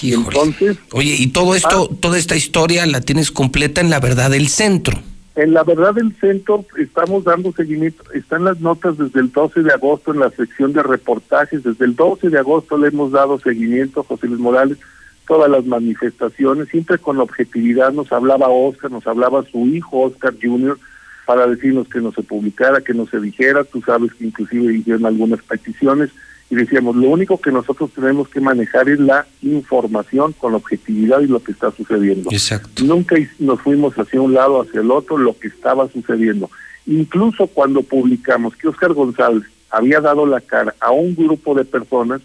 [0.01, 0.27] Híjole.
[0.27, 4.49] Entonces, Oye, y todo esto, toda esta historia la tienes completa en la verdad del
[4.49, 4.99] centro.
[5.35, 9.73] En la verdad del centro estamos dando seguimiento, están las notas desde el 12 de
[9.73, 14.01] agosto en la sección de reportajes, desde el 12 de agosto le hemos dado seguimiento
[14.01, 14.79] a José Luis Morales,
[15.27, 20.79] todas las manifestaciones, siempre con objetividad, nos hablaba Oscar, nos hablaba su hijo Oscar Jr.,
[21.25, 25.07] para decirnos que no se publicara, que no se dijera, tú sabes que inclusive hicieron
[25.07, 26.11] algunas peticiones
[26.51, 31.27] y decíamos, lo único que nosotros tenemos que manejar es la información con objetividad y
[31.27, 32.29] lo que está sucediendo.
[32.31, 32.85] Exacto.
[32.85, 36.51] Nunca nos fuimos hacia un lado, hacia el otro, lo que estaba sucediendo.
[36.85, 42.21] Incluso cuando publicamos que Oscar González había dado la cara a un grupo de personas,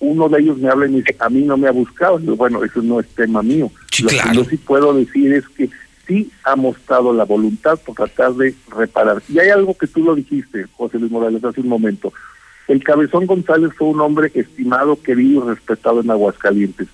[0.00, 2.18] uno de ellos me habla y me dice, a mí no me ha buscado.
[2.18, 3.70] Yo, bueno, eso no es tema mío.
[4.02, 5.68] lo que yo sí puedo decir es que
[6.06, 9.22] sí ha mostrado la voluntad por tratar de reparar.
[9.28, 12.12] Y hay algo que tú lo dijiste, José Luis Morales, hace un momento.
[12.66, 16.88] El Cabezón González fue un hombre estimado, querido y respetado en Aguascalientes.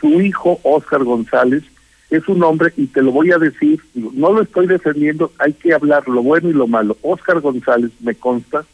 [0.00, 1.62] Su hijo, Oscar González,
[2.10, 5.72] es un hombre, y te lo voy a decir, no lo estoy defendiendo, hay que
[5.72, 6.96] hablar lo bueno y lo malo.
[7.02, 8.64] Oscar González, me consta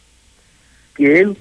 [0.95, 1.37] que él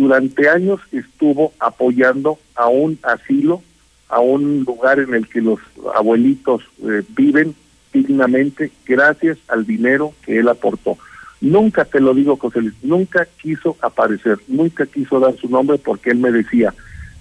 [0.00, 3.60] durante años estuvo apoyando a un asilo,
[4.08, 5.58] a un lugar en el que los
[5.94, 7.54] abuelitos eh, viven
[7.92, 10.96] dignamente gracias al dinero que él aportó.
[11.42, 16.08] Nunca te lo digo, José Luis, nunca quiso aparecer, nunca quiso dar su nombre porque
[16.08, 16.72] él me decía,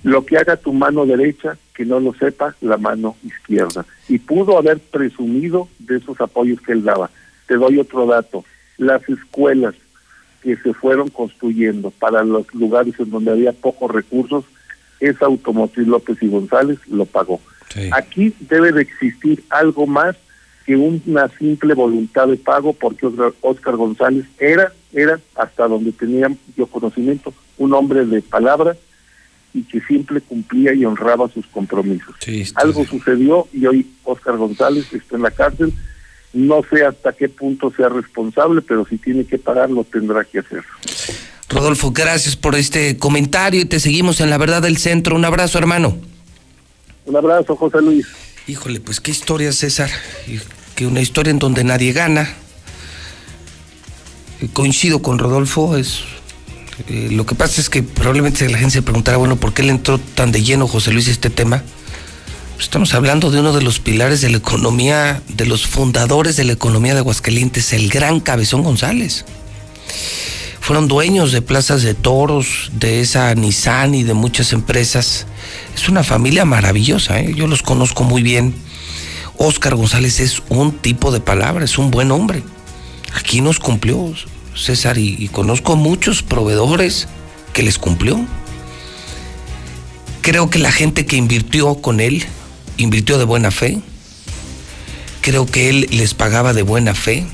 [0.03, 3.85] lo que haga tu mano derecha, que no lo sepa la mano izquierda.
[4.07, 7.09] Y pudo haber presumido de esos apoyos que él daba.
[7.45, 8.45] Te doy otro dato,
[8.77, 9.75] las escuelas
[10.41, 14.45] que se fueron construyendo para los lugares en donde había pocos recursos,
[14.99, 17.39] esa automotriz López y González lo pagó.
[17.91, 20.15] Aquí debe de existir algo más
[20.65, 23.07] que una simple voluntad de pago, porque
[23.41, 28.75] Oscar, González era, era, hasta donde tenía yo conocimiento, un hombre de palabra
[29.53, 32.15] y que siempre cumplía y honraba sus compromisos.
[32.55, 35.73] Algo sucedió y hoy Oscar González está en la cárcel.
[36.33, 40.39] No sé hasta qué punto sea responsable, pero si tiene que pagar, lo tendrá que
[40.39, 40.63] hacer.
[41.49, 45.15] Rodolfo, gracias por este comentario y te seguimos en la verdad del centro.
[45.15, 45.97] Un abrazo, hermano.
[47.05, 48.07] Un abrazo, José Luis.
[48.47, 49.89] Híjole, pues qué historia, César.
[50.75, 52.29] Que una historia en donde nadie gana.
[54.41, 56.03] Eh, Coincido con Rodolfo, es
[56.87, 59.71] eh, lo que pasa es que probablemente la gente se preguntará, bueno, ¿por qué le
[59.71, 61.63] entró tan de lleno José Luis este tema?
[62.59, 66.43] Pues Estamos hablando de uno de los pilares de la economía, de los fundadores de
[66.43, 69.23] la economía de Aguascalientes, el gran Cabezón González.
[70.59, 75.25] Fueron dueños de plazas de toros, de esa Nissan y de muchas empresas.
[75.73, 77.33] Es una familia maravillosa, ¿eh?
[77.33, 78.53] yo los conozco muy bien.
[79.37, 82.43] Oscar González es un tipo de palabra, es un buen hombre.
[83.15, 84.13] Aquí nos cumplió,
[84.53, 87.07] César, y, y conozco muchos proveedores
[87.53, 88.19] que les cumplió.
[90.19, 92.25] Creo que la gente que invirtió con él,
[92.79, 93.79] invirtió de buena fe.
[95.21, 97.25] Creo que él les pagaba de buena fe.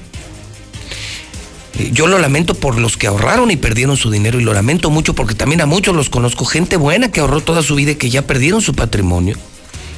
[1.77, 4.89] Eh, Yo lo lamento por los que ahorraron y perdieron su dinero y lo lamento
[4.89, 7.95] mucho porque también a muchos los conozco, gente buena que ahorró toda su vida y
[7.95, 9.37] que ya perdieron su patrimonio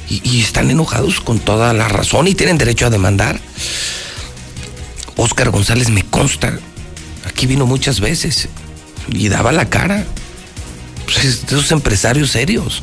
[0.08, 3.40] y, están enojados con toda la razón y tienen derecho a demandar.
[5.16, 6.58] Oscar González me consta,
[7.26, 8.48] aquí vino muchas veces
[9.08, 10.04] y daba la cara.
[11.04, 12.82] Pues esos empresarios serios.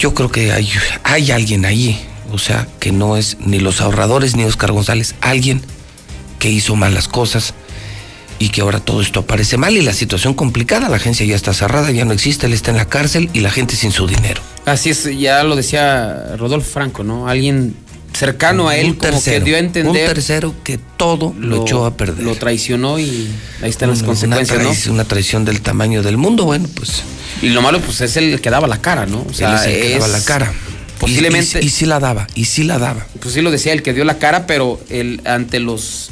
[0.00, 0.66] Yo creo que hay,
[1.04, 2.02] hay alguien ahí,
[2.32, 5.60] o sea, que no es ni los ahorradores ni Oscar González, alguien
[6.38, 7.52] que hizo malas cosas
[8.38, 11.52] y que ahora todo esto aparece mal y la situación complicada, la agencia ya está
[11.52, 14.40] cerrada, ya no existe, él está en la cárcel y la gente sin su dinero.
[14.64, 17.28] Así es, ya lo decía Rodolfo Franco, ¿no?
[17.28, 17.76] Alguien
[18.12, 19.90] cercano a él Un como tercero, que dio a entender.
[20.08, 22.24] un tercero que todo lo, echó a perder.
[22.24, 23.28] Lo traicionó y
[23.62, 24.70] ahí están las consecuencias, una, ¿no?
[24.70, 27.02] traición, una traición del tamaño del mundo, bueno, pues
[27.42, 29.24] Y lo malo, pues es el que daba la cara, ¿no?
[29.28, 30.52] O sea, él es el que daba la cara.
[30.98, 31.60] Posiblemente.
[31.60, 33.06] Y, y- y sí la daba, y sí la daba.
[33.20, 36.10] Pues sí lo decía el que dio la cara, pero el ante los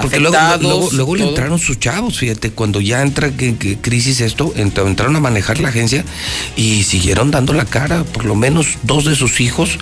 [0.00, 4.20] Porque luego, luego, luego le entraron sus chavos, fíjate, cuando ya entra que, que crisis
[4.20, 6.04] esto, entra- entraron a manejar la agencia
[6.54, 8.04] y siguieron dando la cara.
[8.04, 9.78] Por lo menos dos de sus hijos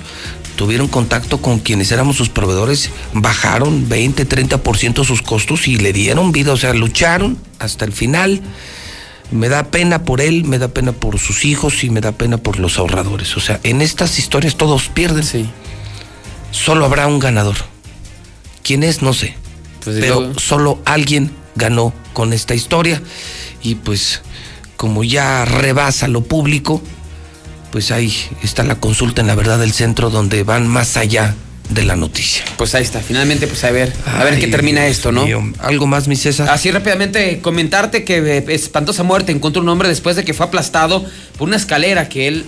[0.56, 6.32] tuvieron contacto con quienes éramos sus proveedores, bajaron 20, 30% sus costos y le dieron
[6.32, 8.40] vida, o sea, lucharon hasta el final.
[9.30, 12.38] Me da pena por él, me da pena por sus hijos y me da pena
[12.38, 13.36] por los ahorradores.
[13.36, 15.24] O sea, en estas historias todos pierden.
[15.24, 15.46] Sí.
[16.52, 17.56] Solo habrá un ganador.
[18.62, 19.02] ¿Quién es?
[19.02, 19.34] No sé.
[19.84, 23.02] Pues Pero digo- solo alguien ganó con esta historia.
[23.62, 24.22] Y pues,
[24.76, 26.80] como ya rebasa lo público,
[27.70, 28.12] pues ahí
[28.42, 31.34] está la consulta en la verdad del centro donde van más allá
[31.70, 32.44] de la noticia.
[32.56, 35.24] Pues ahí está, finalmente, pues a ver, a ver qué termina esto, ¿no?
[35.24, 35.42] mío.
[35.58, 36.48] Algo más, mi César.
[36.48, 41.04] Así rápidamente comentarte que eh, espantosa muerte encontró un hombre después de que fue aplastado
[41.36, 42.46] por una escalera que él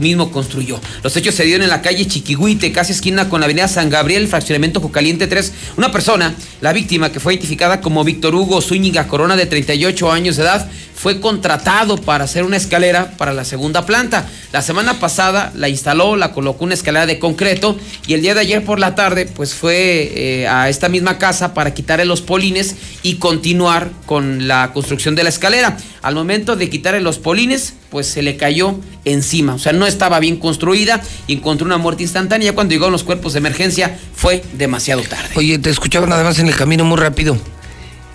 [0.00, 0.80] mismo construyó.
[1.02, 4.28] Los hechos se dieron en la calle Chiquihuite, casi esquina con la avenida San Gabriel,
[4.28, 5.52] fraccionamiento Cocaliente 3.
[5.76, 10.36] Una persona, la víctima, que fue identificada como Víctor Hugo Zúñiga Corona, de 38 años
[10.36, 14.26] de edad, fue contratado para hacer una escalera para la segunda planta.
[14.52, 17.76] La semana pasada la instaló, la colocó una escalera de concreto
[18.06, 21.52] y el día de ayer por la tarde pues fue eh, a esta misma casa
[21.52, 25.76] para quitarle los polines y continuar con la construcción de la escalera.
[26.02, 30.18] Al momento de quitarle los polines pues se le cayó encima, o sea no estaba
[30.18, 32.52] bien construida y encontró una muerte instantánea.
[32.52, 35.28] Cuando llegaron los cuerpos de emergencia fue demasiado tarde.
[35.36, 37.38] Oye, te escuchaba nada más en el camino muy rápido.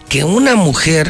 [0.10, 1.10] Que una mujer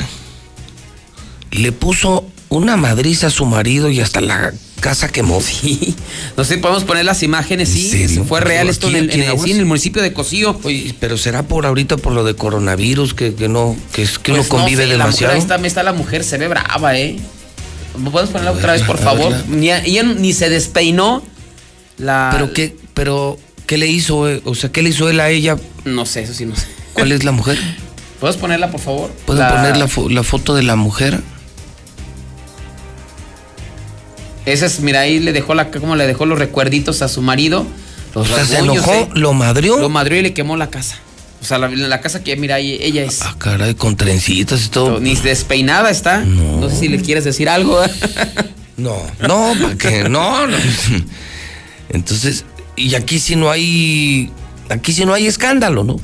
[1.49, 5.41] le puso una madriza a su marido y hasta la casa quemó.
[5.49, 5.95] Sí,
[6.37, 9.29] no sé, podemos poner las imágenes, sí, fue real Pero esto en el, en el-
[9.29, 9.45] Aguas.
[9.45, 10.59] sí, en el municipio de Cocío.
[10.61, 14.31] Oye, pero será por ahorita por lo de coronavirus que, que no, que es que
[14.33, 15.33] Pues uno convive no sé, la demasiado.
[15.33, 17.17] mujer, ahí está, ahí está la mujer, se ve brava, ¿eh?
[17.99, 19.34] ¿Me puedes ponerla otra vez, por favor?
[19.47, 21.21] Ni, ella ni se despeinó.
[21.97, 22.30] La...
[22.31, 24.41] Pero qué, pero qué le hizo, eh?
[24.45, 25.57] o sea, qué le hizo él a ella.
[25.85, 26.67] No sé, eso sí no sé.
[26.93, 27.57] ¿Cuál es la mujer?
[28.19, 29.11] ¿Puedes ponerla, por favor?
[29.26, 31.19] ¿Puedo La- poner la, fo- la foto de la mujer?
[34.45, 37.65] Esa es, mira, ahí le dejó la, como le dejó los recuerditos a su marido.
[38.15, 39.09] Los O sea, se enojó, ¿eh?
[39.13, 39.77] lo madrió.
[39.77, 40.97] Lo madrió y le quemó la casa.
[41.41, 43.22] O sea, la, la casa que, mira, ahí ella es.
[43.22, 44.99] Ah, caray, con trencitas y todo.
[44.99, 46.20] Ni despeinada está.
[46.20, 46.70] No.
[46.70, 47.82] sé si le quieres decir algo.
[48.80, 50.07] No, no, ¿para qué?
[50.07, 50.56] No, no.
[51.90, 52.45] Entonces,
[52.78, 54.32] y aquí sí no hay,
[54.70, 55.99] aquí sí no hay escándalo, ¿no?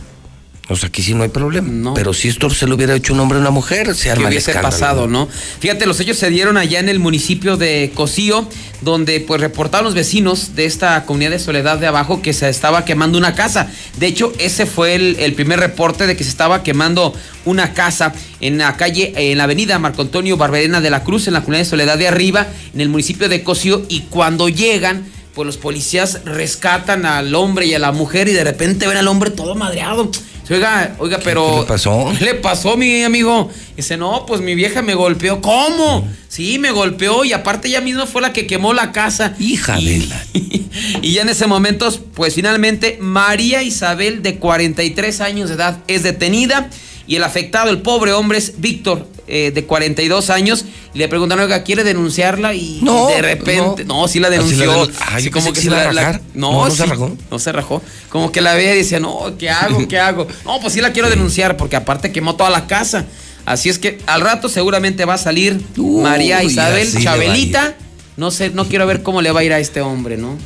[0.68, 1.94] O sea, aquí sí no hay problema.
[1.94, 4.24] Pero si esto se lo hubiera hecho un hombre a una mujer, se que arma
[4.24, 5.28] el hubiese pasado, ¿no?
[5.60, 8.48] Fíjate, los hechos se dieron allá en el municipio de Cocío,
[8.82, 12.84] donde pues reportaron los vecinos de esta comunidad de Soledad de abajo que se estaba
[12.84, 13.70] quemando una casa.
[13.98, 17.14] De hecho, ese fue el, el primer reporte de que se estaba quemando
[17.46, 21.34] una casa en la calle, en la avenida Marco Antonio Barberena de la Cruz, en
[21.34, 25.06] la comunidad de Soledad de arriba, en el municipio de Cocío, y cuando llegan
[25.36, 29.08] pues los policías rescatan al hombre y a la mujer y de repente ven al
[29.10, 30.10] hombre todo madreado.
[30.50, 31.52] Oiga, oiga, pero.
[31.52, 32.14] qué le pasó?
[32.20, 33.50] ¿Qué le pasó, mi amigo?
[33.76, 35.42] Dice, no, pues mi vieja me golpeó.
[35.42, 36.08] ¿Cómo?
[36.28, 39.36] Sí, me golpeó y aparte ella misma fue la que quemó la casa.
[39.40, 40.26] Hija y, de la.
[41.02, 46.04] y ya en ese momento, pues finalmente, María Isabel, de 43 años de edad, es
[46.04, 46.70] detenida.
[47.08, 50.66] Y el afectado, el pobre hombre, es Víctor, eh, de 42 años.
[50.94, 52.54] Y le preguntan, oiga, ¿quiere denunciarla?
[52.56, 54.08] Y No, de repente, no, no.
[54.08, 54.72] sí la Ah, la denunció.
[54.74, 56.22] denun- Ah, Sí, pensé que se iba a rajar.
[56.34, 57.16] no, se rajó.
[57.30, 57.82] no se rajó.
[58.10, 59.88] Como que la veía y decía, no, ¿qué hago?
[59.88, 60.28] ¿Qué hago?
[60.46, 63.06] No, pues sí la quiero denunciar porque aparte quemó toda la casa.
[63.46, 67.04] Así es que al rato seguramente va a salir María Isabel, así.
[67.04, 67.76] Chabelita.
[68.18, 70.38] No sé, no quiero ver cómo le va a ir a este hombre, ¿no?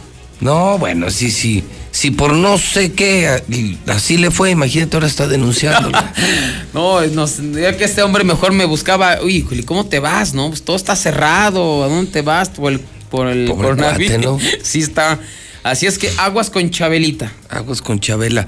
[0.41, 1.63] No, bueno, sí, sí.
[1.91, 3.41] Si por no sé qué,
[3.87, 5.91] así le fue, imagínate ahora está denunciando.
[6.73, 7.25] No, no
[7.59, 10.35] ya que este hombre mejor me buscaba, uy, Juli, ¿cómo te vas?
[10.35, 12.49] No, pues todo está cerrado, ¿a dónde te vas?
[12.49, 12.79] Por el,
[13.09, 14.23] por el coronavirus.
[14.23, 14.39] ¿no?
[14.63, 15.19] Sí está.
[15.63, 17.31] Así es que aguas con Chabelita.
[17.49, 18.47] Aguas con Chabela.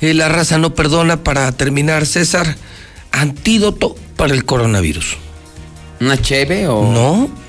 [0.00, 2.56] Eh, la raza no perdona para terminar, César.
[3.10, 5.16] Antídoto para el coronavirus.
[6.00, 6.84] ¿Una cheve o...?
[6.92, 7.41] No.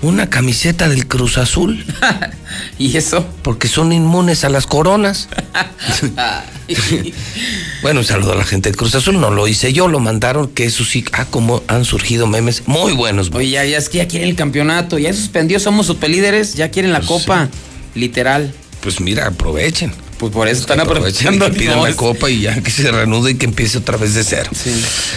[0.00, 1.84] Una camiseta del Cruz Azul.
[2.78, 3.26] ¿Y eso?
[3.42, 5.28] Porque son inmunes a las coronas.
[7.82, 9.20] Bueno, un saludo a la gente del Cruz Azul.
[9.20, 10.48] No lo hice yo, lo mandaron.
[10.48, 13.30] Que eso sí, ah, como han surgido memes muy buenos.
[13.32, 16.92] Oye, ya, ya es que ya quieren el campeonato, ya suspendió, somos superlíderes, ya quieren
[16.92, 17.48] la copa,
[17.94, 18.52] literal.
[18.82, 19.92] Pues mira, aprovechen.
[20.18, 21.46] Pues por eso están aprovechando.
[21.46, 24.24] que pidan la copa y ya que se reanude y que empiece otra vez de
[24.24, 24.50] cero.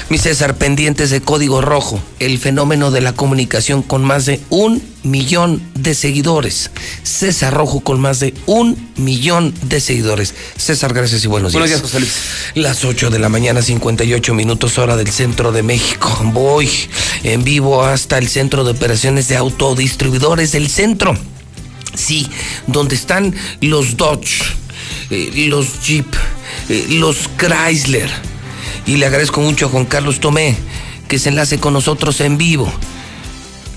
[0.09, 4.81] Mi César, pendientes de Código Rojo, el fenómeno de la comunicación con más de un
[5.03, 6.69] millón de seguidores.
[7.03, 10.35] César Rojo con más de un millón de seguidores.
[10.57, 11.61] César, gracias y buenos días.
[11.61, 12.13] Buenos días, José Luis.
[12.55, 16.15] Las 8 de la mañana, 58 minutos hora del centro de México.
[16.33, 16.69] Voy
[17.23, 21.17] en vivo hasta el centro de operaciones de autodistribuidores del centro.
[21.93, 22.29] Sí,
[22.67, 24.43] donde están los Dodge,
[25.09, 26.07] eh, los Jeep,
[26.69, 28.09] eh, los Chrysler.
[28.85, 30.57] Y le agradezco mucho a Juan Carlos Tomé
[31.11, 32.71] que se enlace con nosotros en vivo.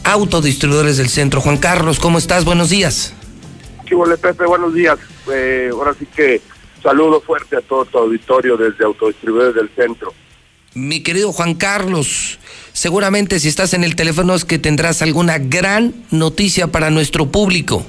[0.05, 1.41] Autodistribuidores del centro.
[1.41, 2.45] Juan Carlos, ¿cómo estás?
[2.45, 3.13] Buenos días.
[3.87, 4.47] ¿Qué huele, Pepe?
[4.47, 4.99] Buenos días.
[5.33, 6.41] Eh, ahora sí que
[6.81, 10.15] saludo fuerte a todo tu auditorio desde Autodistribuidores del Centro.
[10.75, 12.39] Mi querido Juan Carlos,
[12.73, 17.85] seguramente si estás en el teléfono es que tendrás alguna gran noticia para nuestro público.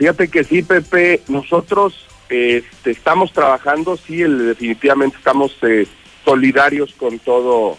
[0.00, 5.86] Fíjate que sí, Pepe, nosotros este, estamos trabajando, sí, definitivamente estamos eh,
[6.24, 7.76] solidarios con todo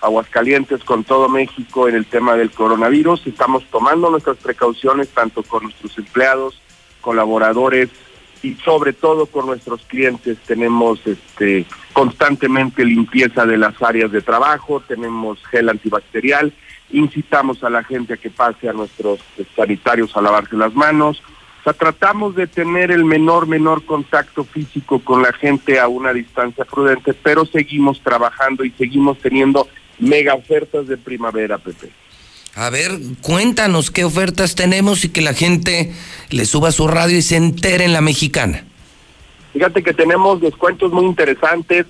[0.00, 3.26] Aguascalientes, con todo México en el tema del coronavirus.
[3.26, 6.58] Estamos tomando nuestras precauciones tanto con nuestros empleados,
[7.02, 7.90] colaboradores
[8.42, 10.38] y sobre todo con nuestros clientes.
[10.46, 16.50] Tenemos este, constantemente limpieza de las áreas de trabajo, tenemos gel antibacterial,
[16.92, 21.22] incitamos a la gente a que pase a nuestros eh, sanitarios a lavarse las manos.
[21.68, 26.64] Sea, tratamos de tener el menor, menor contacto físico con la gente a una distancia
[26.64, 29.68] prudente, pero seguimos trabajando y seguimos teniendo
[29.98, 31.90] mega ofertas de primavera, Pepe.
[32.54, 35.92] A ver, cuéntanos qué ofertas tenemos y que la gente
[36.30, 38.64] le suba su radio y se entere en la mexicana.
[39.52, 41.84] Fíjate que tenemos descuentos muy interesantes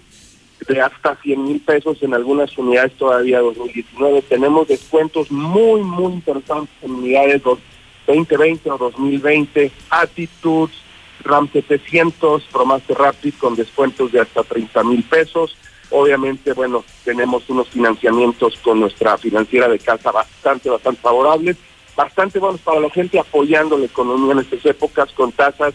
[0.68, 4.22] de hasta 100 mil pesos en algunas unidades todavía 2019.
[4.22, 7.60] Tenemos descuentos muy, muy interesantes en unidades dos-
[8.08, 10.74] 2020 o 2020, Attitudes,
[11.22, 15.56] RAM 700, Promaster Rapid con descuentos de hasta 30 mil pesos.
[15.90, 21.56] Obviamente, bueno, tenemos unos financiamientos con nuestra financiera de casa bastante, bastante favorables,
[21.96, 25.74] bastante buenos para la gente apoyando la economía en estas épocas con tasas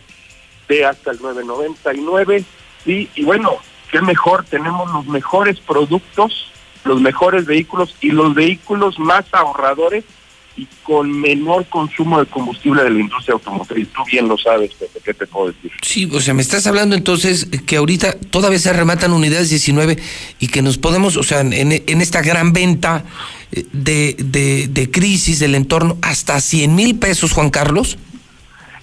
[0.68, 2.46] de hasta el 9.99
[2.86, 3.58] y, y bueno,
[3.92, 6.52] qué mejor, tenemos los mejores productos,
[6.84, 10.04] los mejores vehículos y los vehículos más ahorradores
[10.56, 13.88] y con menor consumo de combustible de la industria automotriz.
[13.90, 15.72] Tú bien lo sabes, Pepe, ¿qué te puedo decir?
[15.82, 19.98] Sí, o sea, me estás hablando entonces que ahorita todavía se rematan unidades 19
[20.40, 23.04] y que nos podemos, o sea, en, en esta gran venta
[23.52, 27.98] eh, de, de, de crisis del entorno, hasta 100 mil pesos, Juan Carlos.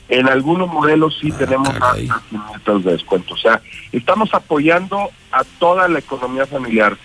[0.08, 3.34] En algunos modelos sí tenemos hasta 100 mil pesos de descuento.
[3.34, 6.96] O sea, estamos apoyando a toda la economía familiar,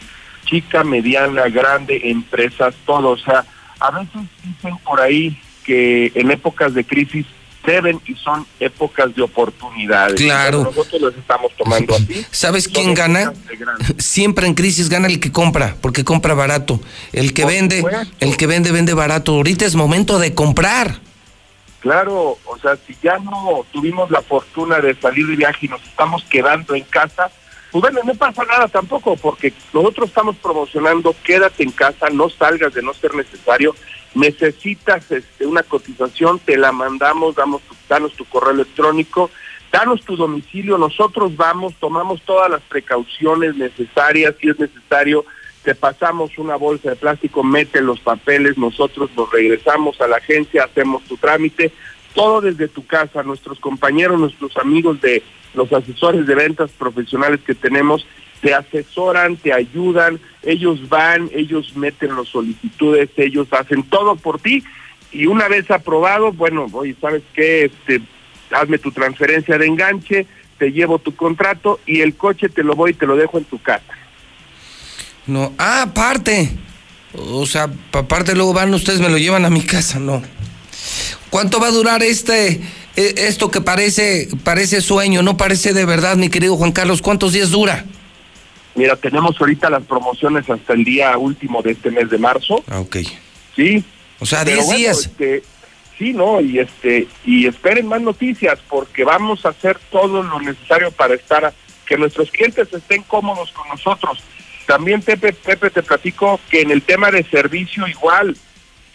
[0.46, 3.10] chica, mediana, grande, empresas, todo.
[3.10, 3.46] O sea,
[3.88, 7.26] a veces dicen por ahí que en épocas de crisis
[7.66, 10.16] deben y son épocas de oportunidades.
[10.22, 10.60] Claro.
[10.60, 12.26] Pero nosotros las estamos tomando así.
[12.32, 13.34] ¿Sabes quién gana?
[13.98, 16.80] Siempre en crisis gana el que compra, porque compra barato.
[17.12, 17.84] El que vende,
[18.20, 19.34] el que vende, vende barato.
[19.34, 21.00] Ahorita es momento de comprar.
[21.80, 25.84] Claro, o sea, si ya no tuvimos la fortuna de salir de viaje y nos
[25.84, 27.30] estamos quedando en casa,
[27.82, 32.74] pues bueno, no pasa nada tampoco, porque nosotros estamos promocionando quédate en casa, no salgas
[32.74, 33.76] de no ser necesario.
[34.14, 39.30] Necesitas este, una cotización, te la mandamos, damos danos tu correo electrónico,
[39.74, 45.26] danos tu domicilio, nosotros vamos, tomamos todas las precauciones necesarias, si es necesario,
[45.64, 50.64] te pasamos una bolsa de plástico, mete los papeles, nosotros los regresamos a la agencia,
[50.64, 51.74] hacemos tu trámite,
[52.14, 55.22] todo desde tu casa, nuestros compañeros, nuestros amigos de
[55.56, 58.06] los asesores de ventas profesionales que tenemos,
[58.42, 64.64] te asesoran, te ayudan, ellos van, ellos meten las solicitudes, ellos hacen todo por ti
[65.12, 67.66] y una vez aprobado, bueno, oye, ¿sabes qué?
[67.66, 68.02] Este,
[68.52, 70.28] hazme tu transferencia de enganche,
[70.58, 73.46] te llevo tu contrato y el coche te lo voy y te lo dejo en
[73.46, 73.84] tu casa.
[75.26, 76.52] No, ah, aparte.
[77.18, 80.22] O sea, pa- aparte luego van ustedes, me lo llevan a mi casa, no.
[81.30, 82.62] ¿Cuánto va a durar este,
[82.96, 87.02] eh, esto que parece, parece sueño, no parece de verdad, mi querido Juan Carlos?
[87.02, 87.86] ¿Cuántos días dura?
[88.76, 92.64] Mira, tenemos ahorita las promociones hasta el día último de este mes de marzo.
[92.68, 92.98] Ah, ok.
[93.56, 93.84] Sí.
[94.20, 95.00] O sea, Pero 10 bueno, días.
[95.00, 95.44] este,
[95.98, 100.92] sí, no, y este, y esperen más noticias porque vamos a hacer todo lo necesario
[100.92, 101.54] para estar,
[101.86, 104.20] que nuestros clientes estén cómodos con nosotros.
[104.66, 108.36] También, Pepe, Pepe, te platico que en el tema de servicio igual,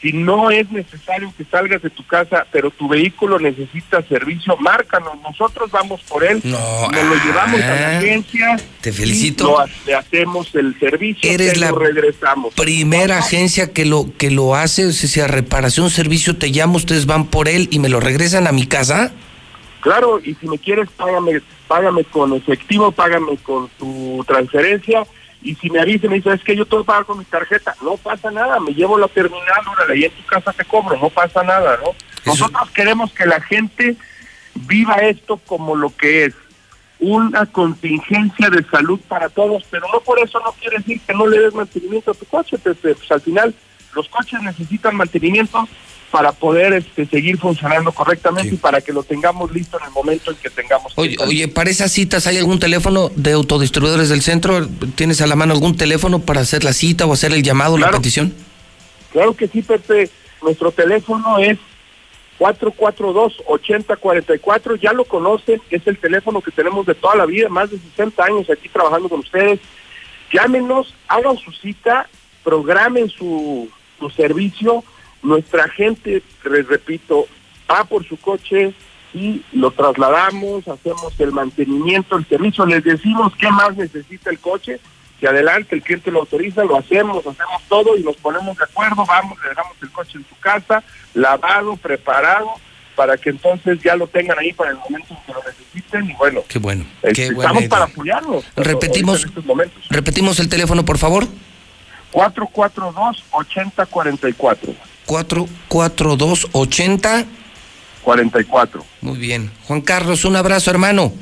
[0.01, 5.12] si no es necesario que salgas de tu casa, pero tu vehículo necesita servicio, márcanos,
[5.22, 6.59] nosotros vamos por él, No,
[6.90, 9.44] nos lo llevamos a la ah, agencia, te y felicito.
[9.44, 12.55] lo ha- le hacemos el servicio, Eres la lo regresamos.
[12.55, 17.27] Primera agencia que lo que lo hace, o sea, reparación, servicio, te llamo, ustedes van
[17.27, 19.12] por él y me lo regresan a mi casa.
[19.81, 25.05] Claro, y si me quieres, págame, págame con efectivo, págame con tu transferencia.
[25.43, 27.75] Y si me avisa y me dice, es que yo todo pago con mi tarjeta,
[27.83, 31.09] no pasa nada, me llevo la terminal, órale, y en tu casa te cobro, no
[31.09, 31.95] pasa nada, ¿no?
[32.27, 33.97] Nosotros queremos que la gente
[34.55, 36.35] viva esto como lo que es,
[37.01, 41.27] una contingencia de salud para todos, pero no por eso no quiere decir que no
[41.27, 42.95] le des mantenimiento a tu coche, Pepe.
[42.95, 43.55] Pues al final
[43.95, 45.67] los coches necesitan mantenimiento
[46.11, 50.32] para poder este, seguir funcionando correctamente y para que lo tengamos listo en el momento
[50.32, 54.66] en que tengamos Oye, para esas citas, ¿hay algún teléfono de autodistribuidores del centro?
[54.97, 57.91] ¿Tienes a la mano algún teléfono para hacer la cita o hacer el llamado, la
[57.91, 58.35] petición?
[59.12, 60.11] Claro que sí, Pepe.
[60.43, 61.59] Nuestro teléfono es
[62.41, 64.81] 442-8044.
[64.81, 68.24] Ya lo conocen, es el teléfono que tenemos de toda la vida, más de 60
[68.24, 69.61] años aquí trabajando con ustedes.
[70.32, 72.09] Llámenos, hagan su cita,
[72.43, 73.69] programen su,
[73.99, 74.82] su servicio.
[75.22, 77.26] Nuestra gente, les repito,
[77.70, 78.72] va por su coche
[79.12, 84.80] y lo trasladamos, hacemos el mantenimiento, el servicio, les decimos qué más necesita el coche,
[85.18, 89.05] que adelante el cliente lo autoriza, lo hacemos, hacemos todo y nos ponemos de acuerdo,
[89.06, 90.82] vamos, le dejamos el coche en su casa,
[91.12, 92.48] lavado, preparado,
[92.97, 96.14] para que entonces ya lo tengan ahí para el momento en que lo necesiten y
[96.14, 96.42] bueno.
[96.48, 96.84] Qué bueno.
[97.02, 97.70] este, Qué buena estamos idea.
[97.70, 98.44] para apoyarlos.
[98.56, 99.82] Repetimos, en estos momentos.
[99.90, 101.26] repetimos el teléfono, por favor.
[102.12, 104.74] 442-8044.
[105.11, 107.24] 442 80
[108.05, 108.85] 44.
[109.03, 109.51] Muy bien.
[109.66, 111.12] Juan Carlos, un abrazo, hermano.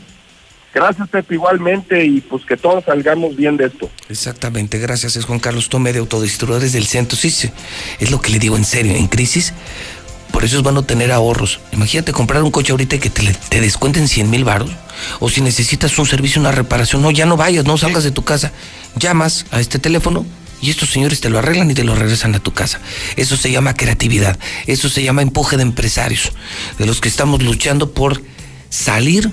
[0.75, 3.91] Gracias, Pepe, igualmente, y pues que todos salgamos bien de esto.
[4.11, 5.17] Exactamente, gracias.
[5.17, 7.17] Es Juan Carlos Tome de Autodistribuidores del Centro.
[7.17, 7.51] Sí, sí,
[7.99, 8.95] es lo que le digo en serio.
[8.95, 9.55] En crisis,
[10.31, 11.59] por eso es bueno tener ahorros.
[11.73, 14.71] Imagínate comprar un coche ahorita y que te, le- te descuenten 100 mil baros.
[15.19, 18.23] O si necesitas un servicio, una reparación, no, ya no vayas, no salgas de tu
[18.23, 18.53] casa.
[18.97, 20.27] Llamas a este teléfono
[20.61, 22.81] y estos señores te lo arreglan y te lo regresan a tu casa.
[23.17, 24.39] Eso se llama creatividad.
[24.67, 26.33] Eso se llama empuje de empresarios.
[26.79, 28.23] De los que estamos luchando por
[28.71, 29.31] salir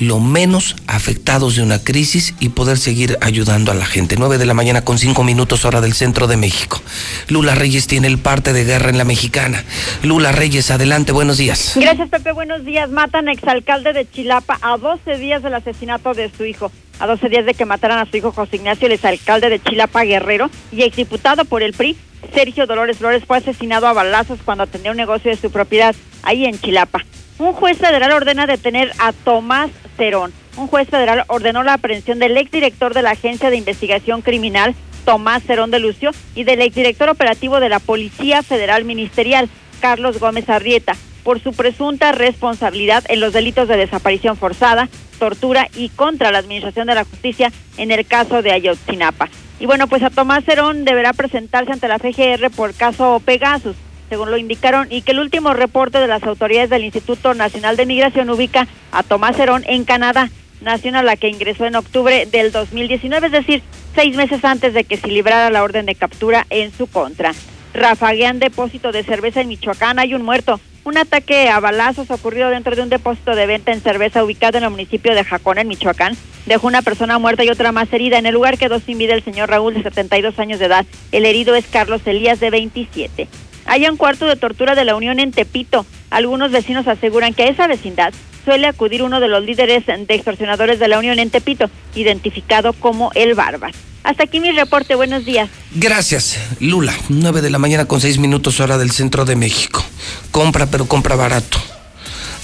[0.00, 4.16] lo menos afectados de una crisis y poder seguir ayudando a la gente.
[4.18, 6.80] 9 de la mañana con 5 minutos hora del centro de México.
[7.28, 9.62] Lula Reyes tiene el parte de guerra en la mexicana.
[10.02, 11.74] Lula Reyes, adelante, buenos días.
[11.76, 12.32] Gracias, Pepe.
[12.32, 12.90] Buenos días.
[12.90, 16.72] Matan a exalcalde de Chilapa a 12 días del asesinato de su hijo.
[16.98, 20.04] A 12 días de que mataran a su hijo José Ignacio, el exalcalde de Chilapa
[20.04, 21.96] Guerrero y exdiputado por el PRI,
[22.34, 26.44] Sergio Dolores Flores, fue asesinado a balazos cuando atendía un negocio de su propiedad ahí
[26.44, 27.04] en Chilapa.
[27.38, 29.70] Un juez federal ordena detener a Tomás
[30.00, 30.32] Cerón.
[30.56, 34.74] Un juez federal ordenó la aprehensión del exdirector de la Agencia de Investigación Criminal,
[35.04, 39.50] Tomás Cerón de Lucio, y del exdirector operativo de la Policía Federal Ministerial,
[39.82, 45.90] Carlos Gómez Arrieta, por su presunta responsabilidad en los delitos de desaparición forzada, tortura y
[45.90, 49.28] contra la administración de la justicia en el caso de Ayotzinapa.
[49.58, 53.76] Y bueno, pues a Tomás Cerón deberá presentarse ante la FGR por caso Pegasus,
[54.10, 57.86] según lo indicaron, y que el último reporte de las autoridades del Instituto Nacional de
[57.86, 60.28] Migración ubica a Tomás Cerón en Canadá,
[60.60, 63.62] nación a la que ingresó en octubre del 2019, es decir,
[63.94, 67.32] seis meses antes de que se librara la orden de captura en su contra.
[67.72, 70.60] Rafaguean depósito de cerveza en Michoacán, hay un muerto.
[70.82, 74.64] Un ataque a balazos ocurrido dentro de un depósito de venta en cerveza ubicado en
[74.64, 76.16] el municipio de Jacón, en Michoacán.
[76.46, 78.18] Dejó una persona muerta y otra más herida.
[78.18, 80.86] En el lugar quedó sin vida el señor Raúl, de 72 años de edad.
[81.12, 83.28] El herido es Carlos Elías, de 27.
[83.70, 85.86] Hay un cuarto de tortura de la Unión en Tepito.
[86.10, 88.12] Algunos vecinos aseguran que a esa vecindad
[88.44, 93.12] suele acudir uno de los líderes de extorsionadores de la Unión en Tepito, identificado como
[93.14, 93.76] el Barbas.
[94.02, 94.96] Hasta aquí mi reporte.
[94.96, 95.48] Buenos días.
[95.72, 96.92] Gracias, Lula.
[97.10, 99.84] 9 de la mañana con 6 minutos hora del centro de México.
[100.32, 101.60] Compra, pero compra barato.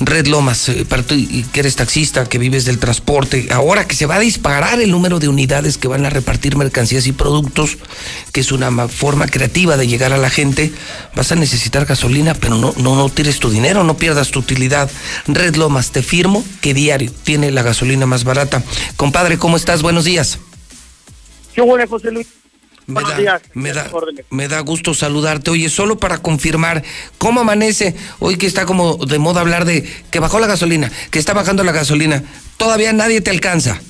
[0.01, 0.85] Red Lomas, eh,
[1.53, 5.19] que eres taxista, que vives del transporte, ahora que se va a disparar el número
[5.19, 7.79] de unidades que van a repartir mercancías y productos,
[8.33, 10.71] que es una ma- forma creativa de llegar a la gente,
[11.15, 14.91] vas a necesitar gasolina, pero no, no, no tires tu dinero, no pierdas tu utilidad.
[15.27, 18.63] Red Lomas, te firmo que diario tiene la gasolina más barata.
[18.97, 19.81] Compadre, ¿cómo estás?
[19.83, 20.39] Buenos días.
[21.55, 22.27] Qué bueno, José Luis.
[22.87, 23.43] Me da, días.
[23.55, 23.91] me, da,
[24.31, 25.51] me da gusto saludarte.
[25.51, 26.85] Oye, solo para confirmar,
[27.19, 27.97] ¿cómo amanece?
[28.21, 31.65] Hoy que está como de moda hablar de que bajó la gasolina, que está bajando
[31.65, 32.23] la gasolina.
[32.57, 33.81] Todavía nadie te alcanza.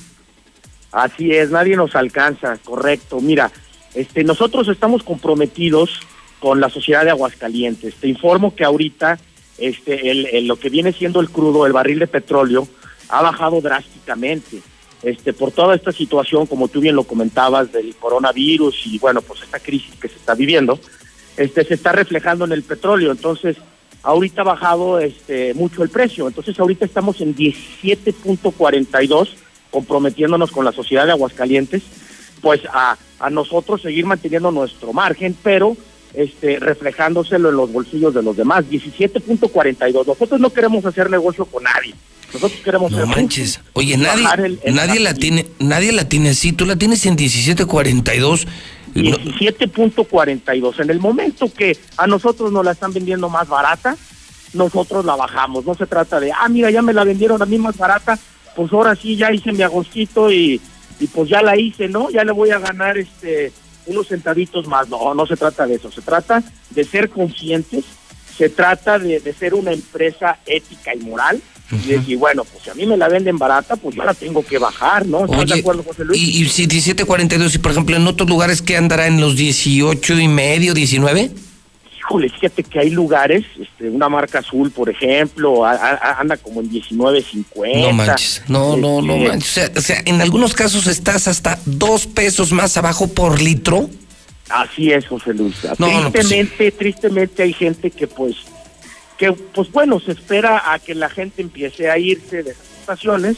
[0.91, 3.19] Así es, nadie nos alcanza, correcto.
[3.21, 3.51] Mira,
[3.93, 5.99] este, nosotros estamos comprometidos
[6.39, 7.95] con la sociedad de Aguascalientes.
[7.95, 9.19] Te informo que ahorita
[9.59, 12.67] este, el, el- lo que viene siendo el crudo, el barril de petróleo,
[13.09, 14.61] ha bajado drásticamente.
[15.03, 19.43] Este, por toda esta situación, como tú bien lo comentabas, del coronavirus y bueno, pues
[19.43, 20.79] esta crisis que se está viviendo,
[21.37, 23.11] este, se está reflejando en el petróleo.
[23.11, 23.57] Entonces,
[24.01, 26.27] ahorita ha bajado este, mucho el precio.
[26.27, 29.29] Entonces, ahorita estamos en 17.42,
[29.69, 31.83] comprometiéndonos con la sociedad de Aguascalientes,
[32.41, 35.77] pues a, a nosotros seguir manteniendo nuestro margen, pero
[36.13, 38.65] este, reflejándoselo en los bolsillos de los demás.
[38.65, 40.07] 17.42.
[40.07, 41.93] Nosotros no queremos hacer negocio con nadie.
[42.33, 43.59] Nosotros queremos No ser manches.
[43.73, 46.51] Oye, nadie, el- el nadie la tiene, nadie la tiene así.
[46.51, 48.47] Tú la tienes en 1742.
[48.93, 50.79] No- 17.42.
[50.79, 53.95] En el momento que a nosotros nos la están vendiendo más barata,
[54.53, 55.65] nosotros la bajamos.
[55.65, 58.17] No se trata de, ah, mira, ya me la vendieron a mí más barata,
[58.55, 60.59] pues ahora sí ya hice mi agostito y,
[60.99, 62.09] y pues ya la hice, ¿no?
[62.09, 63.51] Ya le voy a ganar este
[63.85, 64.89] unos centavitos más.
[64.89, 65.91] No, no se trata de eso.
[65.91, 67.85] Se trata de ser conscientes,
[68.37, 71.41] se trata de, de ser una empresa ética y moral.
[71.71, 74.45] Y decir, bueno, pues si a mí me la venden barata, pues yo la tengo
[74.45, 75.25] que bajar, ¿no?
[75.25, 76.21] ¿Estás de Oye, acuerdo, José Luis?
[76.21, 80.19] y, y si 1742, y por ejemplo en otros lugares que andará en los 18
[80.19, 81.29] y medio, 19.
[81.99, 86.61] Híjole, fíjate que hay lugares, este, una marca azul, por ejemplo, a- a- anda como
[86.61, 87.81] en 19.50.
[87.81, 88.41] No manches.
[88.47, 89.49] No, no, no Este, manches.
[89.49, 93.89] O sea, o sea, en algunos casos estás hasta dos pesos más abajo por litro.
[94.47, 95.55] Así es, José Luis.
[95.77, 98.35] No, no, pues tristemente, tristemente hay gente que pues,
[99.17, 103.37] que pues bueno, se espera a que la gente empiece a irse de esas estaciones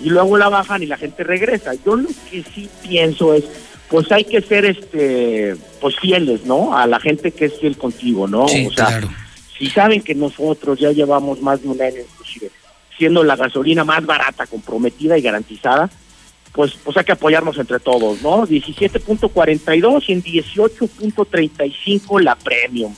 [0.00, 1.72] y luego la bajan y la gente regresa.
[1.84, 3.44] Yo lo que sí pienso es,
[3.88, 6.76] pues hay que ser este, pues fieles, ¿no?
[6.76, 8.46] A la gente que es fiel contigo, ¿no?
[8.48, 9.08] Sí, o sea, claro.
[9.58, 12.50] si saben que nosotros ya llevamos más de un año inclusive
[12.96, 15.90] siendo la gasolina más barata, comprometida y garantizada,
[16.56, 18.46] pues, pues hay que apoyarnos entre todos, ¿no?
[18.46, 22.94] 17.42 y en 18.35 la premium.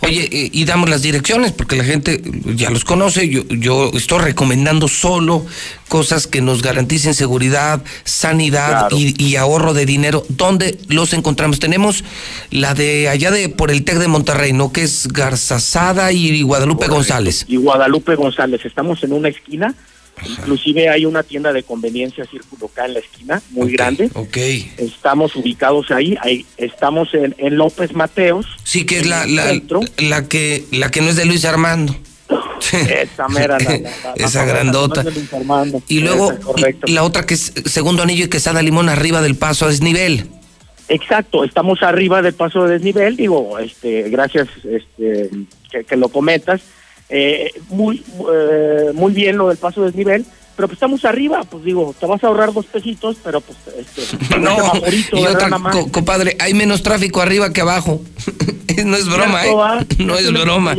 [0.00, 2.20] Oye, eh, y damos las direcciones porque la gente
[2.56, 3.28] ya los conoce.
[3.28, 5.44] Yo, yo estoy recomendando solo
[5.88, 8.96] cosas que nos garanticen seguridad, sanidad Claro.
[8.96, 10.24] y, y ahorro de dinero.
[10.30, 11.58] ¿Dónde los encontramos?
[11.60, 12.04] Tenemos
[12.50, 14.72] la de allá de por el TEC de Monterrey, ¿no?
[14.72, 17.44] Que es Garzazada y Guadalupe González.
[17.48, 19.74] Y Guadalupe González, estamos en una esquina,
[20.26, 24.10] inclusive hay una tienda de conveniencia Círculo K en la esquina, muy grande.
[24.14, 24.36] Ok.
[24.78, 28.46] Estamos ubicados ahí, ahí estamos en, en López Mateos.
[28.64, 29.60] Sí, que es la, la,
[29.98, 31.94] la que la que no es de Luis Armando.
[32.72, 35.04] Esa mera, la- la- Esa grandota.
[35.32, 35.82] Armando.
[35.88, 36.32] Y luego
[36.86, 40.26] la otra que es Segundo Anillo y Quesada Limón arriba del paso a desnivel.
[40.88, 45.30] Exacto, estamos arriba del paso de desnivel, digo, este, gracias este,
[45.70, 46.60] que, que lo comentas.
[47.14, 48.02] Eh, muy
[48.32, 50.24] eh, muy bien lo del paso de desnivel,
[50.56, 54.38] pero pues estamos arriba, pues digo, te vas a ahorrar dos pesitos, pero pues este,
[54.38, 58.00] No, favorito, y ¿verdad, otra, co- compadre, hay menos tráfico arriba que abajo.
[58.86, 59.46] no es broma.
[59.46, 59.50] ¿eh?
[59.98, 60.74] No es broma.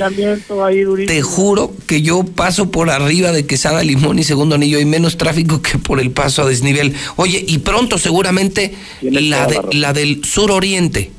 [1.06, 4.80] Te juro que yo paso por arriba de Quesada Limón y Segundo Anillo.
[4.80, 6.96] Hay menos tráfico que por el paso a desnivel.
[7.18, 11.12] Oye, y pronto seguramente la, de- la del suroriente.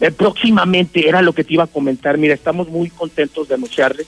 [0.00, 2.16] Eh, próximamente era lo que te iba a comentar.
[2.16, 4.06] Mira, estamos muy contentos de anunciarles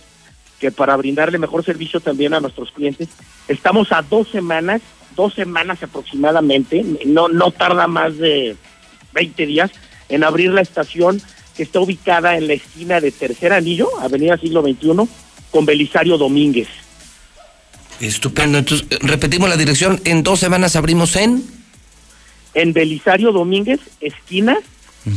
[0.59, 3.09] que para brindarle mejor servicio también a nuestros clientes,
[3.49, 4.81] estamos a dos semanas,
[5.17, 8.57] dos semanas aproximadamente, no, no tarda más de
[9.13, 9.73] 20 días,
[10.09, 11.21] en abrir la estación
[11.57, 15.09] que está ubicada en la esquina de Tercer Anillo, Avenida Siglo XXI,
[15.51, 16.69] con Belisario Domínguez.
[18.01, 18.59] Estupendo.
[18.59, 20.01] Entonces, repetimos la dirección.
[20.05, 21.45] En dos semanas abrimos en.
[22.55, 24.59] En Belisario Domínguez, esquina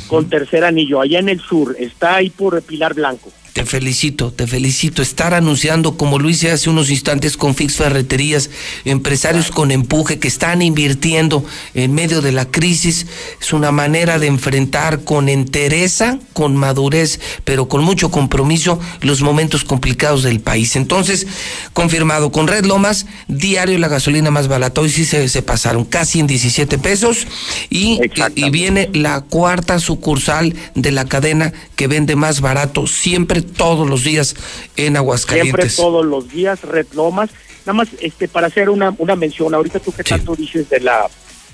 [0.08, 3.32] con Tercer Anillo, allá en el sur, está ahí por Pilar Blanco.
[3.56, 5.02] Te felicito, te felicito.
[5.02, 8.50] Estar anunciando, como lo hice hace unos instantes con Fix Ferreterías,
[8.84, 11.42] empresarios con empuje que están invirtiendo
[11.74, 13.06] en medio de la crisis,
[13.40, 19.64] es una manera de enfrentar con entereza, con madurez, pero con mucho compromiso los momentos
[19.64, 20.76] complicados del país.
[20.76, 21.26] Entonces,
[21.72, 24.82] confirmado, con Red Lomas, diario la gasolina más barata.
[24.82, 27.26] Hoy sí se, se pasaron casi en 17 pesos
[27.70, 28.02] y,
[28.36, 34.04] y viene la cuarta sucursal de la cadena que vende más barato siempre todos los
[34.04, 35.76] días en Siempre Aguascalientes.
[35.76, 37.30] todos los días, Red Lomas.
[37.66, 41.10] Nada más este para hacer una, una mención, ahorita tú que tanto dices de la,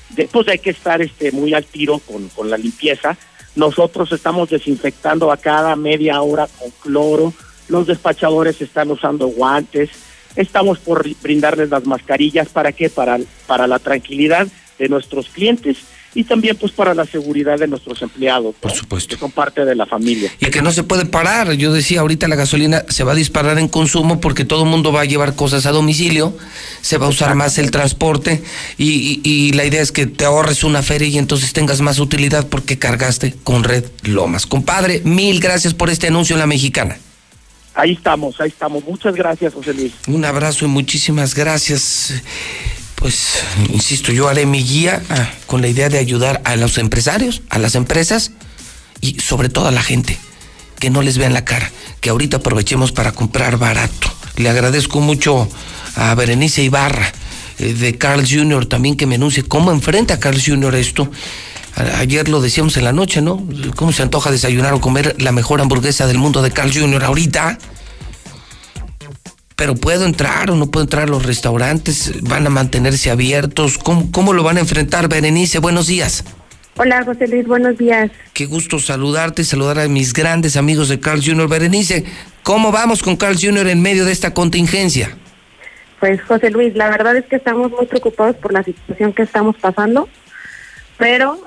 [0.09, 3.17] de, pues hay que estar este muy al tiro con, con la limpieza.
[3.55, 7.33] Nosotros estamos desinfectando a cada media hora con cloro,
[7.67, 9.89] los despachadores están usando guantes,
[10.35, 12.89] estamos por brindarles las mascarillas, ¿para qué?
[12.89, 14.47] Para, para la tranquilidad
[14.79, 15.77] de nuestros clientes
[16.13, 18.53] y también pues para la seguridad de nuestros empleados.
[18.59, 19.15] Por supuesto.
[19.15, 20.29] Que son parte de la familia.
[20.39, 21.53] Y que no se puede parar.
[21.53, 24.91] Yo decía, ahorita la gasolina se va a disparar en consumo porque todo el mundo
[24.91, 26.37] va a llevar cosas a domicilio,
[26.81, 28.43] se va a usar más el transporte
[28.77, 31.99] y, y- y la idea es que te ahorres una feria y entonces tengas más
[31.99, 34.45] utilidad porque cargaste con Red Lomas.
[34.45, 36.97] Compadre, mil gracias por este anuncio en la mexicana.
[37.73, 38.83] Ahí estamos, ahí estamos.
[38.83, 39.93] Muchas gracias, José Luis.
[40.07, 42.13] Un abrazo y muchísimas gracias.
[43.01, 43.39] Pues,
[43.73, 47.57] insisto, yo haré mi guía ah, con la idea de ayudar a los empresarios, a
[47.57, 48.31] las empresas
[49.01, 50.17] y sobre todo a la gente,
[50.79, 54.07] que no les vean la cara, que ahorita aprovechemos para comprar barato.
[54.37, 55.49] Le agradezco mucho
[55.95, 57.11] a Berenice Ibarra
[57.57, 58.67] eh, de Carl Jr.
[58.67, 60.75] también que me anuncie cómo enfrenta Carl Jr.
[60.75, 61.09] esto.
[61.75, 63.43] A- Ayer lo decíamos en la noche, ¿no?
[63.75, 67.03] ¿Cómo se antoja desayunar o comer la mejor hamburguesa del mundo de Carl Jr.
[67.03, 67.57] ahorita?
[69.61, 74.11] Pero puedo entrar o no puedo entrar a los restaurantes, van a mantenerse abiertos, ¿cómo,
[74.11, 75.59] cómo lo van a enfrentar, Berenice?
[75.59, 76.25] Buenos días.
[76.77, 78.09] Hola, José Luis, buenos días.
[78.33, 81.47] Qué gusto saludarte y saludar a mis grandes amigos de Carl Jr.
[81.47, 82.05] Berenice,
[82.41, 83.67] ¿cómo vamos con Carl Jr.
[83.67, 85.15] en medio de esta contingencia?
[85.99, 89.55] Pues José Luis, la verdad es que estamos muy preocupados por la situación que estamos
[89.57, 90.09] pasando,
[90.97, 91.39] pero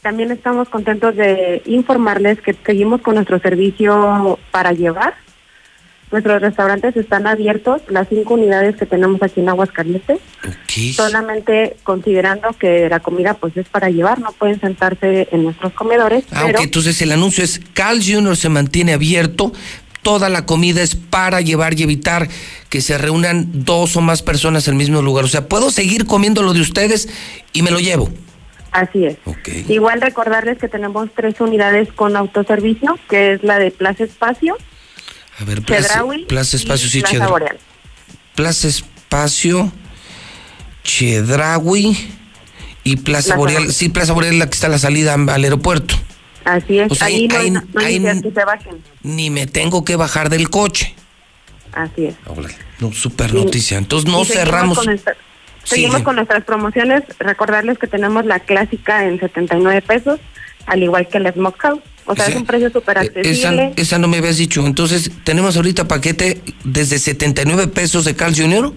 [0.00, 5.14] también estamos contentos de informarles que seguimos con nuestro servicio para llevar.
[6.12, 10.18] Nuestros restaurantes están abiertos, las cinco unidades que tenemos aquí en Aguascalientes.
[10.94, 16.24] Solamente considerando que la comida pues es para llevar, no pueden sentarse en nuestros comedores.
[16.30, 18.36] Ah, pero ok, entonces el anuncio es Carl Jr.
[18.36, 19.52] se mantiene abierto,
[20.02, 22.28] toda la comida es para llevar y evitar
[22.68, 25.24] que se reúnan dos o más personas en el mismo lugar.
[25.24, 27.08] O sea, puedo seguir comiendo lo de ustedes
[27.54, 28.10] y me lo llevo.
[28.72, 29.16] Así es.
[29.68, 34.56] Igual recordarles que tenemos tres unidades con autoservicio, que es la de Plaza Espacio,
[35.42, 37.58] A ver, Plaza, Espacio, sí, Plaza Boreal.
[38.36, 39.72] Plaza Espacio,
[40.84, 41.96] Chedraui
[42.84, 43.02] y Plaza,
[43.34, 43.58] Plaza Boreal.
[43.62, 43.74] Boreal.
[43.74, 45.94] Sí, Plaza Boreal es la que está a la salida al aeropuerto.
[46.44, 46.90] Así es.
[46.90, 48.82] O sea, ahí no hay, ahí- no hay ahí- necesidad que se bajen.
[49.02, 50.94] Ni me tengo que bajar del coche.
[51.72, 52.14] Así es.
[52.80, 53.36] No, super Sí.
[53.36, 53.78] noticia.
[53.78, 54.78] Entonces no cerramos.
[54.78, 55.14] con esta-
[55.64, 57.02] seguimos con nuestras promociones.
[57.18, 60.18] Recordarles que tenemos la clásica en 79 pesos,
[60.66, 61.80] al igual que la Smokehouse.
[62.04, 63.72] O sea, O sea, es un precio súper Esa, accesible.
[63.76, 64.66] esa no me habías dicho.
[64.66, 68.72] Entonces, tenemos ahorita paquete desde 79 pesos de Carl Jr.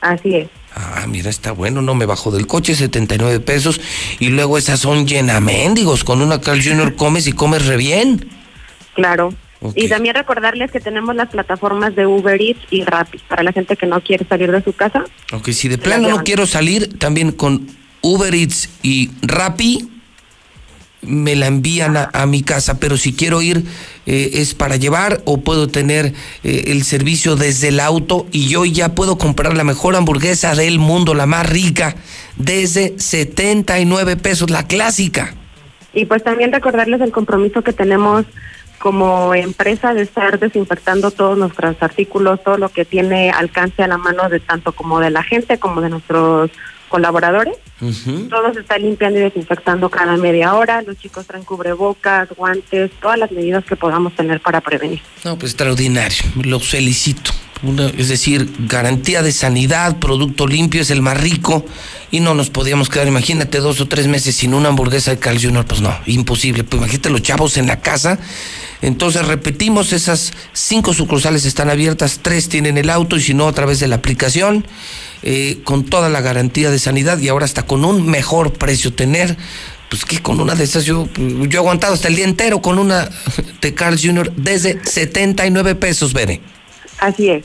[0.00, 0.48] Así es.
[0.74, 3.78] Ah, mira, está bueno, no me bajo del coche, 79 pesos.
[4.20, 6.02] Y luego esas son llenamendigos.
[6.02, 6.96] Con una Carl Jr.
[6.96, 8.26] comes y comes re bien.
[8.94, 9.34] Claro.
[9.60, 9.74] Ok.
[9.76, 13.76] Y también recordarles que tenemos las plataformas de Uber Eats y Rappi para la gente
[13.76, 15.04] que no quiere salir de su casa.
[15.30, 17.68] Aunque si de plano no quiero salir, también con
[18.00, 19.88] Uber Eats y Rappi
[21.02, 22.78] me la envían a, a mi casa.
[22.78, 23.64] Pero si quiero ir,
[24.04, 26.12] eh, es para llevar o puedo tener
[26.42, 30.80] eh, el servicio desde el auto y yo ya puedo comprar la mejor hamburguesa del
[30.80, 31.94] mundo, la más rica,
[32.36, 35.34] desde 79 pesos, la clásica.
[35.94, 38.24] Y pues también recordarles el compromiso que tenemos
[38.78, 43.98] como empresa de estar desinfectando todos nuestros artículos, todo lo que tiene alcance a la
[43.98, 46.50] mano de tanto como de la gente como de nuestros
[46.92, 47.56] colaboradores.
[48.30, 50.82] Todo se está limpiando y desinfectando cada media hora.
[50.82, 55.00] Los chicos traen cubrebocas, guantes, todas las medidas que podamos tener para prevenir.
[55.24, 57.32] No, pues extraordinario, los felicito.
[57.64, 61.64] Una- es decir, garantía de sanidad, producto limpio es el más rico
[62.10, 65.40] y no nos podíamos quedar, imagínate, dos o tres meses sin una hamburguesa de Carl
[65.40, 66.64] Jr., pues no, imposible.
[66.64, 68.18] Pues imagínate los chavos en la casa.
[68.80, 73.52] Entonces repetimos, esas cinco sucursales están abiertas, tres tienen el auto y si no a
[73.52, 74.66] través de la aplicación,
[75.22, 79.36] eh, con toda la garantía de sanidad y ahora hasta con un mejor precio tener.
[79.88, 82.78] Pues que con una de esas yo, yo he aguantado hasta el día entero con
[82.78, 83.10] una
[83.60, 84.32] de Carl Jr.
[84.36, 86.40] desde 79 pesos, Bere.
[86.98, 87.44] Así es.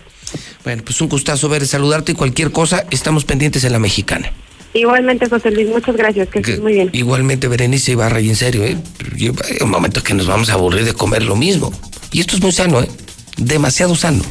[0.63, 4.31] Bueno, pues un gustazo ver, saludarte y cualquier cosa, estamos pendientes en la mexicana.
[4.73, 6.89] Igualmente, José Luis, muchas gracias, que estés muy bien.
[6.93, 8.77] Igualmente, Berenice Ibarra, y en serio, ¿eh?
[9.15, 11.71] Llega un momento que nos vamos a aburrir de comer lo mismo.
[12.11, 12.89] Y esto es muy sano, ¿eh?
[13.37, 14.23] Demasiado sano.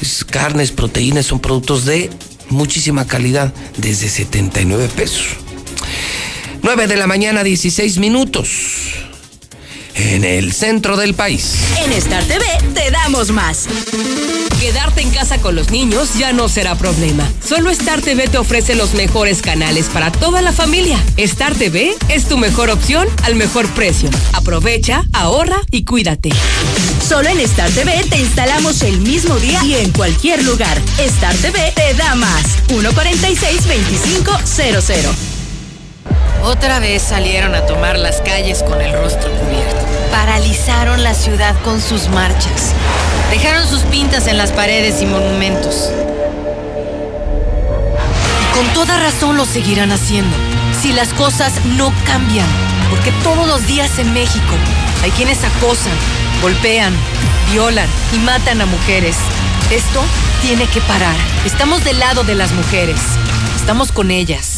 [0.00, 2.10] Es carnes, proteínas, son productos de
[2.50, 5.26] muchísima calidad, desde 79 pesos.
[6.62, 8.48] 9 de la mañana, 16 minutos.
[9.94, 11.54] En el centro del país.
[11.84, 12.44] En Star TV
[12.74, 13.66] te damos más.
[14.60, 17.30] Quedarte en casa con los niños ya no será problema.
[17.46, 21.00] Solo Star TV te ofrece los mejores canales para toda la familia.
[21.16, 24.10] Star TV es tu mejor opción al mejor precio.
[24.32, 26.30] Aprovecha, ahorra y cuídate.
[27.08, 30.76] Solo en Star TV te instalamos el mismo día y en cualquier lugar.
[30.98, 32.42] Star TV te da más.
[32.66, 35.37] 146-2500.
[36.42, 39.76] Otra vez salieron a tomar las calles con el rostro cubierto.
[40.10, 42.72] Paralizaron la ciudad con sus marchas.
[43.30, 45.90] Dejaron sus pintas en las paredes y monumentos.
[48.42, 50.34] Y con toda razón lo seguirán haciendo.
[50.80, 52.46] Si las cosas no cambian.
[52.88, 54.54] Porque todos los días en México
[55.02, 55.92] hay quienes acosan,
[56.40, 56.94] golpean,
[57.52, 59.16] violan y matan a mujeres.
[59.70, 60.02] Esto
[60.40, 61.16] tiene que parar.
[61.44, 63.00] Estamos del lado de las mujeres.
[63.56, 64.57] Estamos con ellas.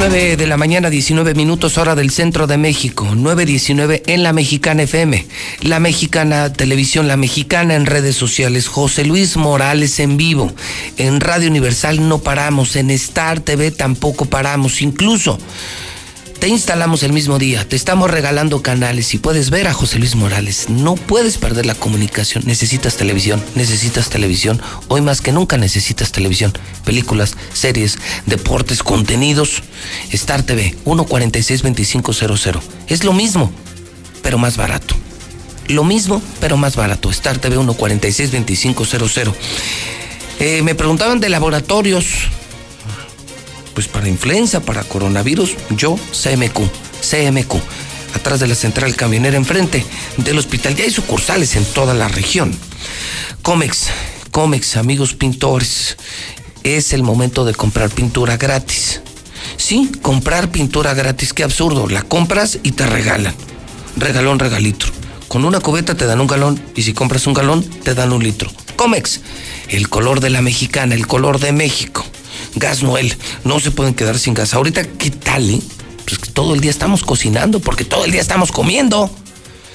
[0.00, 4.84] 9 de la mañana, 19 minutos hora del centro de México, 9.19 en la Mexicana
[4.84, 5.26] FM,
[5.60, 10.50] la Mexicana Televisión, la Mexicana en redes sociales, José Luis Morales en vivo,
[10.96, 15.38] en Radio Universal no paramos, en Star TV tampoco paramos, incluso
[16.40, 20.16] te instalamos el mismo día, te estamos regalando canales y puedes ver a José Luis
[20.16, 20.70] Morales.
[20.70, 22.44] No puedes perder la comunicación.
[22.46, 24.58] Necesitas televisión, necesitas televisión.
[24.88, 26.54] Hoy más que nunca necesitas televisión.
[26.86, 29.62] Películas, series, deportes, contenidos.
[30.12, 32.62] Star TV 1462500.
[32.88, 33.52] Es lo mismo,
[34.22, 34.94] pero más barato.
[35.68, 37.10] Lo mismo, pero más barato.
[37.10, 39.34] Star TV 1462500.
[40.38, 42.30] Eh, me preguntaban de laboratorios
[43.74, 46.60] pues para influenza, para coronavirus, yo CMQ,
[47.00, 47.54] CMQ,
[48.14, 49.84] atrás de la central camionera enfrente
[50.16, 50.74] del hospital.
[50.74, 52.56] Ya hay sucursales en toda la región.
[53.42, 53.88] Comex,
[54.30, 55.96] Comex, amigos pintores,
[56.62, 59.00] es el momento de comprar pintura gratis.
[59.56, 61.88] Sí, comprar pintura gratis, qué absurdo.
[61.88, 63.34] La compras y te regalan.
[63.96, 64.86] Regalón, regalito.
[65.28, 68.22] Con una cubeta te dan un galón y si compras un galón te dan un
[68.22, 68.50] litro.
[68.76, 69.20] Comex,
[69.68, 72.04] el color de la mexicana, el color de México.
[72.56, 74.54] Gas Noel, no se pueden quedar sin gas.
[74.54, 75.48] Ahorita, ¿qué tal?
[75.50, 75.60] Eh?
[76.04, 79.10] Pues que todo el día estamos cocinando porque todo el día estamos comiendo.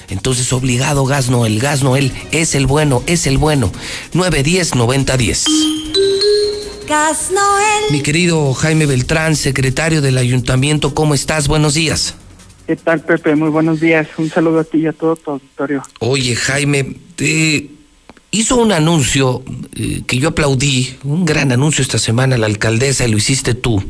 [0.09, 3.71] Entonces, obligado Gas Noel, Gas Noel es el bueno, es el bueno.
[4.13, 5.45] 910 9010.
[6.87, 7.91] Gas Noel.
[7.91, 11.47] Mi querido Jaime Beltrán, secretario del ayuntamiento, ¿cómo estás?
[11.47, 12.15] Buenos días.
[12.67, 13.35] ¿Qué tal, Pepe?
[13.35, 14.07] Muy buenos días.
[14.17, 15.83] Un saludo a ti y a todo tu auditorio.
[15.99, 17.74] Oye, Jaime, te
[18.35, 19.43] hizo un anuncio
[19.75, 23.81] eh, que yo aplaudí, un gran anuncio esta semana, la alcaldesa, y lo hiciste tú,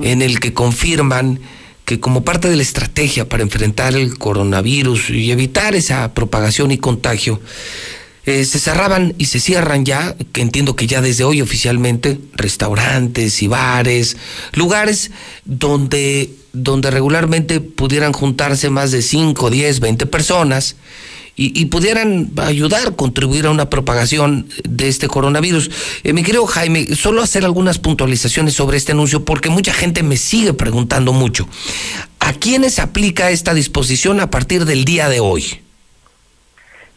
[0.00, 1.40] en el que confirman
[1.84, 6.78] que como parte de la estrategia para enfrentar el coronavirus y evitar esa propagación y
[6.78, 7.40] contagio,
[8.24, 13.42] eh, se cerraban y se cierran ya, que entiendo que ya desde hoy oficialmente, restaurantes
[13.42, 14.16] y bares,
[14.52, 15.10] lugares
[15.44, 20.76] donde, donde regularmente pudieran juntarse más de 5, 10, 20 personas
[21.38, 25.70] y, pudieran ayudar, contribuir a una propagación de este coronavirus.
[26.02, 30.16] Eh, mi querido Jaime, solo hacer algunas puntualizaciones sobre este anuncio porque mucha gente me
[30.16, 31.46] sigue preguntando mucho.
[32.20, 35.60] ¿A quiénes aplica esta disposición a partir del día de hoy?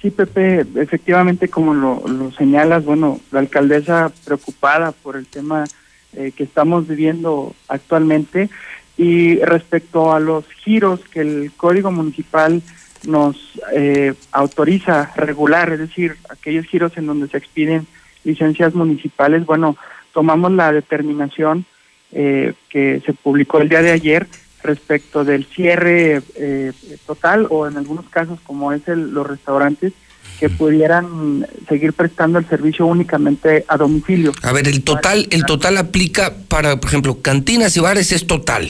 [0.02, 5.66] Sí, Pepe, efectivamente, como lo, señalas, bueno, la alcaldesa preocupada por el tema
[6.14, 8.50] eh, que estamos viviendo actualmente
[8.98, 12.62] y respecto a los giros que el Código Municipal
[13.06, 13.38] nos
[13.74, 17.88] eh, autoriza regular, es decir, aquellos giros en donde se expiden
[18.24, 19.78] licencias municipales, bueno,
[20.14, 21.66] tomamos la determinación
[22.12, 24.28] eh, que se publicó el día de ayer
[24.64, 26.74] respecto del cierre eh,
[27.06, 29.94] total o en algunos casos como es el, los restaurantes
[30.40, 34.32] que pudieran seguir prestando el servicio únicamente a domicilio.
[34.42, 38.70] A ver, el total, el total aplica para, por ejemplo, cantinas y bares es total.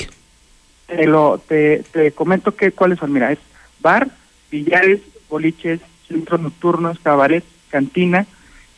[0.87, 3.39] Te lo, te, te comento que cuáles son, mira, es
[3.79, 4.09] bar,
[4.51, 8.25] billares, boliches, centros nocturnos, cabaret, cantina,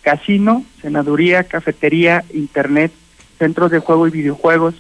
[0.02, 2.92] casino, senaduría, cafetería, internet,
[3.40, 4.76] centros de juego y videojuegos,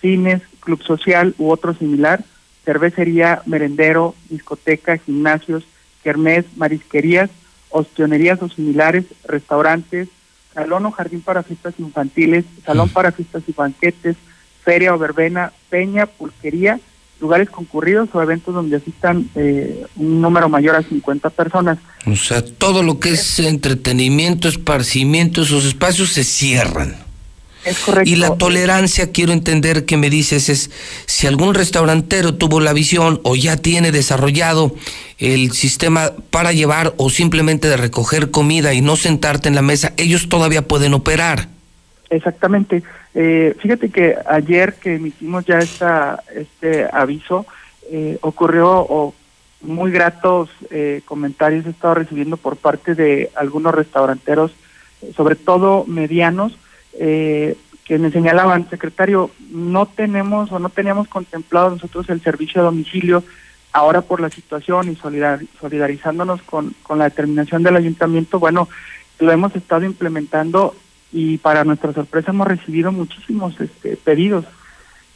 [0.00, 2.24] cines, club social u otro similar,
[2.64, 5.64] cervecería, merendero, discoteca, gimnasios,
[6.02, 7.30] kermés, marisquerías,
[7.70, 10.08] ostionerías o similares, restaurantes,
[10.54, 14.16] salón o jardín para fiestas infantiles, salón para fiestas y banquetes,
[14.64, 16.80] feria o verbena, peña, pulquería,
[17.20, 21.78] lugares concurridos o eventos donde asistan eh, un número mayor a 50 personas.
[22.06, 26.96] O sea, todo lo que es entretenimiento, esparcimiento, esos espacios se cierran.
[27.64, 28.08] Es correcto.
[28.08, 30.70] Y la tolerancia, quiero entender que me dices, es
[31.06, 34.74] si algún restaurantero tuvo la visión o ya tiene desarrollado
[35.18, 39.94] el sistema para llevar o simplemente de recoger comida y no sentarte en la mesa,
[39.96, 41.55] ellos todavía pueden operar.
[42.10, 42.82] Exactamente.
[43.14, 47.46] Eh, fíjate que ayer que emitimos ya esta, este aviso,
[47.90, 49.14] eh, ocurrió o
[49.60, 54.52] muy gratos eh, comentarios he estado recibiendo por parte de algunos restauranteros,
[55.16, 56.56] sobre todo medianos,
[56.98, 62.64] eh, que me señalaban, secretario, no tenemos o no teníamos contemplado nosotros el servicio a
[62.64, 63.22] domicilio,
[63.72, 68.68] ahora por la situación y solidar, solidarizándonos con, con la determinación del ayuntamiento, bueno,
[69.18, 70.74] lo hemos estado implementando
[71.16, 74.44] y para nuestra sorpresa hemos recibido muchísimos este, pedidos.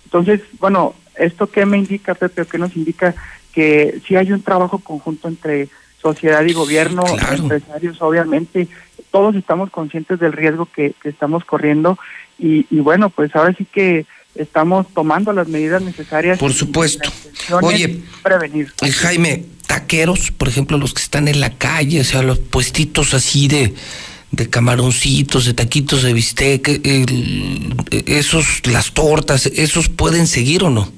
[0.07, 3.15] Entonces, bueno, ¿esto qué me indica, Pepe, qué nos indica?
[3.53, 5.69] Que sí hay un trabajo conjunto entre
[6.01, 8.67] sociedad y gobierno, empresarios, obviamente,
[9.11, 11.99] todos estamos conscientes del riesgo que, que estamos corriendo
[12.39, 16.39] y, y, bueno, pues ahora sí que estamos tomando las medidas necesarias.
[16.39, 17.11] Por supuesto.
[17.61, 18.73] Oye, prevenir.
[18.81, 23.13] Eh, Jaime, taqueros, por ejemplo, los que están en la calle, o sea, los puestitos
[23.13, 23.75] así de
[24.33, 27.75] de camaroncitos, de taquitos de bistec, el,
[28.07, 30.89] esos, las tortas, ¿esos pueden seguir o no?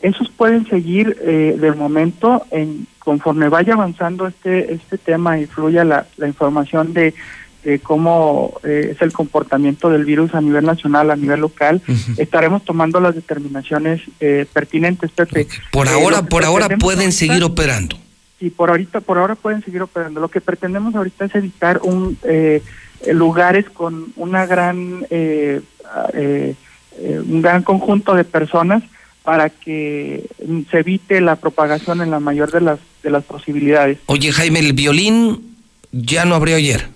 [0.00, 5.84] Esos pueden seguir eh, de momento, en, conforme vaya avanzando este este tema y fluya
[5.84, 7.14] la, la información de,
[7.62, 11.80] de cómo eh, es el comportamiento del virus a nivel nacional, a nivel local,
[12.16, 15.46] estaremos tomando las determinaciones eh, pertinentes, Pepe.
[15.70, 18.01] Por ahora, por ahora pueden seguir operando
[18.42, 20.20] y por ahorita por ahora pueden seguir operando.
[20.20, 22.60] Lo que pretendemos ahorita es evitar un eh,
[23.12, 25.60] lugares con una gran eh,
[26.12, 26.54] eh,
[26.98, 28.82] un gran conjunto de personas
[29.22, 30.26] para que
[30.70, 33.98] se evite la propagación en la mayor de las de las posibilidades.
[34.06, 35.56] Oye Jaime, el violín
[35.92, 36.88] ya no abrió ayer.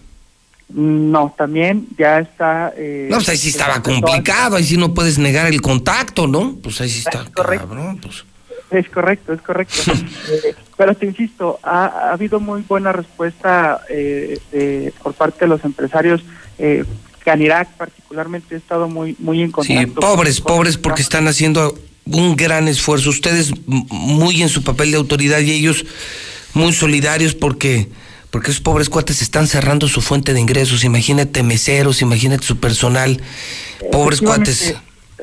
[0.68, 2.74] No, también ya está.
[2.76, 6.56] Eh, no, pues ahí sí estaba complicado, ahí sí no puedes negar el contacto, ¿no?
[6.60, 7.24] Pues ahí sí está.
[7.32, 7.68] correcto.
[7.68, 8.24] Cabrón, pues.
[8.70, 9.74] Es correcto, es correcto.
[10.30, 15.48] eh, pero te insisto, ha, ha, habido muy buena respuesta eh, de, por parte de
[15.48, 16.22] los empresarios.
[16.58, 16.84] Eh,
[17.24, 19.80] Canirac particularmente ha estado muy, muy en contacto.
[19.80, 23.10] Sí, pobres, pobres, porque están haciendo un gran esfuerzo.
[23.10, 25.84] Ustedes muy en su papel de autoridad y ellos
[26.54, 27.88] muy solidarios porque
[28.30, 30.84] porque esos pobres cuates están cerrando su fuente de ingresos.
[30.84, 33.20] Imagínate meseros, imagínate su personal.
[33.90, 34.74] Pobres cuates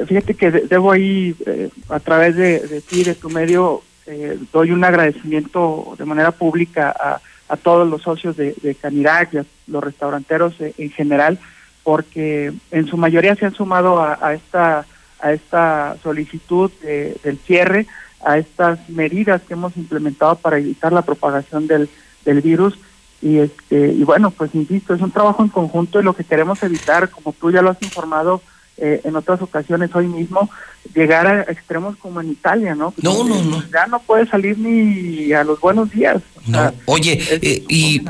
[0.07, 4.71] fíjate que debo ahí, eh, a través de, de, ti, de tu medio, eh, doy
[4.71, 9.45] un agradecimiento de manera pública a, a todos los socios de, de Canirac y a
[9.67, 11.39] los restauranteros eh, en general,
[11.83, 14.85] porque en su mayoría se han sumado a, a esta
[15.19, 17.87] a esta solicitud de, del cierre,
[18.25, 21.89] a estas medidas que hemos implementado para evitar la propagación del,
[22.25, 22.77] del virus.
[23.21, 26.61] Y este y bueno pues insisto es un trabajo en conjunto y lo que queremos
[26.61, 28.41] evitar como tú ya lo has informado
[28.77, 30.49] eh, en otras ocasiones hoy mismo
[30.93, 32.93] llegar a extremos como en Italia, ¿no?
[33.01, 33.63] No, no, no.
[33.71, 36.21] Ya no puede salir ni a los buenos días.
[36.45, 36.59] No.
[36.59, 38.01] sea, Oye, eh, y,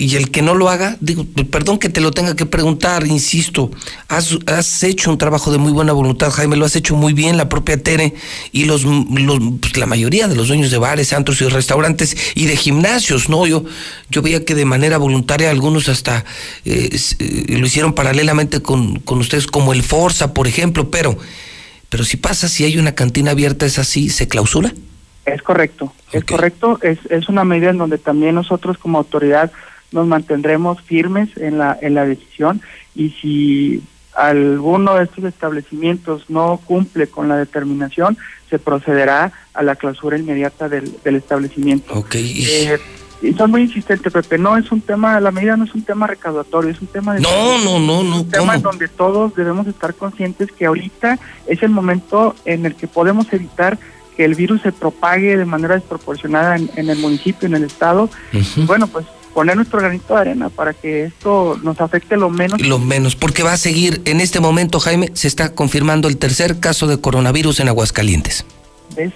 [0.00, 3.70] y el que no lo haga, digo, perdón que te lo tenga que preguntar, insisto,
[4.08, 7.36] has, has hecho un trabajo de muy buena voluntad, Jaime, lo has hecho muy bien,
[7.36, 8.14] la propia Tere
[8.52, 12.46] y los, los pues, la mayoría de los dueños de bares, antros y restaurantes y
[12.46, 13.46] de gimnasios, ¿no?
[13.46, 13.64] Yo,
[14.10, 16.24] yo veía que de manera voluntaria algunos hasta
[16.64, 16.98] eh,
[17.48, 21.18] lo hicieron paralelamente con, con ustedes, como el Forza, por ejemplo, pero,
[21.90, 24.08] pero si pasa, si hay una cantina abierta, ¿es así?
[24.08, 24.72] ¿Se clausura?
[25.26, 26.20] Es correcto, okay.
[26.20, 29.52] es correcto, es, es una medida en donde también nosotros como autoridad
[29.92, 32.62] nos mantendremos firmes en la en la decisión
[32.94, 33.82] y si
[34.14, 38.16] alguno de estos establecimientos no cumple con la determinación
[38.48, 41.92] se procederá a la clausura inmediata del, del establecimiento.
[41.94, 42.44] Okay.
[42.44, 42.78] Eh,
[43.22, 44.38] y son muy insistentes, Pepe.
[44.38, 47.20] No es un tema, la medida no es un tema recaudatorio, es un tema de.
[47.20, 48.16] No, no, no, no.
[48.16, 52.64] Es un tema en donde todos debemos estar conscientes que ahorita es el momento en
[52.66, 53.78] el que podemos evitar
[54.16, 58.08] que el virus se propague de manera desproporcionada en, en el municipio, en el estado.
[58.32, 58.66] Uh -huh.
[58.66, 62.60] bueno, pues poner nuestro granito de arena para que esto nos afecte lo menos.
[62.60, 66.58] Lo menos, porque va a seguir, en este momento, Jaime, se está confirmando el tercer
[66.58, 68.44] caso de coronavirus en Aguascalientes.
[68.96, 69.12] ¿Ves?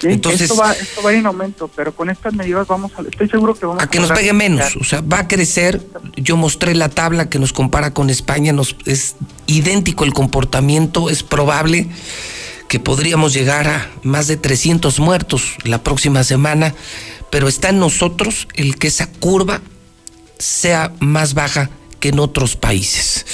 [0.00, 3.28] Sí, Entonces, esto va, esto va en aumento, pero con estas medidas vamos a, estoy
[3.28, 5.80] seguro que vamos a, a que nos pegue menos, o sea, va a crecer.
[6.16, 9.16] Yo mostré la tabla que nos compara con España, nos es
[9.46, 11.88] idéntico el comportamiento, es probable
[12.68, 16.74] que podríamos llegar a más de 300 muertos la próxima semana,
[17.30, 19.60] pero está en nosotros el que esa curva
[20.38, 23.24] sea más baja que en otros países.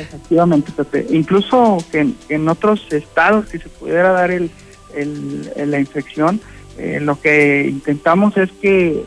[0.00, 1.06] Efectivamente, Pepe.
[1.10, 4.50] Incluso que en, en otros estados que se pudiera dar el,
[4.94, 6.40] el, el la infección,
[6.78, 9.04] eh, lo que intentamos es que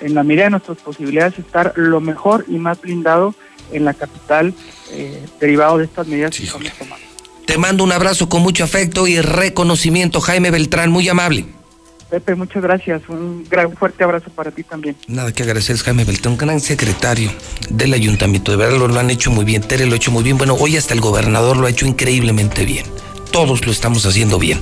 [0.00, 3.34] en la medida de nuestras posibilidades estar lo mejor y más blindado
[3.72, 4.52] en la capital
[4.90, 7.06] eh, derivado de estas medidas sí, que estamos tomando.
[7.46, 11.46] Te mando un abrazo con mucho afecto y reconocimiento, Jaime Beltrán, muy amable.
[12.10, 13.02] Pepe, muchas gracias.
[13.08, 14.94] Un gran fuerte abrazo para ti también.
[15.08, 17.30] Nada que agradecer, Jaime Beltrán, gran secretario
[17.70, 18.52] del ayuntamiento.
[18.52, 19.62] De verdad lo, lo han hecho muy bien.
[19.62, 20.38] Tere lo ha hecho muy bien.
[20.38, 22.86] Bueno, hoy hasta el gobernador lo ha hecho increíblemente bien.
[23.34, 24.60] Todos lo estamos haciendo bien.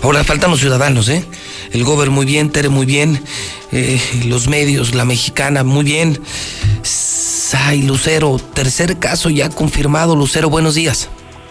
[0.00, 1.24] Ahora faltan los ciudadanos, ¿eh?
[1.72, 3.20] El Gober muy bien, Tere muy bien,
[3.72, 6.20] eh, los medios, la mexicana muy bien.
[7.52, 10.14] Ay, Lucero, tercer caso ya confirmado.
[10.14, 11.08] Lucero, buenos días.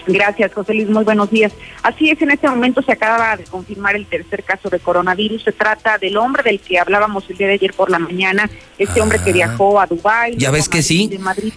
[0.08, 0.90] Gracias, José Luis.
[0.90, 1.52] Muy buenos días.
[1.84, 5.44] Así es, en este momento se acaba de confirmar el tercer caso de coronavirus.
[5.44, 9.02] Se trata del hombre del que hablábamos el día de ayer por la mañana, este
[9.02, 10.36] hombre que viajó a Dubái.
[10.38, 11.10] ¿Ya ves que sí?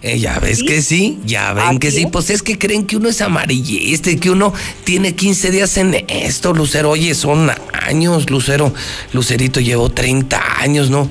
[0.02, 2.06] Eh, ya ves que sí, ya ven que sí.
[2.06, 4.52] Pues es que creen que uno es amarillista y que uno
[4.84, 6.90] tiene 15 días en esto, Lucero.
[6.90, 8.72] Oye, son años, Lucero.
[9.12, 11.08] Lucerito llevó 30 años, ¿no?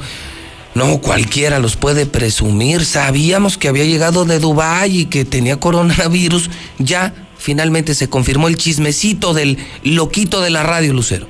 [0.75, 2.83] No, cualquiera los puede presumir.
[2.83, 6.49] Sabíamos que había llegado de Dubái y que tenía coronavirus.
[6.79, 7.13] Ya
[7.43, 11.27] finalmente se confirmó el chismecito del loquito de la radio, Lucero.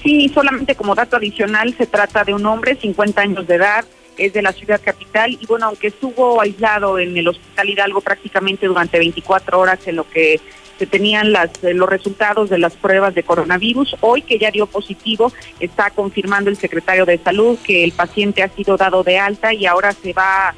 [0.00, 3.84] Sí, solamente como dato adicional, se trata de un hombre, 50 años de edad,
[4.16, 8.66] es de la ciudad capital y bueno, aunque estuvo aislado en el Hospital Hidalgo prácticamente
[8.66, 10.40] durante 24 horas en lo que
[10.78, 13.96] se tenían las, eh, los resultados de las pruebas de coronavirus.
[14.00, 18.48] Hoy que ya dio positivo, está confirmando el secretario de Salud que el paciente ha
[18.48, 20.54] sido dado de alta y ahora se va a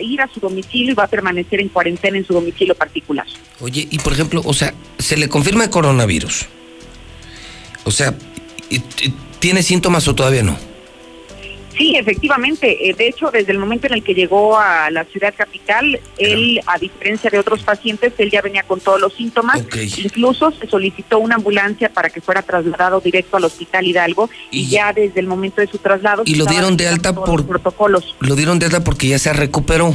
[0.00, 3.26] ir a su domicilio y va a permanecer en cuarentena en su domicilio particular.
[3.60, 6.46] Oye, y por ejemplo, o sea, se le confirma el coronavirus.
[7.84, 8.14] O sea,
[9.38, 10.71] ¿tiene síntomas o todavía no?
[11.76, 12.88] Sí, efectivamente.
[12.88, 16.60] Eh, de hecho, desde el momento en el que llegó a la ciudad capital, él,
[16.66, 19.62] a diferencia de otros pacientes, él ya venía con todos los síntomas.
[19.96, 24.92] Incluso se solicitó una ambulancia para que fuera trasladado directo al hospital Hidalgo y, ya
[24.92, 26.22] desde el momento de su traslado.
[26.26, 28.14] Y lo dieron de alta por protocolos.
[28.20, 29.94] Lo dieron de alta porque ya se recuperó.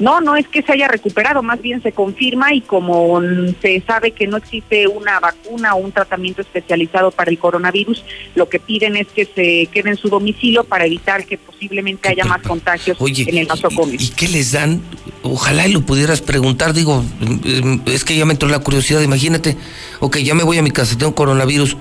[0.00, 3.20] No, no es que se haya recuperado, más bien se confirma y como
[3.60, 8.02] se sabe que no existe una vacuna o un tratamiento especializado para el coronavirus,
[8.34, 12.24] lo que piden es que se quede en su domicilio para evitar que posiblemente haya
[12.24, 13.96] más contagios en el nosocomio.
[14.00, 14.80] ¿Y qué les dan?
[15.22, 19.58] Ojalá y lo pudieras preguntar, digo, mm, es que ya me entró la curiosidad, imagínate,
[20.00, 21.76] ok, ya me voy a mi casa, tengo coronavirus,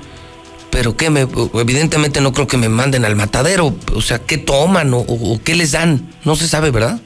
[0.71, 4.91] pero qué me, evidentemente no creo que me manden al matadero, o sea, ¿qué toman
[4.93, 6.05] o qué les dan?
[6.25, 6.99] No se sabe, ¿verdad?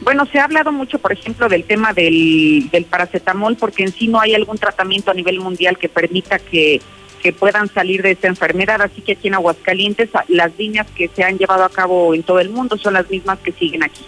[0.00, 4.08] Bueno, se ha hablado mucho, por ejemplo, del tema del, del paracetamol, porque en sí
[4.08, 6.80] no hay algún tratamiento a nivel mundial que permita que,
[7.18, 8.80] que puedan salir de esta enfermedad.
[8.80, 12.40] Así que aquí en Aguascalientes, las líneas que se han llevado a cabo en todo
[12.40, 14.02] el mundo son las mismas que siguen aquí.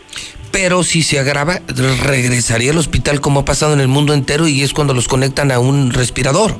[0.52, 1.60] Pero si se agrava,
[2.04, 5.52] regresaría al hospital como ha pasado en el mundo entero y es cuando los conectan
[5.52, 6.56] a un respirador.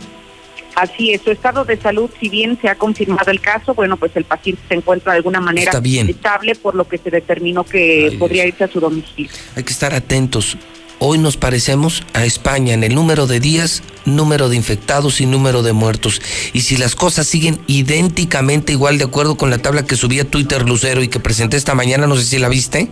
[0.74, 4.12] Así es, su estado de salud, si bien se ha confirmado el caso, bueno, pues
[4.15, 8.47] el paciente se encuentra de alguna manera estable, por lo que se determinó que podría
[8.47, 9.31] irse a su domicilio.
[9.57, 10.57] Hay que estar atentos.
[11.02, 15.62] Hoy nos parecemos a España en el número de días, número de infectados y número
[15.62, 16.20] de muertos.
[16.52, 20.26] Y si las cosas siguen idénticamente igual, de acuerdo con la tabla que subí a
[20.26, 22.89] Twitter Lucero y que presenté esta mañana, no sé si la viste,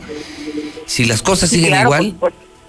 [0.87, 2.17] si las cosas siguen igual,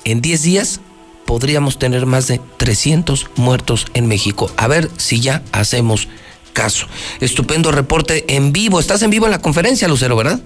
[0.03, 0.81] en 10 días
[1.29, 4.49] podríamos tener más de 300 muertos en México.
[4.57, 6.07] A ver si ya hacemos
[6.53, 6.87] caso.
[7.19, 8.79] Estupendo reporte en vivo.
[8.79, 10.39] Estás en vivo en la conferencia, Lucero, ¿verdad?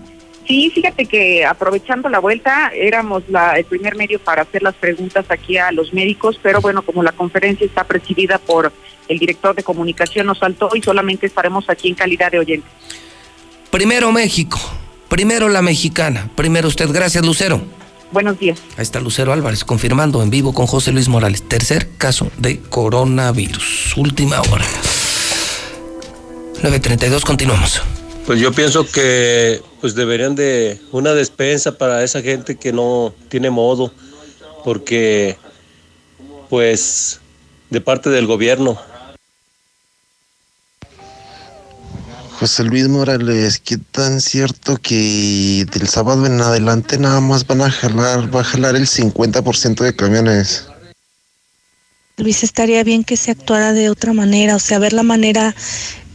[0.46, 5.26] Sí, fíjate que aprovechando la vuelta, éramos la, el primer medio para hacer las preguntas
[5.30, 8.74] aquí a los médicos, pero bueno, como la conferencia está presidida por
[9.08, 12.68] el director de comunicación, nos faltó y solamente estaremos aquí en calidad de oyente.
[13.72, 14.60] Primero México,
[15.08, 16.90] primero la mexicana, primero usted.
[16.92, 17.62] Gracias, Lucero.
[18.14, 18.62] Buenos días.
[18.78, 21.42] Ahí está Lucero Álvarez confirmando en vivo con José Luis Morales.
[21.42, 23.98] Tercer caso de coronavirus.
[23.98, 24.66] Última hora.
[26.62, 27.82] 9.32, continuamos.
[28.28, 33.50] Pues yo pienso que pues deberían de una despensa para esa gente que no tiene
[33.50, 33.92] modo,
[34.64, 35.36] porque
[36.52, 37.20] pues
[37.72, 38.78] de parte del gobierno
[42.40, 47.72] José Luis Morales, ¿qué tan cierto que del sábado en adelante nada más van a
[47.72, 50.66] jalar, va a jalar el 50% de camiones?
[52.18, 55.56] Luis, estaría bien que se actuara de otra manera, o sea, ver la manera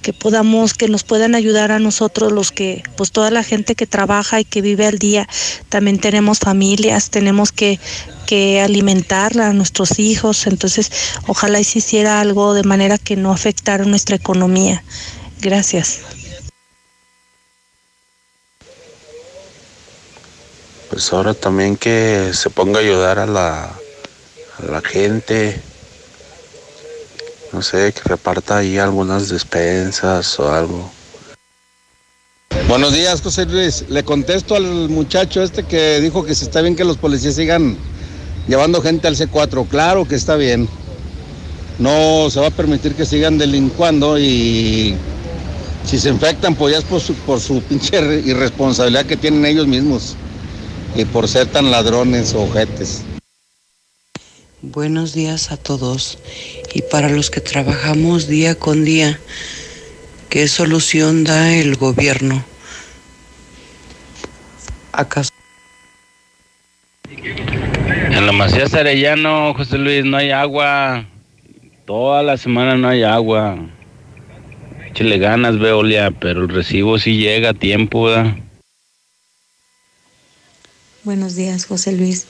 [0.02, 3.86] que podamos, que nos puedan ayudar a nosotros, los que, pues toda la gente que
[3.86, 5.28] trabaja y que vive al día,
[5.68, 7.78] también tenemos familias, tenemos que,
[8.26, 10.90] que alimentarla a nuestros hijos, entonces
[11.26, 14.82] ojalá y se hiciera algo de manera que no afectara nuestra economía.
[15.40, 16.00] Gracias.
[20.98, 25.60] pues ahora también que se ponga a ayudar a la, a la gente,
[27.52, 30.90] no sé, que reparta ahí algunas despensas o algo.
[32.66, 33.84] Buenos días, José Luis.
[33.88, 37.76] Le contesto al muchacho este que dijo que si está bien que los policías sigan
[38.48, 39.68] llevando gente al C4.
[39.68, 40.68] Claro que está bien.
[41.78, 44.96] No se va a permitir que sigan delincuando y
[45.88, 49.66] si se infectan, pues ya es por su, por su pinche irresponsabilidad que tienen ellos
[49.66, 50.16] mismos
[50.94, 53.02] y por ser tan ladrones o ojetes.
[54.60, 56.18] Buenos días a todos.
[56.74, 59.18] y para los que trabajamos día con día.
[60.28, 62.44] ¿Qué solución da el gobierno?
[64.92, 65.30] ¿Acaso?
[67.08, 71.06] En la Macías Arellano, José Luis, no hay agua.
[71.86, 73.56] Toda la semana no hay agua.
[74.94, 78.08] Ganas, Veolia, pero el recibo sí llega a tiempo.
[81.04, 82.26] Buenos días, José Luis.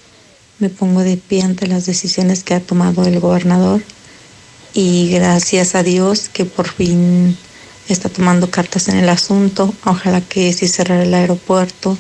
[0.58, 3.82] Me pongo de pie ante las decisiones que ha tomado el gobernador
[4.74, 7.36] y gracias a Dios que por fin
[7.88, 9.72] está tomando cartas en el asunto.
[9.84, 11.96] Ojalá que sí cerrar el aeropuerto.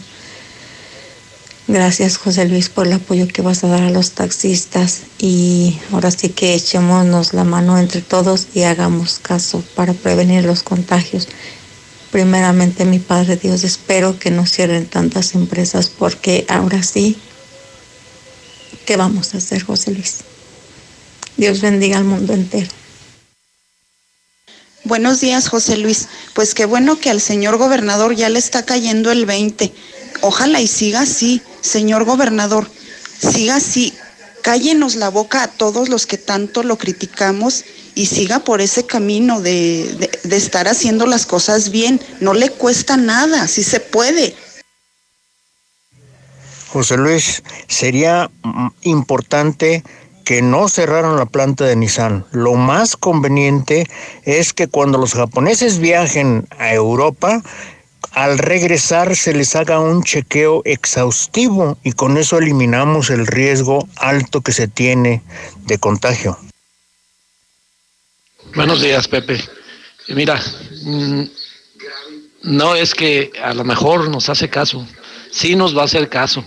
[1.70, 6.10] Gracias José Luis por el apoyo que vas a dar a los taxistas y ahora
[6.10, 11.28] sí que echémonos la mano entre todos y hagamos caso para prevenir los contagios.
[12.10, 17.18] Primeramente mi Padre Dios, espero que no cierren tantas empresas porque ahora sí,
[18.86, 20.20] ¿qué vamos a hacer José Luis?
[21.36, 22.70] Dios bendiga al mundo entero.
[24.84, 26.08] Buenos días, José Luis.
[26.32, 29.70] Pues qué bueno que al señor gobernador ya le está cayendo el 20.
[30.22, 32.68] Ojalá y siga así, señor gobernador.
[33.18, 33.94] Siga así.
[34.42, 37.64] Cállenos la boca a todos los que tanto lo criticamos
[37.94, 42.00] y siga por ese camino de, de, estar haciendo las cosas bien.
[42.20, 44.34] No le cuesta nada, sí se puede.
[46.68, 49.82] José Luis, sería mm, importante
[50.24, 52.26] que no cerraron la planta de Nissan.
[52.32, 53.88] Lo más conveniente
[54.24, 57.42] es que cuando los japoneses viajen a Europa,
[58.12, 64.40] al regresar se les haga un chequeo exhaustivo y con eso eliminamos el riesgo alto
[64.40, 65.22] que se tiene
[65.66, 66.38] de contagio.
[68.54, 69.42] Buenos días, Pepe.
[70.08, 70.40] Mira,
[70.82, 71.22] mm,
[72.42, 74.86] no es que a lo mejor nos hace caso,
[75.30, 76.42] sí nos va a hacer caso.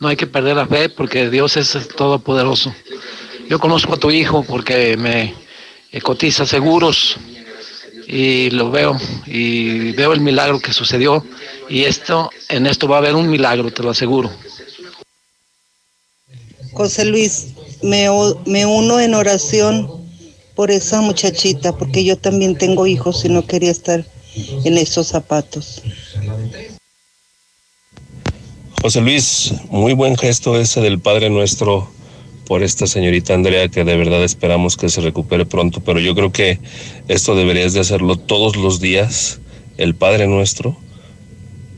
[0.00, 2.74] No hay que perder la fe porque Dios es todopoderoso.
[3.48, 5.34] Yo conozco a tu hijo porque me
[6.02, 7.18] cotiza seguros
[8.06, 11.24] y lo veo y veo el milagro que sucedió
[11.68, 14.30] y esto en esto va a haber un milagro, te lo aseguro.
[16.72, 17.48] José Luis,
[17.82, 18.08] me,
[18.46, 19.88] me uno en oración
[20.54, 24.04] por esa muchachita, porque yo también tengo hijos y no quería estar
[24.64, 25.82] en esos zapatos.
[28.80, 31.88] José Luis, muy buen gesto ese del Padre Nuestro
[32.52, 36.32] por esta señorita Andrea, que de verdad esperamos que se recupere pronto, pero yo creo
[36.32, 36.58] que
[37.08, 39.40] esto deberías de hacerlo todos los días,
[39.78, 40.76] el Padre Nuestro,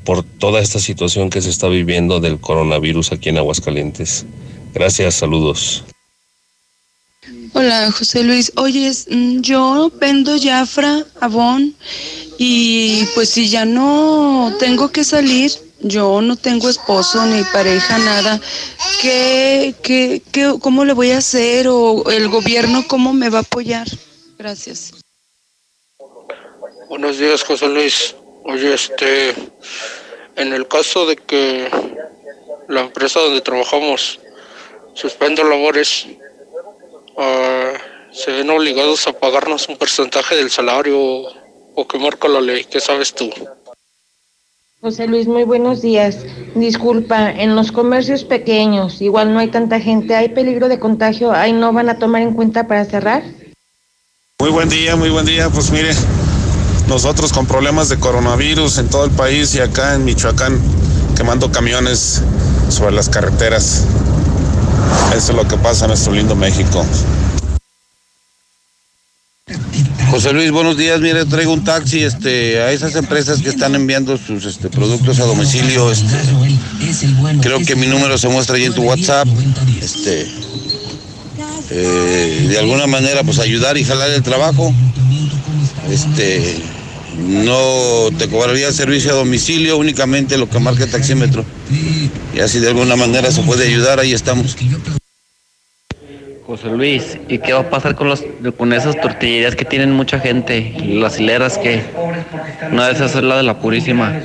[0.05, 4.27] por toda esta situación que se está viviendo del coronavirus aquí en Aguascalientes.
[4.75, 5.85] Gracias, saludos.
[7.53, 8.51] Hola, José Luis.
[8.57, 11.73] Oye, mm, yo vendo Jafra, Avon,
[12.37, 15.53] y pues si ya no tengo que salir,
[15.85, 18.41] yo no tengo esposo ni pareja, nada.
[19.01, 21.69] ¿Qué, qué, qué, ¿Cómo le voy a hacer?
[21.69, 23.87] ¿O el gobierno cómo me va a apoyar?
[24.39, 24.93] Gracias.
[26.89, 28.17] Buenos días, José Luis.
[28.45, 29.35] Oye, este,
[30.37, 31.69] en el caso de que
[32.69, 34.19] la empresa donde trabajamos
[34.95, 36.07] suspenda labores,
[37.17, 37.77] uh,
[38.11, 40.99] se ven obligados a pagarnos un porcentaje del salario
[41.75, 42.65] o que marca la ley.
[42.65, 43.31] ¿Qué sabes tú?
[44.85, 46.19] José Luis, muy buenos días.
[46.55, 51.33] Disculpa, en los comercios pequeños, igual no hay tanta gente, ¿hay peligro de contagio?
[51.33, 53.23] ¿Ahí no van a tomar en cuenta para cerrar?
[54.39, 55.49] Muy buen día, muy buen día.
[55.49, 55.93] Pues mire,
[56.87, 60.61] nosotros con problemas de coronavirus en todo el país y acá en Michoacán,
[61.17, 62.21] quemando camiones
[62.69, 63.87] sobre las carreteras.
[65.17, 66.85] Eso es lo que pasa en nuestro lindo México.
[70.15, 71.01] José Luis, buenos días.
[71.01, 75.25] Mire, traigo un taxi este, a esas empresas que están enviando sus este, productos a
[75.25, 75.91] domicilio.
[75.91, 76.07] Este,
[77.43, 79.27] creo que mi número se muestra ahí en tu WhatsApp.
[79.83, 80.29] Este,
[81.71, 84.73] eh, de alguna manera, pues ayudar y jalar el trabajo.
[85.91, 86.63] Este,
[87.19, 91.45] no te cobraría servicio a domicilio, únicamente lo que marca el taxímetro.
[92.33, 94.55] Y así de alguna manera se puede ayudar, ahí estamos.
[96.55, 98.23] José Luis, ¿y qué va a pasar con, los,
[98.57, 100.73] con esas tortillerías que tienen mucha gente?
[100.85, 101.83] Las hileras que
[102.71, 104.23] una de esas es la de la Purísima.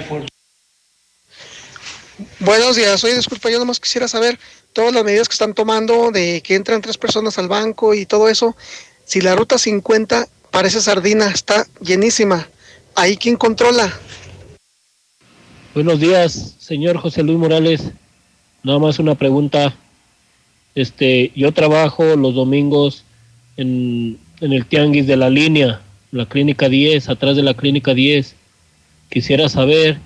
[2.39, 4.37] Buenos días, oye, disculpa, yo nomás quisiera saber
[4.73, 8.29] todas las medidas que están tomando de que entran tres personas al banco y todo
[8.29, 8.55] eso.
[9.05, 12.47] Si la ruta 50 parece sardina, está llenísima.
[12.93, 13.91] ¿Ahí quién controla?
[15.73, 17.81] Buenos días, señor José Luis Morales.
[18.61, 19.73] Nada más una pregunta.
[20.75, 23.03] Este, yo trabajo los domingos
[23.57, 25.81] en, en el tianguis de la línea,
[26.11, 28.35] la clínica 10, atrás de la clínica 10.
[29.09, 29.99] Quisiera saber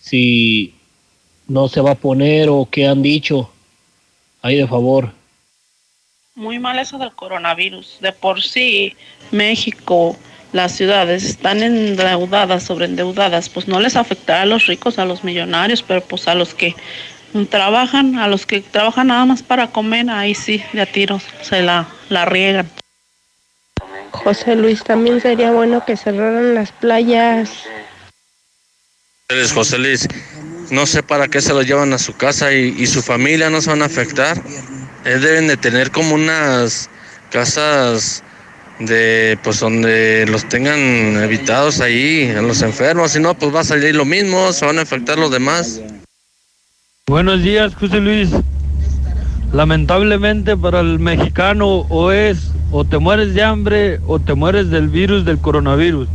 [0.00, 0.74] si
[1.46, 3.50] no se va a poner o qué han dicho.
[4.42, 5.12] Ahí de favor.
[6.34, 7.98] muy mal eso del coronavirus.
[8.00, 8.94] De por sí,
[9.30, 10.16] México,
[10.52, 15.82] las ciudades están endeudadas, sobreendeudadas, pues no les afectará a los ricos, a los millonarios,
[15.82, 16.74] pero pues a los que
[17.48, 21.62] trabajan, a los que trabajan nada más para comer, ahí sí, de a tiros, se
[21.62, 22.68] la, la riegan.
[24.12, 27.50] José Luis, también sería bueno que cerraran las playas.
[29.54, 30.08] José Luis,
[30.70, 33.60] no sé para qué se lo llevan a su casa y, y su familia no
[33.60, 34.36] se van a afectar.
[35.04, 36.90] Eh, deben de tener como unas
[37.30, 38.22] casas
[38.80, 43.64] de pues donde los tengan evitados ahí a los enfermos, si no pues va a
[43.64, 45.80] salir lo mismo, se van a afectar los demás.
[47.10, 48.28] Buenos días, José Luis.
[49.52, 54.88] Lamentablemente para el mexicano o es o te mueres de hambre o te mueres del
[54.88, 56.06] virus del coronavirus.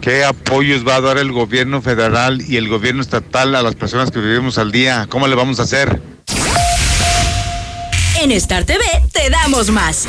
[0.00, 4.10] ¿Qué apoyos va a dar el gobierno federal y el gobierno estatal a las personas
[4.10, 5.06] que vivimos al día?
[5.06, 6.00] ¿Cómo le vamos a hacer?
[8.22, 10.08] En Star TV te damos más.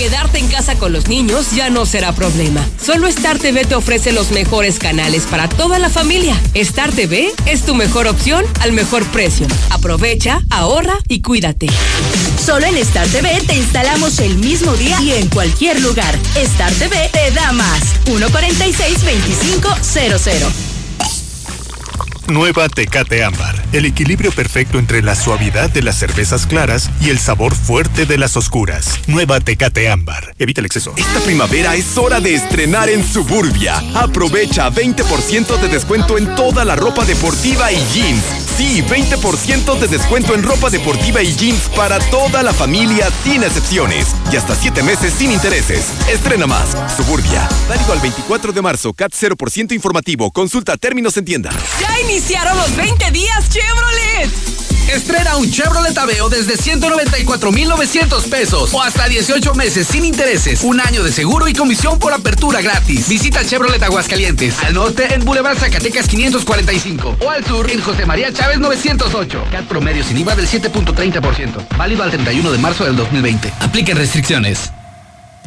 [0.00, 2.66] Quedarte en casa con los niños ya no será problema.
[2.82, 6.40] Solo Star TV te ofrece los mejores canales para toda la familia.
[6.54, 9.46] Star TV es tu mejor opción al mejor precio.
[9.68, 11.66] Aprovecha, ahorra y cuídate.
[12.42, 16.18] Solo en Star TV te instalamos el mismo día y en cualquier lugar.
[16.34, 17.82] Star TV te da más.
[18.06, 20.69] 146 2500.
[22.30, 23.60] Nueva Tecate Ámbar.
[23.72, 28.18] El equilibrio perfecto entre la suavidad de las cervezas claras y el sabor fuerte de
[28.18, 29.00] las oscuras.
[29.08, 30.34] Nueva Tecate Ámbar.
[30.38, 30.94] Evita el exceso.
[30.96, 33.82] Esta primavera es hora de estrenar en Suburbia.
[33.94, 38.49] Aprovecha 20% de descuento en toda la ropa deportiva y jeans.
[38.60, 44.14] Sí, 20% de descuento en ropa deportiva y jeans para toda la familia sin excepciones.
[44.30, 45.86] Y hasta 7 meses sin intereses.
[46.12, 46.76] Estrena más.
[46.94, 47.48] Suburbia.
[47.66, 48.92] Válido al 24 de marzo.
[48.92, 50.30] CAT 0% informativo.
[50.30, 51.50] Consulta términos en tienda.
[51.80, 54.49] ¡Ya iniciaron los 20 días Chevrolet!
[54.90, 61.04] Estrena un Chevrolet Aveo desde 194,900 pesos o hasta 18 meses sin intereses, un año
[61.04, 63.08] de seguro y comisión por apertura gratis.
[63.08, 68.32] Visita Chevrolet Aguascalientes, al norte en Boulevard Zacatecas 545 o al sur en José María
[68.32, 69.44] Chávez 908.
[69.52, 73.52] CAT promedio sin IVA del 7.30%, válido al 31 de marzo del 2020.
[73.60, 74.72] Apliquen restricciones.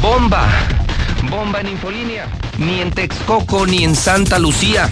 [0.00, 0.46] Bomba.
[1.28, 2.28] Bomba en Infolínea.
[2.58, 4.88] Ni en Texcoco ni en Santa Lucía.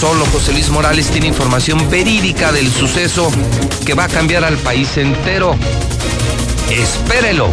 [0.00, 3.30] Solo José Luis Morales tiene información verídica del suceso
[3.84, 5.56] que va a cambiar al país entero.
[6.70, 7.50] Espérelo.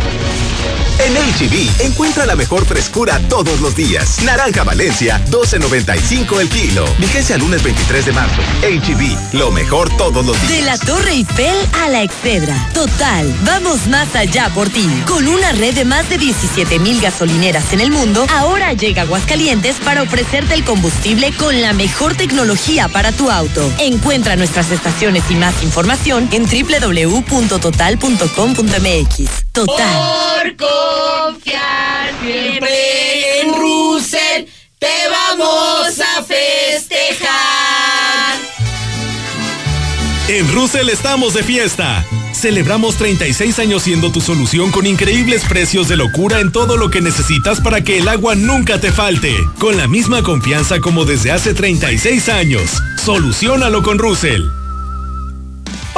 [0.99, 4.21] En HB, encuentra la mejor frescura todos los días.
[4.23, 6.85] Naranja Valencia, 12.95 el kilo.
[6.97, 8.41] Vigencia lunes 23 de marzo.
[8.61, 10.51] HB, lo mejor todos los días.
[10.51, 12.69] De la Torre Eiffel a la Excedra.
[12.73, 14.85] Total, vamos más allá por ti.
[15.07, 19.77] Con una red de más de 17 mil gasolineras en el mundo, ahora llega Aguascalientes
[19.77, 23.71] para ofrecerte el combustible con la mejor tecnología para tu auto.
[23.79, 29.29] Encuentra nuestras estaciones y más información en www.total.com.mx.
[29.53, 30.55] Total.
[30.57, 30.88] Por
[31.29, 34.45] confiar siempre en Russell,
[34.77, 37.29] te vamos a festejar.
[40.27, 42.05] En Russell estamos de fiesta.
[42.33, 47.01] Celebramos 36 años siendo tu solución con increíbles precios de locura en todo lo que
[47.01, 49.35] necesitas para que el agua nunca te falte.
[49.59, 52.81] Con la misma confianza como desde hace 36 años.
[53.03, 54.58] Solucionalo con Russell.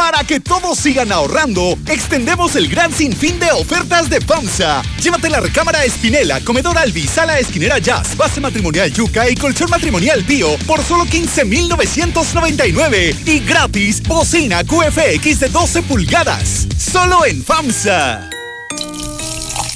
[0.02, 4.82] Para que todos sigan ahorrando, extendemos el gran sinfín de ofertas de FAMSA.
[5.00, 10.24] Llévate la recámara Espinela, comedor Albi, sala esquinera Jazz, base matrimonial Yuca y colchón matrimonial
[10.24, 16.66] Bio por solo 15,999 y gratis bocina QFX de 12 pulgadas.
[16.80, 18.41] Solo en FAMSA.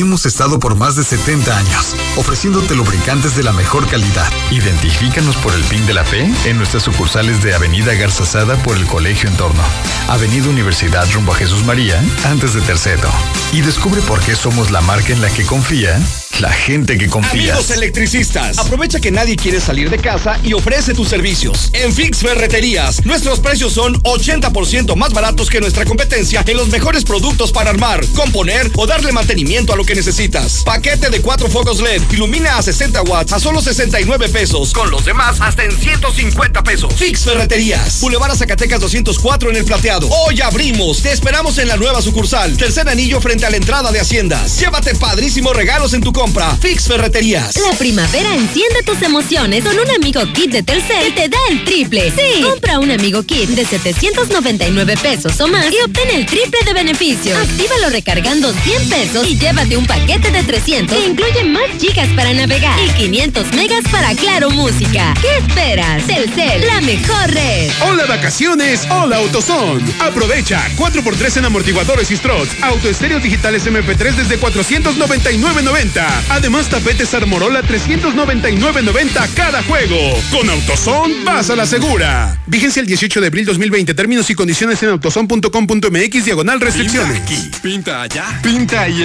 [0.00, 4.30] hemos estado por más de 70 años, ofreciéndote lubricantes de la mejor calidad.
[4.50, 8.86] Identifícanos por el PIN de la fe en nuestras sucursales de Avenida Garzazada por el
[8.86, 9.62] Colegio Entorno,
[10.08, 13.08] Avenida Universidad rumbo a Jesús María, antes de Terceto.
[13.52, 15.98] Y descubre por qué somos la marca en la que confía
[16.40, 17.54] la gente que confía.
[17.54, 21.70] Amigos electricistas, aprovecha que nadie quiere salir de casa y ofrece tus servicios.
[21.72, 27.04] En Fix Ferreterías, nuestros precios son 80% más baratos que nuestra competencia en los mejores
[27.04, 30.64] productos para armar, componer o darle mantenimiento a lo que necesitas.
[30.64, 35.06] Paquete de cuatro focos LED, ilumina a 60 watts a solo 69 pesos, con los
[35.06, 36.92] demás hasta en 150 pesos.
[36.94, 40.06] Fix Ferreterías, Boulevard a Zacatecas 204 en el Plateado.
[40.10, 43.98] Hoy abrimos, te esperamos en la nueva sucursal, tercer anillo frente a la entrada de
[43.98, 44.60] Haciendas.
[44.60, 46.54] Llévate padrísimos regalos en tu compra.
[46.60, 47.56] Fix Ferreterías.
[47.56, 51.64] La primavera enciende tus emociones con un amigo kit de Telcel y te da el
[51.64, 52.12] triple.
[52.14, 56.74] Sí, compra un amigo kit de 799 pesos o más y obtén el triple de
[56.74, 57.38] beneficios.
[57.38, 62.32] Actívalo recargando 100 pesos y llévate un paquete de 300 que incluye más gigas para
[62.32, 65.14] navegar y 500 megas para Claro Música.
[65.20, 66.04] ¿Qué esperas?
[66.06, 67.70] Telcel, la mejor red.
[67.86, 69.84] Hola vacaciones, hola AutoZone.
[70.00, 76.06] Aprovecha 4x3 en amortiguadores y struts, autoestéreos digitales MP3 desde 499.90.
[76.30, 79.96] Además tapetes Armorola 399.90 cada juego.
[80.32, 82.36] Con AutoZone vas a la segura.
[82.46, 83.94] Vigencia el 18 de abril 2020.
[83.94, 87.20] Términos y condiciones en autozone.com.mx diagonal restricciones.
[87.20, 89.02] Pinta aquí, pinta allá, pinta y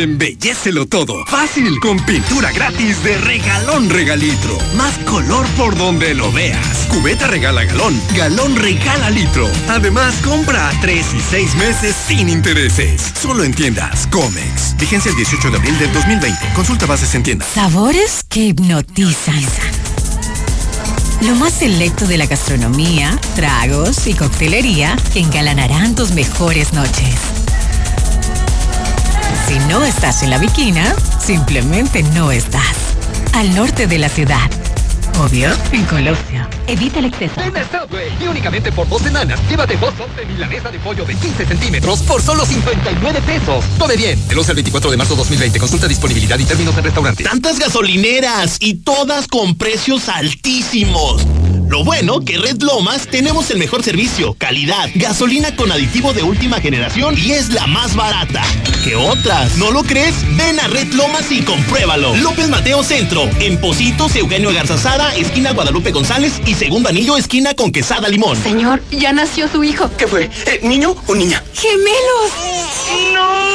[0.64, 1.26] embellecelo todo.
[1.26, 4.58] Fácil, con pintura gratis de regalón regalitro.
[4.76, 6.88] Más color por donde lo veas.
[6.90, 9.50] Cubeta regala galón, galón regala litro.
[9.70, 13.14] Además, compra a 3 y 6 meses sin intereses.
[13.22, 14.76] Solo en tiendas Comex.
[14.78, 16.40] Vigencia el 18 de abril del 2020.
[16.56, 17.50] Consulta bases en tiendas.
[17.50, 19.44] Sabores que hipnotizan.
[21.22, 27.43] Lo más selecto de la gastronomía, tragos y coctelería que engalanarán tus mejores noches.
[29.74, 32.78] No estás en la Viquina, simplemente no estás.
[33.34, 34.48] Al norte de la ciudad.
[35.20, 36.48] Obvio, en Colosio.
[36.68, 37.34] Evita el exceso.
[37.38, 41.16] Ven a Subway y únicamente por dos semanas, llévate dos de milanesa de pollo de
[41.16, 43.66] 15 centímetros por solo 59 pesos.
[43.80, 44.28] Come bien.
[44.28, 45.58] Del 11 al 24 de marzo 2020.
[45.58, 47.24] Consulta disponibilidad y términos en restaurante.
[47.24, 51.26] Tantas gasolineras y todas con precios altísimos.
[51.68, 56.60] Lo bueno que Red Lomas tenemos el mejor servicio, calidad, gasolina con aditivo de última
[56.60, 58.44] generación y es la más barata.
[58.84, 59.58] ¿Qué otras?
[59.58, 60.14] ¿No lo crees?
[60.38, 62.16] Ven a Red Lomas y compruébalo.
[62.18, 67.72] López Mateo Centro, en Positos, Eugenio Garzazada, esquina Guadalupe González y segundo anillo, esquina con
[67.72, 68.38] Quesada Limón.
[68.42, 69.90] Señor, ya nació su hijo.
[69.98, 70.30] ¿Qué fue?
[70.46, 71.44] Eh, ¿Niño o niña?
[71.54, 72.32] ¡Gemelos!
[73.14, 73.53] ¡No!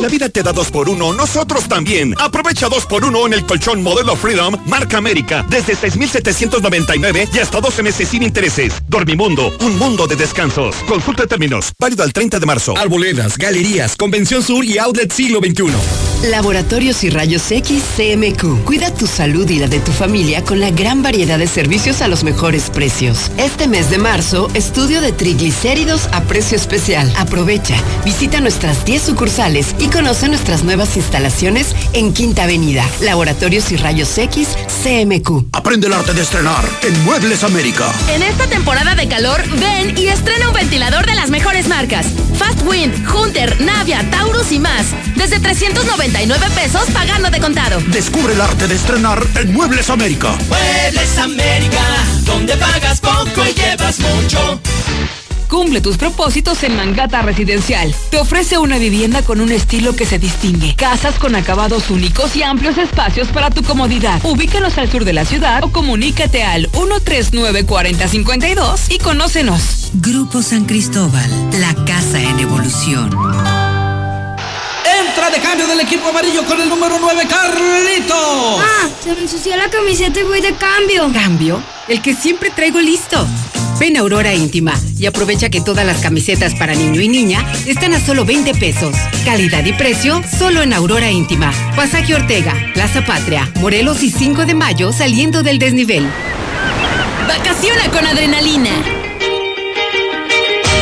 [0.00, 2.14] La vida te da dos por uno, nosotros también.
[2.18, 7.60] Aprovecha dos por uno en el colchón modelo Freedom, marca América, desde 6,799 y hasta
[7.60, 8.74] 12 meses sin intereses.
[8.88, 10.76] Dormimundo, un mundo de descansos.
[10.86, 12.76] Consulta términos, válido al 30 de marzo.
[12.76, 16.13] Arboledas, galerías, Convención Sur y Outlet Siglo XXI.
[16.30, 18.64] Laboratorios y Rayos X CMQ.
[18.64, 22.08] Cuida tu salud y la de tu familia con la gran variedad de servicios a
[22.08, 23.30] los mejores precios.
[23.36, 27.12] Este mes de marzo, estudio de triglicéridos a precio especial.
[27.16, 32.88] Aprovecha, visita nuestras 10 sucursales y conoce nuestras nuevas instalaciones en Quinta Avenida.
[33.00, 34.48] Laboratorios y Rayos X
[34.82, 35.48] CMQ.
[35.52, 37.92] Aprende el arte de estrenar en Muebles América.
[38.08, 42.06] En esta temporada de calor, ven y estrena un ventilador de las mejores marcas.
[42.38, 44.86] Fast Wind, Hunter, Navia, Taurus y más.
[45.16, 45.38] Desde
[46.14, 47.80] 399 pesos pagando de contado.
[47.88, 50.38] Descubre el arte de estrenar en Muebles América.
[50.48, 51.82] Muebles América,
[52.24, 54.60] donde pagas poco y llevas mucho.
[55.48, 57.92] Cumple tus propósitos en Mangata Residencial.
[58.10, 60.76] Te ofrece una vivienda con un estilo que se distingue.
[60.76, 64.24] Casas con acabados únicos y amplios espacios para tu comodidad.
[64.24, 69.90] Ubícanos al sur de la ciudad o comunícate al 139-4052 y conócenos.
[69.94, 71.28] Grupo San Cristóbal,
[71.60, 73.73] la casa en evolución.
[75.00, 78.16] Entra de cambio del equipo amarillo con el número 9, Carlitos.
[78.60, 81.10] Ah, se me ensució la camiseta y voy de cambio.
[81.12, 81.62] ¿Cambio?
[81.88, 83.26] El que siempre traigo listo.
[83.78, 87.92] Ven a Aurora Íntima y aprovecha que todas las camisetas para niño y niña están
[87.92, 88.94] a solo 20 pesos.
[89.24, 91.52] Calidad y precio solo en Aurora Íntima.
[91.74, 96.08] Pasaje Ortega, Plaza Patria, Morelos y 5 de mayo saliendo del desnivel.
[97.26, 99.03] Vacaciona con adrenalina.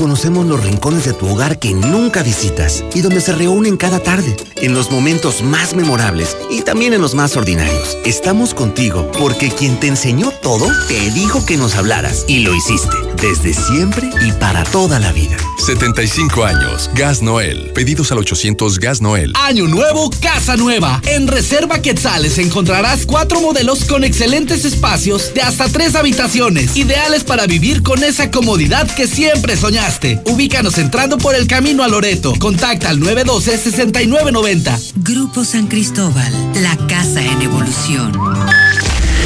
[0.00, 4.34] Conocemos los rincones de tu hogar que nunca visitas y donde se reúnen cada tarde,
[4.56, 7.98] en los momentos más memorables y también en los más ordinarios.
[8.06, 12.96] Estamos contigo porque quien te enseñó todo te dijo que nos hablaras y lo hiciste
[13.20, 15.36] desde siempre y para toda la vida.
[15.58, 16.90] 75 años.
[16.94, 17.70] Gas Noel.
[17.74, 19.34] Pedidos al 800 Gas Noel.
[19.36, 21.02] Año nuevo, casa nueva.
[21.06, 27.46] En Reserva Quetzales encontrarás cuatro modelos con excelentes espacios de hasta tres habitaciones, ideales para
[27.46, 29.89] vivir con esa comodidad que siempre soñaste.
[30.24, 32.32] Ubícanos entrando por el camino a Loreto.
[32.38, 34.92] Contacta al 912-6990.
[34.96, 38.12] Grupo San Cristóbal, la casa en evolución.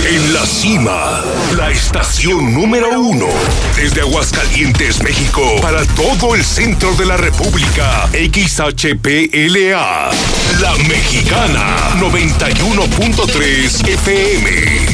[0.09, 1.23] En la cima,
[1.57, 3.26] la estación número uno.
[3.76, 8.09] Desde Aguascalientes, México, para todo el centro de la República.
[8.12, 10.10] XHPLA.
[10.60, 11.76] La Mexicana.
[12.01, 14.93] 91.3 FM.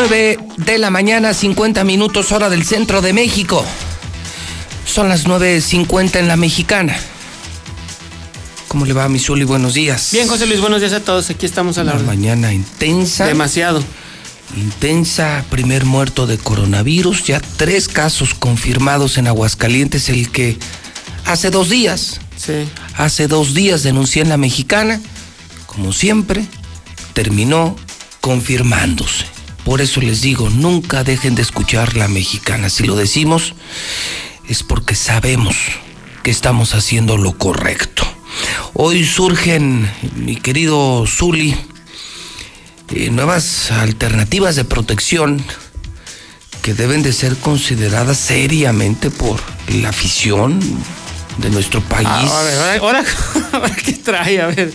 [0.00, 3.62] Nueve de la mañana, 50 minutos hora del centro de México.
[4.86, 6.96] Son las 9.50 en la mexicana.
[8.68, 9.44] ¿Cómo le va, Misuli?
[9.44, 10.08] Buenos días.
[10.12, 11.28] Bien, José Luis, buenos días a todos.
[11.28, 13.26] Aquí estamos a la Una mañana intensa.
[13.26, 13.84] Demasiado.
[14.56, 20.56] Intensa, primer muerto de coronavirus, ya tres casos confirmados en Aguascalientes, el que
[21.26, 22.66] hace dos días, Sí.
[22.96, 24.98] hace dos días denuncié en la mexicana,
[25.66, 26.46] como siempre,
[27.12, 27.76] terminó
[28.22, 29.26] confirmándose.
[29.70, 32.68] Por eso les digo, nunca dejen de escuchar la mexicana.
[32.68, 33.54] Si lo decimos,
[34.48, 35.54] es porque sabemos
[36.24, 38.02] que estamos haciendo lo correcto.
[38.74, 41.54] Hoy surgen, mi querido Zuli,
[42.88, 45.40] eh, nuevas alternativas de protección
[46.62, 50.58] que deben de ser consideradas seriamente por la afición
[51.38, 52.08] de nuestro país.
[52.10, 54.74] Ah, a ver, qué trae, a ver.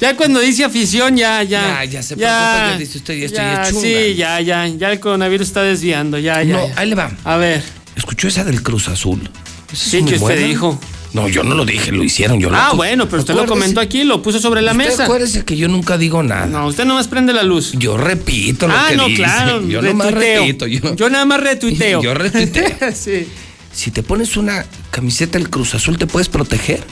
[0.00, 1.60] Ya cuando dice afición, ya, ya.
[1.62, 3.64] Ya, ya se preocupa, ya dice usted, ya estoy ya.
[3.66, 4.66] Sí, ya, ya.
[4.66, 6.56] Ya el coronavirus está desviando, ya, ya.
[6.56, 6.74] No, ya.
[6.76, 7.10] ahí le va.
[7.24, 7.62] A ver.
[7.96, 9.28] ¿Escuchó esa del Cruz Azul?
[9.72, 10.46] Sí, que usted buena.
[10.46, 10.80] dijo.
[11.12, 12.38] No, yo no lo dije, lo hicieron.
[12.38, 15.04] Yo lo- Ah, bueno, pero usted lo comentó aquí, lo puso sobre la Usted mesa.
[15.04, 16.46] Acuérdese que yo nunca digo nada.
[16.46, 17.72] No, usted nomás prende la luz.
[17.72, 19.22] Yo repito lo ah, que no, dice.
[19.22, 19.62] claro.
[19.68, 20.40] Yo nomás retuiteo.
[20.42, 20.66] repito.
[20.66, 22.02] Yo, Yo nada más retuiteo.
[22.02, 22.76] Yo retuiteo.
[22.94, 23.26] sí.
[23.72, 26.82] Si te pones una camiseta del Cruz Azul, ¿te puedes proteger?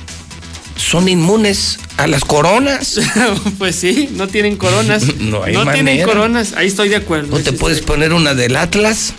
[0.79, 2.99] Son inmunes a las coronas.
[3.59, 5.03] pues sí, no tienen coronas.
[5.19, 6.07] No hay No tienen manera.
[6.07, 6.53] coronas.
[6.57, 7.37] Ahí estoy de acuerdo.
[7.37, 9.13] ¿No te puedes poner una del Atlas?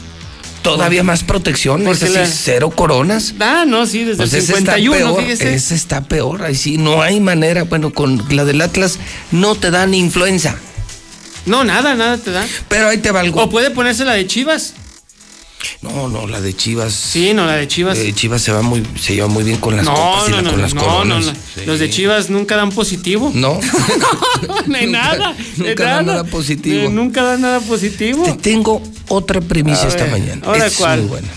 [0.61, 3.33] Todavía más protección, es así, la- cero coronas.
[3.39, 5.53] Ah, no, sí, desde Pues el ese 51, está peor, fíjese.
[5.55, 7.63] ese está peor, ahí sí, no hay manera.
[7.63, 8.99] Bueno, con la del Atlas
[9.31, 10.55] no te dan influenza.
[11.45, 12.45] No, nada, nada te da.
[12.67, 13.41] Pero ahí te va algo.
[13.41, 14.73] O puede ponerse la de Chivas.
[15.81, 16.93] No, no, la de Chivas.
[16.93, 17.97] Sí, no, la de Chivas.
[17.97, 20.35] Eh, Chivas se va muy, se lleva muy bien con las no, copas y no,
[20.37, 21.25] la- no, con no, las no, coronas.
[21.25, 21.37] no, no.
[21.55, 21.61] Sí.
[21.65, 23.31] Los de Chivas nunca dan positivo.
[23.33, 23.59] No.
[24.67, 25.35] no hay Nunca- nada.
[25.57, 26.83] nunca dan nada positivo.
[26.85, 28.23] Eh, nunca dan nada positivo.
[28.23, 30.41] Te tengo otra premisa esta mañana.
[30.45, 30.99] ¿ahora Esta es cuál?
[31.01, 31.27] muy buena.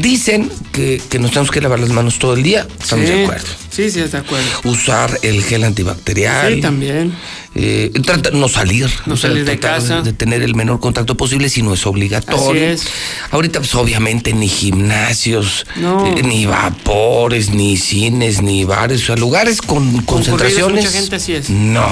[0.00, 2.66] Dicen que, que nos tenemos que lavar las manos todo el día.
[2.80, 3.46] Estamos Sí, de acuerdo.
[3.70, 4.44] Sí, sí, de acuerdo.
[4.64, 6.54] Usar el gel antibacterial.
[6.56, 7.14] Sí, también.
[7.54, 8.90] Eh, trata- no salir.
[9.06, 10.02] No o sea, salir de tratar casa.
[10.02, 12.50] De tener el menor contacto posible si no es obligatorio.
[12.72, 12.88] Así es.
[13.30, 16.06] Ahorita, pues obviamente, ni gimnasios, No.
[16.06, 19.02] eh, ni vapores, ni cines, ni bares.
[19.04, 20.84] O sea, lugares con concentraciones.
[20.84, 21.48] mucha gente, así es.
[21.48, 21.86] No.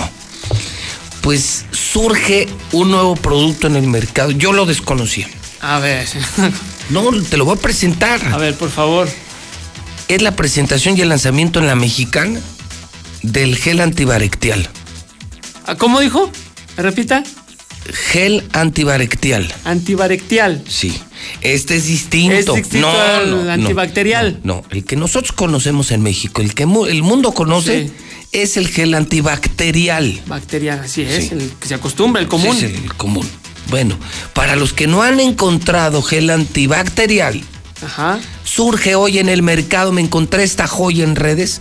[1.23, 4.31] Pues surge un nuevo producto en el mercado.
[4.31, 5.27] Yo lo desconocía.
[5.63, 6.07] A ver.
[6.91, 8.21] No, te lo voy a presentar.
[8.33, 9.09] A ver, por favor.
[10.09, 12.41] Es la presentación y el lanzamiento en la mexicana
[13.23, 14.69] del gel antibarectial.
[15.67, 16.31] Ah, ¿Cómo dijo?
[16.77, 17.23] ¿Me repita?
[18.11, 19.53] Gel antibarectial.
[19.65, 20.63] Antibarectial.
[20.69, 20.95] Sí.
[21.41, 22.55] Este es distinto.
[22.57, 24.41] Es distinto no, al no, antibacterial.
[24.43, 27.93] No, no, el que nosotros conocemos en México, el que el mundo conoce, Sí.
[28.33, 30.21] es el gel antibacterial.
[30.27, 32.57] Bacterial, así es, el que se acostumbra, el común.
[32.59, 33.29] Sí, es el común.
[33.69, 33.97] Bueno,
[34.33, 37.41] para los que no han encontrado gel antibacterial,
[38.45, 41.61] surge hoy en el mercado, me encontré esta joya en redes,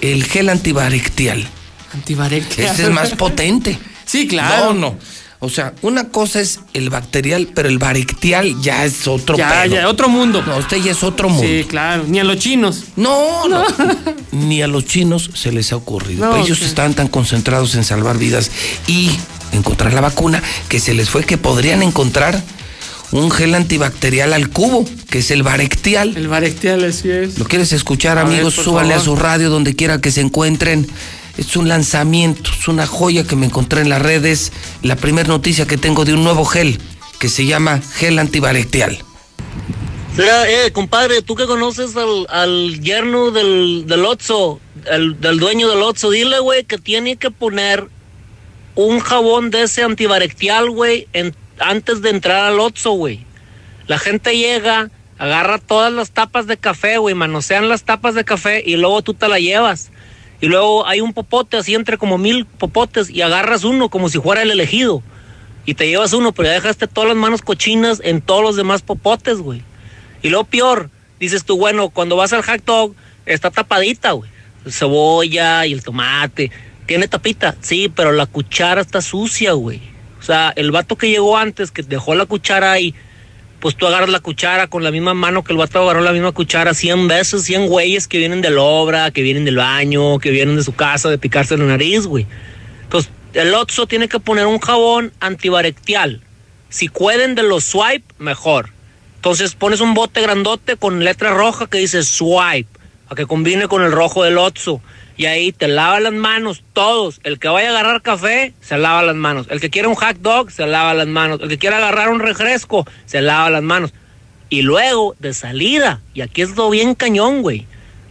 [0.00, 1.46] el gel antibacterial.
[1.94, 2.70] Antibacterial.
[2.70, 3.78] Este es más potente.
[4.06, 4.72] Sí, claro.
[4.74, 4.98] No, no.
[5.44, 9.74] O sea, una cosa es el bacterial, pero el barictial ya es otro Ya, pedo.
[9.74, 10.40] ya, otro mundo.
[10.46, 11.42] No, usted ya es otro mundo.
[11.44, 12.04] Sí, claro.
[12.06, 12.84] Ni a los chinos.
[12.94, 13.64] No, no.
[14.30, 16.24] Ni a los chinos se les ha ocurrido.
[16.26, 16.64] No, Ellos ok.
[16.66, 18.52] están tan concentrados en salvar vidas
[18.86, 19.10] y
[19.52, 22.42] encontrar la vacuna que se les fue que podrían encontrar
[23.12, 26.16] un gel antibacterial al cubo, que es el barectial.
[26.16, 27.38] El barectial, así es.
[27.38, 28.54] ¿Lo quieres escuchar, A ver, amigos?
[28.54, 30.88] por Súbale a su radio donde quiera que se encuentren.
[31.36, 34.52] Es un lanzamiento, es una joya que me encontré en las redes.
[34.82, 36.78] La primera noticia que tengo de un nuevo gel
[37.18, 38.98] que se llama gel antibacterial.
[40.16, 45.70] Mira, eh, compadre, tú que conoces al, al yerno del, del Otso, el, del dueño
[45.70, 47.88] del Otso, dile, güey, que tiene que poner
[48.74, 51.08] un jabón de ese antibacterial, güey,
[51.58, 53.24] antes de entrar al Otso, güey.
[53.86, 58.62] La gente llega, agarra todas las tapas de café, güey, manosean las tapas de café
[58.64, 59.90] y luego tú te la llevas.
[60.40, 64.18] Y luego hay un popote así entre como mil popotes y agarras uno como si
[64.18, 65.02] fuera el elegido.
[65.64, 68.82] Y te llevas uno, pero ya dejaste todas las manos cochinas en todos los demás
[68.82, 69.62] popotes, güey.
[70.22, 72.94] Y luego peor, dices tú, bueno, cuando vas al hot dog,
[73.26, 74.30] está tapadita, güey.
[74.68, 76.50] Cebolla y el tomate.
[76.92, 79.80] Tiene tapita, sí, pero la cuchara está sucia, güey.
[80.20, 82.94] O sea, el vato que llegó antes, que dejó la cuchara ahí,
[83.60, 86.32] pues tú agarras la cuchara con la misma mano que el vato agarró la misma
[86.32, 90.30] cuchara 100 veces, 100 güeyes que vienen de la obra, que vienen del baño, que
[90.32, 92.26] vienen de su casa de picarse la nariz, güey.
[92.82, 96.20] Entonces, el Otso tiene que poner un jabón antibacterial.
[96.68, 98.68] Si pueden de los swipe, mejor.
[99.16, 102.68] Entonces pones un bote grandote con letra roja que dice swipe,
[103.08, 104.82] para que combine con el rojo del Otso.
[105.22, 107.20] Y ahí te lava las manos, todos.
[107.22, 109.46] El que vaya a agarrar café, se lava las manos.
[109.50, 111.38] El que quiera un hot dog, se lava las manos.
[111.40, 113.94] El que quiera agarrar un refresco, se lava las manos.
[114.48, 117.68] Y luego, de salida, y aquí es todo bien cañón, güey.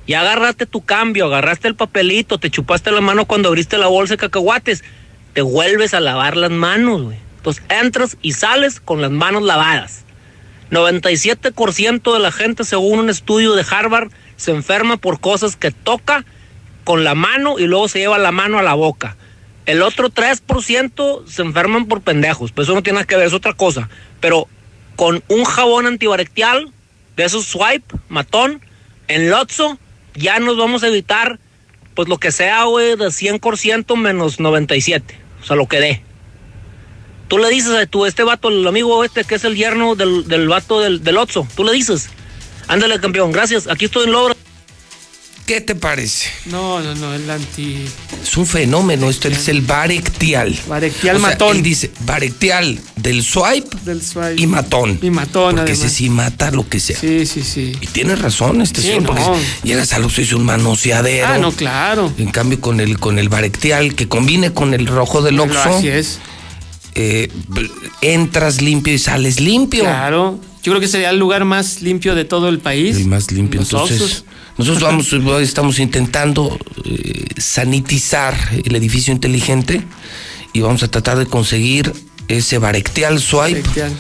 [0.08, 4.14] Ya agarraste tu cambio, agarraste el papelito, te chupaste la mano cuando abriste la bolsa
[4.14, 4.82] de cacahuates,
[5.34, 7.18] te vuelves a lavar las manos, güey.
[7.36, 10.06] Entonces entras y sales con las manos lavadas.
[10.70, 16.24] 97% de la gente, según un estudio de Harvard, se enferma por cosas que toca
[16.84, 19.16] con la mano y luego se lleva la mano a la boca.
[19.66, 23.34] El otro 3% se enferman por pendejos, pues eso no tiene nada que ver, es
[23.34, 23.90] otra cosa.
[24.20, 24.48] Pero
[24.96, 26.72] con un jabón antibacterial,
[27.16, 28.62] de esos swipe, matón,
[29.08, 29.78] en Lotso,
[30.16, 31.40] ya nos vamos a evitar,
[31.94, 35.20] pues lo que sea, güey, de 100% menos 97.
[35.42, 36.02] O sea, lo que dé.
[37.28, 40.28] Tú le dices a tu, este vato, el amigo este que es el yerno del,
[40.28, 42.10] del vato del, del Otso, tú le dices,
[42.68, 44.36] ándale campeón, gracias, aquí estoy en Logro.
[45.46, 46.28] ¿Qué te parece?
[46.46, 47.78] No, no, no, el anti.
[48.24, 50.58] Es un fenómeno, esto es el barectial.
[50.68, 51.58] Barectial O sea, matón.
[51.58, 54.36] él dice barectial del swipe Del swipe.
[54.38, 55.00] y matón.
[55.02, 56.96] Y matón, Porque ese sí mata lo que sea.
[56.98, 57.74] Sí, sí, sí.
[57.82, 59.36] Y tienes razón, este Sí, señor, porque no.
[59.64, 61.28] llegas a los es un manoseadero.
[61.28, 62.14] Ah, no, claro.
[62.18, 65.60] En cambio, con el, con el barectial, que combine con el rojo del Oxxo.
[65.78, 66.20] Así es.
[66.96, 67.30] eh,
[68.02, 69.84] entras limpio y sales limpio.
[69.84, 70.40] Claro.
[70.64, 72.96] Yo creo que sería el lugar más limpio de todo el país.
[72.96, 73.62] El más limpio.
[73.62, 74.24] Los Entonces.
[74.58, 79.84] Nosotros vamos, estamos intentando eh, sanitizar el edificio inteligente
[80.54, 81.94] y vamos a tratar de conseguir
[82.28, 83.62] ese barectial swipe.
[83.62, 83.92] Barectial.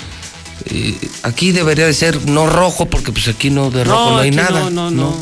[0.65, 4.31] Eh, aquí debería de ser no rojo, porque pues aquí no de rojo no, hay
[4.31, 4.59] nada.
[4.59, 5.11] No, no, no.
[5.11, 5.17] No,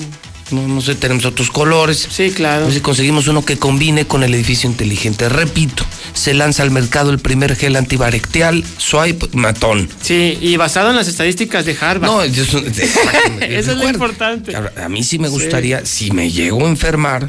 [0.52, 2.08] no sé, tenemos otros colores.
[2.12, 2.72] Sí, claro.
[2.72, 5.30] Si conseguimos uno que combine con el edificio inteligente.
[5.30, 9.90] Repito, se lanza al mercado el primer gel antibacterial, swipe, matón.
[10.02, 12.10] Sí, y basado en las estadísticas de Harvard.
[12.10, 12.44] No, yo-
[13.42, 14.56] Eso es lo importante.
[14.56, 17.28] A, a mí sí me gustaría, si me llego a enfermar,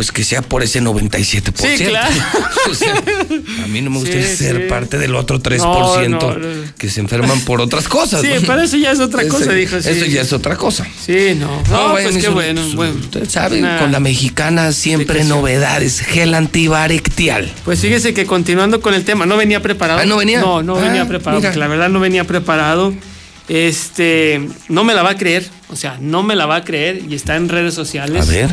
[0.00, 1.76] pues que sea por ese 97%.
[1.76, 2.14] Sí, claro.
[2.70, 4.62] O sea, a mí no me gustaría Sí, ser sí.
[4.66, 6.36] parte del otro 3% No,
[6.78, 8.22] que se enferman por otras cosas.
[8.22, 8.46] Sí, ¿no?
[8.46, 9.76] pero eso ya es otra Eso- cosa, dijo.
[9.76, 10.86] Eso ya es otra cosa.
[11.04, 11.62] Sí, no.
[11.70, 12.62] No, pues qué eso- bueno.
[12.76, 12.94] bueno.
[12.94, 16.00] Usted sabe, Una- con la mexicana siempre novedades.
[16.00, 17.52] Gel antibacterial.
[17.66, 20.00] Pues fíjese que continuando con el tema, no venía preparado.
[20.00, 20.40] Ah, ¿no venía?
[20.40, 22.94] No, no Ah, venía preparado, porque la verdad no venía preparado.
[23.48, 27.02] Este, no me la va a creer, o sea, no me la va a creer
[27.06, 28.22] y está en redes sociales.
[28.26, 28.48] A ver.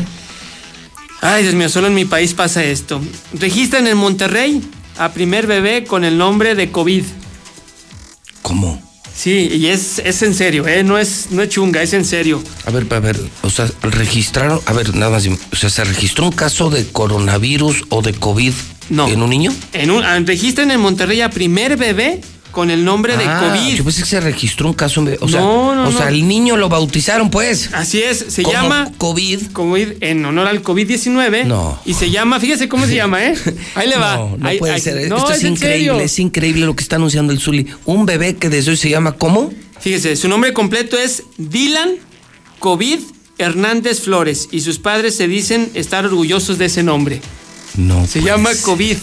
[1.20, 3.00] Ay, Dios mío, solo en mi país pasa esto.
[3.32, 4.62] Registran en Monterrey
[4.98, 7.04] a primer bebé con el nombre de COVID.
[8.42, 8.80] ¿Cómo?
[9.14, 10.84] Sí, y es, es en serio, ¿eh?
[10.84, 12.40] No es, no es chunga, es en serio.
[12.66, 16.26] A ver, a ver, o sea, registraron, a ver, nada más, o sea, ¿se registró
[16.26, 18.52] un caso de coronavirus o de COVID
[18.90, 19.52] en un niño?
[19.72, 22.20] En un, ah, registran en Monterrey a primer bebé
[22.58, 23.76] con el nombre de Ah, COVID.
[23.76, 25.00] Yo pensé que se registró un caso.
[25.20, 27.70] O sea, No, no, o sea el niño lo bautizaron, pues.
[27.72, 29.52] Así es, se ¿Cómo llama COVID.
[29.52, 31.44] COVID en honor al COVID-19.
[31.44, 31.78] No.
[31.84, 33.34] Y se llama, fíjese cómo se llama, ¿eh?
[33.76, 34.16] Ahí le va.
[34.16, 34.98] No, no Ahí- puede ahí- ser.
[34.98, 37.68] Esto es, increíble, es increíble lo que está anunciando el Zuli.
[37.84, 39.52] Un bebé que desde hoy se llama ¿cómo?
[39.78, 41.90] Fíjese, su nombre completo es Dylan
[42.58, 42.98] COVID
[43.38, 47.20] Hernández Flores y sus padres se dicen estar orgullosos de ese nombre.
[47.76, 48.04] No.
[48.08, 48.96] Se llama COVID.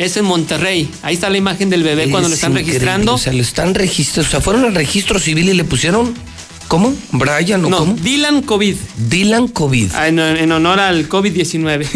[0.00, 0.90] Es en Monterrey.
[1.02, 3.14] Ahí está la imagen del bebé cuando lo Es están increíble, registrando.
[3.14, 4.28] O sea, lo están registrando.
[4.28, 6.14] O sea, fueron al registro civil y le pusieron.
[6.68, 6.94] ¿Cómo?
[7.12, 7.94] ¿Brian o no, cómo?
[7.94, 8.76] Dylan COVID.
[9.08, 9.90] Dylan COVID.
[9.92, 11.80] Ah, En, en honor al COVID-19.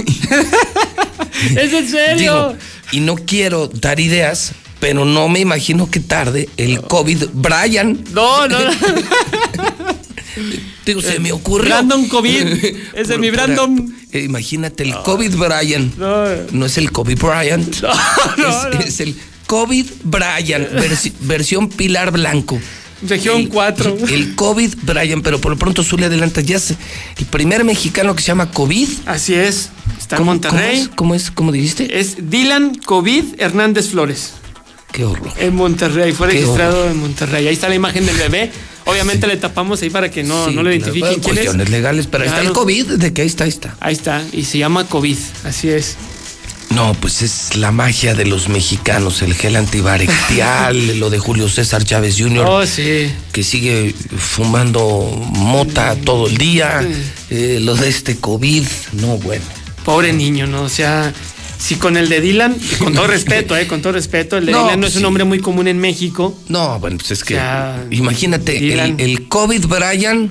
[1.56, 2.18] es en serio.
[2.18, 2.54] Digo,
[2.92, 8.04] y no quiero dar ideas, pero no me imagino que tarde el COVID Brian.
[8.12, 8.70] No, no, no.
[10.86, 11.68] Digo, se me ocurrió.
[11.70, 12.64] Brandon COVID.
[12.94, 13.94] Es de mi Brandon.
[14.12, 15.92] imagínate el COVID Brian.
[15.96, 16.24] No.
[16.52, 17.76] No es el COVID Bryant.
[18.36, 22.60] no, es, es el COVID Brian, versi- versión Pilar Blanco.
[23.06, 23.96] Región 4.
[24.08, 26.70] El COVID Brian, pero por lo pronto Zulia adelanta ya es
[27.18, 28.88] el primer mexicano que se llama COVID.
[29.06, 29.70] Así es.
[29.98, 30.88] Está en ¿Cómo- Monterrey.
[30.94, 31.30] ¿Cómo es?
[31.30, 31.98] ¿Cómo dijiste?
[32.00, 34.32] Es Dylan COVID Hernández Flores.
[34.92, 35.32] Qué horror.
[35.38, 37.46] En Monterrey, fue Qué registrado en Monterrey.
[37.48, 38.50] Ahí está la imagen del bebé.
[38.86, 41.44] Obviamente le tapamos ahí para que no, no claro, identifiquen bueno, quién es.
[41.44, 42.60] cuestiones legales, pero ahí está el Claro.
[42.60, 43.76] COVID, de que ahí está, ahí está.
[43.80, 45.96] Ahí está, y se llama COVID, así es.
[46.70, 51.84] No, pues es la magia de los mexicanos, el gel antibacterial, lo de Julio César
[51.84, 52.44] Chávez Jr.
[52.46, 53.10] Oh, sí.
[53.32, 54.80] que sigue fumando
[55.32, 56.86] mota todo el día,
[57.30, 58.64] eh, lo de este COVID,
[58.94, 59.44] no, bueno.
[59.84, 60.62] Pobre niño, ¿no?
[60.62, 61.12] O sea,
[61.58, 63.66] si con el de Dylan, con todo respeto, ¿eh?
[63.66, 65.02] Con todo respeto, el de No, Dylan no pues es un sí.
[65.04, 66.38] nombre muy común en México.
[66.48, 70.30] No, bueno, pues es que, O sea, imagínate, el, el COVID Brian,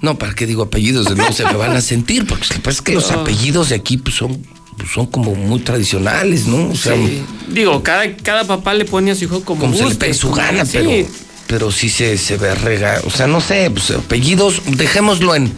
[0.00, 1.14] no, ¿para qué digo apellidos?
[1.16, 4.14] No se me van a sentir, porque pasa es que los apellidos de aquí pues,
[4.16, 4.42] son,
[4.76, 6.70] pues, son como muy tradicionales, ¿no?
[6.70, 7.22] O sea, Sí.
[7.48, 10.30] Digo, cada, cada papá le pone a su hijo como, como se le pegue su
[10.32, 10.90] gana, Sí, pero,
[11.46, 13.00] pero sí se, se ve rega.
[13.06, 15.52] O sea, no sé, pues apellidos, dejémoslo en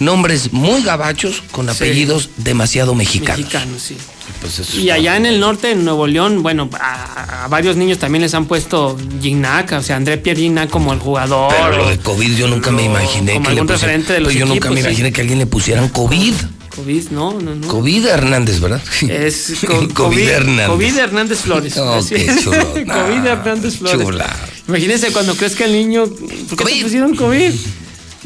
[0.00, 3.38] nombres muy gabachos con apellidos demasiado mexicanos.
[3.40, 3.96] Mexicano, sí.
[4.40, 7.98] Pues eso Y allá en el norte, en Nuevo León, bueno, a, a varios niños
[7.98, 11.52] también les han puesto Gignac, o sea, André Pierre Gignac como el jugador.
[11.52, 14.20] Pero lo de COVID yo nunca me imaginé como que le algún pusieran- referente de
[14.20, 14.86] los pues yo nunca equipos, me sí.
[14.88, 16.34] imaginé que a alguien le pusieran COVID.
[16.74, 17.68] COVID, no, no, no.
[17.68, 18.80] COVID Hernández, ¿verdad?
[19.08, 20.68] Es co- COVID Hernández.
[20.68, 21.76] COVID Hernández Flores.
[21.76, 22.72] Oh, Así qué chulo.
[22.72, 24.00] COVID Hernández Flores.
[24.06, 24.36] Chula.
[24.68, 26.06] Imagínense cuando crezca el niño,
[26.48, 27.52] ¿por qué te pusieron COVID?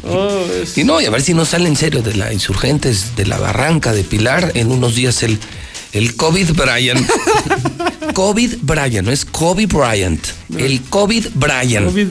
[0.02, 3.16] Oh, es- Y no, y a ver si no sale en serio de la Insurgentes,
[3.16, 5.39] de la Barranca, de Pilar, en unos días el,
[5.92, 7.07] el COVID Brian.
[8.15, 10.25] COVID Brian, no es Kobe Bryant.
[10.57, 11.84] El COVID Brian.
[11.86, 12.07] COVID,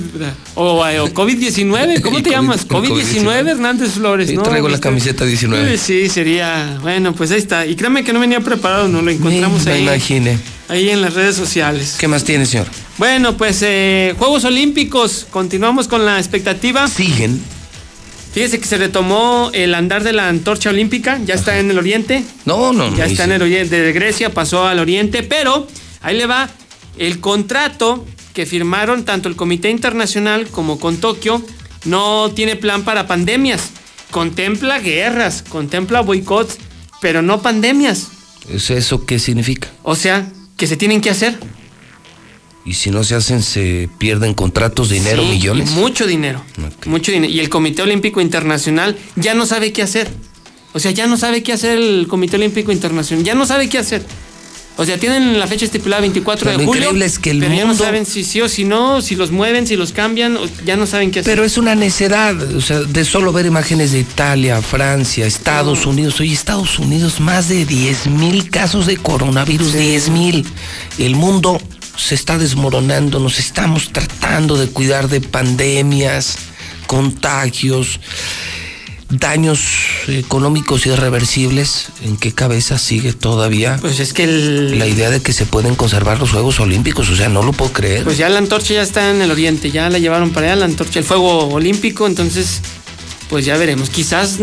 [0.55, 2.67] o, eh, o COVID-19, ¿cómo te COVID, llamas?
[2.67, 4.43] COVID-19 COVID-19 Hernández Flores, Sí, ¿no?
[4.43, 5.73] traigo la Este- camiseta 19.
[5.73, 6.77] Eh, Sí, sería.
[6.81, 7.65] Bueno, pues ahí está.
[7.65, 9.01] Y créame que no venía preparado, ¿no?
[9.01, 9.81] Lo encontramos me ahí.
[9.83, 10.37] imaginé.
[10.67, 11.95] Ahí en las redes sociales.
[11.97, 12.67] ¿Qué más tiene, señor?
[12.97, 15.25] Bueno, pues eh, Juegos Olímpicos.
[15.31, 16.87] Continuamos con la expectativa.
[16.87, 17.41] Siguen.
[18.35, 21.21] Fíjese que se retomó el andar de la antorcha olímpica.
[21.25, 22.21] Ya está en el oriente.
[22.43, 22.97] No, no, no.
[22.97, 25.65] Ya está en el oriente de Grecia, pasó al oriente, pero
[26.01, 26.49] ahí le va
[26.97, 31.41] el contrato que firmaron tanto el Comité Internacional como con Tokio.
[31.85, 33.69] No tiene plan para pandemias.
[34.11, 36.57] Contempla guerras, contempla boicots,
[36.99, 38.09] pero no pandemias.
[38.49, 39.69] ¿Es ¿Eso qué significa?
[39.81, 41.39] O sea, que se tienen que hacer.
[42.65, 45.69] Y si no se hacen, se pierden contratos, dinero, Sí, millones.
[45.71, 46.43] Mucho dinero.
[46.85, 47.31] Mucho dinero.
[47.31, 50.09] Y el Comité Olímpico Internacional ya no sabe qué hacer.
[50.73, 53.23] O sea, ya no sabe qué hacer el Comité Olímpico Internacional.
[53.23, 54.03] Ya no sabe qué hacer.
[54.77, 56.81] O sea, tienen la fecha estipulada 24 Pero de lo julio.
[56.83, 59.15] increíble es que el pero ya no mundo- saben si sí o si no, si
[59.15, 61.31] los mueven, si los cambian, ya no saben qué hacer.
[61.31, 66.19] Pero es una necedad, o sea, de solo ver imágenes de Italia, Francia, Estados Unidos.
[66.19, 70.45] Oye, Estados Unidos, más de 10 mil casos de coronavirus, 10 mil.
[70.97, 71.61] El mundo
[71.97, 76.35] se está desmoronando, nos estamos tratando de cuidar de pandemias,
[76.87, 77.99] contagios,
[79.09, 79.61] daños
[80.07, 81.87] económicos irreversibles.
[82.03, 83.77] ¿En qué cabeza sigue todavía?
[83.79, 87.15] Pues es que el- La idea de que se pueden conservar los Juegos Olímpicos, o
[87.15, 88.03] sea, no lo puedo creer.
[88.03, 90.65] Pues ya la antorcha ya está en el oriente, ya la llevaron para allá, la
[90.65, 92.61] antorcha, el fuego olímpico, entonces,
[93.29, 93.89] pues ya veremos.
[93.89, 94.37] Quizás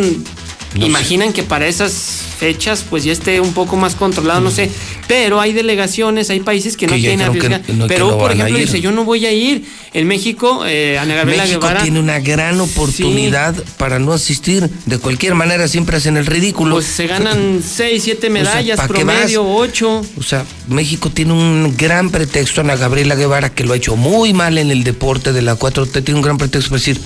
[0.74, 1.92] No imaginan que para esas
[2.38, 4.70] fechas, pues ya esté un poco más controlado, no sé.
[5.06, 8.80] Pero hay delegaciones, hay países que no Que dijeron que no- Perú, por ejemplo, dice:
[8.80, 9.64] Yo no voy a ir.
[9.92, 11.82] En México, eh, Ana Gabriela México Guevara.
[11.82, 14.68] tiene una gran oportunidad para no asistir.
[14.86, 16.76] De cualquier manera, siempre hacen el ridículo.
[16.76, 19.68] Pues se ganan 6, 7 medallas, ¿pa' qué promedio, vas?
[19.68, 20.02] 8.
[20.18, 22.62] O sea, México tiene un gran pretexto.
[22.62, 26.02] Ana Gabriela Guevara, que lo ha hecho muy mal en el deporte de la 4T,
[26.02, 26.98] tiene un gran pretexto para decir: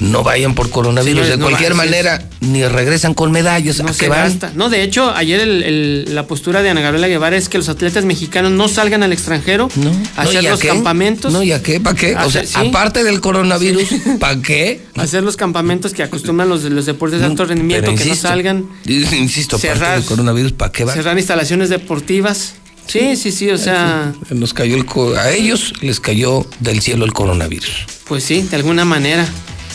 [0.00, 1.26] no vayan por coronavirus.
[1.26, 3.78] Señores, de no cualquier sí, manera, ni regresan con medallas.
[3.82, 4.24] No ¿A se van?
[4.30, 4.52] gasta.
[4.54, 7.68] No, de hecho, ayer el- el- la postura de Ana Gabriela Guevara es que los
[7.68, 9.68] atletas mexicanos no salgan al extranjero
[10.16, 10.68] a hacer ¿y a los qué?
[10.68, 11.32] campamentos.
[11.32, 11.78] No, ¿y a qué?
[11.78, 12.16] ¿Para qué?
[12.16, 12.54] O sea, sí.
[12.56, 13.88] aparte del coronavirus,
[14.20, 14.80] ¿para qué?
[14.96, 18.66] Hacer los campamentos que acostumbran los, los deportes de alto rendimiento, que no salgan.
[18.86, 20.92] Insisto, Cerrar- del coronavirus, ¿para qué va?
[20.94, 22.54] Cerrar instalaciones deportivas.
[22.86, 27.04] Sí, sí, sí, o sea, Nos cayó el co- a ellos les cayó del cielo
[27.04, 27.86] el coronavirus.
[28.08, 29.26] pues sí, de alguna manera.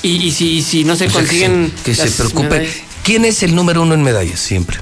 [0.03, 1.71] Y, y si, si no se que consiguen.
[1.77, 2.49] se- que se, las preocupe.
[2.49, 4.77] medallas- ¿Quién es el número uno en medallas siempre?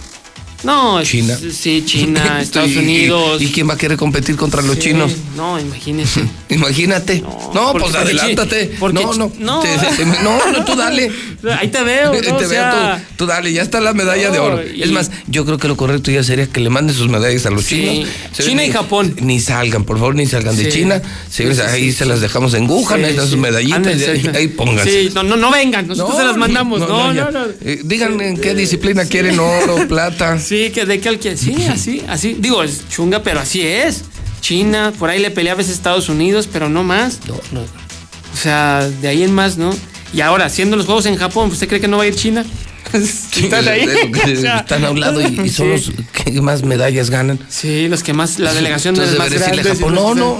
[0.66, 1.38] No, China.
[1.54, 3.42] Sí, China, Estados ¿Y- Unidos.
[3.42, 5.12] ¿Y, quién va a querer competir contra los Sí, chinos?
[5.36, 6.22] No, imagínese.
[6.50, 7.22] Imagínate.
[7.54, 8.72] No, porque- pues adelántate.
[8.80, 9.60] porque no, no, no.
[9.62, 11.12] Te- te- no, no, tú dale.
[11.60, 12.12] Ahí te veo.
[12.12, 14.62] Te O veo, sea, tú, tú dale, ya está la medalla de oro.
[14.66, 17.46] y- Es más, yo creo que lo correcto ya sería que le manden sus medallas
[17.46, 17.76] a los Sí.
[17.76, 18.10] chinos.
[18.38, 19.16] China y Japón.
[19.22, 20.70] Ni salgan, por favor, ni salgan de.
[20.70, 21.02] China.
[21.30, 24.28] Señores, ahí se las dejamos en Wuhan, ahí están sus medallitas, sí.
[24.34, 25.04] ahí pónganse.
[25.04, 26.80] Sí, no, no, no vengan, nosotros se las mandamos.
[26.80, 27.46] No, no, no.
[27.62, 30.40] Eh, digan en qué disciplina quieren oro, plata.
[30.40, 31.38] Sí, que de que al que.
[31.38, 32.36] Sí, así, así.
[32.40, 34.04] Digo, es chunga, pero así es.
[34.42, 37.20] China, por ahí le pelea a veces Estados Unidos, pero no más.
[37.28, 37.62] No, no.
[37.62, 39.76] O sea, de ahí en más, ¿no?
[40.14, 42.46] Y ahora, haciendo los juegos en Japón, ¿usted cree que no va a ir China?
[42.94, 43.88] ¿Están ahí?
[44.26, 45.92] Están a un lado y, y son sí.
[45.92, 47.40] los que más medallas ganan.
[47.50, 50.40] Sí, los que más, la delegación de más decirle a Japón, no, no,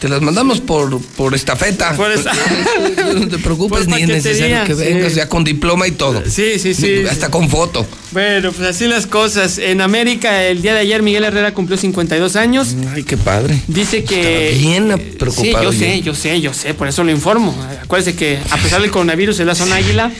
[0.00, 1.94] te, las mandamos por, por estafeta.
[1.96, 2.32] Por esta-
[3.14, 5.18] no te preocupes, ni es necesario que vengas sí.
[5.18, 6.22] ya con diploma y todo.
[6.28, 7.04] Sí, sí, sí.
[7.08, 7.86] Hasta con foto.
[8.12, 9.58] Bueno, pues así las cosas.
[9.58, 12.74] En América, el día de ayer, Miguel Herrera cumplió 52 años.
[12.92, 13.60] Ay, qué padre.
[13.68, 14.50] Dice que.
[14.50, 15.64] Está bien Sí, preocupado.
[15.64, 15.78] yo ya.
[15.78, 17.54] sé, yo sé, yo sé, por eso lo informo.
[17.82, 20.10] Acuérdese que a pesar del coronavirus es la zona águila.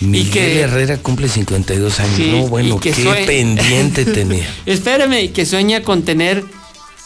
[0.00, 0.60] Miguel y que.
[0.60, 2.16] Herrera cumple 52 años.
[2.16, 4.46] Sí, no, bueno, que qué pendiente tenía.
[4.66, 6.44] Espéreme, y que sueña con tener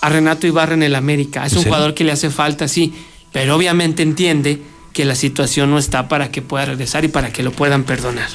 [0.00, 1.44] a Renato Ibarra en el América.
[1.46, 2.92] Es un jugador que le hace falta, sí,
[3.32, 4.60] pero obviamente entiende
[4.92, 8.28] que la situación no está para que pueda regresar y para que lo puedan perdonar.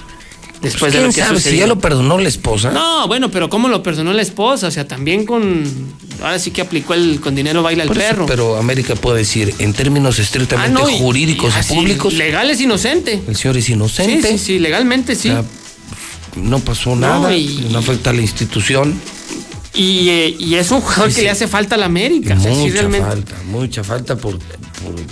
[0.62, 2.72] Después de ¿Quién lo que sabe si ya lo perdonó la esposa?
[2.72, 4.68] No, bueno, pero ¿cómo lo perdonó la esposa?
[4.68, 5.64] O sea, también con.
[6.24, 8.26] Ahora sí que aplicó el con dinero baila el Por eso, perro.
[8.26, 13.22] pero América puede decir, en términos estrictamente Ah, no, jurídicos y públicos, Legal es inocente.
[13.28, 14.30] el señor es inocente.
[14.32, 15.30] Sí, sí, sí, legalmente sí.
[15.30, 15.44] O sea,
[16.38, 19.00] no pasó No, nada, y- no afecta a la institución.
[19.76, 21.26] Y, eh, y es un jugador Sí, que sí.
[21.26, 22.36] le hace falta a la América.
[22.38, 23.08] O sea, sí, mucha realmente.
[23.08, 24.56] falta, mucha falta por, por-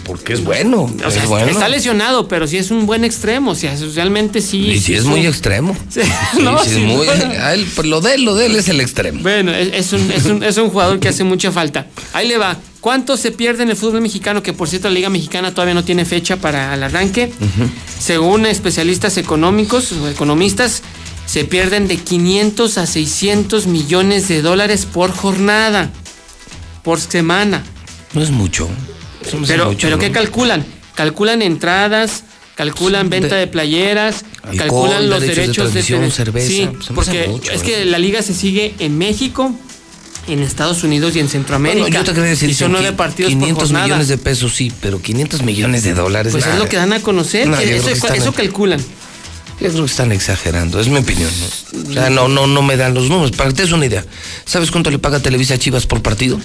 [0.05, 0.83] porque es bueno.
[1.05, 1.47] O sea, es bueno.
[1.51, 3.51] está lesionado, pero sí es un buen extremo.
[3.51, 4.59] O sea, realmente sí.
[4.71, 5.75] y si es muy extremo.
[5.91, 9.21] Sí, es muy- él, pues, lo de él, lo de él es el extremo.
[9.21, 11.87] Bueno, es, es un, es, un, es un jugador que hace mucha falta.
[12.13, 12.57] Ahí le va.
[12.79, 14.43] ¿Cuánto se pierde en el fútbol mexicano?
[14.43, 17.31] Que por cierto, la Liga Mexicana todavía no tiene fecha para el arranque.
[17.99, 20.81] Según especialistas económicos o economistas,
[21.25, 25.89] se pierden de 500 a 600 millones de dólares por jornada,
[26.83, 27.63] por semana.
[28.13, 28.69] No es mucho.
[29.25, 30.01] Es Pero, mucho, pero ¿no?
[30.01, 30.65] ¿qué calculan?
[30.95, 32.23] Calculan entradas,
[32.55, 36.47] calculan venta de playeras, Alcohol, calculan los derechos de derechos de, tele- cerveza.
[36.47, 39.51] Sí, hace porque mucho, es que la liga se sigue en México,
[40.27, 41.83] en Estados Unidos y en Centroamérica.
[41.87, 43.85] Bueno, yo te decir, y son que nueve partidos por 500 jornada.
[43.85, 46.31] millones de pesos, sí, pero 500 millones de dólares.
[46.31, 46.59] Pues es nah.
[46.59, 48.79] lo que dan a conocer, No, eso, eso calculan.
[49.59, 51.29] Yo creo que están exagerando, es mi opinión.
[51.39, 51.89] ¿no?
[51.89, 53.31] O sea, no, no, no me dan los números.
[53.31, 54.03] Para que te des una idea,
[54.45, 56.39] ¿sabes cuánto le paga Televisa a Chivas por partido?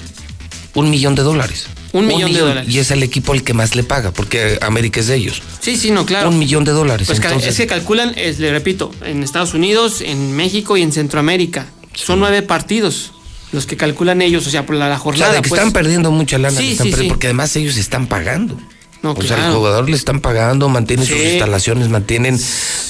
[0.75, 1.67] Un millón de dólares.
[1.93, 2.73] Un millón de dólares.
[2.73, 5.43] Y es el equipo el que más le paga, porque América es de ellos.
[5.61, 6.29] Sí, sí, no, claro.
[6.29, 7.07] Un millón de dólares.
[7.07, 10.93] Pues entonces, es que calculan, es, le repito, en Estados Unidos, en México y en
[10.93, 11.67] Centroamérica.
[11.95, 13.13] Son nueve partidos
[13.51, 15.33] los que calculan ellos, o sea, por la, la o sea, jornada.
[15.33, 15.59] de que pues.
[15.59, 17.17] están perdiendo mucha lana, Sí, que están sí, perdiendo, sí.
[17.17, 18.59] porque además ellos están pagando.
[19.01, 19.45] No, o sea, claro.
[19.53, 22.37] al jugador le están pagando, mantienen sus instalaciones, mantienen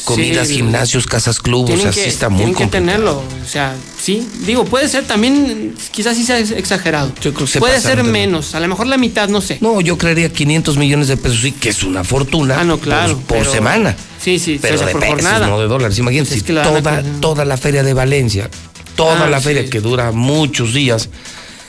[0.04, 0.54] comidas, Sí.
[0.56, 3.18] gimnasios, casas, clubes, tienen así que, está muy tienen que tenerlo.
[3.44, 4.26] O sea, sí.
[4.46, 7.12] Digo, puede ser también, quizás sí sea exagerado.
[7.20, 9.58] Yo creo que se puede ser menos, a lo mejor la mitad, no sé.
[9.60, 12.58] No, yo creería 500 millones de pesos, sí, que es una fortuna.
[12.60, 13.94] Ah, no, claro, Por, por pero- semana.
[14.22, 15.46] Sí, sí, Pero o sea, de por pesos, jornada.
[15.46, 15.98] no de dólares.
[15.98, 18.48] Imagínate, Es si que lo dan a toda, toda la feria de Valencia,
[18.96, 19.68] toda Ah, la feria sí.
[19.68, 21.08] que dura muchos días,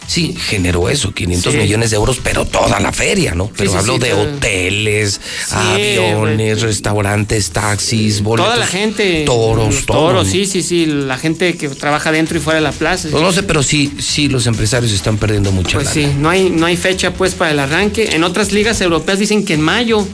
[0.09, 1.59] sí, generó eso, 500 Sí.
[1.59, 3.49] millones de euros, pero toda la feria, ¿no?
[3.55, 4.21] Pero sí, hablo sí, de todo.
[4.21, 5.21] hoteles,
[5.51, 8.47] aviones, restaurantes, taxis, boletos.
[8.47, 9.23] Toda la gente.
[9.25, 10.07] Toros, todo.
[10.07, 10.85] Toros, sí, sí, sí.
[10.87, 13.09] La gente que trabaja dentro y fuera de la plaza.
[13.09, 16.09] No sé, pero sí, sí, los empresarios están perdiendo mucha Pues lana.
[16.09, 18.09] sí, no hay, no hay fecha pues para el arranque.
[18.15, 20.07] En otras ligas europeas dicen que en mayo.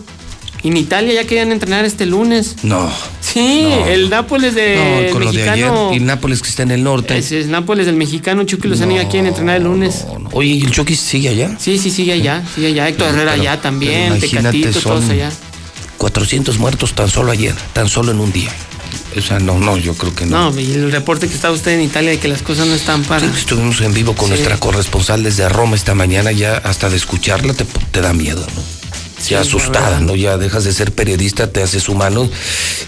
[0.66, 2.56] Y en Italia ya querían entrenar este lunes.
[2.64, 2.90] No.
[3.22, 3.86] Sí, No.
[3.86, 5.90] el Nápoles de No, con lo de mexicano.
[5.90, 6.02] ayer.
[6.02, 7.16] Y Nápoles que está en el norte.
[7.18, 10.06] Ese es Nápoles del mexicano Chucky Lozano ya quieren entrenar el lunes.
[10.32, 11.56] Oye, ¿y el Chucky sigue allá?
[11.60, 12.88] Sí, sí, sigue allá, sigue allá.
[12.90, 15.32] Héctor Herrera Pero- allá también, Tecatito, todos son allá.
[16.00, 18.50] 400 muertos tan solo ayer, tan solo en un día.
[19.18, 20.52] O sea, no, no, yo creo que no.
[20.52, 23.04] No, y el reporte que está usted en Italia de que las cosas no están
[23.04, 23.22] para.
[23.22, 24.32] Sí, estuvimos en vivo con Sí.
[24.34, 28.85] nuestra corresponsal desde Roma esta mañana, ya hasta de escucharla te, te da miedo, ¿no?
[29.28, 30.16] Ya asustada, ¿no?
[30.16, 32.30] Ya dejas de ser periodista, te haces humano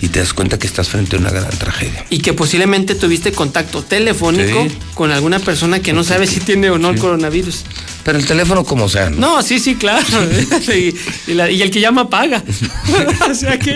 [0.01, 2.05] y te das cuenta que estás frente a una gran tragedia.
[2.09, 6.77] Y que posiblemente tuviste contacto telefónico con alguna persona que no sabe si tiene o
[6.77, 7.63] no el coronavirus.
[8.07, 9.17] Pero el teléfono como sea, ¿no?
[9.17, 10.05] No, sí, sí, claro.
[10.73, 10.95] y,
[11.29, 12.41] y la- y el que llama paga.
[13.29, 13.75] o sea que.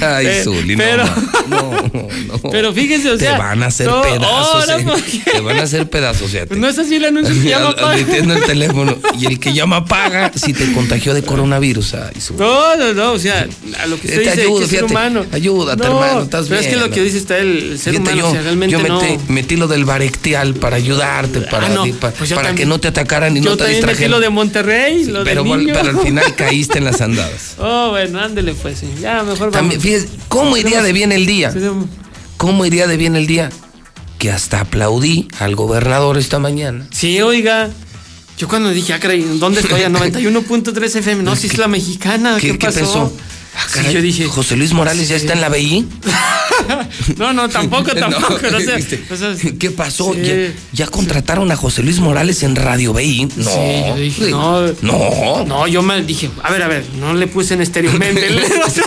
[0.00, 1.04] Ay, eh, Zuli, pero,
[1.48, 2.50] no, no.
[2.50, 3.34] pero fíjese, o sea.
[3.34, 4.68] Te van a hacer no, pedazos.
[4.70, 5.22] eh.
[5.32, 6.46] Te van a hacer pedazos, ya.
[6.50, 7.96] No es así el anuncio que llama paga.
[7.96, 8.96] El teléfono.
[9.16, 11.94] Y el que llama paga si te contagió de coronavirus.
[11.94, 12.40] Ay, Zuli.
[12.40, 13.46] No, no, no, o sea,
[13.80, 15.26] a lo que Eh, usted te dice ayudo, que es ser fíjate, humano.
[15.30, 18.18] ayúdate, No, hermano, estás pero es que lo que dice está el, ser Fíjate, humano,
[18.18, 22.30] yo, o sea, realmente yo metí, metí lo del Barectial para ayudarte, para, Ah, pues
[22.30, 25.24] para también- que no te atacaran y no te también metí lo de Monterrey, lo
[25.24, 25.74] pero, del niño.
[25.74, 27.54] pero al final caíste en las andadas.
[27.58, 28.86] Oh, bueno, ándele pues, sí.
[29.00, 29.52] Ya, mejor vamos.
[29.52, 31.52] También, fíjese, ¿cómo iría de bien el día?
[32.36, 33.50] ¿Cómo iría de bien el día?
[34.18, 36.86] Que hasta aplaudí al gobernador esta mañana.
[36.92, 37.70] Sí, oiga.
[38.38, 39.82] Yo cuando dije, ah, caray, ¿dónde estoy?
[39.82, 41.22] A 91.3 FM.
[41.22, 42.36] No, si es la mexicana.
[42.40, 42.78] ¿Qué, ¿Qué, qué pasó?
[42.78, 43.12] pensó?
[43.54, 45.86] Ah, Sí, caray, yo dije, José Luis Morales ya está en la BI.
[47.16, 48.38] no, no, tampoco, tampoco.
[48.42, 49.02] No, no sé, ¿viste?
[49.10, 50.12] o sea, ¿Qué pasó?
[50.14, 50.20] sí.
[50.22, 53.28] ¿Ya, ya contrataron a José Luis Morales en Radio BI?
[53.36, 53.50] No.
[53.50, 55.44] Sí, yo dije, no, No.
[55.46, 58.38] no, yo me dije, a ver, a ver, no le puse en estéreo Mendel.
[58.66, 58.84] o sea,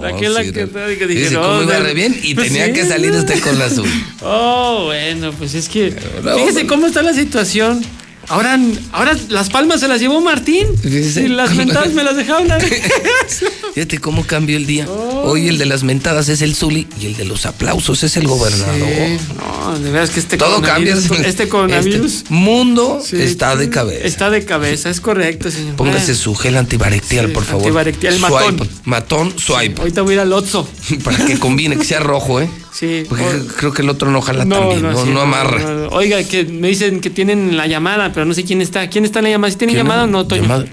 [0.00, 0.72] saqué la sí, que no.
[0.72, 2.18] que dije, Dice, no, ¿cómo iba re bien?
[2.22, 2.72] Y pues tenía sí.
[2.72, 3.88] que salir usted con la azul.
[4.22, 5.94] Oh, bueno, pues es que.
[6.22, 6.68] no, fíjese no.
[6.68, 7.84] cómo está la situación.
[8.32, 8.58] Ahora,
[8.92, 10.66] ahora las palmas se las llevó Martín.
[10.82, 12.48] Y las mentadas me las dejaron.
[13.74, 14.88] Fíjate cómo cambió el día.
[14.88, 18.26] Hoy el de las mentadas es el Zuli y el de los aplausos es el
[18.26, 18.74] gobernador.
[18.78, 20.94] Sí, no, de veras que este Todo cambia.
[20.94, 22.12] Este coronavirus.
[22.22, 23.20] Este mundo Sí.
[23.20, 24.06] está de cabeza.
[24.06, 25.76] Está de cabeza, es correcto, señor.
[25.76, 27.64] Póngase su gel antibarectial, por favor.
[27.64, 28.68] antibarectial, matón.
[28.84, 29.78] Matón, swipe.
[29.78, 30.66] Ahorita voy a ir al Otso.
[31.04, 32.48] Para que combine, que sea rojo, ¿eh?
[32.72, 33.04] Sí.
[33.08, 35.58] Porque o- creo que el otro no jala también, no, sí, no amarra.
[35.60, 35.88] no, no.
[35.88, 38.88] Oiga, que me dicen que tienen la llamada, pero no sé quién está.
[38.88, 39.50] ¿Quién está en la llamada?
[39.52, 39.84] ¿Sí tienen ¿Quién?
[39.86, 40.42] llamada o no, Toño?
[40.42, 40.64] ¿Llamada?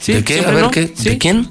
[0.00, 0.12] ¿Sí?
[0.14, 0.34] ¿De qué?
[0.34, 0.70] A ¿Siempre ver?
[0.70, 0.92] ¿qué?
[0.96, 1.08] ¿Sí?
[1.10, 1.48] ¿De quién?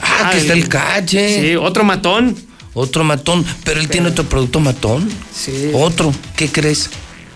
[0.00, 1.40] Ah, que está el cache.
[1.50, 2.36] Sí, otro matón.
[2.74, 3.44] Otro matón.
[3.64, 5.08] Pero él tiene otro producto matón.
[5.34, 5.70] Sí.
[5.74, 6.12] Otro.
[6.36, 6.90] ¿Qué crees?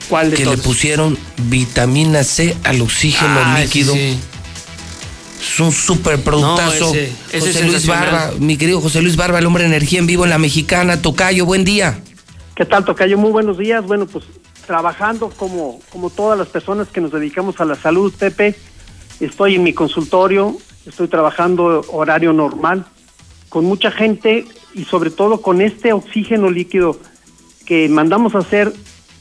[0.09, 0.57] ¿Cuál de que todos?
[0.59, 3.95] le pusieron vitamina C al oxígeno Ah, líquido.
[3.95, 4.19] sí.
[5.43, 6.87] Es un super productazo.
[6.87, 7.87] No, ese- ese José Luis.
[7.87, 11.03] Barba, mi querido José Luis Barba, el hombre de energía en vivo en la mexicana.
[11.03, 12.01] Tocayo, buen día.
[12.55, 13.19] ¿Qué tal, Tocayo?
[13.19, 13.85] Muy buenos días.
[13.85, 14.25] Bueno, pues
[14.67, 18.55] trabajando como, como todas las personas que nos dedicamos a la salud, Pepe.
[19.21, 20.57] Estoy en mi consultorio,
[20.87, 22.87] estoy trabajando horario normal,
[23.49, 26.99] con mucha gente y sobre todo con este oxígeno líquido
[27.67, 28.73] que mandamos a hacer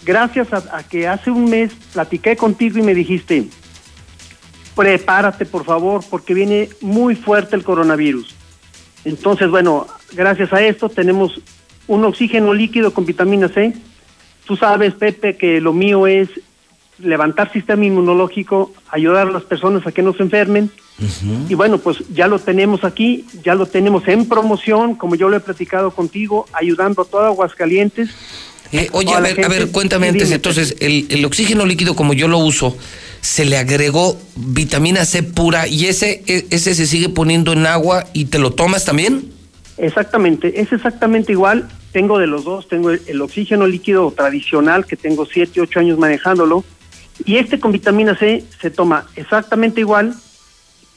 [0.05, 3.47] gracias a, a que hace un mes platiqué contigo y me dijiste,
[4.81, 8.33] prepárate por favor porque viene muy fuerte el coronavirus.
[9.05, 11.39] Entonces, bueno, gracias a esto tenemos
[11.87, 13.75] un oxígeno líquido con vitamina C.
[14.45, 16.29] Tú sabes, Pepe, que lo mío es
[16.97, 20.71] levantar sistema inmunológico, ayudar a las personas a que no se enfermen.
[21.47, 25.37] Y bueno, pues ya lo tenemos aquí, ya lo tenemos en promoción, como yo lo
[25.37, 28.09] he platicado contigo, ayudando a todo Aguascalientes.
[28.71, 30.23] Eh, oye, a ver, a ver, cuéntame antes.
[30.23, 32.77] dime, Entonces, el, el oxígeno líquido, como yo lo uso,
[33.21, 38.05] se le agregó vitamina C pura y ese, e- ese se sigue poniendo en agua
[38.13, 39.31] y te lo tomas también.
[39.77, 41.67] Exactamente, es exactamente igual.
[41.91, 45.97] Tengo de los dos, tengo el, el oxígeno líquido tradicional, que tengo 7, 8 años
[45.99, 46.63] manejándolo,
[47.25, 50.15] y este con vitamina C se toma exactamente igual,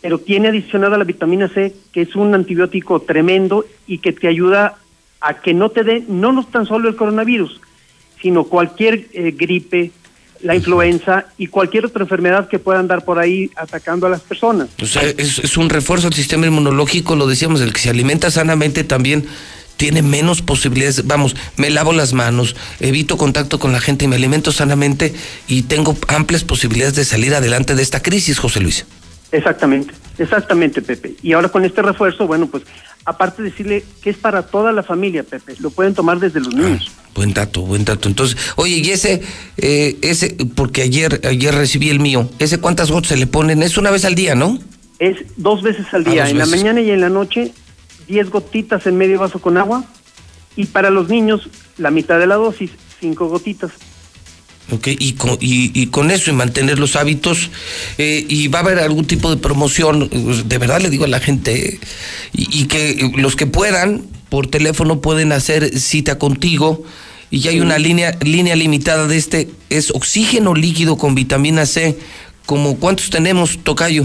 [0.01, 4.77] pero tiene adicionada la vitamina C, que es un antibiótico tremendo y que te ayuda
[5.25, 7.59] a que no te dé, no no tan solo el coronavirus,
[8.21, 9.91] sino cualquier eh, gripe,
[10.43, 14.69] la influenza y cualquier otra enfermedad que pueda andar por ahí atacando a las personas.
[14.83, 18.31] O sea, es, es un refuerzo al sistema inmunológico, lo decíamos, el que se alimenta
[18.31, 19.27] sanamente también
[19.79, 21.07] tiene menos posibilidades.
[21.07, 25.15] Vamos, me lavo las manos, evito contacto con la gente y me alimento sanamente
[25.49, 28.85] y tengo amplias posibilidades de salir adelante de esta crisis, José Luis.
[29.33, 31.15] Exactamente, exactamente, Pepe.
[31.23, 32.63] Y ahora con este refuerzo, bueno, pues
[33.05, 36.55] aparte de decirle que es para toda la familia, Pepe, lo pueden tomar desde los
[36.55, 36.91] niños.
[37.15, 38.09] Buen dato, buen dato.
[38.09, 39.23] Entonces, oye, y ese,
[39.57, 43.63] eh, ese, porque ayer, ayer recibí el mío, ¿ese cuántas gotas se le ponen?
[43.63, 44.59] Es una vez al día, ¿no?
[44.99, 47.53] Es dos veces al Ah, día, en la mañana y en la noche,
[48.09, 49.85] 10 gotitas en medio vaso con agua.
[50.57, 52.71] Y para los niños, la mitad de la dosis,
[53.01, 53.73] cinco gotitas.
[54.73, 57.51] Ok, y con, y, y con eso y mantener los hábitos,
[57.99, 61.09] eh, y va a haber algún tipo de promoción, eh, de verdad le digo a
[61.09, 61.79] la gente,
[62.33, 66.83] y, y que los que puedan, por teléfono pueden hacer cita contigo,
[67.31, 71.99] y ya hay una línea, línea limitada de este, es oxígeno líquido con vitamina C,
[72.47, 74.05] como cuántos tenemos, Tocayo.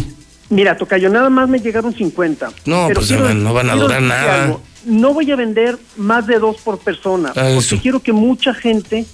[0.50, 2.52] Mira, Tocayo, nada más me llegaron 50.
[2.66, 4.44] No, Pero pues quiero- no van a durar nada.
[4.44, 4.62] algo.
[4.86, 7.78] No voy a vender más de dos por persona, Ah, porque eso.
[7.82, 9.06] quiero que mucha gente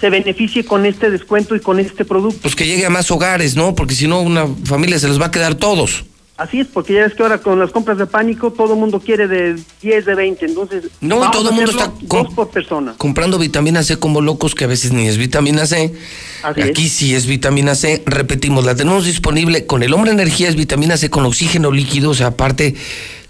[0.00, 2.40] se beneficie con este descuento y con este producto.
[2.42, 3.74] Pues que llegue a más hogares, ¿no?
[3.74, 6.04] Porque si no, una familia se les va a quedar todos.
[6.36, 9.00] Así es, porque ya ves que ahora con las compras de pánico todo el mundo
[9.00, 10.84] quiere de 10, de 20, entonces...
[11.00, 12.94] No, vamos todo el mundo está Dos por persona.
[12.98, 15.94] Comprando vitamina C como locos, que a veces ni es vitamina C.
[16.42, 18.02] Así Aquí sí es vitamina C.
[18.04, 22.10] Repetimos, la tenemos disponible con el hombre energía, es vitamina C con oxígeno líquido.
[22.10, 22.74] O sea, aparte,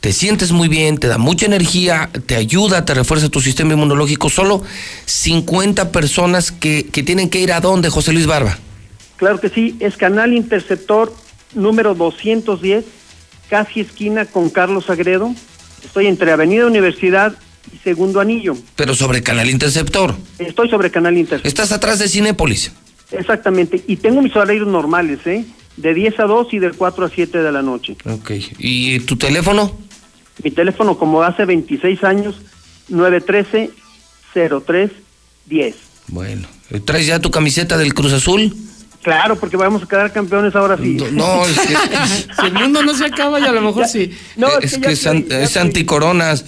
[0.00, 4.30] te sientes muy bien, te da mucha energía, te ayuda, te refuerza tu sistema inmunológico.
[4.30, 4.64] Solo
[5.04, 8.58] 50 personas que, que tienen que ir a dónde, José Luis Barba.
[9.16, 11.12] Claro que sí, es Canal Interceptor
[11.56, 12.84] número 210,
[13.48, 15.34] casi esquina con Carlos Agredo.
[15.84, 17.36] Estoy entre Avenida Universidad
[17.72, 18.56] y Segundo Anillo.
[18.76, 20.14] Pero sobre Canal Interceptor.
[20.38, 21.48] Estoy sobre Canal Interceptor.
[21.48, 22.72] Estás atrás de Cinépolis.
[23.10, 25.44] Exactamente, y tengo mis horarios normales, ¿eh?
[25.76, 27.96] De 10 a 2 y de 4 a 7 de la noche.
[28.04, 28.32] Ok.
[28.58, 29.78] ¿Y tu teléfono?
[30.42, 32.40] Mi teléfono, como hace 26 años,
[32.90, 35.74] 913-0310.
[36.08, 36.48] Bueno.
[36.84, 38.52] ¿Traes ya tu camiseta del Cruz Azul?
[39.06, 40.96] Claro, porque vamos a quedar campeones ahora sí.
[41.12, 41.76] No, es que,
[42.40, 44.10] Si el mundo no se acaba, y a lo mejor sí.
[44.34, 46.44] No, es, que es, an- es anticoronas.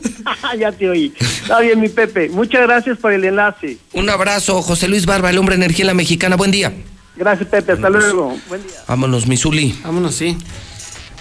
[0.58, 1.14] ya te oí.
[1.18, 2.28] Está bien, mi Pepe.
[2.28, 3.78] Muchas gracias por el enlace.
[3.94, 6.36] Un abrazo, José Luis Barba, el hombre energía en la mexicana.
[6.36, 6.70] Buen día.
[7.16, 7.72] Gracias, Pepe.
[7.72, 8.36] Hasta luego.
[8.46, 8.74] Buen día.
[8.86, 9.74] Vámonos, Misuli.
[9.82, 10.36] Vámonos, sí.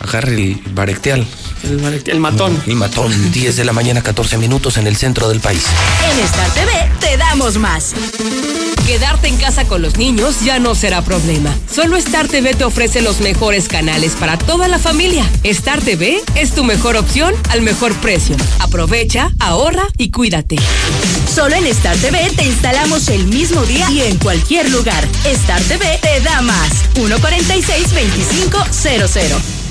[0.02, 1.26] Agarre el barecteal.
[1.64, 2.62] El, barect- el matón.
[2.66, 5.64] El matón, 10 de la mañana, 14 minutos en el centro del país.
[6.12, 7.94] En Star TV te damos más.
[8.88, 11.54] Quedarte en casa con los niños ya no será problema.
[11.74, 15.24] Solo Star TV te ofrece los mejores canales para toda la familia.
[15.44, 18.36] Star TV es tu mejor opción al mejor precio.
[18.60, 20.56] Aprovecha, ahorra y cuídate.
[21.34, 25.08] Solo en Star TV te instalamos el mismo día y en cualquier lugar.
[25.26, 26.72] Star TV te da más.
[26.96, 29.71] 146-2500.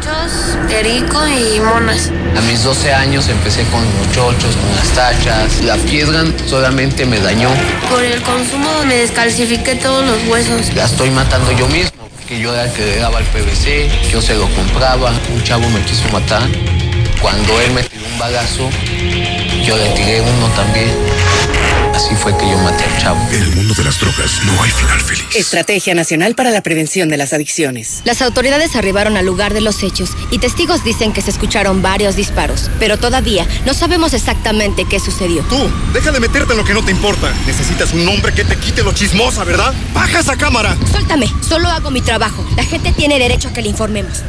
[0.00, 2.10] Chochos, perico y monas.
[2.36, 5.62] A mis 12 años empecé con los chochos, con las tachas.
[5.64, 7.48] La piedra solamente me dañó.
[7.90, 10.74] Por el consumo me descalcifiqué todos los huesos.
[10.74, 11.90] La estoy matando yo mismo.
[12.26, 15.12] Que yo era el que le daba el PVC, yo se lo compraba.
[15.32, 16.42] Un chavo me quiso matar.
[17.22, 18.68] Cuando él me tiró un bagazo,
[19.64, 21.07] yo le tiré uno también.
[21.98, 23.20] Así fue que yo maté al chavo.
[23.32, 25.34] En el mundo de las drogas no hay final feliz.
[25.34, 28.02] Estrategia Nacional para la Prevención de las Adicciones.
[28.04, 32.14] Las autoridades arribaron al lugar de los hechos y testigos dicen que se escucharon varios
[32.14, 35.42] disparos, pero todavía no sabemos exactamente qué sucedió.
[35.48, 37.34] Tú, deja de meterte en lo que no te importa.
[37.48, 39.74] Necesitas un hombre que te quite lo chismosa, ¿verdad?
[39.92, 40.76] ¡Baja esa cámara!
[40.92, 42.46] Suéltame, solo hago mi trabajo.
[42.56, 44.22] La gente tiene derecho a que le informemos.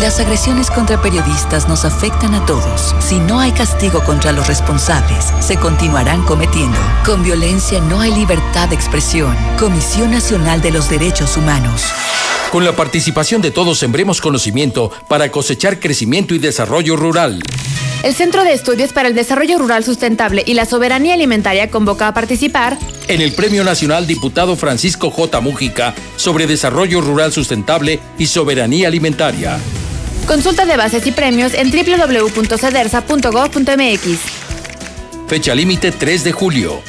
[0.00, 2.94] Las agresiones contra periodistas nos afectan a todos.
[3.00, 6.78] Si no hay castigo contra los responsables, se continuarán cometiendo.
[7.04, 9.36] Con violencia no hay libertad de expresión.
[9.58, 11.82] Comisión Nacional de los Derechos Humanos.
[12.50, 17.42] Con la participación de todos sembremos conocimiento para cosechar crecimiento y desarrollo rural.
[18.02, 22.14] El Centro de Estudios para el Desarrollo Rural Sustentable y la Soberanía Alimentaria convoca a
[22.14, 25.42] participar En el Premio Nacional Diputado Francisco J.
[25.42, 29.60] Mújica sobre Desarrollo Rural Sustentable y Soberanía Alimentaria.
[30.30, 34.20] Consulta de bases y premios en www.cedersa.gov.mx.
[35.26, 36.80] Fecha límite 3 de julio.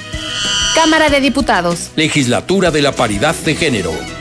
[0.75, 1.89] Cámara de Diputados.
[1.95, 4.20] Legislatura de la Paridad de Género.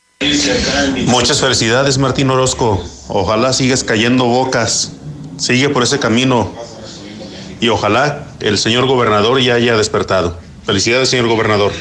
[1.07, 2.83] Muchas felicidades, Martín Orozco.
[3.07, 4.93] Ojalá sigas cayendo bocas.
[5.37, 6.51] Sigue por ese camino.
[7.59, 10.37] Y ojalá el señor gobernador ya haya despertado.
[10.63, 11.71] Felicidades, señor gobernador.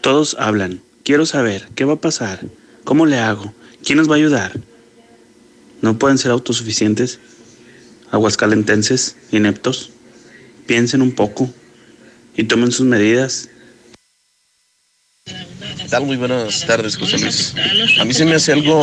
[0.00, 0.80] Todos hablan.
[1.02, 2.40] Quiero saber qué va a pasar.
[2.84, 3.52] ¿Cómo le hago?
[3.84, 4.52] ¿Quién nos va a ayudar?
[5.82, 7.18] ¿No pueden ser autosuficientes?
[8.12, 9.16] ¿Aguascalentenses?
[9.32, 9.90] ¿Ineptos?
[10.66, 11.50] Piensen un poco
[12.36, 13.48] y tomen sus medidas.
[15.84, 16.04] Tal?
[16.06, 17.54] Muy buenas tardes, José Luis.
[18.00, 18.82] A mí se me hace algo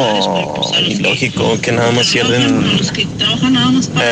[0.87, 2.63] ilógico que nada más cierren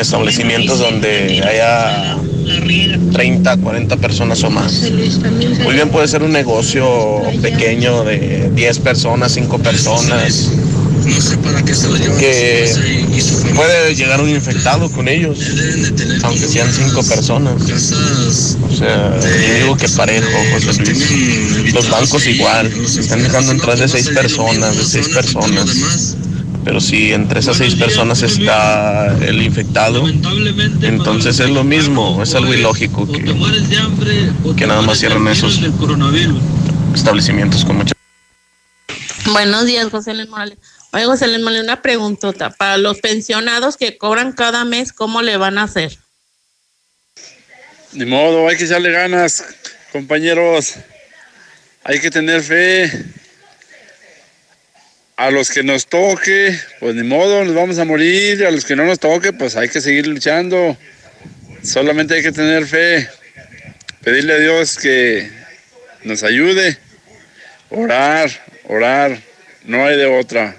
[0.00, 2.16] establecimientos donde haya
[3.12, 4.90] 30, 40 personas o más.
[5.62, 10.50] Muy bien puede ser un negocio pequeño de 10 personas, 5 personas
[12.18, 12.72] que
[13.54, 15.38] puede llegar un infectado con ellos,
[16.22, 17.54] aunque sean cinco personas.
[17.62, 21.72] O sea, yo digo que parejo, José Luis.
[21.72, 26.16] Los bancos igual, están dejando entrar de seis personas, de seis personas.
[26.64, 30.08] Pero si entre esas seis personas está el infectado,
[30.80, 33.22] entonces es lo mismo, es algo ilógico que,
[34.56, 35.60] que nada más cierran esos
[36.94, 37.92] establecimientos con mucha...
[39.30, 40.58] Buenos días, José Luis Morales.
[40.94, 42.50] Luis Morales, una preguntota.
[42.50, 45.98] Para los pensionados que cobran cada mes, ¿cómo le van a hacer?
[47.92, 49.44] Ni modo, hay que echarle ganas,
[49.92, 50.74] compañeros.
[51.82, 52.90] Hay que tener fe.
[55.16, 58.46] A los que nos toque, pues ni modo, nos vamos a morir.
[58.46, 60.76] A los que no nos toque, pues hay que seguir luchando.
[61.62, 63.08] Solamente hay que tener fe.
[64.02, 65.30] Pedirle a Dios que
[66.04, 66.78] nos ayude.
[67.70, 68.30] Orar,
[68.68, 69.20] orar.
[69.64, 70.56] No hay de otra.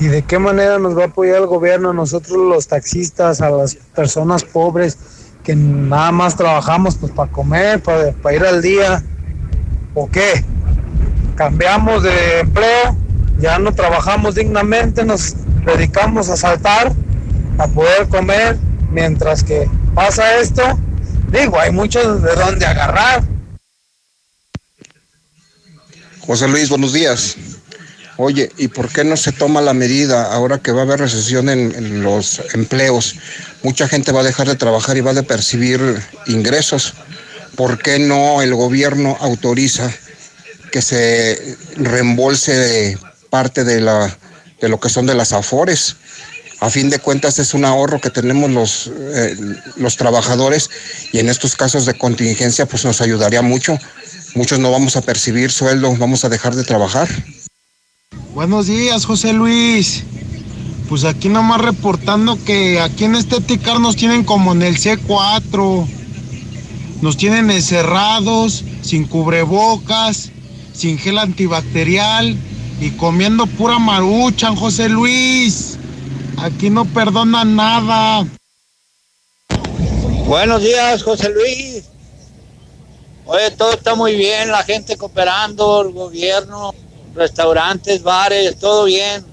[0.00, 3.50] ¿Y de qué manera nos va a apoyar el gobierno a nosotros los taxistas, a
[3.50, 4.98] las personas pobres
[5.42, 9.02] que nada más trabajamos pues para comer, para, para ir al día?
[9.94, 10.44] ¿O qué?
[11.36, 12.96] Cambiamos de empleo,
[13.38, 15.34] ya no trabajamos dignamente, nos
[15.64, 16.92] dedicamos a saltar,
[17.58, 18.58] a poder comer,
[18.90, 20.62] mientras que pasa esto,
[21.30, 23.22] digo, hay mucho de dónde agarrar.
[26.20, 27.36] José Luis, buenos días.
[28.16, 31.48] Oye, ¿y por qué no se toma la medida ahora que va a haber recesión
[31.48, 33.16] en, los empleos?
[33.64, 35.80] Mucha gente va a dejar de trabajar y va a de percibir
[36.26, 36.94] ingresos.
[37.56, 39.90] ¿Por qué no el gobierno autoriza
[40.70, 42.98] que se reembolse
[43.30, 44.16] parte de, la,
[44.60, 45.96] de lo que son de las afores?
[46.60, 49.36] A fin de cuentas es un ahorro que tenemos los, eh,
[49.76, 50.70] los trabajadores
[51.12, 53.76] y en estos casos de contingencia pues nos ayudaría mucho.
[54.36, 57.08] Muchos no vamos a percibir sueldo, vamos a dejar de trabajar.
[58.34, 60.04] Buenos días, José Luis.
[60.88, 65.86] Pues aquí nomás reportando que aquí en este Ticar nos tienen como en el C4.
[67.00, 70.30] Nos tienen encerrados, sin cubrebocas,
[70.72, 72.36] sin gel antibacterial
[72.80, 75.78] y comiendo pura maruchan, José Luis.
[76.36, 78.26] Aquí no perdonan nada.
[80.26, 81.84] Buenos días, José Luis.
[83.26, 86.74] Oye, todo está muy bien, la gente cooperando, el gobierno
[87.14, 89.24] restaurantes, bares, todo bien.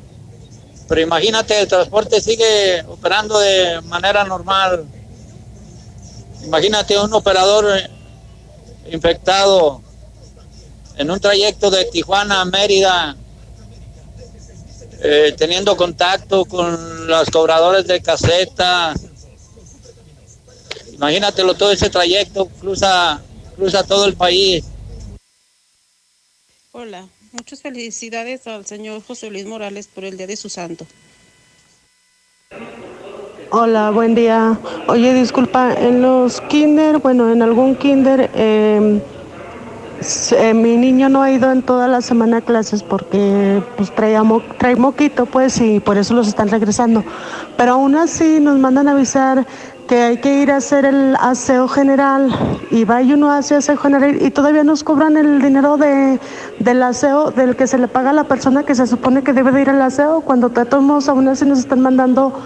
[0.88, 4.86] Pero imagínate, el transporte sigue operando de manera normal.
[6.44, 7.66] Imagínate un operador
[8.90, 9.82] infectado
[10.98, 13.16] en un trayecto de Tijuana a Mérida,
[15.04, 18.94] eh, teniendo contacto con los cobradores de caseta.
[20.94, 23.22] Imagínatelo, todo ese trayecto cruza,
[23.56, 24.66] cruza todo el país.
[26.74, 30.86] Hola, Muchas felicidades al señor José Luis Morales por el día de su santo.
[33.52, 34.60] Hola, buen día.
[34.88, 39.02] Oye, disculpa, en los kinder, bueno, en algún kinder, eh,
[40.38, 43.92] eh, mi niño no ha ido en toda la semana a clases porque pues
[44.24, 47.04] mo trae moquito, pues, y por eso los están regresando.
[47.56, 49.46] Pero aún así nos mandan a avisar
[49.92, 52.34] que hay que ir a hacer el aseo general
[52.72, 56.18] y va y uno hace aseo general y todavía nos cobran el dinero de,
[56.60, 59.52] del aseo del que se le paga a la persona que se supone que debe
[59.52, 62.42] de ir al aseo cuando todos aún así nos están mandando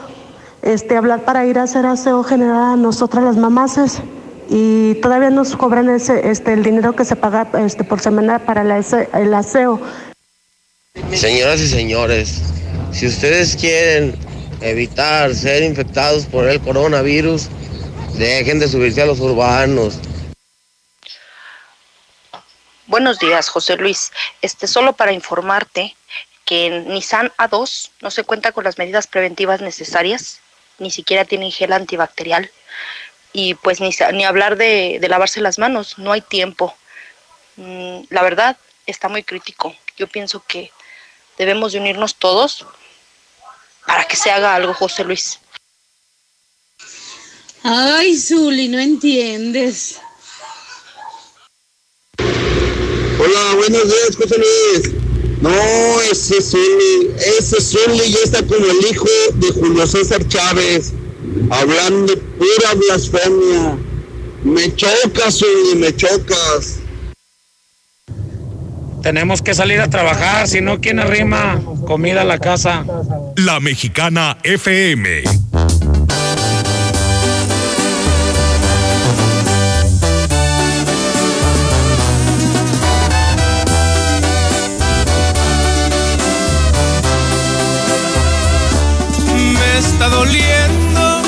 [0.63, 4.01] este hablar para ir a hacer aseo general a nosotras las mamases
[4.49, 8.63] y todavía nos cobran ese este el dinero que se paga este por semana para
[8.63, 8.79] la,
[9.13, 9.79] el aseo.
[11.13, 12.41] Señoras y señores,
[12.91, 14.15] si ustedes quieren
[14.65, 17.49] evitar ser infectados por el coronavirus,
[18.13, 19.99] dejen de subirse a los urbanos.
[22.87, 24.11] Buenos días, José Luis.
[24.41, 25.95] Este solo para informarte
[26.45, 30.39] que en Nissan A2 no se cuenta con las medidas preventivas necesarias,
[30.77, 32.51] ni siquiera tienen gel antibacterial
[33.33, 36.75] y pues ni, ni hablar de, lavarse las manos, no hay tiempo.
[37.57, 39.75] Mm, la verdad está muy crítico.
[39.97, 40.71] Yo pienso que
[41.37, 42.65] debemos de unirnos todos
[43.85, 45.39] para que se haga algo, José Luis.
[47.63, 49.99] Ay, Zuli, no entiendes.
[53.17, 54.91] Hola, buenos días, José Luis.
[55.41, 60.93] No, ese Zuli, ese Zuli ya está como el hijo de Julio César Chávez,
[61.49, 63.77] hablando pura blasfemia.
[64.43, 66.79] Me chocas, Zuli, me chocas.
[69.05, 72.83] Tenemos que salir a trabajar, si no, ¿quién arrima comida a la casa?
[73.35, 75.21] La Mexicana FM.
[89.53, 91.21] Me está doliendo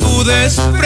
[0.00, 0.85] tu desprecio,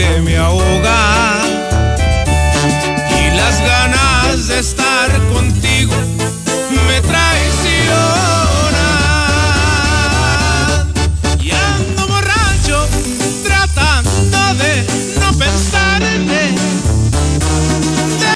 [0.00, 1.42] que me ahoga
[3.20, 5.69] y las ganas de estar contigo.